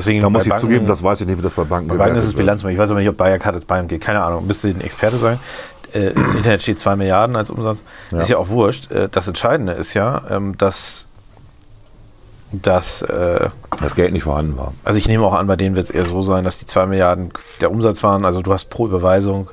Deswegen 0.00 0.22
Da 0.22 0.30
muss 0.30 0.44
ich 0.44 0.48
Banken- 0.50 0.60
zugeben, 0.62 0.86
das 0.86 1.02
weiß 1.02 1.20
ich 1.20 1.26
nicht, 1.26 1.38
wie 1.38 1.42
das 1.42 1.52
bei 1.54 1.64
Banken 1.64 1.88
Bei 1.88 1.96
Banken 1.96 2.16
ist 2.16 2.24
es. 2.24 2.34
Bilanzsumme. 2.34 2.72
Ich 2.72 2.78
weiß 2.78 2.90
aber 2.90 3.00
nicht, 3.00 3.08
ob 3.08 3.16
Bayern 3.16 3.40
als 3.40 3.64
Bayern 3.66 3.86
geht. 3.86 4.00
Keine 4.00 4.22
Ahnung. 4.22 4.46
Müsste 4.46 4.68
ein 4.68 4.80
Experte 4.80 5.16
sein. 5.18 5.38
Äh, 5.92 6.08
Im 6.10 6.36
Internet 6.36 6.62
steht 6.62 6.78
2 6.80 6.96
Milliarden 6.96 7.36
als 7.36 7.50
Umsatz. 7.50 7.84
Ist 8.12 8.28
ja 8.30 8.38
auch 8.38 8.48
wurscht. 8.48 8.90
Äh, 8.90 9.08
das 9.10 9.28
Entscheidende 9.28 9.72
ist 9.72 9.94
ja, 9.94 10.22
ähm, 10.30 10.56
dass, 10.56 11.06
dass 12.52 13.02
äh, 13.02 13.48
Das 13.80 13.94
Geld 13.94 14.12
nicht 14.12 14.24
vorhanden 14.24 14.56
war. 14.56 14.72
also 14.84 14.98
ich 14.98 15.06
nehme 15.08 15.24
auch 15.24 15.34
an, 15.34 15.46
bei 15.46 15.56
denen 15.56 15.76
wird 15.76 15.84
es 15.84 15.90
eher 15.90 16.04
so 16.04 16.22
sein, 16.22 16.44
dass 16.44 16.58
die 16.58 16.66
2 16.66 16.86
Milliarden 16.86 17.32
der 17.60 17.70
Umsatz 17.70 18.02
waren. 18.02 18.24
Also 18.24 18.42
du 18.42 18.52
hast 18.52 18.70
pro 18.70 18.86
Überweisung, 18.86 19.50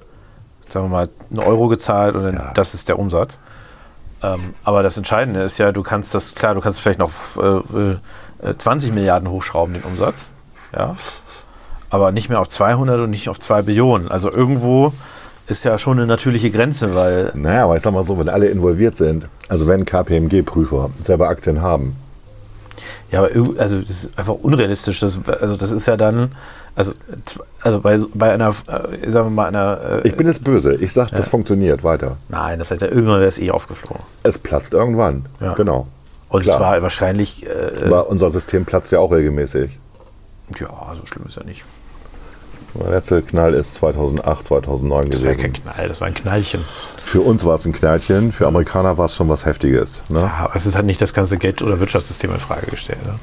sagen 0.67 0.85
wir 0.85 0.89
mal, 0.89 1.09
einen 1.31 1.39
Euro 1.39 1.67
gezahlt 1.67 2.15
und 2.15 2.23
dann, 2.23 2.35
Ja. 2.35 2.51
das 2.53 2.73
ist 2.73 2.87
der 2.89 2.97
Umsatz. 2.99 3.39
Ähm, 4.23 4.53
aber 4.63 4.81
das 4.81 4.97
Entscheidende 4.97 5.41
ist 5.41 5.59
ja, 5.59 5.71
du 5.71 5.83
kannst 5.83 6.15
das, 6.15 6.33
klar, 6.33 6.55
du 6.55 6.61
kannst 6.61 6.81
vielleicht 6.81 6.97
noch 6.99 7.11
äh, 7.39 8.47
äh, 8.49 8.57
20 8.57 8.91
Milliarden 8.93 9.29
hochschrauben, 9.29 9.73
den 9.75 9.83
Umsatz. 9.83 10.29
Ja. 10.75 10.95
Aber 11.89 12.11
nicht 12.11 12.29
mehr 12.29 12.39
auf 12.39 12.49
200 12.49 12.99
und 13.01 13.09
nicht 13.09 13.29
auf 13.29 13.39
2 13.39 13.61
Billionen. 13.61 14.09
Also 14.09 14.31
irgendwo 14.31 14.91
ist 15.47 15.63
ja 15.63 15.77
schon 15.77 15.97
eine 15.97 16.07
natürliche 16.07 16.51
Grenze, 16.51 16.93
weil 16.95 17.31
Naja, 17.33 17.63
aber 17.63 17.77
ich 17.77 17.83
sag 17.83 17.93
mal 17.93 18.03
so, 18.03 18.19
wenn 18.19 18.27
alle 18.29 18.47
involviert 18.47 18.97
sind, 18.97 19.27
also 19.47 19.67
wenn 19.67 19.85
KPMG-Prüfer 19.85 20.89
selber 21.01 21.29
Aktien 21.29 21.61
haben, 21.61 21.95
Ja, 23.11 23.19
aber 23.19 23.29
also 23.57 23.79
das 23.79 23.89
ist 23.89 24.17
einfach 24.17 24.33
unrealistisch. 24.33 24.99
Das, 24.99 25.19
also 25.39 25.55
das 25.55 25.71
ist 25.71 25.85
ja 25.87 25.95
dann, 25.95 26.33
also, 26.75 26.91
also 27.61 27.79
bei, 27.79 27.97
bei 28.13 28.33
einer, 28.33 28.49
äh, 28.67 29.09
sagen 29.09 29.27
wir 29.27 29.29
mal, 29.31 29.47
einer. 29.47 30.01
Äh, 30.03 30.07
Ich 30.09 30.17
bin 30.17 30.27
jetzt 30.27 30.43
böse. 30.43 30.75
Ich 30.75 30.91
sag, 30.91 31.09
das 31.11 31.29
funktioniert 31.29 31.83
weiter. 31.85 32.17
nein, 32.27 32.59
das 32.59 32.69
hat 32.69 32.81
ja 32.81 32.87
irgendwann 32.87 33.19
wäre 33.19 33.29
es 33.29 33.39
eh 33.39 33.49
aufgeflogen. 33.49 34.03
Es 34.23 34.37
platzt 34.37 34.73
irgendwann. 34.73 35.25
Ja. 35.39 35.53
Genau. 35.53 35.87
Und 36.29 36.43
Klar. 36.43 36.55
es 36.57 36.61
war 36.61 36.81
wahrscheinlich. 36.81 37.45
Äh, 37.45 37.85
Aber 37.85 38.09
unser 38.09 38.29
System 38.29 38.65
platzt 38.65 38.91
ja 38.91 38.99
auch 38.99 39.13
regelmäßig. 39.13 39.79
Ja, 40.59 40.95
so 40.99 41.05
schlimm 41.05 41.25
ist 41.27 41.37
ja 41.37 41.43
nicht. 41.43 41.63
Der 42.75 42.91
letzte 42.91 43.21
Knall 43.21 43.53
ist 43.53 43.75
2008, 43.75 44.47
2009 44.47 45.09
Das 45.09 45.23
war 45.23 45.31
kein 45.33 45.37
gewesen. 45.53 45.63
Knall, 45.63 45.87
das 45.87 46.01
war 46.01 46.07
ein 46.07 46.13
Knallchen. 46.13 46.63
Für 47.03 47.21
uns 47.21 47.43
war 47.45 47.55
es 47.55 47.65
ein 47.65 47.73
Knallchen, 47.73 48.31
für 48.31 48.45
Amerikaner 48.45 48.97
war 48.97 49.05
es 49.05 49.15
schon 49.15 49.29
was 49.29 49.45
Heftiges. 49.45 50.01
Ne? 50.09 50.19
Ja, 50.21 50.45
aber 50.45 50.55
es 50.55 50.65
ist 50.65 50.75
halt 50.75 50.85
nicht 50.85 51.01
das 51.01 51.13
ganze 51.13 51.37
Geld- 51.37 51.61
oder 51.63 51.79
Wirtschaftssystem 51.79 52.31
in 52.31 52.39
Frage 52.39 52.67
gestellt. 52.67 53.03
Ne? 53.05 53.13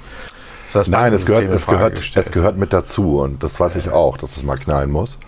Das 0.65 0.73
das 0.73 0.89
Nein, 0.89 1.13
es 1.13 1.27
gehört, 1.27 1.45
es, 1.51 1.67
gehört, 1.67 1.97
gestellt. 1.97 2.27
es 2.27 2.33
gehört 2.33 2.57
mit 2.57 2.73
dazu 2.73 3.21
und 3.21 3.43
das 3.43 3.61
weiß 3.61 3.77
ich 3.77 3.91
auch, 3.91 4.17
dass 4.17 4.37
es 4.37 4.43
mal 4.43 4.57
knallen 4.57 4.91
muss. 4.91 5.19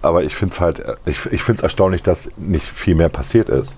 Aber 0.00 0.22
ich 0.22 0.36
finde 0.36 0.54
es 0.54 0.60
halt, 0.60 0.82
ich, 1.04 1.26
ich 1.32 1.42
finde 1.42 1.58
es 1.58 1.62
erstaunlich, 1.62 2.02
dass 2.02 2.30
nicht 2.36 2.64
viel 2.64 2.94
mehr 2.94 3.08
passiert 3.08 3.48
ist. 3.48 3.74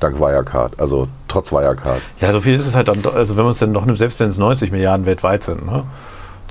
Dank 0.00 0.20
Wirecard, 0.20 0.78
also 0.78 1.08
trotz 1.28 1.52
Wirecard. 1.52 2.02
Ja, 2.20 2.32
so 2.32 2.40
viel 2.40 2.56
ist 2.56 2.66
es 2.66 2.74
halt 2.74 2.88
dann, 2.88 2.98
also 3.14 3.36
wenn 3.36 3.44
man 3.44 3.52
es 3.52 3.58
dann 3.58 3.72
noch 3.72 3.86
nimmt, 3.86 3.98
selbst 3.98 4.20
wenn 4.20 4.28
es 4.28 4.36
90 4.38 4.72
Milliarden 4.72 5.06
weltweit 5.06 5.42
sind, 5.44 5.64
ne? 5.64 5.84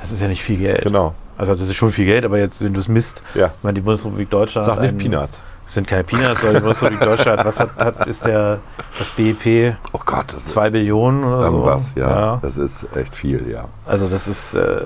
Das 0.03 0.11
ist 0.11 0.21
ja 0.21 0.27
nicht 0.27 0.43
viel 0.43 0.57
Geld. 0.57 0.83
Genau. 0.83 1.15
Also 1.37 1.53
das 1.53 1.63
ist 1.63 1.75
schon 1.75 1.91
viel 1.91 2.05
Geld, 2.05 2.25
aber 2.25 2.37
jetzt, 2.37 2.63
wenn 2.63 2.73
du 2.73 2.79
es 2.79 2.87
misst, 2.87 3.23
Ja. 3.33 3.47
ich 3.47 3.63
meine, 3.63 3.73
die 3.73 3.81
Bundesrepublik 3.81 4.29
Deutschland. 4.29 4.67
Sag 4.67 4.79
nicht 4.81 4.97
Peanuts. 4.99 5.41
Es 5.65 5.73
sind 5.75 5.87
keine 5.87 6.03
Peanuts, 6.03 6.41
sondern 6.41 6.55
die 6.57 6.61
Bundesrepublik 6.61 6.99
Deutschland, 7.03 7.43
was 7.45 7.59
hat, 7.59 7.69
hat 7.77 8.05
ist 8.07 8.25
der, 8.25 8.59
das 8.99 9.07
BIP 9.09 9.75
Oh 9.93 9.99
Gott, 10.05 10.25
das 10.27 10.35
ist 10.43 10.49
2 10.51 10.69
Billionen 10.69 11.23
oder 11.23 11.45
irgendwas, 11.47 11.93
so? 11.95 12.01
ja, 12.01 12.37
Das 12.41 12.57
ist 12.57 12.85
echt 12.95 13.15
viel, 13.15 13.49
ja. 13.51 13.65
Also 13.87 14.07
das 14.09 14.27
ist, 14.27 14.53
äh, 14.53 14.81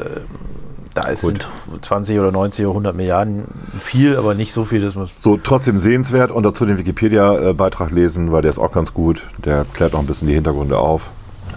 da 0.93 1.09
ist 1.09 1.22
Gut. 1.22 1.49
sind 1.72 1.84
20 1.86 2.20
oder 2.20 2.32
90 2.32 2.65
oder 2.65 2.72
100 2.74 2.95
Milliarden 2.95 3.43
viel, 3.78 4.15
aber 4.18 4.34
nicht 4.34 4.53
so 4.53 4.63
viel, 4.65 4.82
dass 4.82 4.95
man 4.95 5.03
es 5.03 5.15
So, 5.18 5.38
trotzdem 5.38 5.78
sehenswert 5.80 6.32
und 6.32 6.43
dazu 6.43 6.65
den 6.65 6.78
Wikipedia-Beitrag 6.78 7.91
lesen, 7.91 8.32
weil 8.32 8.41
der 8.43 8.51
ist 8.51 8.57
auch 8.59 8.72
ganz 8.72 8.93
gut. 8.93 9.24
Der 9.45 9.65
klärt 9.74 9.93
auch 9.95 9.99
ein 9.99 10.07
bisschen 10.07 10.28
die 10.28 10.34
Hintergründe 10.36 10.78
auf. 10.78 11.09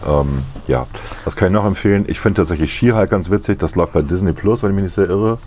Ähm, 0.06 0.42
ja, 0.66 0.86
das 1.24 1.36
kann 1.36 1.48
ich 1.48 1.54
noch 1.54 1.64
empfehlen. 1.66 2.04
Ich 2.08 2.20
finde 2.20 2.36
tatsächlich 2.38 2.72
She-Hulk 2.72 3.10
ganz 3.10 3.30
witzig. 3.30 3.58
Das 3.58 3.74
läuft 3.74 3.92
bei 3.92 4.02
Disney 4.02 4.32
Plus, 4.32 4.62
wenn 4.62 4.70
ich 4.70 4.76
mich 4.76 4.84
nicht 4.84 4.94
sehr 4.94 5.08
irre. 5.08 5.38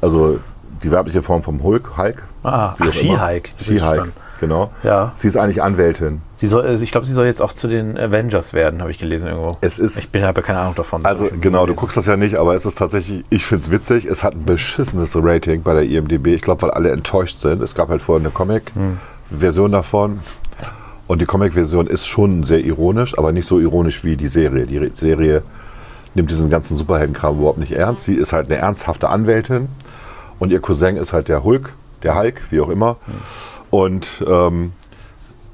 Also 0.00 0.38
die 0.82 0.90
weibliche 0.90 1.22
Form 1.22 1.42
vom 1.42 1.62
Hulk, 1.62 1.96
Hulk. 1.98 2.22
Ah, 2.42 2.74
ach. 2.78 2.92
She-Hulk. 2.92 3.50
She-Hulk, 3.62 4.12
genau. 4.40 4.70
Ja. 4.82 5.12
Sie 5.16 5.28
ist 5.28 5.36
eigentlich 5.36 5.62
Anwältin. 5.62 6.22
Sie 6.36 6.46
soll, 6.46 6.64
also 6.64 6.82
ich 6.82 6.90
glaube, 6.90 7.06
sie 7.06 7.12
soll 7.12 7.26
jetzt 7.26 7.42
auch 7.42 7.52
zu 7.52 7.68
den 7.68 7.98
Avengers 7.98 8.54
werden, 8.54 8.80
habe 8.80 8.90
ich 8.90 8.98
gelesen 8.98 9.26
irgendwo. 9.26 9.58
Es 9.60 9.78
ist- 9.78 9.98
ich 9.98 10.08
bin 10.08 10.22
habe 10.24 10.40
keine 10.40 10.60
Ahnung 10.60 10.74
davon. 10.74 11.04
Also 11.04 11.28
genau, 11.38 11.66
du 11.66 11.74
guckst 11.74 11.98
das 11.98 12.06
ja 12.06 12.16
nicht, 12.16 12.36
aber 12.36 12.54
es 12.54 12.64
ist 12.64 12.78
tatsächlich, 12.78 13.24
ich 13.28 13.44
finde 13.44 13.64
es 13.66 13.70
witzig. 13.70 14.06
Es 14.06 14.24
hat 14.24 14.32
ein 14.34 14.46
beschissenes 14.46 15.10
Rating 15.14 15.62
bei 15.62 15.74
der 15.74 15.82
IMDB. 15.82 16.28
Ich 16.28 16.40
glaube, 16.40 16.62
weil 16.62 16.70
alle 16.70 16.90
enttäuscht 16.92 17.40
sind. 17.40 17.60
Es 17.60 17.74
gab 17.74 17.90
halt 17.90 18.00
vorher 18.00 18.24
eine 18.24 18.30
Comic-Version 18.32 19.72
davon. 19.72 20.20
Und 21.10 21.20
die 21.20 21.26
Comic-Version 21.26 21.88
ist 21.88 22.06
schon 22.06 22.44
sehr 22.44 22.64
ironisch, 22.64 23.18
aber 23.18 23.32
nicht 23.32 23.48
so 23.48 23.58
ironisch 23.58 24.04
wie 24.04 24.16
die 24.16 24.28
Serie. 24.28 24.64
Die 24.64 24.92
Serie 24.94 25.42
nimmt 26.14 26.30
diesen 26.30 26.50
ganzen 26.50 26.76
Superheldenkram 26.76 27.36
überhaupt 27.36 27.58
nicht 27.58 27.72
ernst. 27.72 28.04
Sie 28.04 28.14
ist 28.14 28.32
halt 28.32 28.46
eine 28.46 28.60
ernsthafte 28.60 29.08
Anwältin 29.08 29.66
und 30.38 30.52
ihr 30.52 30.60
Cousin 30.60 30.96
ist 30.96 31.12
halt 31.12 31.26
der 31.26 31.42
Hulk, 31.42 31.72
der 32.04 32.16
Hulk, 32.16 32.40
wie 32.50 32.60
auch 32.60 32.68
immer. 32.68 32.96
Und 33.70 34.24
ähm, 34.24 34.72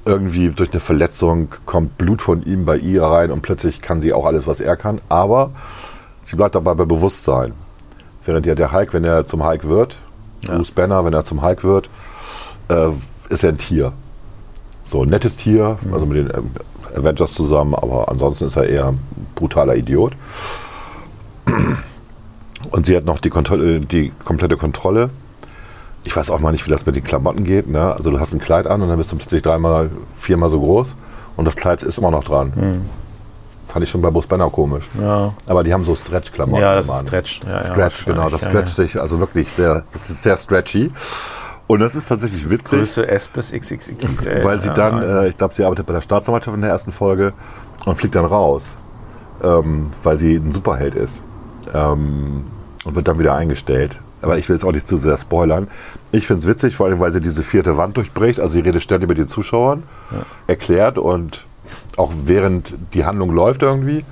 irgendwie 0.05 0.49
durch 0.49 0.73
eine 0.73 0.79
Verletzung 0.79 1.47
kommt 1.65 1.97
Blut 1.97 2.21
von 2.21 2.43
ihm 2.43 2.65
bei 2.65 2.77
ihr 2.77 3.01
rein 3.01 3.31
und 3.31 3.41
plötzlich 3.41 3.81
kann 3.81 3.99
sie 3.99 4.13
auch 4.13 4.27
alles, 4.27 4.45
was 4.45 4.59
er 4.59 4.77
kann. 4.77 5.01
Aber 5.09 5.53
sie 6.21 6.35
bleibt 6.35 6.53
dabei 6.53 6.75
bei 6.75 6.85
Bewusstsein. 6.85 7.53
Während 8.27 8.45
ja 8.45 8.53
der 8.53 8.73
Hulk, 8.73 8.93
wenn 8.93 9.05
er 9.05 9.25
zum 9.25 9.43
Hulk 9.43 9.67
wird, 9.67 9.97
Bruce 10.45 10.69
Banner, 10.69 11.03
wenn 11.03 11.13
er 11.13 11.25
zum 11.25 11.41
Hulk 11.41 11.63
wird, 11.63 11.89
äh, 12.67 12.89
ist 13.29 13.43
er 13.43 13.49
ein 13.49 13.57
Tier. 13.57 13.93
So 14.87 15.03
ein 15.03 15.09
nettes 15.09 15.35
Tier, 15.35 15.77
also 15.91 16.05
mit 16.05 16.17
den 16.17 16.29
ähm, 16.33 16.49
Avengers 16.95 17.33
zusammen, 17.33 17.75
aber 17.75 18.09
ansonsten 18.09 18.45
ist 18.45 18.55
er 18.55 18.67
eher 18.67 18.87
ein 18.87 18.99
brutaler 19.35 19.75
Idiot. 19.75 20.13
Und 22.71 22.85
sie 22.85 22.95
hat 22.95 23.05
noch 23.05 23.19
die, 23.19 23.29
Kontrolle, 23.29 23.81
die 23.81 24.11
komplette 24.23 24.55
Kontrolle. 24.55 25.09
Ich 26.05 26.15
weiß 26.15 26.29
auch 26.29 26.39
mal 26.39 26.53
nicht, 26.53 26.65
wie 26.65 26.71
das 26.71 26.85
mit 26.85 26.95
den 26.95 27.03
Klamotten 27.03 27.43
geht. 27.43 27.67
Ne? 27.67 27.93
Also 27.93 28.11
du 28.11 28.19
hast 28.19 28.33
ein 28.33 28.39
Kleid 28.39 28.65
an 28.65 28.81
und 28.81 28.87
dann 28.87 28.97
bist 28.97 29.11
du 29.11 29.17
plötzlich 29.17 29.41
dreimal, 29.41 29.89
viermal 30.17 30.49
so 30.49 30.59
groß 30.59 30.95
und 31.35 31.45
das 31.45 31.57
Kleid 31.57 31.83
ist 31.83 31.97
immer 31.97 32.11
noch 32.11 32.23
dran. 32.23 32.87
Fand 33.67 33.83
ich 33.83 33.89
schon 33.89 34.01
bei 34.01 34.09
Bruce 34.09 34.27
Banner 34.27 34.49
komisch. 34.49 34.89
Ja. 34.99 35.33
Aber 35.45 35.63
die 35.63 35.73
haben 35.73 35.83
so 35.83 35.95
Stretch-Klamotten. 35.95 36.61
Ja, 36.61 36.75
das 36.75 36.87
ist. 36.87 37.07
Stretch. 37.07 37.41
Ja, 37.45 37.57
ja, 37.57 37.63
Stretch, 37.65 38.05
genau. 38.05 38.29
Das 38.29 38.41
stretcht 38.41 38.77
ja, 38.77 38.85
sich 38.85 38.99
also 38.99 39.19
wirklich 39.19 39.51
sehr, 39.51 39.83
das 39.91 40.09
ist 40.09 40.23
sehr 40.23 40.37
stretchy. 40.37 40.91
Und 41.67 41.81
das 41.81 41.95
ist 41.95 42.07
tatsächlich 42.07 42.49
witzig. 42.49 42.79
Größe 42.79 43.07
S 43.07 43.27
bis 43.27 43.51
XXXXL. 43.51 44.43
Weil 44.43 44.61
sie 44.61 44.69
ja, 44.69 44.73
dann, 44.73 45.01
ja. 45.01 45.23
äh, 45.23 45.29
ich 45.29 45.37
glaube, 45.37 45.53
sie 45.53 45.63
arbeitet 45.63 45.85
bei 45.85 45.93
der 45.93 46.01
Staatsanwaltschaft 46.01 46.55
in 46.55 46.61
der 46.61 46.71
ersten 46.71 46.91
Folge 46.91 47.33
und 47.85 47.97
fliegt 47.97 48.15
dann 48.15 48.25
raus, 48.25 48.77
ähm, 49.43 49.91
weil 50.03 50.17
sie 50.17 50.35
ein 50.35 50.53
Superheld 50.53 50.95
ist. 50.95 51.21
Ähm, 51.73 52.45
und 52.85 52.95
wird 52.95 53.07
dann 53.07 53.19
wieder 53.19 53.35
eingestellt. 53.35 53.99
Aber 54.21 54.37
ich 54.37 54.47
will 54.47 54.55
jetzt 54.55 54.63
auch 54.63 54.71
nicht 54.71 54.87
zu 54.87 54.97
sehr 54.97 55.17
spoilern. 55.17 55.67
Ich 56.11 56.25
finde 56.25 56.41
es 56.41 56.47
witzig, 56.47 56.75
vor 56.75 56.87
allem, 56.87 56.99
weil 56.99 57.11
sie 57.11 57.21
diese 57.21 57.43
vierte 57.43 57.77
Wand 57.77 57.97
durchbricht. 57.97 58.39
Also 58.39 58.53
sie 58.53 58.61
redet 58.61 58.81
ständig 58.81 59.09
mit 59.09 59.17
den 59.17 59.27
Zuschauern, 59.27 59.83
erklärt 60.47 60.97
und 60.97 61.45
auch 61.97 62.11
während 62.23 62.73
die 62.93 63.05
Handlung 63.05 63.31
läuft 63.31 63.61
irgendwie. 63.61 64.05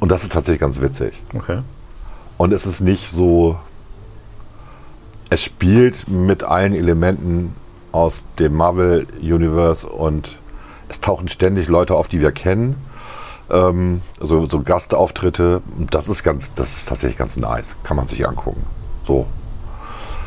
Und 0.00 0.12
das 0.12 0.22
ist 0.22 0.32
tatsächlich 0.32 0.60
ganz 0.60 0.80
witzig. 0.80 1.14
Okay. 1.34 1.58
Und 2.38 2.52
es 2.52 2.66
ist 2.66 2.80
nicht 2.80 3.10
so. 3.10 3.58
Es 5.34 5.42
spielt 5.42 6.06
mit 6.06 6.44
allen 6.44 6.72
Elementen 6.76 7.56
aus 7.90 8.24
dem 8.38 8.54
Marvel 8.54 9.08
Universe 9.20 9.84
und 9.84 10.36
es 10.88 11.00
tauchen 11.00 11.26
ständig 11.26 11.66
Leute 11.66 11.96
auf, 11.96 12.06
die 12.06 12.20
wir 12.20 12.30
kennen. 12.30 12.76
Ähm, 13.50 14.00
so, 14.20 14.46
so 14.46 14.60
Gastauftritte. 14.60 15.60
Das 15.90 16.08
ist 16.08 16.22
ganz, 16.22 16.54
das 16.54 16.76
ist 16.76 16.88
tatsächlich 16.88 17.18
ganz 17.18 17.36
nice. 17.36 17.74
Kann 17.82 17.96
man 17.96 18.06
sich 18.06 18.24
angucken. 18.28 18.64
So. 19.04 19.26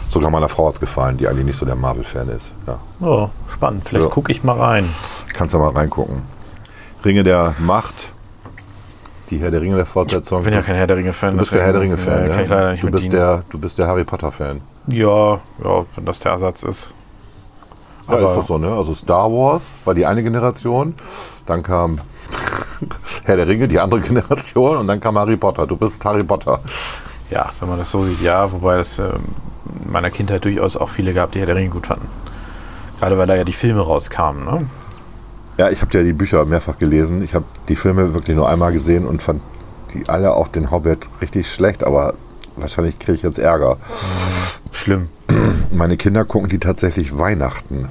Sogar 0.10 0.30
meiner 0.30 0.50
Frau 0.50 0.68
hat 0.68 0.74
es 0.74 0.82
gefallen, 0.82 1.16
die 1.16 1.30
eigentlich 1.30 1.46
nicht 1.46 1.58
so 1.58 1.66
der 1.66 1.78
Marvel-Fan 1.78 2.28
ist. 2.28 2.52
Ja. 2.68 2.78
Oh, 3.00 3.30
spannend. 3.50 3.88
Vielleicht 3.88 4.08
Ja. 4.08 4.12
gucke 4.12 4.30
ich 4.34 4.44
mal 4.44 4.58
rein. 4.60 4.84
Kannst 5.32 5.54
du 5.54 5.60
mal 5.60 5.70
reingucken. 5.70 6.22
Ringe 7.06 7.24
der 7.24 7.56
Macht. 7.60 8.12
Die 9.30 9.38
Herr 9.38 9.52
der 9.52 9.62
Ringe 9.62 9.78
der 9.78 9.86
Fortsetzung. 9.86 10.40
Ich 10.40 10.44
bin 10.44 10.54
ja 10.54 10.62
kein 10.62 10.76
Herr 10.76 10.88
der 10.88 10.98
Ringe-Fan. 10.98 11.32
Du 11.32 11.38
bist 11.40 11.54
der 11.54 11.64
Herr 11.64 11.72
der 11.72 11.82
Ringe-Fan, 11.82 12.28
ja, 12.30 12.42
ja? 12.42 12.76
Du 12.76 12.92
bist, 12.92 13.14
der, 13.14 13.44
du 13.50 13.58
bist 13.58 13.78
der 13.78 13.88
Harry 13.88 14.04
Potter-Fan. 14.04 14.60
Ja, 14.88 15.36
ja, 15.64 15.86
wenn 15.96 16.06
das 16.06 16.20
der 16.20 16.34
Ersatz 16.34 16.64
ist. 16.64 16.94
Ja, 18.08 18.14
Aber- 18.16 18.26
ist 18.26 18.36
das 18.36 18.48
so, 18.48 18.58
ne? 18.58 18.72
Also 18.72 18.94
Star 18.94 19.30
Wars 19.32 19.70
war 19.86 19.94
die 19.94 20.06
eine 20.06 20.24
Generation, 20.24 20.96
dann 21.46 21.62
kam 21.64 22.00
Herr 23.24 23.36
der 23.38 23.48
Ringe, 23.48 23.68
die 23.68 23.80
andere 23.80 24.02
Generation 24.02 24.78
und 24.78 24.88
dann 24.88 25.00
kam 25.00 25.18
Harry 25.18 25.36
Potter. 25.36 25.68
Du 25.68 25.76
bist 25.76 26.04
Harry 26.06 26.24
Potter. 26.24 26.60
Ja, 27.30 27.52
wenn 27.60 27.68
man 27.70 27.78
das 27.80 27.92
so 27.92 28.04
sieht, 28.06 28.22
ja. 28.22 28.50
Wobei 28.52 28.78
es 28.78 29.00
ähm, 29.00 29.14
in 29.84 29.92
meiner 29.92 30.10
Kindheit 30.10 30.46
durchaus 30.46 30.78
auch 30.78 30.88
viele 30.90 31.14
gab, 31.14 31.32
die 31.34 31.40
Herr 31.40 31.46
der 31.48 31.56
Ringe 31.56 31.70
gut 31.70 31.88
fanden. 31.88 32.08
Gerade 33.00 33.18
weil 33.18 33.28
da 33.28 33.36
ja 33.36 33.44
die 33.44 33.54
Filme 33.54 33.82
rauskamen, 33.82 34.46
ne? 34.46 34.66
Ja, 35.58 35.70
ich 35.70 35.82
habe 35.82 35.92
ja 35.98 36.04
die 36.04 36.14
Bücher 36.14 36.46
mehrfach 36.46 36.78
gelesen. 36.78 37.24
Ich 37.24 37.34
habe 37.36 37.46
die 37.68 37.76
Filme 37.76 38.14
wirklich 38.14 38.36
nur 38.38 38.48
einmal 38.48 38.72
gesehen 38.72 39.06
und 39.06 39.22
fand 39.22 39.42
die 39.94 40.08
alle, 40.08 40.34
auch 40.34 40.48
den 40.48 40.72
Hobbit, 40.72 41.10
richtig 41.20 41.52
schlecht, 41.52 41.84
aber 41.84 42.14
wahrscheinlich 42.58 43.00
kriege 43.00 43.16
ich 43.16 43.24
jetzt 43.24 43.40
Ärger. 43.40 43.78
Schlimm. 44.72 45.10
Meine 45.72 45.98
Kinder 45.98 46.26
gucken 46.26 46.50
die 46.50 46.60
tatsächlich 46.60 47.18
Weihnachten. 47.18 47.90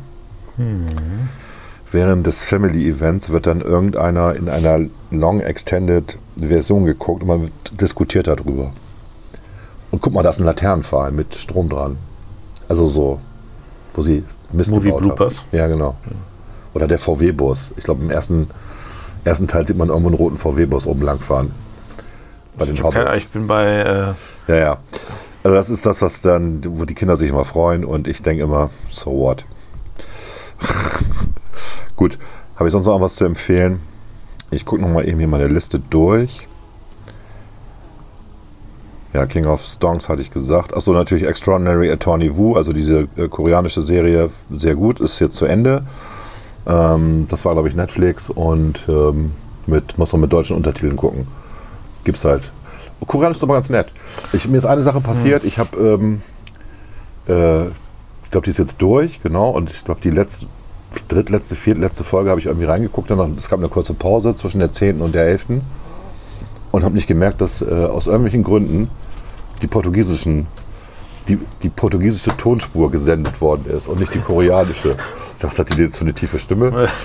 Während 1.91 2.27
des 2.27 2.43
Family 2.43 2.89
Events 2.89 3.31
wird 3.31 3.47
dann 3.47 3.61
irgendeiner 3.61 4.35
in 4.35 4.49
einer 4.49 4.81
Long 5.11 5.41
Extended 5.41 6.19
Version 6.37 6.85
geguckt 6.85 7.23
und 7.23 7.29
man 7.29 7.51
diskutiert 7.73 8.27
darüber. 8.27 8.73
Und 9.91 10.03
guck 10.03 10.13
mal, 10.13 10.23
da 10.23 10.31
ist 10.31 10.41
ein 10.41 10.45
Laternenpfahl 10.45 11.13
mit 11.13 11.35
Strom 11.35 11.69
dran. 11.69 11.97
Also 12.69 12.87
so, 12.87 13.21
wo 13.95 14.03
sie 14.03 14.25
Mist 14.53 14.71
Movie 14.71 14.89
gebaut 14.89 15.01
haben. 15.01 15.09
Bloopers? 15.09 15.45
Ja, 15.53 15.67
genau. 15.67 15.97
Oder 16.75 16.87
der 16.87 16.99
VW-Bus. 16.99 17.73
Ich 17.77 17.85
glaube, 17.85 18.03
im 18.03 18.11
ersten, 18.11 18.49
ersten 19.25 19.47
Teil 19.47 19.67
sieht 19.67 19.77
man 19.77 19.89
irgendwo 19.89 20.09
einen 20.09 20.17
roten 20.17 20.39
VW-Bus 20.39 20.87
oben 20.87 21.03
lang 21.03 21.19
fahren. 21.19 21.53
Bei 22.59 22.65
den 22.65 22.75
Ich, 22.75 22.83
keine, 22.83 23.07
Hobbits. 23.07 23.19
ich 23.19 23.29
bin 23.29 23.47
bei. 23.47 23.67
Äh, 23.67 24.53
Ja, 24.53 24.57
ja. 24.57 24.79
Also 25.43 25.55
das 25.55 25.71
ist 25.71 25.87
das, 25.87 26.03
was 26.03 26.23
dann, 26.23 26.61
wo 26.67 26.85
die 26.85 26.95
Kinder 26.95 27.17
sich 27.17 27.31
immer 27.31 27.45
freuen 27.45 27.85
und 27.85 28.09
ich 28.09 28.21
denke 28.23 28.43
immer, 28.43 28.71
so 28.91 29.13
what? 29.13 29.45
Gut, 31.97 32.19
habe 32.57 32.69
ich 32.69 32.73
sonst 32.73 32.87
noch 32.87 33.01
was 33.01 33.17
zu 33.17 33.25
empfehlen? 33.25 33.81
Ich 34.51 34.65
gucke 34.65 34.83
nochmal 34.83 35.09
eben 35.09 35.19
hier 35.19 35.29
meine 35.29 35.47
Liste 35.47 35.79
durch. 35.79 36.49
Ja, 39.13 39.25
King 39.27 39.47
of 39.47 39.65
Stonks 39.65 40.09
hatte 40.09 40.21
ich 40.21 40.31
gesagt. 40.31 40.75
Achso, 40.77 40.93
natürlich 40.93 41.25
Extraordinary 41.27 41.91
Attorney 41.91 42.37
Wu, 42.37 42.57
also 42.57 42.73
diese 42.73 43.09
äh, 43.17 43.29
koreanische 43.29 43.83
Serie, 43.83 44.29
sehr 44.51 44.75
gut, 44.75 45.01
ist 45.01 45.21
jetzt 45.21 45.37
zu 45.37 45.47
Ende. 45.47 45.85
Ähm, 46.67 47.27
das 47.31 47.45
war, 47.45 47.53
glaube 47.53 47.69
ich, 47.69 47.77
Netflix 47.77 48.29
und 48.31 48.85
ähm, 48.89 49.33
mit, 49.67 49.97
muss 49.97 50.13
man 50.13 50.23
mit 50.23 50.33
deutschen 50.33 50.57
Untertiteln 50.57 50.97
gucken. 50.97 51.27
Gibt's 52.07 52.25
halt. 52.25 52.51
Koreanisch 53.07 53.37
ist 53.37 53.43
aber 53.43 53.55
ganz 53.55 53.69
nett. 53.69 53.93
Ich, 54.33 54.49
mir 54.49 54.57
ist 54.57 54.65
eine 54.65 54.81
Sache 54.81 55.03
passiert. 55.03 55.45
Ich 55.45 55.59
habe, 55.59 55.77
ähm, 55.77 56.23
äh, 57.29 57.67
ich 57.67 58.31
glaube, 58.31 58.47
die 58.47 58.51
ist 58.51 58.59
jetzt 58.59 58.81
durch, 58.81 59.21
genau. 59.21 59.51
Und 59.51 59.71
ich 59.71 59.85
glaube, 59.85 60.01
die 60.01 60.11
letzte, 60.11 60.47
drittletzte, 61.09 61.55
viertletzte 61.55 62.05
Folge 62.05 62.31
habe 62.31 62.41
ich 62.41 62.47
irgendwie 62.47 62.65
reingeguckt. 62.65 63.11
Dann, 63.11 63.37
es 63.37 63.51
gab 63.51 63.59
eine 63.59 63.69
kurze 63.69 63.93
Pause 63.93 64.35
zwischen 64.35 64.61
der 64.61 64.73
10. 64.73 65.03
und 65.03 65.15
der 65.15 65.27
11. 65.27 65.61
Und 66.73 66.85
habe 66.85 66.95
nicht 66.95 67.07
gemerkt, 67.07 67.43
dass 67.43 67.61
äh, 67.61 67.67
aus 67.67 68.07
irgendwelchen 68.07 68.43
Gründen 68.43 68.89
die 69.61 69.67
portugiesischen 69.67 70.47
die, 71.29 71.39
die 71.63 71.69
portugiesische 71.69 72.37
Tonspur 72.37 72.91
gesendet 72.91 73.41
worden 73.41 73.67
ist 73.67 73.89
und 73.89 73.99
nicht 73.99 74.15
die 74.15 74.21
koreanische. 74.21 74.97
Was 75.41 75.59
hat 75.59 75.77
die 75.77 75.83
jetzt 75.83 75.99
für 75.99 76.05
eine 76.05 76.15
tiefe 76.15 76.39
Stimme? 76.39 76.89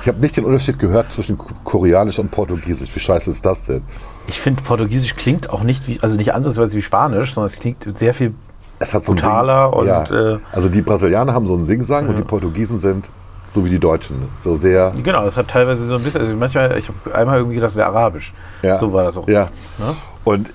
Ich 0.00 0.08
habe 0.08 0.20
nicht 0.20 0.36
den 0.36 0.44
Unterschied 0.44 0.78
gehört 0.78 1.12
zwischen 1.12 1.38
Koreanisch 1.38 2.18
und 2.18 2.30
Portugiesisch. 2.30 2.94
Wie 2.94 3.00
scheiße 3.00 3.30
ist 3.30 3.44
das 3.46 3.64
denn? 3.64 3.82
Ich 4.26 4.40
finde, 4.40 4.62
Portugiesisch 4.62 5.14
klingt 5.16 5.50
auch 5.50 5.62
nicht 5.62 5.86
wie, 5.88 5.98
also 6.00 6.16
nicht 6.16 6.32
ansatzweise 6.34 6.76
wie 6.76 6.82
Spanisch, 6.82 7.34
sondern 7.34 7.46
es 7.52 7.58
klingt 7.58 7.96
sehr 7.98 8.14
viel 8.14 8.34
Es 8.78 8.94
hat 8.94 9.04
so 9.04 9.12
brutaler 9.12 9.70
Sing- 9.70 9.78
und 9.80 9.86
ja. 9.86 10.34
äh, 10.34 10.38
Also 10.52 10.68
die 10.68 10.82
Brasilianer 10.82 11.32
haben 11.34 11.46
so 11.46 11.54
einen 11.54 11.64
Singsang 11.64 12.08
und 12.08 12.18
die 12.18 12.22
Portugiesen 12.22 12.78
sind 12.78 13.10
so 13.50 13.64
wie 13.64 13.70
die 13.70 13.78
Deutschen. 13.78 14.16
So 14.34 14.56
sehr. 14.56 14.92
genau, 15.02 15.22
das 15.24 15.36
hat 15.36 15.48
teilweise 15.48 15.86
so 15.86 15.94
ein 15.96 16.02
bisschen, 16.02 16.22
also 16.22 16.34
manchmal, 16.34 16.76
ich 16.78 16.88
habe 16.88 17.14
einmal 17.14 17.36
irgendwie 17.38 17.56
gedacht, 17.56 17.70
das 17.70 17.76
wäre 17.76 17.88
Arabisch. 17.88 18.32
Ja. 18.62 18.76
So 18.78 18.92
war 18.92 19.04
das 19.04 19.16
auch. 19.18 19.28
Ja. 19.28 19.44
Ne? 19.78 19.94
Und 20.24 20.50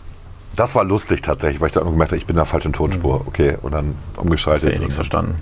das 0.56 0.76
war 0.76 0.84
lustig 0.84 1.22
tatsächlich, 1.22 1.62
weil 1.62 1.68
ich 1.68 1.74
da 1.74 1.82
immer 1.82 1.92
gemerkt 1.92 2.12
habe, 2.12 2.18
ich 2.18 2.26
bin 2.26 2.34
in 2.34 2.40
der 2.40 2.46
falschen 2.46 2.74
Tonspur. 2.74 3.22
Okay, 3.28 3.56
und 3.62 3.72
dann 3.72 3.94
Hast 4.10 4.18
du 4.18 4.22
umgeschaltet. 4.22 4.64
ja 4.72 4.76
eh 4.76 4.80
nichts 4.80 4.96
verstanden. 4.96 5.36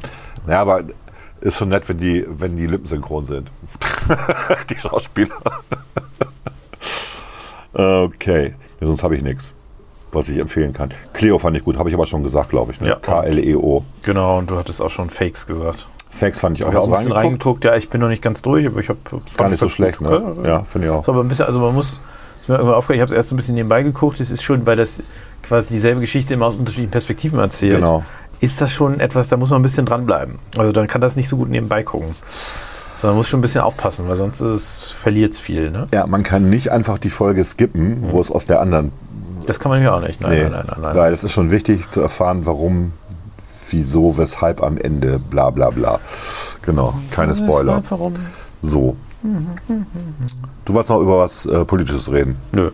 Ja, 0.47 0.59
aber 0.61 0.81
ist 1.41 1.57
schon 1.57 1.69
nett, 1.69 1.87
wenn 1.89 1.97
die, 1.97 2.25
wenn 2.27 2.55
die 2.55 2.67
Lippen 2.67 2.85
synchron 2.85 3.25
sind. 3.25 3.49
die 4.69 4.77
Schauspieler. 4.77 5.35
Okay, 7.77 8.55
ja, 8.81 8.87
sonst 8.87 9.03
habe 9.03 9.15
ich 9.15 9.21
nichts, 9.21 9.51
was 10.11 10.29
ich 10.29 10.37
empfehlen 10.37 10.73
kann. 10.73 10.91
Cleo 11.13 11.37
fand 11.37 11.55
ich 11.55 11.63
gut, 11.63 11.77
habe 11.77 11.89
ich 11.89 11.95
aber 11.95 12.05
schon 12.05 12.23
gesagt, 12.23 12.49
glaube 12.49 12.71
ich. 12.71 12.81
Ne? 12.81 12.89
Ja. 12.89 12.95
K-L-E-O. 12.95 13.83
Genau, 14.03 14.39
und 14.39 14.49
du 14.49 14.57
hattest 14.57 14.81
auch 14.81 14.89
schon 14.89 15.09
Fakes 15.09 15.47
gesagt. 15.47 15.87
Facts 16.09 16.39
fand 16.39 16.57
ich 16.57 16.63
auch. 16.63 16.69
Ich 16.69 16.75
habe 16.75 16.85
ein 16.87 16.91
bisschen 16.91 17.11
reingeguckt? 17.11 17.63
Ja, 17.65 17.75
ich 17.75 17.89
bin 17.89 18.01
noch 18.01 18.07
nicht 18.07 18.21
ganz 18.23 18.41
durch, 18.41 18.65
aber 18.65 18.79
ich 18.79 18.89
habe. 18.89 18.99
Gar 19.37 19.49
nicht 19.49 19.59
so 19.59 19.69
schlecht, 19.69 20.01
ne? 20.01 20.35
Ja, 20.43 20.63
finde 20.63 20.87
ich 20.87 20.93
auch. 20.93 21.03
Ist 21.03 21.09
aber 21.09 21.21
ein 21.21 21.27
bisschen, 21.27 21.45
also 21.45 21.59
man 21.59 21.75
muss, 21.75 21.99
ich 22.47 22.49
habe 22.49 23.03
es 23.03 23.11
erst 23.11 23.31
ein 23.31 23.35
bisschen 23.35 23.55
nebenbei 23.55 23.83
geguckt, 23.83 24.19
es 24.19 24.31
ist 24.31 24.41
schon, 24.41 24.65
weil 24.65 24.77
das 24.77 25.03
quasi 25.43 25.73
dieselbe 25.73 26.01
Geschichte 26.01 26.33
immer 26.33 26.47
aus 26.47 26.57
unterschiedlichen 26.57 26.91
Perspektiven 26.91 27.39
erzählt. 27.39 27.75
Genau. 27.75 28.03
Ist 28.39 28.61
das 28.61 28.71
schon 28.71 28.99
etwas, 28.99 29.27
da 29.27 29.37
muss 29.37 29.49
man 29.49 29.59
ein 29.59 29.63
bisschen 29.63 29.85
dranbleiben. 29.85 30.35
Also 30.57 30.71
dann 30.71 30.87
kann 30.87 31.01
das 31.01 31.15
nicht 31.15 31.27
so 31.27 31.37
gut 31.37 31.49
nebenbei 31.49 31.83
gucken. 31.83 32.15
Sondern 32.99 33.11
man 33.11 33.17
muss 33.17 33.29
schon 33.29 33.39
ein 33.39 33.41
bisschen 33.41 33.61
aufpassen, 33.61 34.07
weil 34.07 34.15
sonst 34.15 34.91
verliert 34.93 35.33
es 35.33 35.39
viel. 35.39 35.69
Ne? 35.69 35.85
Ja, 35.93 36.07
man 36.07 36.23
kann 36.23 36.49
nicht 36.49 36.71
einfach 36.71 36.97
die 36.97 37.09
Folge 37.11 37.43
skippen, 37.43 38.11
wo 38.11 38.19
es 38.19 38.31
aus 38.31 38.45
der 38.45 38.59
anderen. 38.59 38.91
Das 39.45 39.59
kann 39.59 39.69
man 39.69 39.81
ja 39.81 39.93
auch 39.93 40.01
nicht. 40.01 40.19
Nein, 40.19 40.31
Nee, 40.31 40.43
nein, 40.43 40.51
nein, 40.51 40.65
nein, 40.67 40.81
nein. 40.81 40.95
Weil 40.95 41.13
es 41.13 41.23
ist 41.23 41.31
schon 41.31 41.51
wichtig 41.51 41.89
zu 41.91 42.01
erfahren, 42.01 42.45
warum, 42.45 42.91
wieso, 43.69 44.17
weshalb 44.17 44.61
am 44.63 44.77
Ende, 44.77 45.19
bla 45.19 45.51
bla 45.51 45.69
bla. 45.69 45.99
Genau, 46.63 46.93
keine 47.11 47.33
Spoiler. 47.35 47.81
Warum? 47.89 48.13
So. 48.61 48.97
Du 50.65 50.73
wolltest 50.73 50.89
noch 50.89 50.99
über 51.01 51.19
was 51.19 51.45
äh, 51.45 51.63
Politisches 51.65 52.11
reden. 52.11 52.35
Nö. 52.51 52.71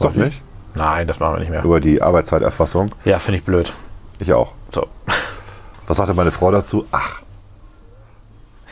Doch 0.00 0.14
nicht? 0.14 0.42
Nein, 0.74 1.06
das 1.06 1.18
machen 1.18 1.34
wir 1.34 1.40
nicht 1.40 1.50
mehr. 1.50 1.64
Über 1.64 1.80
die 1.80 2.00
Arbeitszeiterfassung. 2.00 2.90
Ja, 3.04 3.18
finde 3.18 3.38
ich 3.38 3.44
blöd. 3.44 3.72
Ich 4.18 4.32
auch. 4.32 4.52
So. 4.72 4.86
Was 5.86 5.96
sagte 5.96 6.14
meine 6.14 6.30
Frau 6.30 6.50
dazu? 6.52 6.84
Ach, 6.92 7.22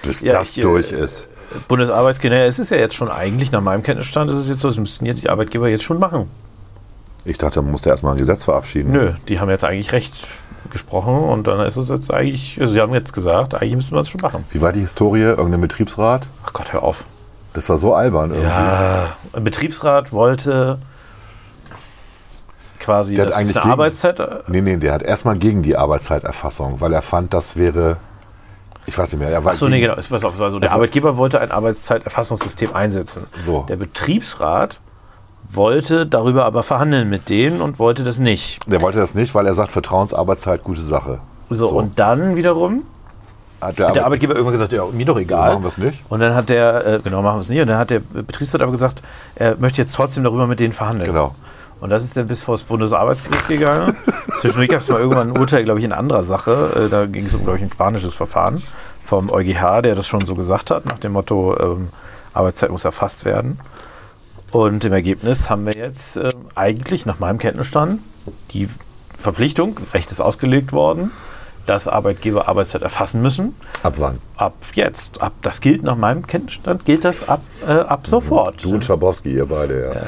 bis 0.09 0.21
Ja, 0.23 0.33
das 0.33 0.51
ich, 0.51 0.59
äh, 0.59 0.63
durch 0.63 0.93
ist. 0.93 1.29
Bundesarbeitsgesetz, 1.69 2.55
es 2.55 2.59
ist 2.59 2.71
ja 2.71 2.77
jetzt 2.77 2.95
schon 2.95 3.11
eigentlich, 3.11 3.53
nach 3.53 3.61
meinem 3.63 3.83
Kenntnisstand, 3.83 4.31
ist 4.31 4.39
es 4.39 4.49
jetzt 4.49 4.61
so, 4.61 4.69
das 4.69 4.77
müssten 4.77 5.07
jetzt 5.07 5.23
die 5.23 5.31
Arbeitgeber 5.31 5.69
jetzt 5.69 5.85
schon 5.85 5.99
machen. 5.99 6.29
Ich 7.25 7.39
dachte, 7.39 7.61
man 7.63 7.71
musste 7.73 7.91
erstmal 7.91 8.13
ein 8.15 8.19
Gesetz 8.19 8.45
verabschieden. 8.45 8.93
Nö, 8.93 9.13
die 9.29 9.39
haben 9.41 9.49
jetzt 9.51 9.65
eigentlich 9.65 9.93
recht 9.93 10.15
gesprochen 10.71 11.15
und 11.17 11.47
dann 11.47 11.61
ist 11.61 11.77
es 11.77 11.89
jetzt 11.89 12.13
eigentlich, 12.13 12.59
also 12.61 12.73
sie 12.75 12.81
haben 12.81 12.93
jetzt 12.93 13.13
gesagt, 13.13 13.55
eigentlich 13.55 13.77
müssten 13.77 13.95
wir 13.95 14.01
es 14.01 14.09
schon 14.09 14.21
machen. 14.21 14.45
Wie 14.51 14.61
war 14.61 14.73
die 14.73 14.81
Historie? 14.81 15.23
Irgendein 15.23 15.61
Betriebsrat? 15.63 16.27
Ach 16.45 16.53
Gott, 16.53 16.73
hör 16.73 16.83
auf. 16.83 17.05
Das 17.55 17.69
war 17.71 17.79
so 17.79 17.95
albern 17.95 18.31
irgendwie. 18.31 18.49
Ja, 18.49 19.17
ein 19.33 19.45
Betriebsrat 19.45 20.13
wollte 20.13 20.79
quasi, 22.79 23.15
Der 23.15 23.25
hat 23.25 23.31
ist 23.31 23.37
eigentlich 23.37 23.57
eine 23.57 23.63
gegen- 23.63 23.73
Arbeitszeit. 23.73 24.21
äh, 24.21 24.27
Nee, 24.49 24.61
nee, 24.61 24.77
der 24.77 24.93
hat 24.93 25.03
erstmal 25.03 25.37
gegen 25.39 25.63
die 25.63 25.77
Arbeitszeiterfassung, 25.77 26.81
weil 26.81 26.93
er 26.93 27.03
fand, 27.03 27.33
das 27.35 27.57
wäre. 27.57 27.97
Ich 28.89 28.97
weiß 28.97 29.12
nicht 29.12 29.20
mehr. 29.20 29.45
War 29.45 29.53
Achso, 29.53 29.68
nee, 29.68 29.80
genau. 29.80 29.97
Pass 29.97 30.24
auf, 30.24 30.41
also 30.41 30.59
der 30.59 30.70
Also- 30.70 30.74
Arbeitgeber 30.76 31.18
wollte 31.18 31.41
ein 31.43 31.51
Arbeitszeiterfassungssystem 31.51 32.74
einsetzen. 32.74 33.24
So. 33.45 33.66
Der 33.68 33.76
Betriebsrat 33.76 34.80
wollte 35.51 36.07
darüber 36.07 36.47
aber 36.47 36.62
verhandeln 36.62 37.11
mit 37.11 37.28
denen 37.28 37.61
und 37.61 37.78
wollte 37.78 38.03
das 38.03 38.18
nicht. 38.18 38.59
Der 38.66 38.80
wollte 38.80 38.99
das 38.99 39.14
nicht, 39.14 39.34
weil 39.34 39.47
er 39.47 39.53
sagt, 39.53 39.72
Vertrauensarbeitszeit, 39.72 40.64
gute 40.64 40.80
Sache. 40.80 41.18
So, 41.51 41.68
und 41.68 41.99
dann 41.99 42.36
wiederum 42.36 42.82
Hat 43.61 43.78
der, 43.78 43.89
hat 43.89 43.97
der 43.97 44.03
Arbeit- 44.03 44.05
Arbeitgeber 44.07 44.32
irgendwann 44.34 44.53
gesagt, 44.53 44.72
ja, 44.72 44.84
mir 44.91 45.05
doch 45.05 45.18
egal. 45.18 45.53
Machen 45.53 45.64
wir 45.64 45.68
es 45.68 45.78
nicht? 45.78 46.03
Und 46.09 46.20
dann 46.20 46.34
hat 46.34 46.49
der, 46.49 46.86
äh, 46.86 47.01
genau, 47.05 47.20
machen 47.20 47.36
wir 47.36 47.41
es 47.41 47.49
nicht. 47.51 47.61
Und 47.61 47.68
dann 47.68 47.78
hat 47.78 47.91
der 47.91 48.01
Betriebsrat 48.01 48.62
aber 48.62 48.72
gesagt, 48.72 49.03
er 49.34 49.57
möchte 49.59 49.82
jetzt 49.82 49.95
trotzdem 49.95 50.24
darüber 50.24 50.47
mit 50.47 50.61
denen 50.61 50.72
verhandeln. 50.72 51.11
Genau. 51.11 51.34
Und 51.81 51.91
das 51.91 52.05
ist 52.05 52.16
dann 52.16 52.26
bis 52.26 52.43
vor 52.43 52.55
das 52.55 52.64
Bundesarbeitsgericht 52.64 53.49
gegangen. 53.49 53.97
Zwischendurch 54.39 54.68
gab 54.68 54.81
es 54.81 54.89
mal 54.89 55.01
irgendwann 55.01 55.31
ein 55.31 55.39
Urteil, 55.39 55.64
glaube 55.64 55.79
ich, 55.79 55.85
in 55.85 55.93
anderer 55.93 56.22
Sache. 56.22 56.87
Äh, 56.87 56.89
Da 56.89 57.07
ging 57.07 57.26
es 57.26 57.35
um, 57.35 57.45
glaube 57.45 57.59
ich, 57.59 57.64
ein 57.64 57.70
spanisches 57.72 58.14
Verfahren 58.14 58.62
vom 59.05 59.31
EuGH, 59.31 59.83
der 59.83 59.95
das 59.95 60.07
schon 60.07 60.24
so 60.26 60.35
gesagt 60.35 60.70
hat, 60.70 60.87
nach 60.87 60.99
dem 60.99 61.12
Motto, 61.12 61.57
ähm, 61.59 61.89
Arbeitszeit 62.35 62.70
muss 62.70 62.85
erfasst 62.85 63.24
werden. 63.24 63.61
Und 64.51 64.85
im 64.85 64.93
Ergebnis 64.93 65.51
haben 65.51 65.66
wir 65.66 65.74
jetzt 65.74 66.16
äh, 66.16 66.31
eigentlich 66.55 67.07
nach 67.07 67.18
meinem 67.18 67.39
Kenntnisstand 67.39 68.01
die 68.51 68.68
Verpflichtung, 69.16 69.79
Recht 69.95 70.11
ist 70.11 70.20
ausgelegt 70.20 70.72
worden, 70.72 71.11
dass 71.69 71.89
Arbeitgeber 71.89 72.49
Arbeitszeit 72.49 72.83
erfassen 72.83 73.23
müssen. 73.23 73.55
Ab 73.83 73.95
wann? 73.99 74.19
Ab 74.37 74.55
jetzt, 74.75 75.21
ab 75.21 75.33
das 75.43 75.61
gilt 75.61 75.83
nach 75.83 75.97
meinem 75.97 76.27
Kenntnisstand, 76.27 76.85
gilt 76.85 77.05
das 77.05 77.29
ab, 77.29 77.41
äh, 77.66 77.73
ab 77.73 78.07
sofort. 78.07 78.64
Du 78.64 78.75
und 78.75 78.85
Schabowski, 78.85 79.31
ihr 79.31 79.47
beide, 79.47 80.07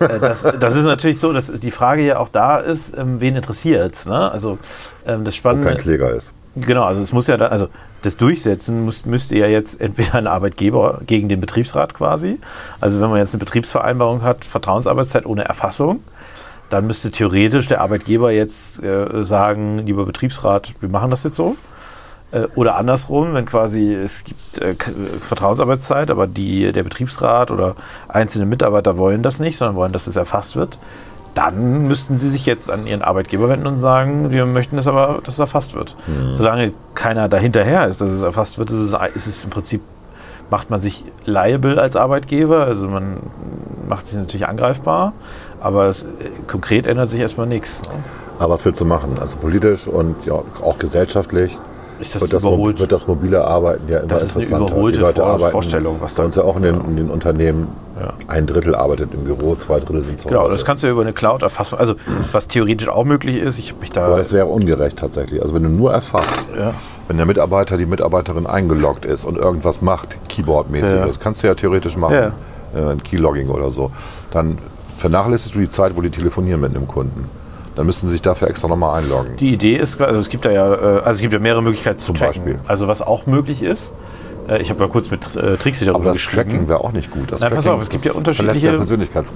ja. 0.00 0.06
Äh, 0.06 0.20
das, 0.20 0.42
das 0.42 0.76
ist 0.76 0.84
natürlich 0.84 1.18
so, 1.18 1.32
dass 1.32 1.52
die 1.52 1.70
Frage 1.70 2.02
ja 2.02 2.18
auch 2.18 2.28
da 2.28 2.58
ist, 2.58 2.96
ähm, 2.96 3.20
wen 3.20 3.36
interessiert 3.36 4.06
Ne? 4.06 4.30
Also 4.30 4.58
ähm, 5.06 5.24
das 5.24 5.34
Ob 5.34 5.38
Spannende. 5.38 5.68
kein 5.68 5.78
Kläger 5.78 6.10
ist. 6.10 6.32
Genau, 6.56 6.84
also 6.84 7.02
es 7.02 7.12
muss 7.12 7.26
ja 7.26 7.36
dann, 7.36 7.50
also 7.50 7.68
das 8.02 8.16
Durchsetzen 8.16 8.84
muss, 8.84 9.04
müsste 9.04 9.36
ja 9.36 9.46
jetzt 9.46 9.80
entweder 9.80 10.14
ein 10.14 10.26
Arbeitgeber 10.26 11.00
gegen 11.06 11.28
den 11.28 11.40
Betriebsrat 11.40 11.94
quasi. 11.94 12.40
Also 12.80 13.00
wenn 13.00 13.10
man 13.10 13.18
jetzt 13.18 13.34
eine 13.34 13.40
Betriebsvereinbarung 13.40 14.22
hat, 14.22 14.44
Vertrauensarbeitszeit 14.44 15.26
ohne 15.26 15.44
Erfassung, 15.44 16.02
dann 16.70 16.86
müsste 16.86 17.10
theoretisch 17.10 17.68
der 17.68 17.80
Arbeitgeber 17.80 18.32
jetzt 18.32 18.82
äh, 18.82 19.22
sagen, 19.22 19.78
lieber 19.86 20.04
Betriebsrat, 20.04 20.74
wir 20.80 20.88
machen 20.88 21.10
das 21.10 21.24
jetzt 21.24 21.36
so. 21.36 21.56
Äh, 22.32 22.46
Oder 22.56 22.76
andersrum, 22.76 23.34
wenn 23.34 23.46
quasi 23.46 23.94
es 23.94 24.24
gibt 24.24 24.58
äh, 24.58 24.74
K- 24.74 24.90
Vertrauensarbeitszeit, 25.20 26.10
aber 26.10 26.26
die, 26.26 26.72
der 26.72 26.82
Betriebsrat 26.82 27.50
oder 27.52 27.76
einzelne 28.08 28.46
Mitarbeiter 28.46 28.98
wollen 28.98 29.22
das 29.22 29.38
nicht, 29.38 29.56
sondern 29.56 29.76
wollen, 29.76 29.92
dass 29.92 30.08
es 30.08 30.16
erfasst 30.16 30.56
wird, 30.56 30.78
dann 31.34 31.86
müssten 31.86 32.16
sie 32.16 32.30
sich 32.30 32.46
jetzt 32.46 32.70
an 32.70 32.86
ihren 32.86 33.02
Arbeitgeber 33.02 33.48
wenden 33.48 33.66
und 33.66 33.78
sagen, 33.78 34.30
wir 34.30 34.46
möchten 34.46 34.76
das 34.76 34.86
aber, 34.86 35.20
dass 35.22 35.34
es 35.34 35.38
erfasst 35.38 35.74
wird. 35.74 35.94
Solange 36.32 36.72
keiner 36.94 37.28
dahinterher 37.28 37.86
ist, 37.86 38.00
dass 38.00 38.10
es 38.10 38.22
erfasst 38.22 38.58
wird, 38.58 38.70
ist 38.70 38.78
es, 38.78 38.94
ist 39.14 39.26
es 39.26 39.44
im 39.44 39.50
Prinzip, 39.50 39.82
macht 40.48 40.70
man 40.70 40.80
sich 40.80 41.04
liable 41.26 41.78
als 41.80 41.94
Arbeitgeber, 41.94 42.64
also 42.64 42.88
man 42.88 43.18
macht 43.86 44.06
sich 44.06 44.18
natürlich 44.18 44.48
angreifbar, 44.48 45.12
aber 45.66 45.86
es, 45.86 46.06
konkret 46.46 46.86
ändert 46.86 47.10
sich 47.10 47.20
erstmal 47.20 47.46
nichts. 47.46 47.82
Ne? 47.82 47.88
Aber 48.38 48.54
was 48.54 48.64
willst 48.64 48.80
du 48.80 48.84
machen? 48.84 49.16
Also 49.20 49.36
politisch 49.38 49.86
und 49.88 50.24
ja, 50.26 50.34
auch 50.62 50.78
gesellschaftlich 50.78 51.58
Ist 51.98 52.14
das 52.14 52.20
wird, 52.22 52.32
das, 52.34 52.42
wird 52.44 52.92
das 52.92 53.06
mobile 53.06 53.42
Arbeiten 53.44 53.84
ja 53.88 53.98
immer 54.00 54.08
Das 54.08 54.24
ist 54.24 54.36
eine 54.36 54.44
interessanter. 54.44 54.72
überholte 54.74 54.96
Die 54.98 55.02
Leute 55.02 55.20
Vor- 55.22 55.30
arbeiten 55.30 55.50
Vorstellung, 55.52 55.96
was 56.00 56.14
da- 56.14 56.24
uns 56.24 56.36
ja 56.36 56.42
auch 56.44 56.56
in 56.56 56.62
den, 56.62 56.74
in 56.88 56.96
den 56.96 57.10
Unternehmen. 57.10 57.68
Ja. 57.98 58.12
Ein 58.28 58.46
Drittel 58.46 58.74
arbeitet 58.74 59.14
im 59.14 59.24
Büro, 59.24 59.54
zwei 59.56 59.80
Drittel 59.80 60.02
sind 60.02 60.18
zu 60.18 60.28
Genau, 60.28 60.40
Hause. 60.42 60.52
das 60.52 60.66
kannst 60.66 60.82
du 60.82 60.86
ja 60.88 60.92
über 60.92 61.00
eine 61.00 61.14
Cloud-Erfassung, 61.14 61.78
also 61.78 61.94
was 62.32 62.46
theoretisch 62.46 62.88
auch 62.90 63.04
möglich 63.04 63.36
ist, 63.36 63.58
ich 63.58 63.70
habe 63.70 63.80
mich 63.80 63.88
da... 63.90 64.04
Aber 64.04 64.18
das 64.18 64.34
wäre 64.34 64.44
ungerecht 64.44 64.98
tatsächlich. 64.98 65.40
Also 65.40 65.54
wenn 65.54 65.62
du 65.62 65.70
nur 65.70 65.92
erfasst, 65.94 66.28
Ja. 66.58 66.74
wenn 67.08 67.16
der 67.16 67.24
Mitarbeiter, 67.24 67.78
die 67.78 67.86
Mitarbeiterin 67.86 68.46
eingeloggt 68.46 69.06
ist 69.06 69.24
und 69.24 69.38
irgendwas 69.38 69.80
macht, 69.80 70.18
Keyboard-mäßig, 70.28 70.94
Ja. 70.94 71.06
das 71.06 71.18
kannst 71.20 71.42
du 71.42 71.46
ja 71.46 71.54
theoretisch 71.54 71.96
machen, 71.96 72.32
äh, 72.76 72.78
ein 72.78 73.02
Keylogging 73.02 73.48
oder 73.48 73.70
so, 73.70 73.90
dann 74.30 74.58
vernachlässigst 74.96 75.54
du 75.54 75.60
die 75.60 75.70
Zeit, 75.70 75.96
wo 75.96 76.00
die 76.00 76.10
telefonieren 76.10 76.60
mit 76.60 76.74
einem 76.74 76.86
Kunden. 76.88 77.28
Dann 77.74 77.84
müssen 77.86 78.06
sie 78.06 78.12
sich 78.12 78.22
dafür 78.22 78.48
extra 78.48 78.68
nochmal 78.68 79.02
einloggen. 79.02 79.36
Die 79.36 79.52
Idee 79.52 79.76
ist, 79.76 80.00
also 80.00 80.20
es 80.20 80.28
gibt 80.30 80.44
da 80.46 80.50
ja, 80.50 80.72
äh, 80.74 80.78
also 80.98 81.10
es 81.10 81.20
gibt 81.20 81.34
ja 81.34 81.38
mehrere 81.38 81.62
Möglichkeiten 81.62 81.98
zu 81.98 82.06
Zum 82.06 82.14
tracken. 82.14 82.42
Beispiel. 82.44 82.58
Also 82.66 82.88
was 82.88 83.02
auch 83.02 83.26
möglich 83.26 83.62
ist, 83.62 83.92
äh, 84.48 84.62
ich 84.62 84.70
habe 84.70 84.80
mal 84.80 84.88
kurz 84.88 85.10
mit 85.10 85.36
äh, 85.36 85.58
Trixie 85.58 85.84
darüber 85.84 86.04
Aber 86.04 86.04
das 86.14 86.16
geschrieben. 86.16 86.50
Tracking 86.50 86.68
wäre 86.68 86.80
auch 86.80 86.92
nicht 86.92 87.10
gut. 87.10 87.30
Das 87.32 87.42
Nein, 87.42 87.52
pass 87.54 87.66
auf, 87.66 87.82
es 87.82 87.90
gibt 87.90 88.06
ja 88.06 88.12
unterschiedliche- 88.12 88.78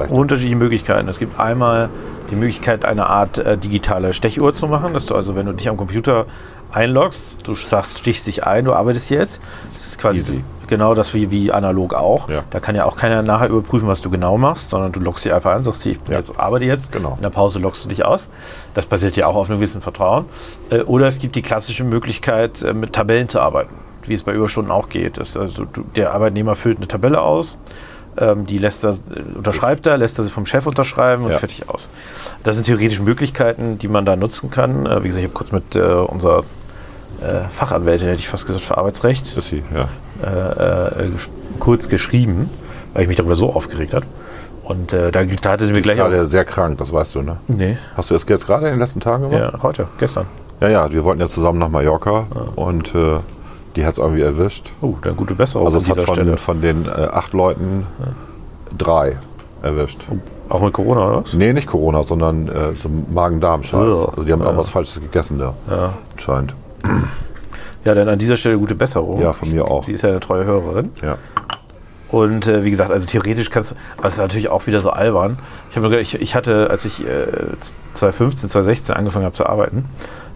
unterschiedliche 0.08 0.56
Möglichkeiten. 0.56 1.06
Es 1.08 1.18
gibt 1.18 1.38
einmal 1.38 1.90
die 2.30 2.36
Möglichkeit, 2.36 2.86
eine 2.86 3.08
Art 3.08 3.36
äh, 3.38 3.58
digitale 3.58 4.14
Stechuhr 4.14 4.54
zu 4.54 4.66
machen, 4.68 4.94
dass 4.94 5.04
du 5.04 5.14
also, 5.16 5.34
wenn 5.36 5.44
du 5.44 5.52
dich 5.52 5.68
am 5.68 5.76
Computer 5.76 6.24
einloggst, 6.72 7.46
du 7.46 7.54
sagst, 7.54 7.98
stichst 7.98 8.26
dich 8.26 8.46
ein, 8.46 8.64
du 8.64 8.72
arbeitest 8.72 9.10
jetzt. 9.10 9.42
Das 9.74 9.88
ist 9.88 9.98
quasi 9.98 10.20
Easy. 10.20 10.44
Genau 10.70 10.94
das 10.94 11.12
wie, 11.12 11.30
wie 11.30 11.52
analog 11.52 11.92
auch. 11.92 12.30
Ja. 12.30 12.42
Da 12.48 12.60
kann 12.60 12.74
ja 12.74 12.86
auch 12.86 12.96
keiner 12.96 13.20
nachher 13.22 13.50
überprüfen, 13.50 13.86
was 13.88 14.00
du 14.00 14.08
genau 14.08 14.38
machst, 14.38 14.70
sondern 14.70 14.92
du 14.92 15.00
loggst 15.00 15.26
dich 15.26 15.34
einfach 15.34 15.52
an, 15.52 15.62
sagst, 15.62 15.84
ich 15.84 15.98
Ja. 16.08 16.14
jetzt, 16.16 16.40
arbeite 16.40 16.64
jetzt. 16.64 16.92
Genau. 16.92 17.14
In 17.16 17.22
der 17.22 17.28
Pause 17.30 17.58
loggst 17.58 17.84
du 17.84 17.88
dich 17.90 18.04
aus. 18.06 18.28
Das 18.74 18.86
basiert 18.86 19.16
ja 19.16 19.26
auch 19.26 19.34
auf 19.36 19.50
einem 19.50 19.58
gewissen 19.58 19.82
Vertrauen. 19.82 20.24
Äh, 20.70 20.80
Oder 20.84 21.08
es 21.08 21.18
gibt 21.18 21.36
die 21.36 21.42
klassische 21.42 21.84
Möglichkeit, 21.84 22.62
äh, 22.62 22.72
mit 22.72 22.94
Tabellen 22.94 23.28
zu 23.28 23.40
arbeiten, 23.40 23.74
wie 24.04 24.14
es 24.14 24.22
bei 24.22 24.32
Überstunden 24.32 24.70
auch 24.72 24.88
geht. 24.88 25.18
Also 25.18 25.66
der 25.96 26.14
Arbeitnehmer 26.14 26.54
füllt 26.54 26.78
eine 26.78 26.88
Tabelle 26.88 27.20
aus, 27.20 27.58
ähm, 28.16 28.46
die 28.46 28.58
lässt 28.58 28.84
er, 28.84 28.90
äh, 28.90 29.36
unterschreibt 29.36 29.86
er, 29.86 29.96
lässt 29.98 30.18
er 30.18 30.24
sie 30.24 30.30
vom 30.30 30.46
Chef 30.46 30.66
unterschreiben 30.66 31.24
und 31.24 31.30
Ja. 31.32 31.38
fertig 31.38 31.68
aus. 31.68 31.88
Das 32.42 32.56
sind 32.56 32.64
theoretische 32.64 33.02
Möglichkeiten, 33.02 33.78
die 33.78 33.88
man 33.88 34.04
da 34.04 34.16
nutzen 34.16 34.50
kann. 34.50 34.84
Wie 34.84 35.06
gesagt, 35.08 35.16
ich 35.24 35.30
habe 35.30 35.34
kurz 35.34 35.52
mit 35.52 35.76
äh, 35.76 35.80
unserer 35.80 36.44
Fachanwältin, 37.50 38.08
hätte 38.08 38.20
ich 38.20 38.28
fast 38.28 38.46
gesagt, 38.46 38.64
für 38.64 38.78
Arbeitsrecht, 38.78 39.36
Ist 39.36 39.48
sie, 39.48 39.62
ja. 39.74 39.88
äh, 40.26 41.04
äh, 41.06 41.10
kurz 41.58 41.88
geschrieben, 41.88 42.48
weil 42.94 43.02
ich 43.02 43.08
mich 43.08 43.16
darüber 43.16 43.36
so 43.36 43.52
aufgeregt 43.54 43.94
habe. 43.94 44.06
Und 44.64 44.92
äh, 44.92 45.10
da, 45.10 45.24
da 45.24 45.50
hatte 45.50 45.66
sie 45.66 45.72
mir 45.72 45.80
gleich 45.82 45.96
gerade 45.96 46.22
auch. 46.22 46.26
sehr 46.26 46.44
krank, 46.44 46.78
das 46.78 46.92
weißt 46.92 47.16
du, 47.16 47.22
ne? 47.22 47.36
Nee, 47.48 47.76
Hast 47.96 48.10
du 48.10 48.14
das 48.14 48.24
jetzt 48.28 48.46
gerade 48.46 48.66
in 48.68 48.74
den 48.74 48.80
letzten 48.80 49.00
Tagen 49.00 49.28
gemacht? 49.30 49.52
ja, 49.54 49.62
heute, 49.62 49.88
gestern. 49.98 50.26
Ja, 50.60 50.68
ja, 50.68 50.92
wir 50.92 51.02
wollten 51.04 51.20
ja 51.20 51.26
zusammen 51.28 51.58
nach 51.58 51.68
Mallorca 51.70 52.26
und 52.54 52.94
äh, 52.94 53.16
die 53.76 53.84
hat 53.84 53.94
es 53.94 53.98
irgendwie 53.98 54.22
erwischt. 54.22 54.70
Oh, 54.80 54.94
dann 55.02 55.16
gute 55.16 55.34
Besserung 55.34 55.66
Also 55.66 55.78
es 55.78 55.88
hat 55.88 56.00
von, 56.00 56.14
Stelle. 56.16 56.36
von 56.36 56.60
den 56.60 56.86
äh, 56.86 56.90
acht 57.12 57.32
Leuten 57.32 57.86
drei 58.76 59.16
erwischt. 59.62 60.00
Auch 60.48 60.60
mit 60.62 60.72
Corona 60.72 61.06
oder 61.08 61.22
was? 61.22 61.34
Nee, 61.34 61.52
nicht 61.52 61.66
Corona, 61.66 62.02
sondern 62.02 62.48
äh, 62.48 62.72
so 62.76 62.88
Magen-Darm-Scheiß. 63.12 63.72
Ja. 63.72 64.04
Also 64.08 64.22
die 64.24 64.32
haben 64.32 64.40
Ja. 64.40 64.46
irgendwas 64.46 64.68
Falsches 64.68 65.00
gegessen 65.00 65.38
da. 65.38 65.54
Ja. 65.70 65.94
Anscheinend. 66.12 66.54
Ja, 67.84 67.94
dann 67.94 68.08
an 68.08 68.18
dieser 68.18 68.36
Stelle 68.36 68.58
gute 68.58 68.74
Besserung. 68.74 69.20
Ja, 69.20 69.32
von 69.32 69.50
mir 69.50 69.66
auch. 69.66 69.84
Sie 69.84 69.92
ist 69.92 70.02
ja 70.02 70.10
eine 70.10 70.20
treue 70.20 70.44
Hörerin. 70.44 70.90
Ja. 71.02 71.16
Und 72.10 72.46
äh, 72.46 72.64
wie 72.64 72.70
gesagt, 72.70 72.90
also 72.90 73.06
theoretisch 73.06 73.50
kannst 73.50 73.70
du, 73.70 73.74
aber 73.96 74.08
es 74.08 74.14
ist 74.14 74.20
natürlich 74.20 74.48
auch 74.48 74.66
wieder 74.66 74.80
so 74.80 74.90
albern. 74.90 75.38
Ich, 75.70 75.76
hab 75.76 75.90
ich, 75.92 76.20
ich 76.20 76.34
hatte, 76.34 76.68
als 76.68 76.84
ich 76.84 77.06
äh, 77.06 77.26
2015, 77.94 78.50
2016 78.50 78.96
angefangen 78.96 79.24
habe 79.24 79.34
zu 79.34 79.46
arbeiten, 79.46 79.84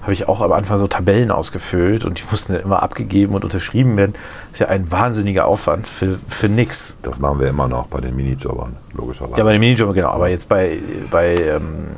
habe 0.03 0.13
ich 0.13 0.29
auch 0.29 0.41
am 0.43 0.53
Anfang 0.53 0.77
so 0.79 0.87
Tabellen 0.87 1.31
ausgefüllt 1.31 2.05
und 2.05 2.21
die 2.21 2.25
mussten 2.31 2.53
dann 2.53 2.63
immer 2.63 2.83
abgegeben 2.83 3.35
und 3.35 3.43
unterschrieben 3.43 3.97
werden. 3.97 4.13
Das 4.45 4.53
ist 4.53 4.61
ja 4.61 4.69
ein 4.69 4.91
wahnsinniger 4.93 5.47
Aufwand 5.47 5.89
für, 5.89 6.19
für 6.29 6.49
nix. 6.49 6.99
Das 7.03 7.19
machen 7.19 7.41
wir 7.41 7.49
immer 7.49 7.69
noch 7.69 7.87
bei 7.87 8.01
den 8.01 8.15
Minijobbern, 8.15 8.77
logischerweise. 8.95 9.39
Ja, 9.39 9.45
bei 9.45 9.53
den 9.53 9.61
Minijobber, 9.61 9.95
genau. 9.95 10.11
Aber 10.11 10.29
jetzt 10.29 10.49
bei, 10.49 10.79
bei, 11.11 11.37
ähm, 11.37 11.89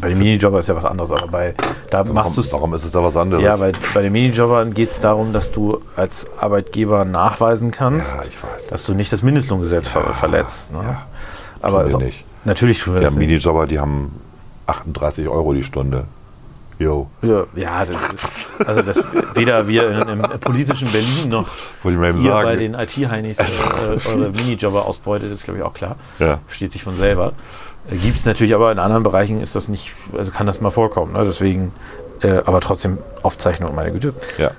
bei 0.00 0.08
den 0.08 0.18
Minijobber 0.18 0.58
ist 0.58 0.68
ja 0.68 0.76
was 0.76 0.84
anderes. 0.84 1.10
Aber 1.12 1.26
bei, 1.28 1.54
da 1.90 2.04
machst 2.04 2.36
du 2.36 2.42
warum, 2.42 2.46
es. 2.46 2.52
warum 2.52 2.74
ist 2.74 2.84
es 2.84 2.90
da 2.92 3.02
was 3.02 3.16
anderes? 3.16 3.44
Ja, 3.44 3.56
bei, 3.56 3.72
bei 3.94 4.02
den 4.02 4.12
Minijobbern 4.12 4.72
geht 4.74 4.90
es 4.90 5.00
darum, 5.00 5.32
dass 5.32 5.52
du 5.52 5.80
als 5.96 6.26
Arbeitgeber 6.38 7.04
nachweisen 7.04 7.70
kannst, 7.70 8.14
Ja, 8.14 8.70
dass 8.70 8.84
du 8.84 8.94
nicht 8.94 9.12
das 9.12 9.22
Mindestlohngesetz 9.22 9.88
ver 9.88 10.12
verletzt. 10.14 10.72
Ne? 10.72 10.78
ja. 10.82 11.06
Aber 11.60 11.78
wir 11.78 11.84
also, 11.84 11.98
nicht. 11.98 12.24
natürlich 12.44 12.80
tun 12.80 12.94
wir 12.94 13.00
Wir 13.00 13.06
das 13.06 13.16
nicht. 13.16 13.28
Minijobber, 13.28 13.66
die 13.66 13.78
haben 13.78 14.18
38 14.66 15.28
Euro 15.28 15.52
die 15.52 15.62
Stunde. 15.62 16.04
Jo. 16.78 17.08
Ja, 17.22 17.44
ja, 17.54 17.84
das 17.84 17.96
ist, 18.12 18.46
also 18.66 18.82
das, 18.82 19.04
weder 19.34 19.68
wir 19.68 19.88
in, 19.90 20.08
im 20.08 20.40
politischen 20.40 20.90
Berlin 20.90 21.28
noch 21.28 21.46
ihr 21.84 21.92
sagen. 21.92 22.42
bei 22.44 22.56
den 22.56 22.74
IT-Heinis 22.74 23.38
äh, 23.38 24.08
eure 24.08 24.30
Minijobber 24.30 24.86
ausbeutet, 24.86 25.30
ist 25.30 25.44
glaube 25.44 25.58
ich 25.58 25.64
auch 25.64 25.74
klar. 25.74 25.96
Ja. 26.18 26.40
Versteht 26.46 26.72
sich 26.72 26.82
von 26.82 26.96
selber. 26.96 27.32
Gibt 27.90 28.16
es 28.16 28.24
natürlich, 28.24 28.54
aber 28.54 28.70
in 28.72 28.78
anderen 28.78 29.02
Bereichen 29.02 29.40
ist 29.40 29.56
das 29.56 29.68
nicht, 29.68 29.92
also 30.16 30.30
kann 30.30 30.46
das 30.46 30.60
mal 30.60 30.70
vorkommen. 30.70 31.12
Ne? 31.12 31.24
Deswegen, 31.24 31.72
äh, 32.22 32.40
aber 32.44 32.60
trotzdem 32.60 32.98
Aufzeichnung, 33.22 33.74
meine 33.74 33.92
Güte. 33.92 34.14
Ja. 34.38 34.52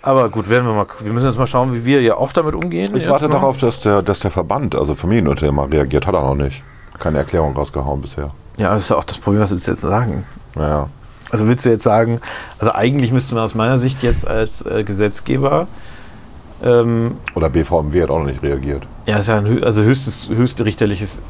Aber 0.00 0.28
gut, 0.28 0.48
werden 0.48 0.66
wir 0.66 0.74
mal, 0.74 0.86
wir 1.00 1.12
müssen 1.12 1.26
jetzt 1.26 1.38
mal 1.38 1.46
schauen, 1.46 1.74
wie 1.74 1.84
wir 1.84 2.02
ja 2.02 2.16
auch 2.16 2.32
damit 2.32 2.54
umgehen. 2.54 2.94
Ich 2.94 3.08
warte 3.08 3.24
noch. 3.24 3.40
darauf, 3.40 3.56
dass 3.56 3.80
der, 3.80 4.02
dass 4.02 4.20
der 4.20 4.30
Verband, 4.30 4.74
also 4.74 4.94
Familienunternehmer, 4.94 5.70
reagiert. 5.70 6.06
Hat 6.06 6.14
er 6.14 6.22
noch 6.22 6.34
nicht. 6.34 6.62
Keine 6.98 7.18
Erklärung 7.18 7.56
rausgehauen 7.56 8.00
bisher. 8.00 8.30
Ja, 8.56 8.74
das 8.74 8.84
ist 8.84 8.90
ja 8.90 8.96
auch 8.96 9.04
das 9.04 9.18
Problem, 9.18 9.42
was 9.42 9.50
du 9.50 9.56
jetzt 9.56 9.80
sagen? 9.80 10.24
Naja. 10.54 10.88
Also 11.30 11.48
willst 11.48 11.64
du 11.64 11.70
jetzt 11.70 11.82
sagen, 11.82 12.20
also 12.58 12.72
eigentlich 12.72 13.10
müsste 13.10 13.34
man 13.34 13.42
aus 13.42 13.54
meiner 13.54 13.78
Sicht 13.78 14.02
jetzt 14.02 14.28
als 14.28 14.64
äh, 14.64 14.84
Gesetzgeber, 14.84 15.66
ähm, 16.62 17.18
Oder 17.34 17.50
BVMW 17.50 18.02
hat 18.02 18.10
auch 18.10 18.20
noch 18.20 18.26
nicht 18.26 18.42
reagiert. 18.42 18.86
ja, 19.06 19.18
ist 19.18 19.28
ja 19.28 19.38
ein 19.38 19.64
also 19.64 19.82
höchstes, 19.82 20.28
höchstrichterliches, 20.28 21.20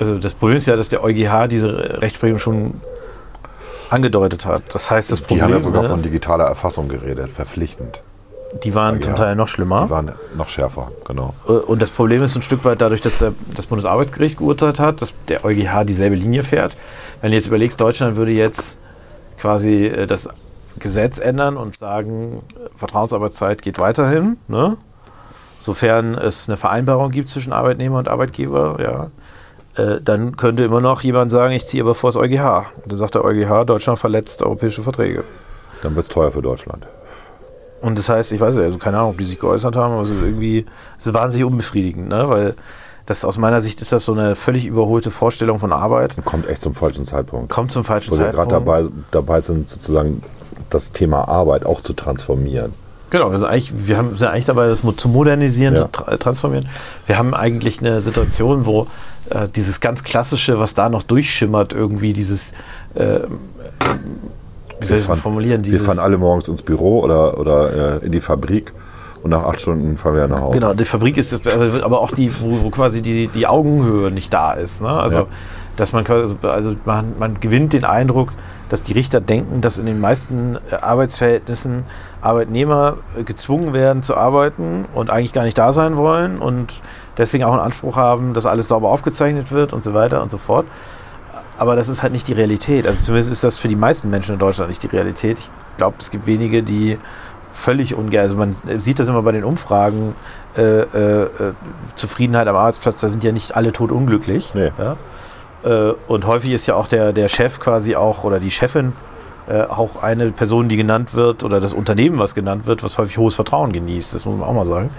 also 0.00 0.18
das 0.18 0.34
Problem 0.34 0.56
ist 0.56 0.66
ja, 0.66 0.76
dass 0.76 0.88
der 0.88 1.04
EuGH 1.04 1.46
diese 1.48 2.00
Rechtsprechung 2.00 2.38
schon 2.38 2.74
angedeutet 3.90 4.46
hat. 4.46 4.62
Das 4.72 4.90
heißt, 4.90 5.10
das 5.12 5.18
Die 5.20 5.24
Problem 5.26 5.42
haben 5.44 5.52
ja 5.52 5.60
sogar 5.60 5.84
von 5.84 5.96
ist, 5.96 6.04
digitaler 6.04 6.44
Erfassung 6.44 6.88
geredet, 6.88 7.30
verpflichtend. 7.30 8.02
die 8.64 8.74
waren 8.74 8.96
EuGH. 8.96 9.02
zum 9.02 9.16
Teil 9.16 9.36
noch 9.36 9.48
schlimmer. 9.48 9.84
Die 9.84 9.90
waren 9.90 10.12
noch 10.36 10.48
schärfer, 10.48 10.90
genau. 11.06 11.34
Äh, 11.48 11.52
Und 11.52 11.82
das 11.82 11.90
Problem 11.90 12.22
ist 12.22 12.34
ein 12.36 12.42
Stück 12.42 12.64
weit 12.64 12.80
dadurch, 12.80 13.00
dass 13.00 13.18
der, 13.18 13.32
das 13.54 13.66
Bundesarbeitsgericht 13.66 14.38
geurteilt 14.38 14.78
hat, 14.78 15.02
dass 15.02 15.12
der 15.28 15.44
EuGH 15.44 15.84
dieselbe 15.84 16.16
Linie 16.16 16.42
fährt. 16.44 16.76
Wenn 17.20 17.30
du 17.32 17.36
jetzt 17.36 17.46
überlegst, 17.48 17.80
Deutschland 17.80 18.16
würde 18.16 18.32
jetzt 18.32 18.78
quasi 19.38 19.86
äh, 19.86 20.06
das 20.06 20.28
Gesetz 20.78 21.18
ändern 21.18 21.56
und 21.56 21.76
sagen, 21.76 22.42
Vertrauensarbeitszeit 22.76 23.60
geht 23.62 23.78
weiterhin, 23.80 24.36
ne? 24.48 24.76
sofern 25.58 26.14
es 26.14 26.48
eine 26.48 26.56
Vereinbarung 26.56 27.10
gibt 27.10 27.28
zwischen 27.28 27.52
Arbeitnehmer 27.52 27.98
und 27.98 28.08
Arbeitgeber, 28.08 28.78
ja, 28.80 29.10
äh, 29.80 30.00
dann 30.02 30.36
könnte 30.36 30.64
immer 30.64 30.80
noch 30.80 31.02
jemand 31.02 31.30
sagen, 31.30 31.52
ich 31.52 31.64
ziehe 31.64 31.82
aber 31.82 31.94
vor 31.94 32.10
das 32.10 32.16
EuGH. 32.16 32.66
Und 32.82 32.92
dann 32.92 32.96
sagt 32.96 33.14
der 33.14 33.24
EuGH, 33.24 33.64
Deutschland 33.64 33.98
verletzt 33.98 34.42
europäische 34.42 34.82
Verträge. 34.82 35.24
Dann 35.82 35.96
wird 35.96 36.04
es 36.04 36.08
teuer 36.12 36.30
für 36.30 36.42
Deutschland. 36.42 36.86
Und 37.80 37.98
das 37.98 38.08
heißt, 38.08 38.32
ich 38.32 38.40
weiß 38.40 38.56
ja, 38.56 38.62
also 38.62 38.78
keine 38.78 38.98
Ahnung, 38.98 39.12
ob 39.12 39.18
die 39.18 39.24
sich 39.24 39.38
geäußert 39.38 39.74
haben, 39.74 39.94
aber 39.94 40.02
es 40.02 40.10
ist 40.10 40.22
irgendwie, 40.22 40.66
es 40.98 41.06
ist 41.06 41.14
wahnsinnig 41.14 41.46
unbefriedigend, 41.46 42.08
ne? 42.08 42.28
weil 42.28 42.54
das 43.06 43.24
aus 43.24 43.38
meiner 43.38 43.60
Sicht 43.60 43.80
ist 43.80 43.90
das 43.90 44.04
so 44.04 44.12
eine 44.12 44.34
völlig 44.34 44.66
überholte 44.66 45.10
Vorstellung 45.10 45.58
von 45.58 45.72
Arbeit. 45.72 46.16
Und 46.16 46.24
kommt 46.24 46.48
echt 46.48 46.60
zum 46.60 46.74
falschen 46.74 47.04
Zeitpunkt. 47.04 47.50
Kommt 47.50 47.72
zum 47.72 47.84
falschen 47.84 48.12
Wo 48.12 48.18
wir 48.18 48.26
gerade 48.28 48.50
Zeitpunkt. 48.50 48.68
dabei, 48.68 48.88
dabei 49.10 49.40
sind, 49.40 49.68
sozusagen 49.68 50.22
das 50.68 50.92
Thema 50.92 51.26
Arbeit 51.28 51.64
auch 51.64 51.80
zu 51.80 51.94
transformieren. 51.94 52.74
Genau, 53.10 53.30
wir 53.30 53.38
sind 53.38 53.48
eigentlich, 53.48 53.72
wir 53.86 53.96
haben, 53.96 54.16
sind 54.16 54.28
eigentlich 54.28 54.44
dabei, 54.44 54.68
das 54.68 54.82
zu 54.96 55.08
modernisieren, 55.08 55.74
Ja. 55.74 55.82
zu 55.86 55.88
tra 55.92 56.16
transformieren. 56.16 56.68
Wir 57.06 57.18
haben 57.18 57.34
eigentlich 57.34 57.80
eine 57.80 58.00
Situation, 58.00 58.66
wo 58.66 58.86
äh, 59.30 59.48
dieses 59.54 59.80
ganz 59.80 60.04
Klassische, 60.04 60.58
was 60.60 60.74
da 60.74 60.88
noch 60.88 61.02
durchschimmert, 61.02 61.72
irgendwie 61.72 62.12
dieses, 62.12 62.52
äh, 62.94 63.20
wie 64.80 64.86
soll 64.86 64.98
ich 64.98 65.06
das 65.06 65.20
formulieren, 65.20 65.64
Wir 65.64 65.72
dieses, 65.72 65.86
fahren 65.86 65.98
alle 65.98 66.18
morgens 66.18 66.48
ins 66.48 66.62
Büro 66.62 67.00
oder, 67.00 67.38
oder 67.38 68.00
äh, 68.02 68.06
in 68.06 68.12
die 68.12 68.20
Fabrik 68.20 68.72
und 69.22 69.30
nach 69.30 69.44
acht 69.44 69.60
Stunden 69.60 69.96
fahren 69.96 70.14
wir 70.14 70.28
nach 70.28 70.40
Hause. 70.40 70.58
Genau, 70.60 70.72
die 70.72 70.84
Fabrik 70.84 71.16
ist, 71.18 71.32
das- 71.32 71.54
also, 71.54 71.82
aber 71.84 72.00
auch 72.00 72.12
die, 72.12 72.30
wo, 72.40 72.62
wo 72.62 72.70
quasi 72.70 73.02
die, 73.02 73.28
die 73.28 73.46
Augenhöhe 73.46 74.10
nicht 74.10 74.32
da 74.32 74.52
ist. 74.52 74.80
Ne? 74.82 74.88
Also, 74.88 75.16
Ja. 75.16 75.26
dass 75.76 75.92
man, 75.92 76.06
also 76.06 76.76
man, 76.84 77.14
man 77.18 77.40
gewinnt 77.40 77.72
den 77.72 77.84
Eindruck, 77.84 78.32
dass 78.70 78.82
die 78.82 78.92
Richter 78.92 79.20
denken, 79.20 79.60
dass 79.60 79.78
in 79.78 79.86
den 79.86 80.00
meisten 80.00 80.56
äh, 80.70 80.76
Arbeitsverhältnissen 80.76 81.84
Arbeitnehmer 82.20 82.98
gezwungen 83.24 83.72
werden 83.72 84.02
zu 84.02 84.16
arbeiten 84.16 84.84
und 84.94 85.10
eigentlich 85.10 85.32
gar 85.32 85.44
nicht 85.44 85.56
da 85.56 85.72
sein 85.72 85.96
wollen 85.96 86.38
und 86.38 86.82
deswegen 87.16 87.44
auch 87.44 87.52
einen 87.52 87.62
Anspruch 87.62 87.96
haben, 87.96 88.34
dass 88.34 88.46
alles 88.46 88.68
sauber 88.68 88.90
aufgezeichnet 88.90 89.52
wird 89.52 89.72
und 89.72 89.82
so 89.82 89.94
weiter 89.94 90.22
und 90.22 90.30
so 90.30 90.38
fort. 90.38 90.66
Aber 91.58 91.76
das 91.76 91.88
ist 91.88 92.02
halt 92.02 92.12
nicht 92.12 92.26
die 92.28 92.32
Realität. 92.32 92.86
Also 92.86 93.04
zumindest 93.04 93.32
ist 93.32 93.44
das 93.44 93.58
für 93.58 93.68
die 93.68 93.76
meisten 93.76 94.08
Menschen 94.10 94.34
in 94.34 94.38
Deutschland 94.38 94.70
nicht 94.70 94.82
die 94.82 94.86
Realität. 94.86 95.38
Ich 95.38 95.50
glaube, 95.76 95.96
es 96.00 96.10
gibt 96.10 96.26
wenige, 96.26 96.62
die 96.62 96.98
völlig 97.52 97.94
ungern, 97.94 98.22
also 98.22 98.36
man 98.36 98.54
sieht 98.78 98.98
das 98.98 99.08
immer 99.08 99.22
bei 99.22 99.32
den 99.32 99.44
Umfragen, 99.44 100.14
äh, 100.56 100.62
äh, 100.62 101.22
äh, 101.22 101.28
Zufriedenheit 101.94 102.48
am 102.48 102.56
Arbeitsplatz, 102.56 103.00
da 103.00 103.08
sind 103.08 103.24
ja 103.24 103.32
nicht 103.32 103.56
alle 103.56 103.72
tot 103.72 103.90
unglücklich. 103.92 104.52
Nee. 104.54 104.70
Ja? 104.78 104.96
Äh, 105.64 105.94
und 106.08 106.26
häufig 106.26 106.52
ist 106.52 106.66
ja 106.66 106.74
auch 106.74 106.88
der, 106.88 107.12
der 107.12 107.28
Chef 107.28 107.60
quasi 107.60 107.96
auch 107.96 108.24
oder 108.24 108.40
die 108.40 108.50
Chefin 108.50 108.92
äh, 109.50 109.62
auch 109.62 110.02
eine 110.02 110.30
Person, 110.30 110.68
die 110.68 110.76
genannt 110.76 111.14
wird 111.14 111.44
oder 111.44 111.60
das 111.60 111.72
Unternehmen, 111.72 112.18
was 112.18 112.34
genannt 112.34 112.66
wird, 112.66 112.82
was 112.82 112.98
häufig 112.98 113.18
hohes 113.18 113.34
Vertrauen 113.34 113.72
genießt. 113.72 114.14
Das 114.14 114.24
muss 114.24 114.38
man 114.38 114.48
auch 114.48 114.54
mal 114.54 114.66
sagen. 114.66 114.90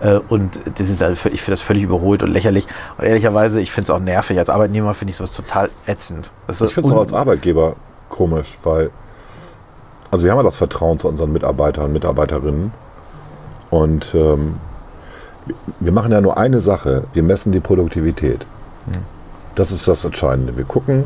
Äh, 0.00 0.20
Und 0.28 0.60
das 0.76 0.88
ist 0.88 1.02
also, 1.02 1.28
ich 1.28 1.42
finde 1.42 1.52
das 1.52 1.62
völlig 1.62 1.82
überholt 1.82 2.22
und 2.22 2.30
lächerlich. 2.30 2.66
Und 2.98 3.04
ehrlicherweise, 3.04 3.60
ich 3.60 3.72
finde 3.72 3.84
es 3.84 3.90
auch 3.90 3.98
nervig. 3.98 4.38
Als 4.38 4.48
Arbeitnehmer 4.48 4.94
finde 4.94 5.10
ich 5.10 5.16
sowas 5.16 5.34
total 5.34 5.70
ätzend. 5.86 6.30
Das 6.46 6.60
Ich 6.60 6.72
finde 6.72 6.88
es 6.88 6.94
auch 6.94 7.00
als 7.00 7.12
Arbeitgeber 7.12 7.74
komisch, 8.08 8.58
weil 8.62 8.90
also 10.10 10.24
wir 10.24 10.32
haben 10.32 10.38
ja 10.38 10.44
das 10.44 10.56
Vertrauen 10.56 10.98
zu 10.98 11.08
unseren 11.08 11.32
Mitarbeitern 11.32 11.86
und 11.86 11.92
Mitarbeiterinnen 11.92 12.72
und 13.70 14.14
ähm, 14.14 14.56
wir 15.78 15.92
machen 15.92 16.10
ja 16.12 16.20
nur 16.20 16.36
eine 16.36 16.60
Sache, 16.60 17.04
wir 17.12 17.22
messen 17.22 17.52
die 17.52 17.60
Produktivität. 17.60 18.44
Das 19.54 19.72
ist 19.72 19.86
das 19.86 20.04
Entscheidende. 20.04 20.56
Wir 20.56 20.64
gucken 20.64 21.04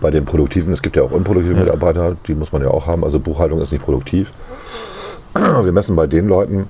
bei 0.00 0.10
den 0.10 0.24
Produktiven, 0.24 0.72
es 0.72 0.82
gibt 0.82 0.96
ja 0.96 1.02
auch 1.02 1.10
unproduktive 1.10 1.54
Mitarbeiter, 1.54 2.16
die 2.26 2.34
muss 2.34 2.52
man 2.52 2.62
ja 2.62 2.68
auch 2.68 2.86
haben, 2.86 3.04
also 3.04 3.20
Buchhaltung 3.20 3.60
ist 3.60 3.72
nicht 3.72 3.84
produktiv. 3.84 4.32
Wir 5.34 5.72
messen 5.72 5.96
bei 5.96 6.06
den 6.06 6.28
Leuten, 6.28 6.68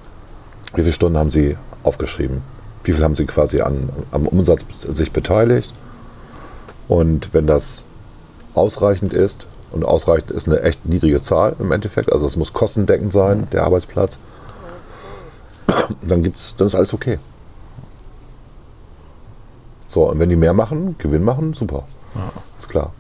wie 0.75 0.83
viele 0.83 0.93
Stunden 0.93 1.19
haben 1.19 1.31
sie 1.31 1.57
aufgeschrieben, 1.83 2.43
wie 2.85 2.93
viel 2.93 3.03
haben 3.03 3.17
sie 3.17 3.27
quasi 3.27 3.61
an, 3.61 3.89
am 4.13 4.27
Umsatz 4.27 4.65
sich 4.93 5.13
beteiligt 5.13 5.73
und 6.89 7.35
wenn 7.35 7.47
das 7.47 7.85
ausreichend 8.55 9.13
ist, 9.13 9.47
und 9.73 9.85
ausreichend 9.85 10.31
ist 10.31 10.47
eine 10.47 10.63
echt 10.63 10.87
niedrige 10.87 11.21
Zahl 11.21 11.57
im 11.59 11.73
Endeffekt, 11.73 12.13
also 12.13 12.27
es 12.27 12.37
muss 12.37 12.53
kostendeckend 12.53 13.13
sein, 13.13 13.49
der 13.53 13.65
Arbeitsplatz, 13.65 14.19
dann 16.03 16.23
gibt's, 16.23 16.57
dann 16.57 16.67
ist 16.67 16.75
alles 16.75 16.95
okay. 16.95 17.19
So, 19.89 20.11
und 20.11 20.19
wenn 20.19 20.29
die 20.29 20.37
mehr 20.37 20.53
machen, 20.53 20.97
Gewinn 20.99 21.25
machen, 21.25 21.53
super. 21.53 21.85
Ist 22.59 22.69
klar. 22.69 22.93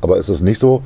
Aber 0.00 0.16
ist 0.16 0.28
es 0.28 0.40
nicht 0.40 0.58
so, 0.58 0.82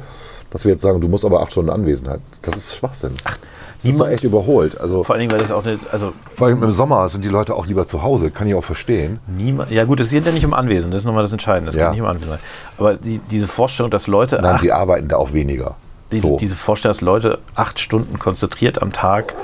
dass 0.51 0.65
wir 0.65 0.73
jetzt 0.73 0.83
sagen, 0.83 1.01
du 1.01 1.09
musst 1.09 1.25
aber 1.25 1.41
acht 1.43 1.53
Stunden 1.53 1.71
Anwesenheit. 1.71 2.21
Das 2.43 2.57
ist 2.57 2.77
Schwachsinn. 2.77 3.13
Ach, 3.25 3.37
das 3.83 3.95
ist 3.95 4.01
echt 4.01 4.23
überholt. 4.25 4.81
Also 4.81 5.03
Vor 5.03 5.15
allen 5.15 5.21
Dingen, 5.21 5.33
weil 5.33 5.39
das 5.41 5.51
auch 5.51 5.65
eine, 5.65 5.79
also 5.91 6.13
vor 6.35 6.47
allem 6.47 6.63
im 6.63 6.71
Sommer 6.73 7.09
sind 7.09 7.25
die 7.25 7.29
Leute 7.29 7.55
auch 7.57 7.67
lieber 7.67 7.87
zu 7.87 8.03
Hause, 8.03 8.31
kann 8.31 8.47
ich 8.47 8.55
auch 8.55 8.63
verstehen. 8.63 9.19
niemand, 9.27 9.71
ja 9.71 9.85
gut, 9.85 9.99
es 10.01 10.11
geht 10.11 10.25
ja 10.27 10.31
nicht 10.33 10.45
um 10.45 10.55
Anwesen, 10.55 10.91
das 10.91 11.01
ist 11.01 11.05
nochmal 11.07 11.23
das 11.23 11.33
Entscheidende, 11.33 11.71
es 11.71 11.77
Ja. 11.77 11.85
geht 11.87 11.93
nicht 11.93 12.03
um 12.03 12.07
Anwesen. 12.07 12.39
Aber 12.79 12.95
die, 12.95 13.19
diese 13.31 13.49
Vorstellung, 13.49 13.91
dass 13.91 14.07
Leute 14.07 14.37
Nein, 14.37 14.55
acht, 14.55 14.61
sie 14.61 14.71
arbeiten 14.73 15.09
da 15.09 15.17
auch 15.17 15.33
weniger. 15.33 15.75
die, 16.13 16.21
so. 16.21 16.37
diese 16.37 16.55
Vorstellung, 16.55 16.93
dass 16.95 17.01
Leute 17.01 17.39
acht 17.55 17.81
Stunden 17.81 18.19
konzentriert 18.19 18.81
am 18.83 18.93
Tag 18.93 19.35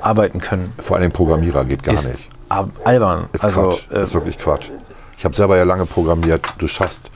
arbeiten 0.00 0.40
können, 0.40 0.72
Vor 0.80 0.96
allem 0.96 1.10
Programmierer 1.12 1.64
geht 1.64 1.82
gar 1.82 1.92
ist 1.94 2.08
nicht. 2.08 2.28
albern. 2.84 3.26
Ist 3.32 3.44
also, 3.44 3.62
Quatsch. 3.62 3.80
äh, 3.92 4.02
ist 4.02 4.14
wirklich 4.14 4.38
Quatsch. 4.38 4.70
Ich 5.18 5.24
habe 5.24 5.34
selber 5.34 5.56
ja 5.56 5.64
lange 5.64 5.84
programmiert. 5.86 6.42
Du 6.58 6.66
schaffst 6.68 7.10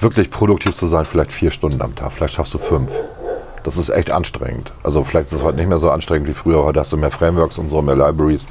wirklich 0.00 0.30
produktiv 0.30 0.74
zu 0.74 0.86
sein, 0.86 1.04
vielleicht 1.04 1.32
vier 1.32 1.50
Stunden 1.50 1.82
am 1.82 1.94
Tag. 1.94 2.12
Vielleicht 2.12 2.34
schaffst 2.34 2.54
du 2.54 2.58
fünf. 2.58 2.90
Das 3.64 3.76
ist 3.76 3.90
echt 3.90 4.12
anstrengend. 4.12 4.72
Also 4.82 5.02
vielleicht 5.04 5.26
ist 5.26 5.38
es 5.38 5.42
heute 5.44 5.56
nicht 5.58 5.68
mehr 5.68 5.76
so 5.78 5.90
anstrengend 5.90 6.26
wie 6.28 6.32
früher. 6.32 6.64
Heute 6.64 6.80
hast 6.80 6.92
du 6.92 6.96
mehr 6.96 7.10
Frameworks 7.10 7.58
und 7.58 7.68
so, 7.68 7.82
mehr 7.82 7.96
Libraries. 7.96 8.46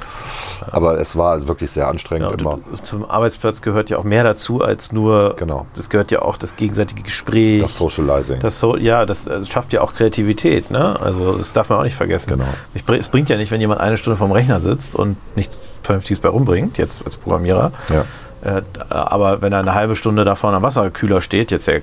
Aber 0.70 1.00
es 1.00 1.16
war 1.16 1.48
wirklich 1.48 1.70
sehr 1.72 1.88
anstrengend 1.88 2.30
und 2.30 2.40
immer. 2.42 2.58
du- 2.70 2.76
zum 2.82 3.10
Arbeitsplatz 3.10 3.60
gehört 3.62 3.90
ja 3.90 3.96
auch 3.98 4.04
mehr 4.04 4.22
dazu 4.22 4.62
als 4.62 4.92
nur. 4.92 5.34
Genau. 5.36 5.66
Das 5.74 5.88
gehört 5.88 6.10
ja 6.12 6.22
auch 6.22 6.36
das 6.36 6.54
gegenseitige 6.54 7.02
Gespräch. 7.02 7.62
Das 7.62 7.74
Socializing. 7.76 8.40
Das 8.40 8.60
so, 8.60 8.76
ja, 8.76 9.06
das, 9.06 9.26
äh, 9.26 9.44
schafft 9.46 9.72
ja 9.72 9.80
auch 9.80 9.94
Kreativität. 9.94 10.70
Ne? 10.70 11.00
Also 11.00 11.32
das 11.32 11.52
darf 11.54 11.68
man 11.70 11.78
auch 11.80 11.84
nicht 11.84 11.96
vergessen. 11.96 12.30
Genau. 12.30 12.44
Ich 12.74 12.86
Es 12.88 13.08
bringt 13.08 13.28
ja 13.30 13.38
nicht, 13.38 13.50
wenn 13.50 13.60
jemand 13.62 13.80
eine 13.80 13.96
Stunde 13.96 14.18
vorm 14.18 14.30
Rechner 14.30 14.60
sitzt 14.60 14.94
und 14.94 15.16
nichts 15.36 15.66
Vernünftiges 15.82 16.20
bei 16.20 16.28
rumbringt, 16.28 16.76
jetzt 16.78 17.04
als 17.04 17.16
Programmierer. 17.16 17.72
Ja. 17.88 18.04
Äh, 18.42 18.62
aber 18.90 19.42
wenn 19.42 19.52
er 19.52 19.60
eine 19.60 19.74
halbe 19.74 19.96
Stunde 19.96 20.24
da 20.24 20.34
vorne 20.34 20.58
am 20.58 20.62
Wasserkühler 20.62 21.20
steht, 21.20 21.50
jetzt 21.50 21.66
ja 21.66 21.74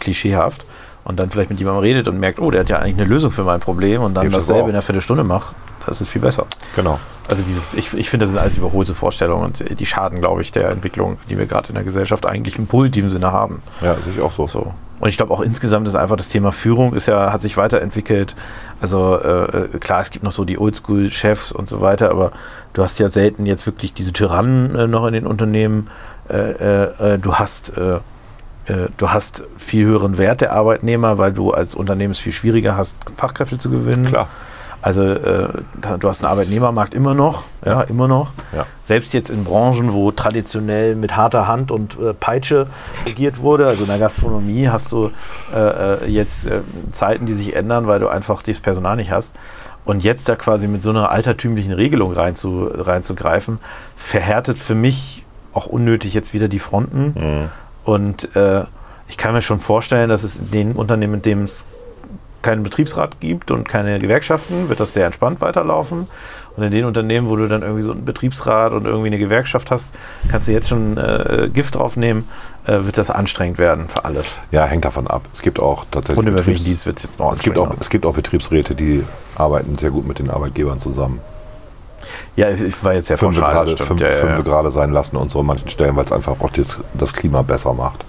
klischeehaft, 0.00 0.64
und 1.04 1.20
dann 1.20 1.30
vielleicht 1.30 1.50
mit 1.50 1.58
jemandem 1.58 1.82
redet 1.82 2.08
und 2.08 2.18
merkt, 2.18 2.40
oh, 2.40 2.50
der 2.50 2.60
hat 2.60 2.70
ja 2.70 2.78
eigentlich 2.78 2.96
eine 2.96 3.04
Lösung 3.04 3.30
für 3.30 3.44
mein 3.44 3.60
Problem 3.60 4.02
und 4.02 4.14
dann 4.14 4.22
Hilft 4.22 4.36
das 4.36 4.46
dasselbe 4.46 4.64
auch. 4.64 4.68
in 4.68 4.74
einer 4.74 4.82
Viertelstunde 4.82 5.22
macht, 5.22 5.54
das 5.86 6.00
ist 6.00 6.08
viel 6.08 6.22
besser. 6.22 6.46
Genau. 6.76 6.98
Also 7.28 7.42
diese, 7.42 7.60
ich, 7.74 7.92
ich 7.94 8.10
finde, 8.10 8.24
das 8.24 8.30
sind 8.30 8.40
alles 8.40 8.56
überholte 8.56 8.94
Vorstellungen 8.94 9.44
und 9.44 9.78
die 9.78 9.86
schaden, 9.86 10.20
glaube 10.20 10.42
ich, 10.42 10.52
der 10.52 10.70
Entwicklung, 10.70 11.18
die 11.28 11.38
wir 11.38 11.46
gerade 11.46 11.68
in 11.68 11.74
der 11.74 11.84
Gesellschaft 11.84 12.26
eigentlich 12.26 12.58
im 12.58 12.66
positiven 12.66 13.10
Sinne 13.10 13.32
haben. 13.32 13.62
Ja, 13.80 13.94
sehe 13.96 14.12
ich 14.12 14.20
auch 14.20 14.32
so. 14.32 14.46
So. 14.46 14.74
Und 15.00 15.08
ich 15.08 15.16
glaube 15.16 15.32
auch 15.34 15.40
insgesamt 15.40 15.88
ist 15.88 15.96
einfach 15.96 16.16
das 16.16 16.28
Thema 16.28 16.52
Führung 16.52 16.94
ist 16.94 17.06
ja, 17.06 17.32
hat 17.32 17.40
sich 17.40 17.56
weiterentwickelt. 17.56 18.36
Also 18.80 19.18
äh, 19.18 19.68
klar, 19.78 20.00
es 20.00 20.10
gibt 20.10 20.24
noch 20.24 20.32
so 20.32 20.44
die 20.44 20.58
Oldschool-Chefs 20.58 21.52
und 21.52 21.68
so 21.68 21.80
weiter, 21.80 22.10
aber 22.10 22.32
du 22.74 22.82
hast 22.82 22.98
ja 22.98 23.08
selten 23.08 23.46
jetzt 23.46 23.66
wirklich 23.66 23.94
diese 23.94 24.12
Tyrannen 24.12 24.74
äh, 24.74 24.86
noch 24.86 25.06
in 25.06 25.14
den 25.14 25.26
Unternehmen. 25.26 25.90
Äh, 26.28 26.36
äh, 26.36 27.14
äh, 27.14 27.18
du 27.18 27.34
hast 27.34 27.76
äh, 27.76 27.98
du 28.96 29.10
hast 29.10 29.42
viel 29.58 29.84
höheren 29.84 30.16
Wert 30.16 30.40
der 30.40 30.52
Arbeitnehmer, 30.52 31.18
weil 31.18 31.34
du 31.34 31.52
als 31.52 31.74
Unternehmen 31.74 32.12
es 32.12 32.18
viel 32.18 32.32
schwieriger 32.32 32.78
hast, 32.78 32.96
Fachkräfte 33.14 33.58
zu 33.58 33.68
gewinnen. 33.68 34.06
Klar. 34.06 34.26
Also 34.84 35.02
äh, 35.02 35.48
du 35.98 36.08
hast 36.10 36.22
einen 36.22 36.30
Arbeitnehmermarkt 36.30 36.92
immer 36.92 37.14
noch, 37.14 37.44
ja, 37.64 37.80
immer 37.80 38.06
noch. 38.06 38.32
Ja. 38.54 38.66
Selbst 38.84 39.14
jetzt 39.14 39.30
in 39.30 39.42
Branchen, 39.42 39.94
wo 39.94 40.10
traditionell 40.10 40.94
mit 40.94 41.16
harter 41.16 41.48
Hand 41.48 41.70
und 41.70 41.98
äh, 41.98 42.12
Peitsche 42.12 42.66
regiert 43.08 43.40
wurde, 43.40 43.66
also 43.66 43.84
in 43.84 43.88
der 43.88 43.98
Gastronomie 43.98 44.68
hast 44.68 44.92
du 44.92 45.10
äh, 45.54 45.58
äh, 46.04 46.06
jetzt 46.06 46.44
äh, 46.44 46.60
Zeiten, 46.92 47.24
die 47.24 47.32
sich 47.32 47.56
ändern, 47.56 47.86
weil 47.86 47.98
du 47.98 48.08
einfach 48.08 48.42
dieses 48.42 48.60
Personal 48.60 48.96
nicht 48.96 49.10
hast. 49.10 49.34
Und 49.86 50.04
jetzt 50.04 50.28
da 50.28 50.36
quasi 50.36 50.68
mit 50.68 50.82
so 50.82 50.90
einer 50.90 51.10
altertümlichen 51.10 51.72
Regelung 51.72 52.12
reinzu, 52.12 52.68
reinzugreifen, 52.70 53.60
verhärtet 53.96 54.58
für 54.58 54.74
mich 54.74 55.24
auch 55.54 55.64
unnötig 55.64 56.12
jetzt 56.12 56.34
wieder 56.34 56.48
die 56.48 56.58
Fronten. 56.58 57.48
Und 57.84 58.36
äh, 58.36 58.64
ich 59.08 59.16
kann 59.16 59.32
mir 59.32 59.40
schon 59.40 59.60
vorstellen, 59.60 60.10
dass 60.10 60.24
es 60.24 60.36
in 60.36 60.50
den 60.50 60.72
Unternehmen, 60.72 61.14
in 61.14 61.22
denen 61.22 61.44
es 61.44 61.64
keinen 62.44 62.62
Betriebsrat 62.62 63.18
gibt 63.20 63.50
und 63.50 63.68
keine 63.68 63.98
Gewerkschaften, 63.98 64.68
wird 64.68 64.78
das 64.78 64.92
sehr 64.92 65.06
entspannt 65.06 65.40
weiterlaufen. 65.40 66.06
Und 66.56 66.62
in 66.62 66.70
den 66.70 66.84
Unternehmen, 66.84 67.28
wo 67.28 67.34
du 67.34 67.48
dann 67.48 67.62
irgendwie 67.62 67.82
so 67.82 67.90
einen 67.90 68.04
Betriebsrat 68.04 68.72
und 68.72 68.84
irgendwie 68.84 69.08
eine 69.08 69.18
Gewerkschaft 69.18 69.70
hast, 69.72 69.94
kannst 70.30 70.46
du 70.46 70.52
jetzt 70.52 70.68
schon 70.68 70.96
äh, 70.96 71.48
Gift 71.52 71.74
draufnehmen, 71.74 72.28
äh, 72.66 72.84
wird 72.84 72.98
das 72.98 73.10
anstrengend 73.10 73.58
werden 73.58 73.88
für 73.88 74.04
alle. 74.04 74.22
Ja, 74.52 74.66
hängt 74.66 74.84
davon 74.84 75.08
ab. 75.08 75.22
Es 75.32 75.42
gibt 75.42 75.58
auch 75.58 75.84
tatsächlich. 75.90 76.18
Und 76.18 76.28
im 76.28 76.36
öffentlichen 76.36 76.66
Dienst 76.66 76.86
wird 76.86 76.98
es 76.98 77.04
jetzt 77.04 77.18
noch 77.18 77.32
es 77.32 77.40
gibt, 77.40 77.58
auch, 77.58 77.74
es 77.80 77.90
gibt 77.90 78.06
auch 78.06 78.14
Betriebsräte, 78.14 78.74
die 78.74 79.04
arbeiten 79.34 79.76
sehr 79.76 79.90
gut 79.90 80.06
mit 80.06 80.18
den 80.18 80.30
Arbeitgebern 80.30 80.78
zusammen. 80.78 81.20
Ja, 82.36 82.50
ich, 82.50 82.84
war 82.84 82.92
jetzt 82.92 83.06
sehr 83.08 83.16
Fünfe 83.16 83.40
pauschal, 83.40 83.54
gerade, 83.54 83.74
das 83.74 83.86
fünf, 83.86 84.00
stimmt. 84.00 84.12
Ja, 84.12 84.28
ja, 84.28 84.36
ja. 84.36 84.40
gerade 84.42 84.70
sein 84.70 84.92
lassen 84.92 85.16
und 85.16 85.30
so 85.30 85.40
an 85.40 85.46
manchen 85.46 85.68
Stellen, 85.68 85.96
weil 85.96 86.04
es 86.04 86.12
einfach 86.12 86.40
auch 86.40 86.50
das, 86.50 86.78
das 86.92 87.14
Klima 87.14 87.42
besser 87.42 87.72
macht. 87.72 88.04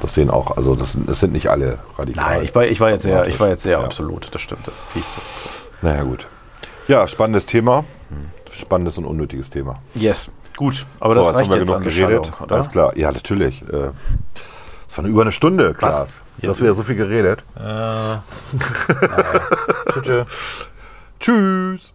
Das 0.00 0.14
sehen 0.14 0.30
auch, 0.30 0.56
also 0.56 0.74
das, 0.74 0.96
das 1.06 1.20
sind 1.20 1.32
nicht 1.32 1.48
alle 1.50 1.78
radikal. 1.98 2.36
Nein, 2.36 2.44
ich 2.44 2.54
war, 2.54 2.64
ich 2.64 2.80
war 2.80 2.90
jetzt 2.90 3.02
sehr, 3.04 3.26
ich 3.26 3.38
war 3.40 3.48
jetzt 3.48 3.62
sehr 3.62 3.78
Ja. 3.78 3.84
absolut, 3.84 4.32
das 4.34 4.40
stimmt, 4.40 4.66
das 4.66 4.90
zieht 4.90 5.04
so. 5.04 5.20
Naja, 5.82 6.02
gut. 6.02 6.26
Ja, 6.88 7.06
spannendes 7.06 7.46
Thema. 7.46 7.84
Spannendes 8.52 8.98
und 8.98 9.04
unnötiges 9.06 9.48
Thema. 9.50 9.74
Yes, 9.94 10.30
gut, 10.56 10.84
aber 11.00 11.14
so, 11.14 11.20
das 11.20 11.28
jetzt 11.28 11.36
reicht 11.38 11.50
haben 11.50 11.52
wir 11.52 11.58
jetzt 11.58 11.66
genug 11.68 11.76
an 11.76 11.82
geredet. 11.84 12.22
Beschallung, 12.22 12.44
oder? 12.44 12.54
Alles 12.54 12.70
klar. 12.70 12.96
Ja, 12.98 13.12
natürlich. 13.12 13.62
Äh, 13.62 13.90
Das 14.88 14.98
war 14.98 15.04
über 15.06 15.22
eine 15.22 15.32
Stunde, 15.32 15.72
Klaas. 15.74 16.20
Du 16.42 16.48
hast 16.48 16.60
wieder 16.60 16.74
so 16.74 16.82
viel 16.82 16.96
geredet. 16.96 17.44
Tschüss. 20.02 20.26
Tschüss. 21.18 21.92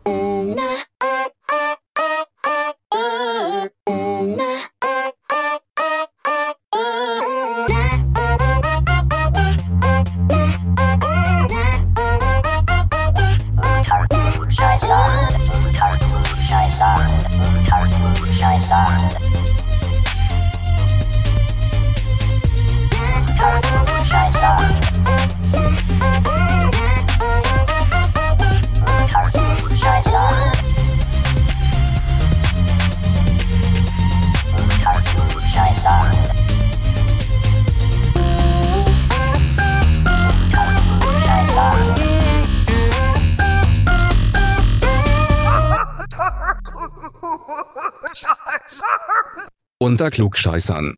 Unter 49.80 50.10
Klugscheißern. 50.10 50.96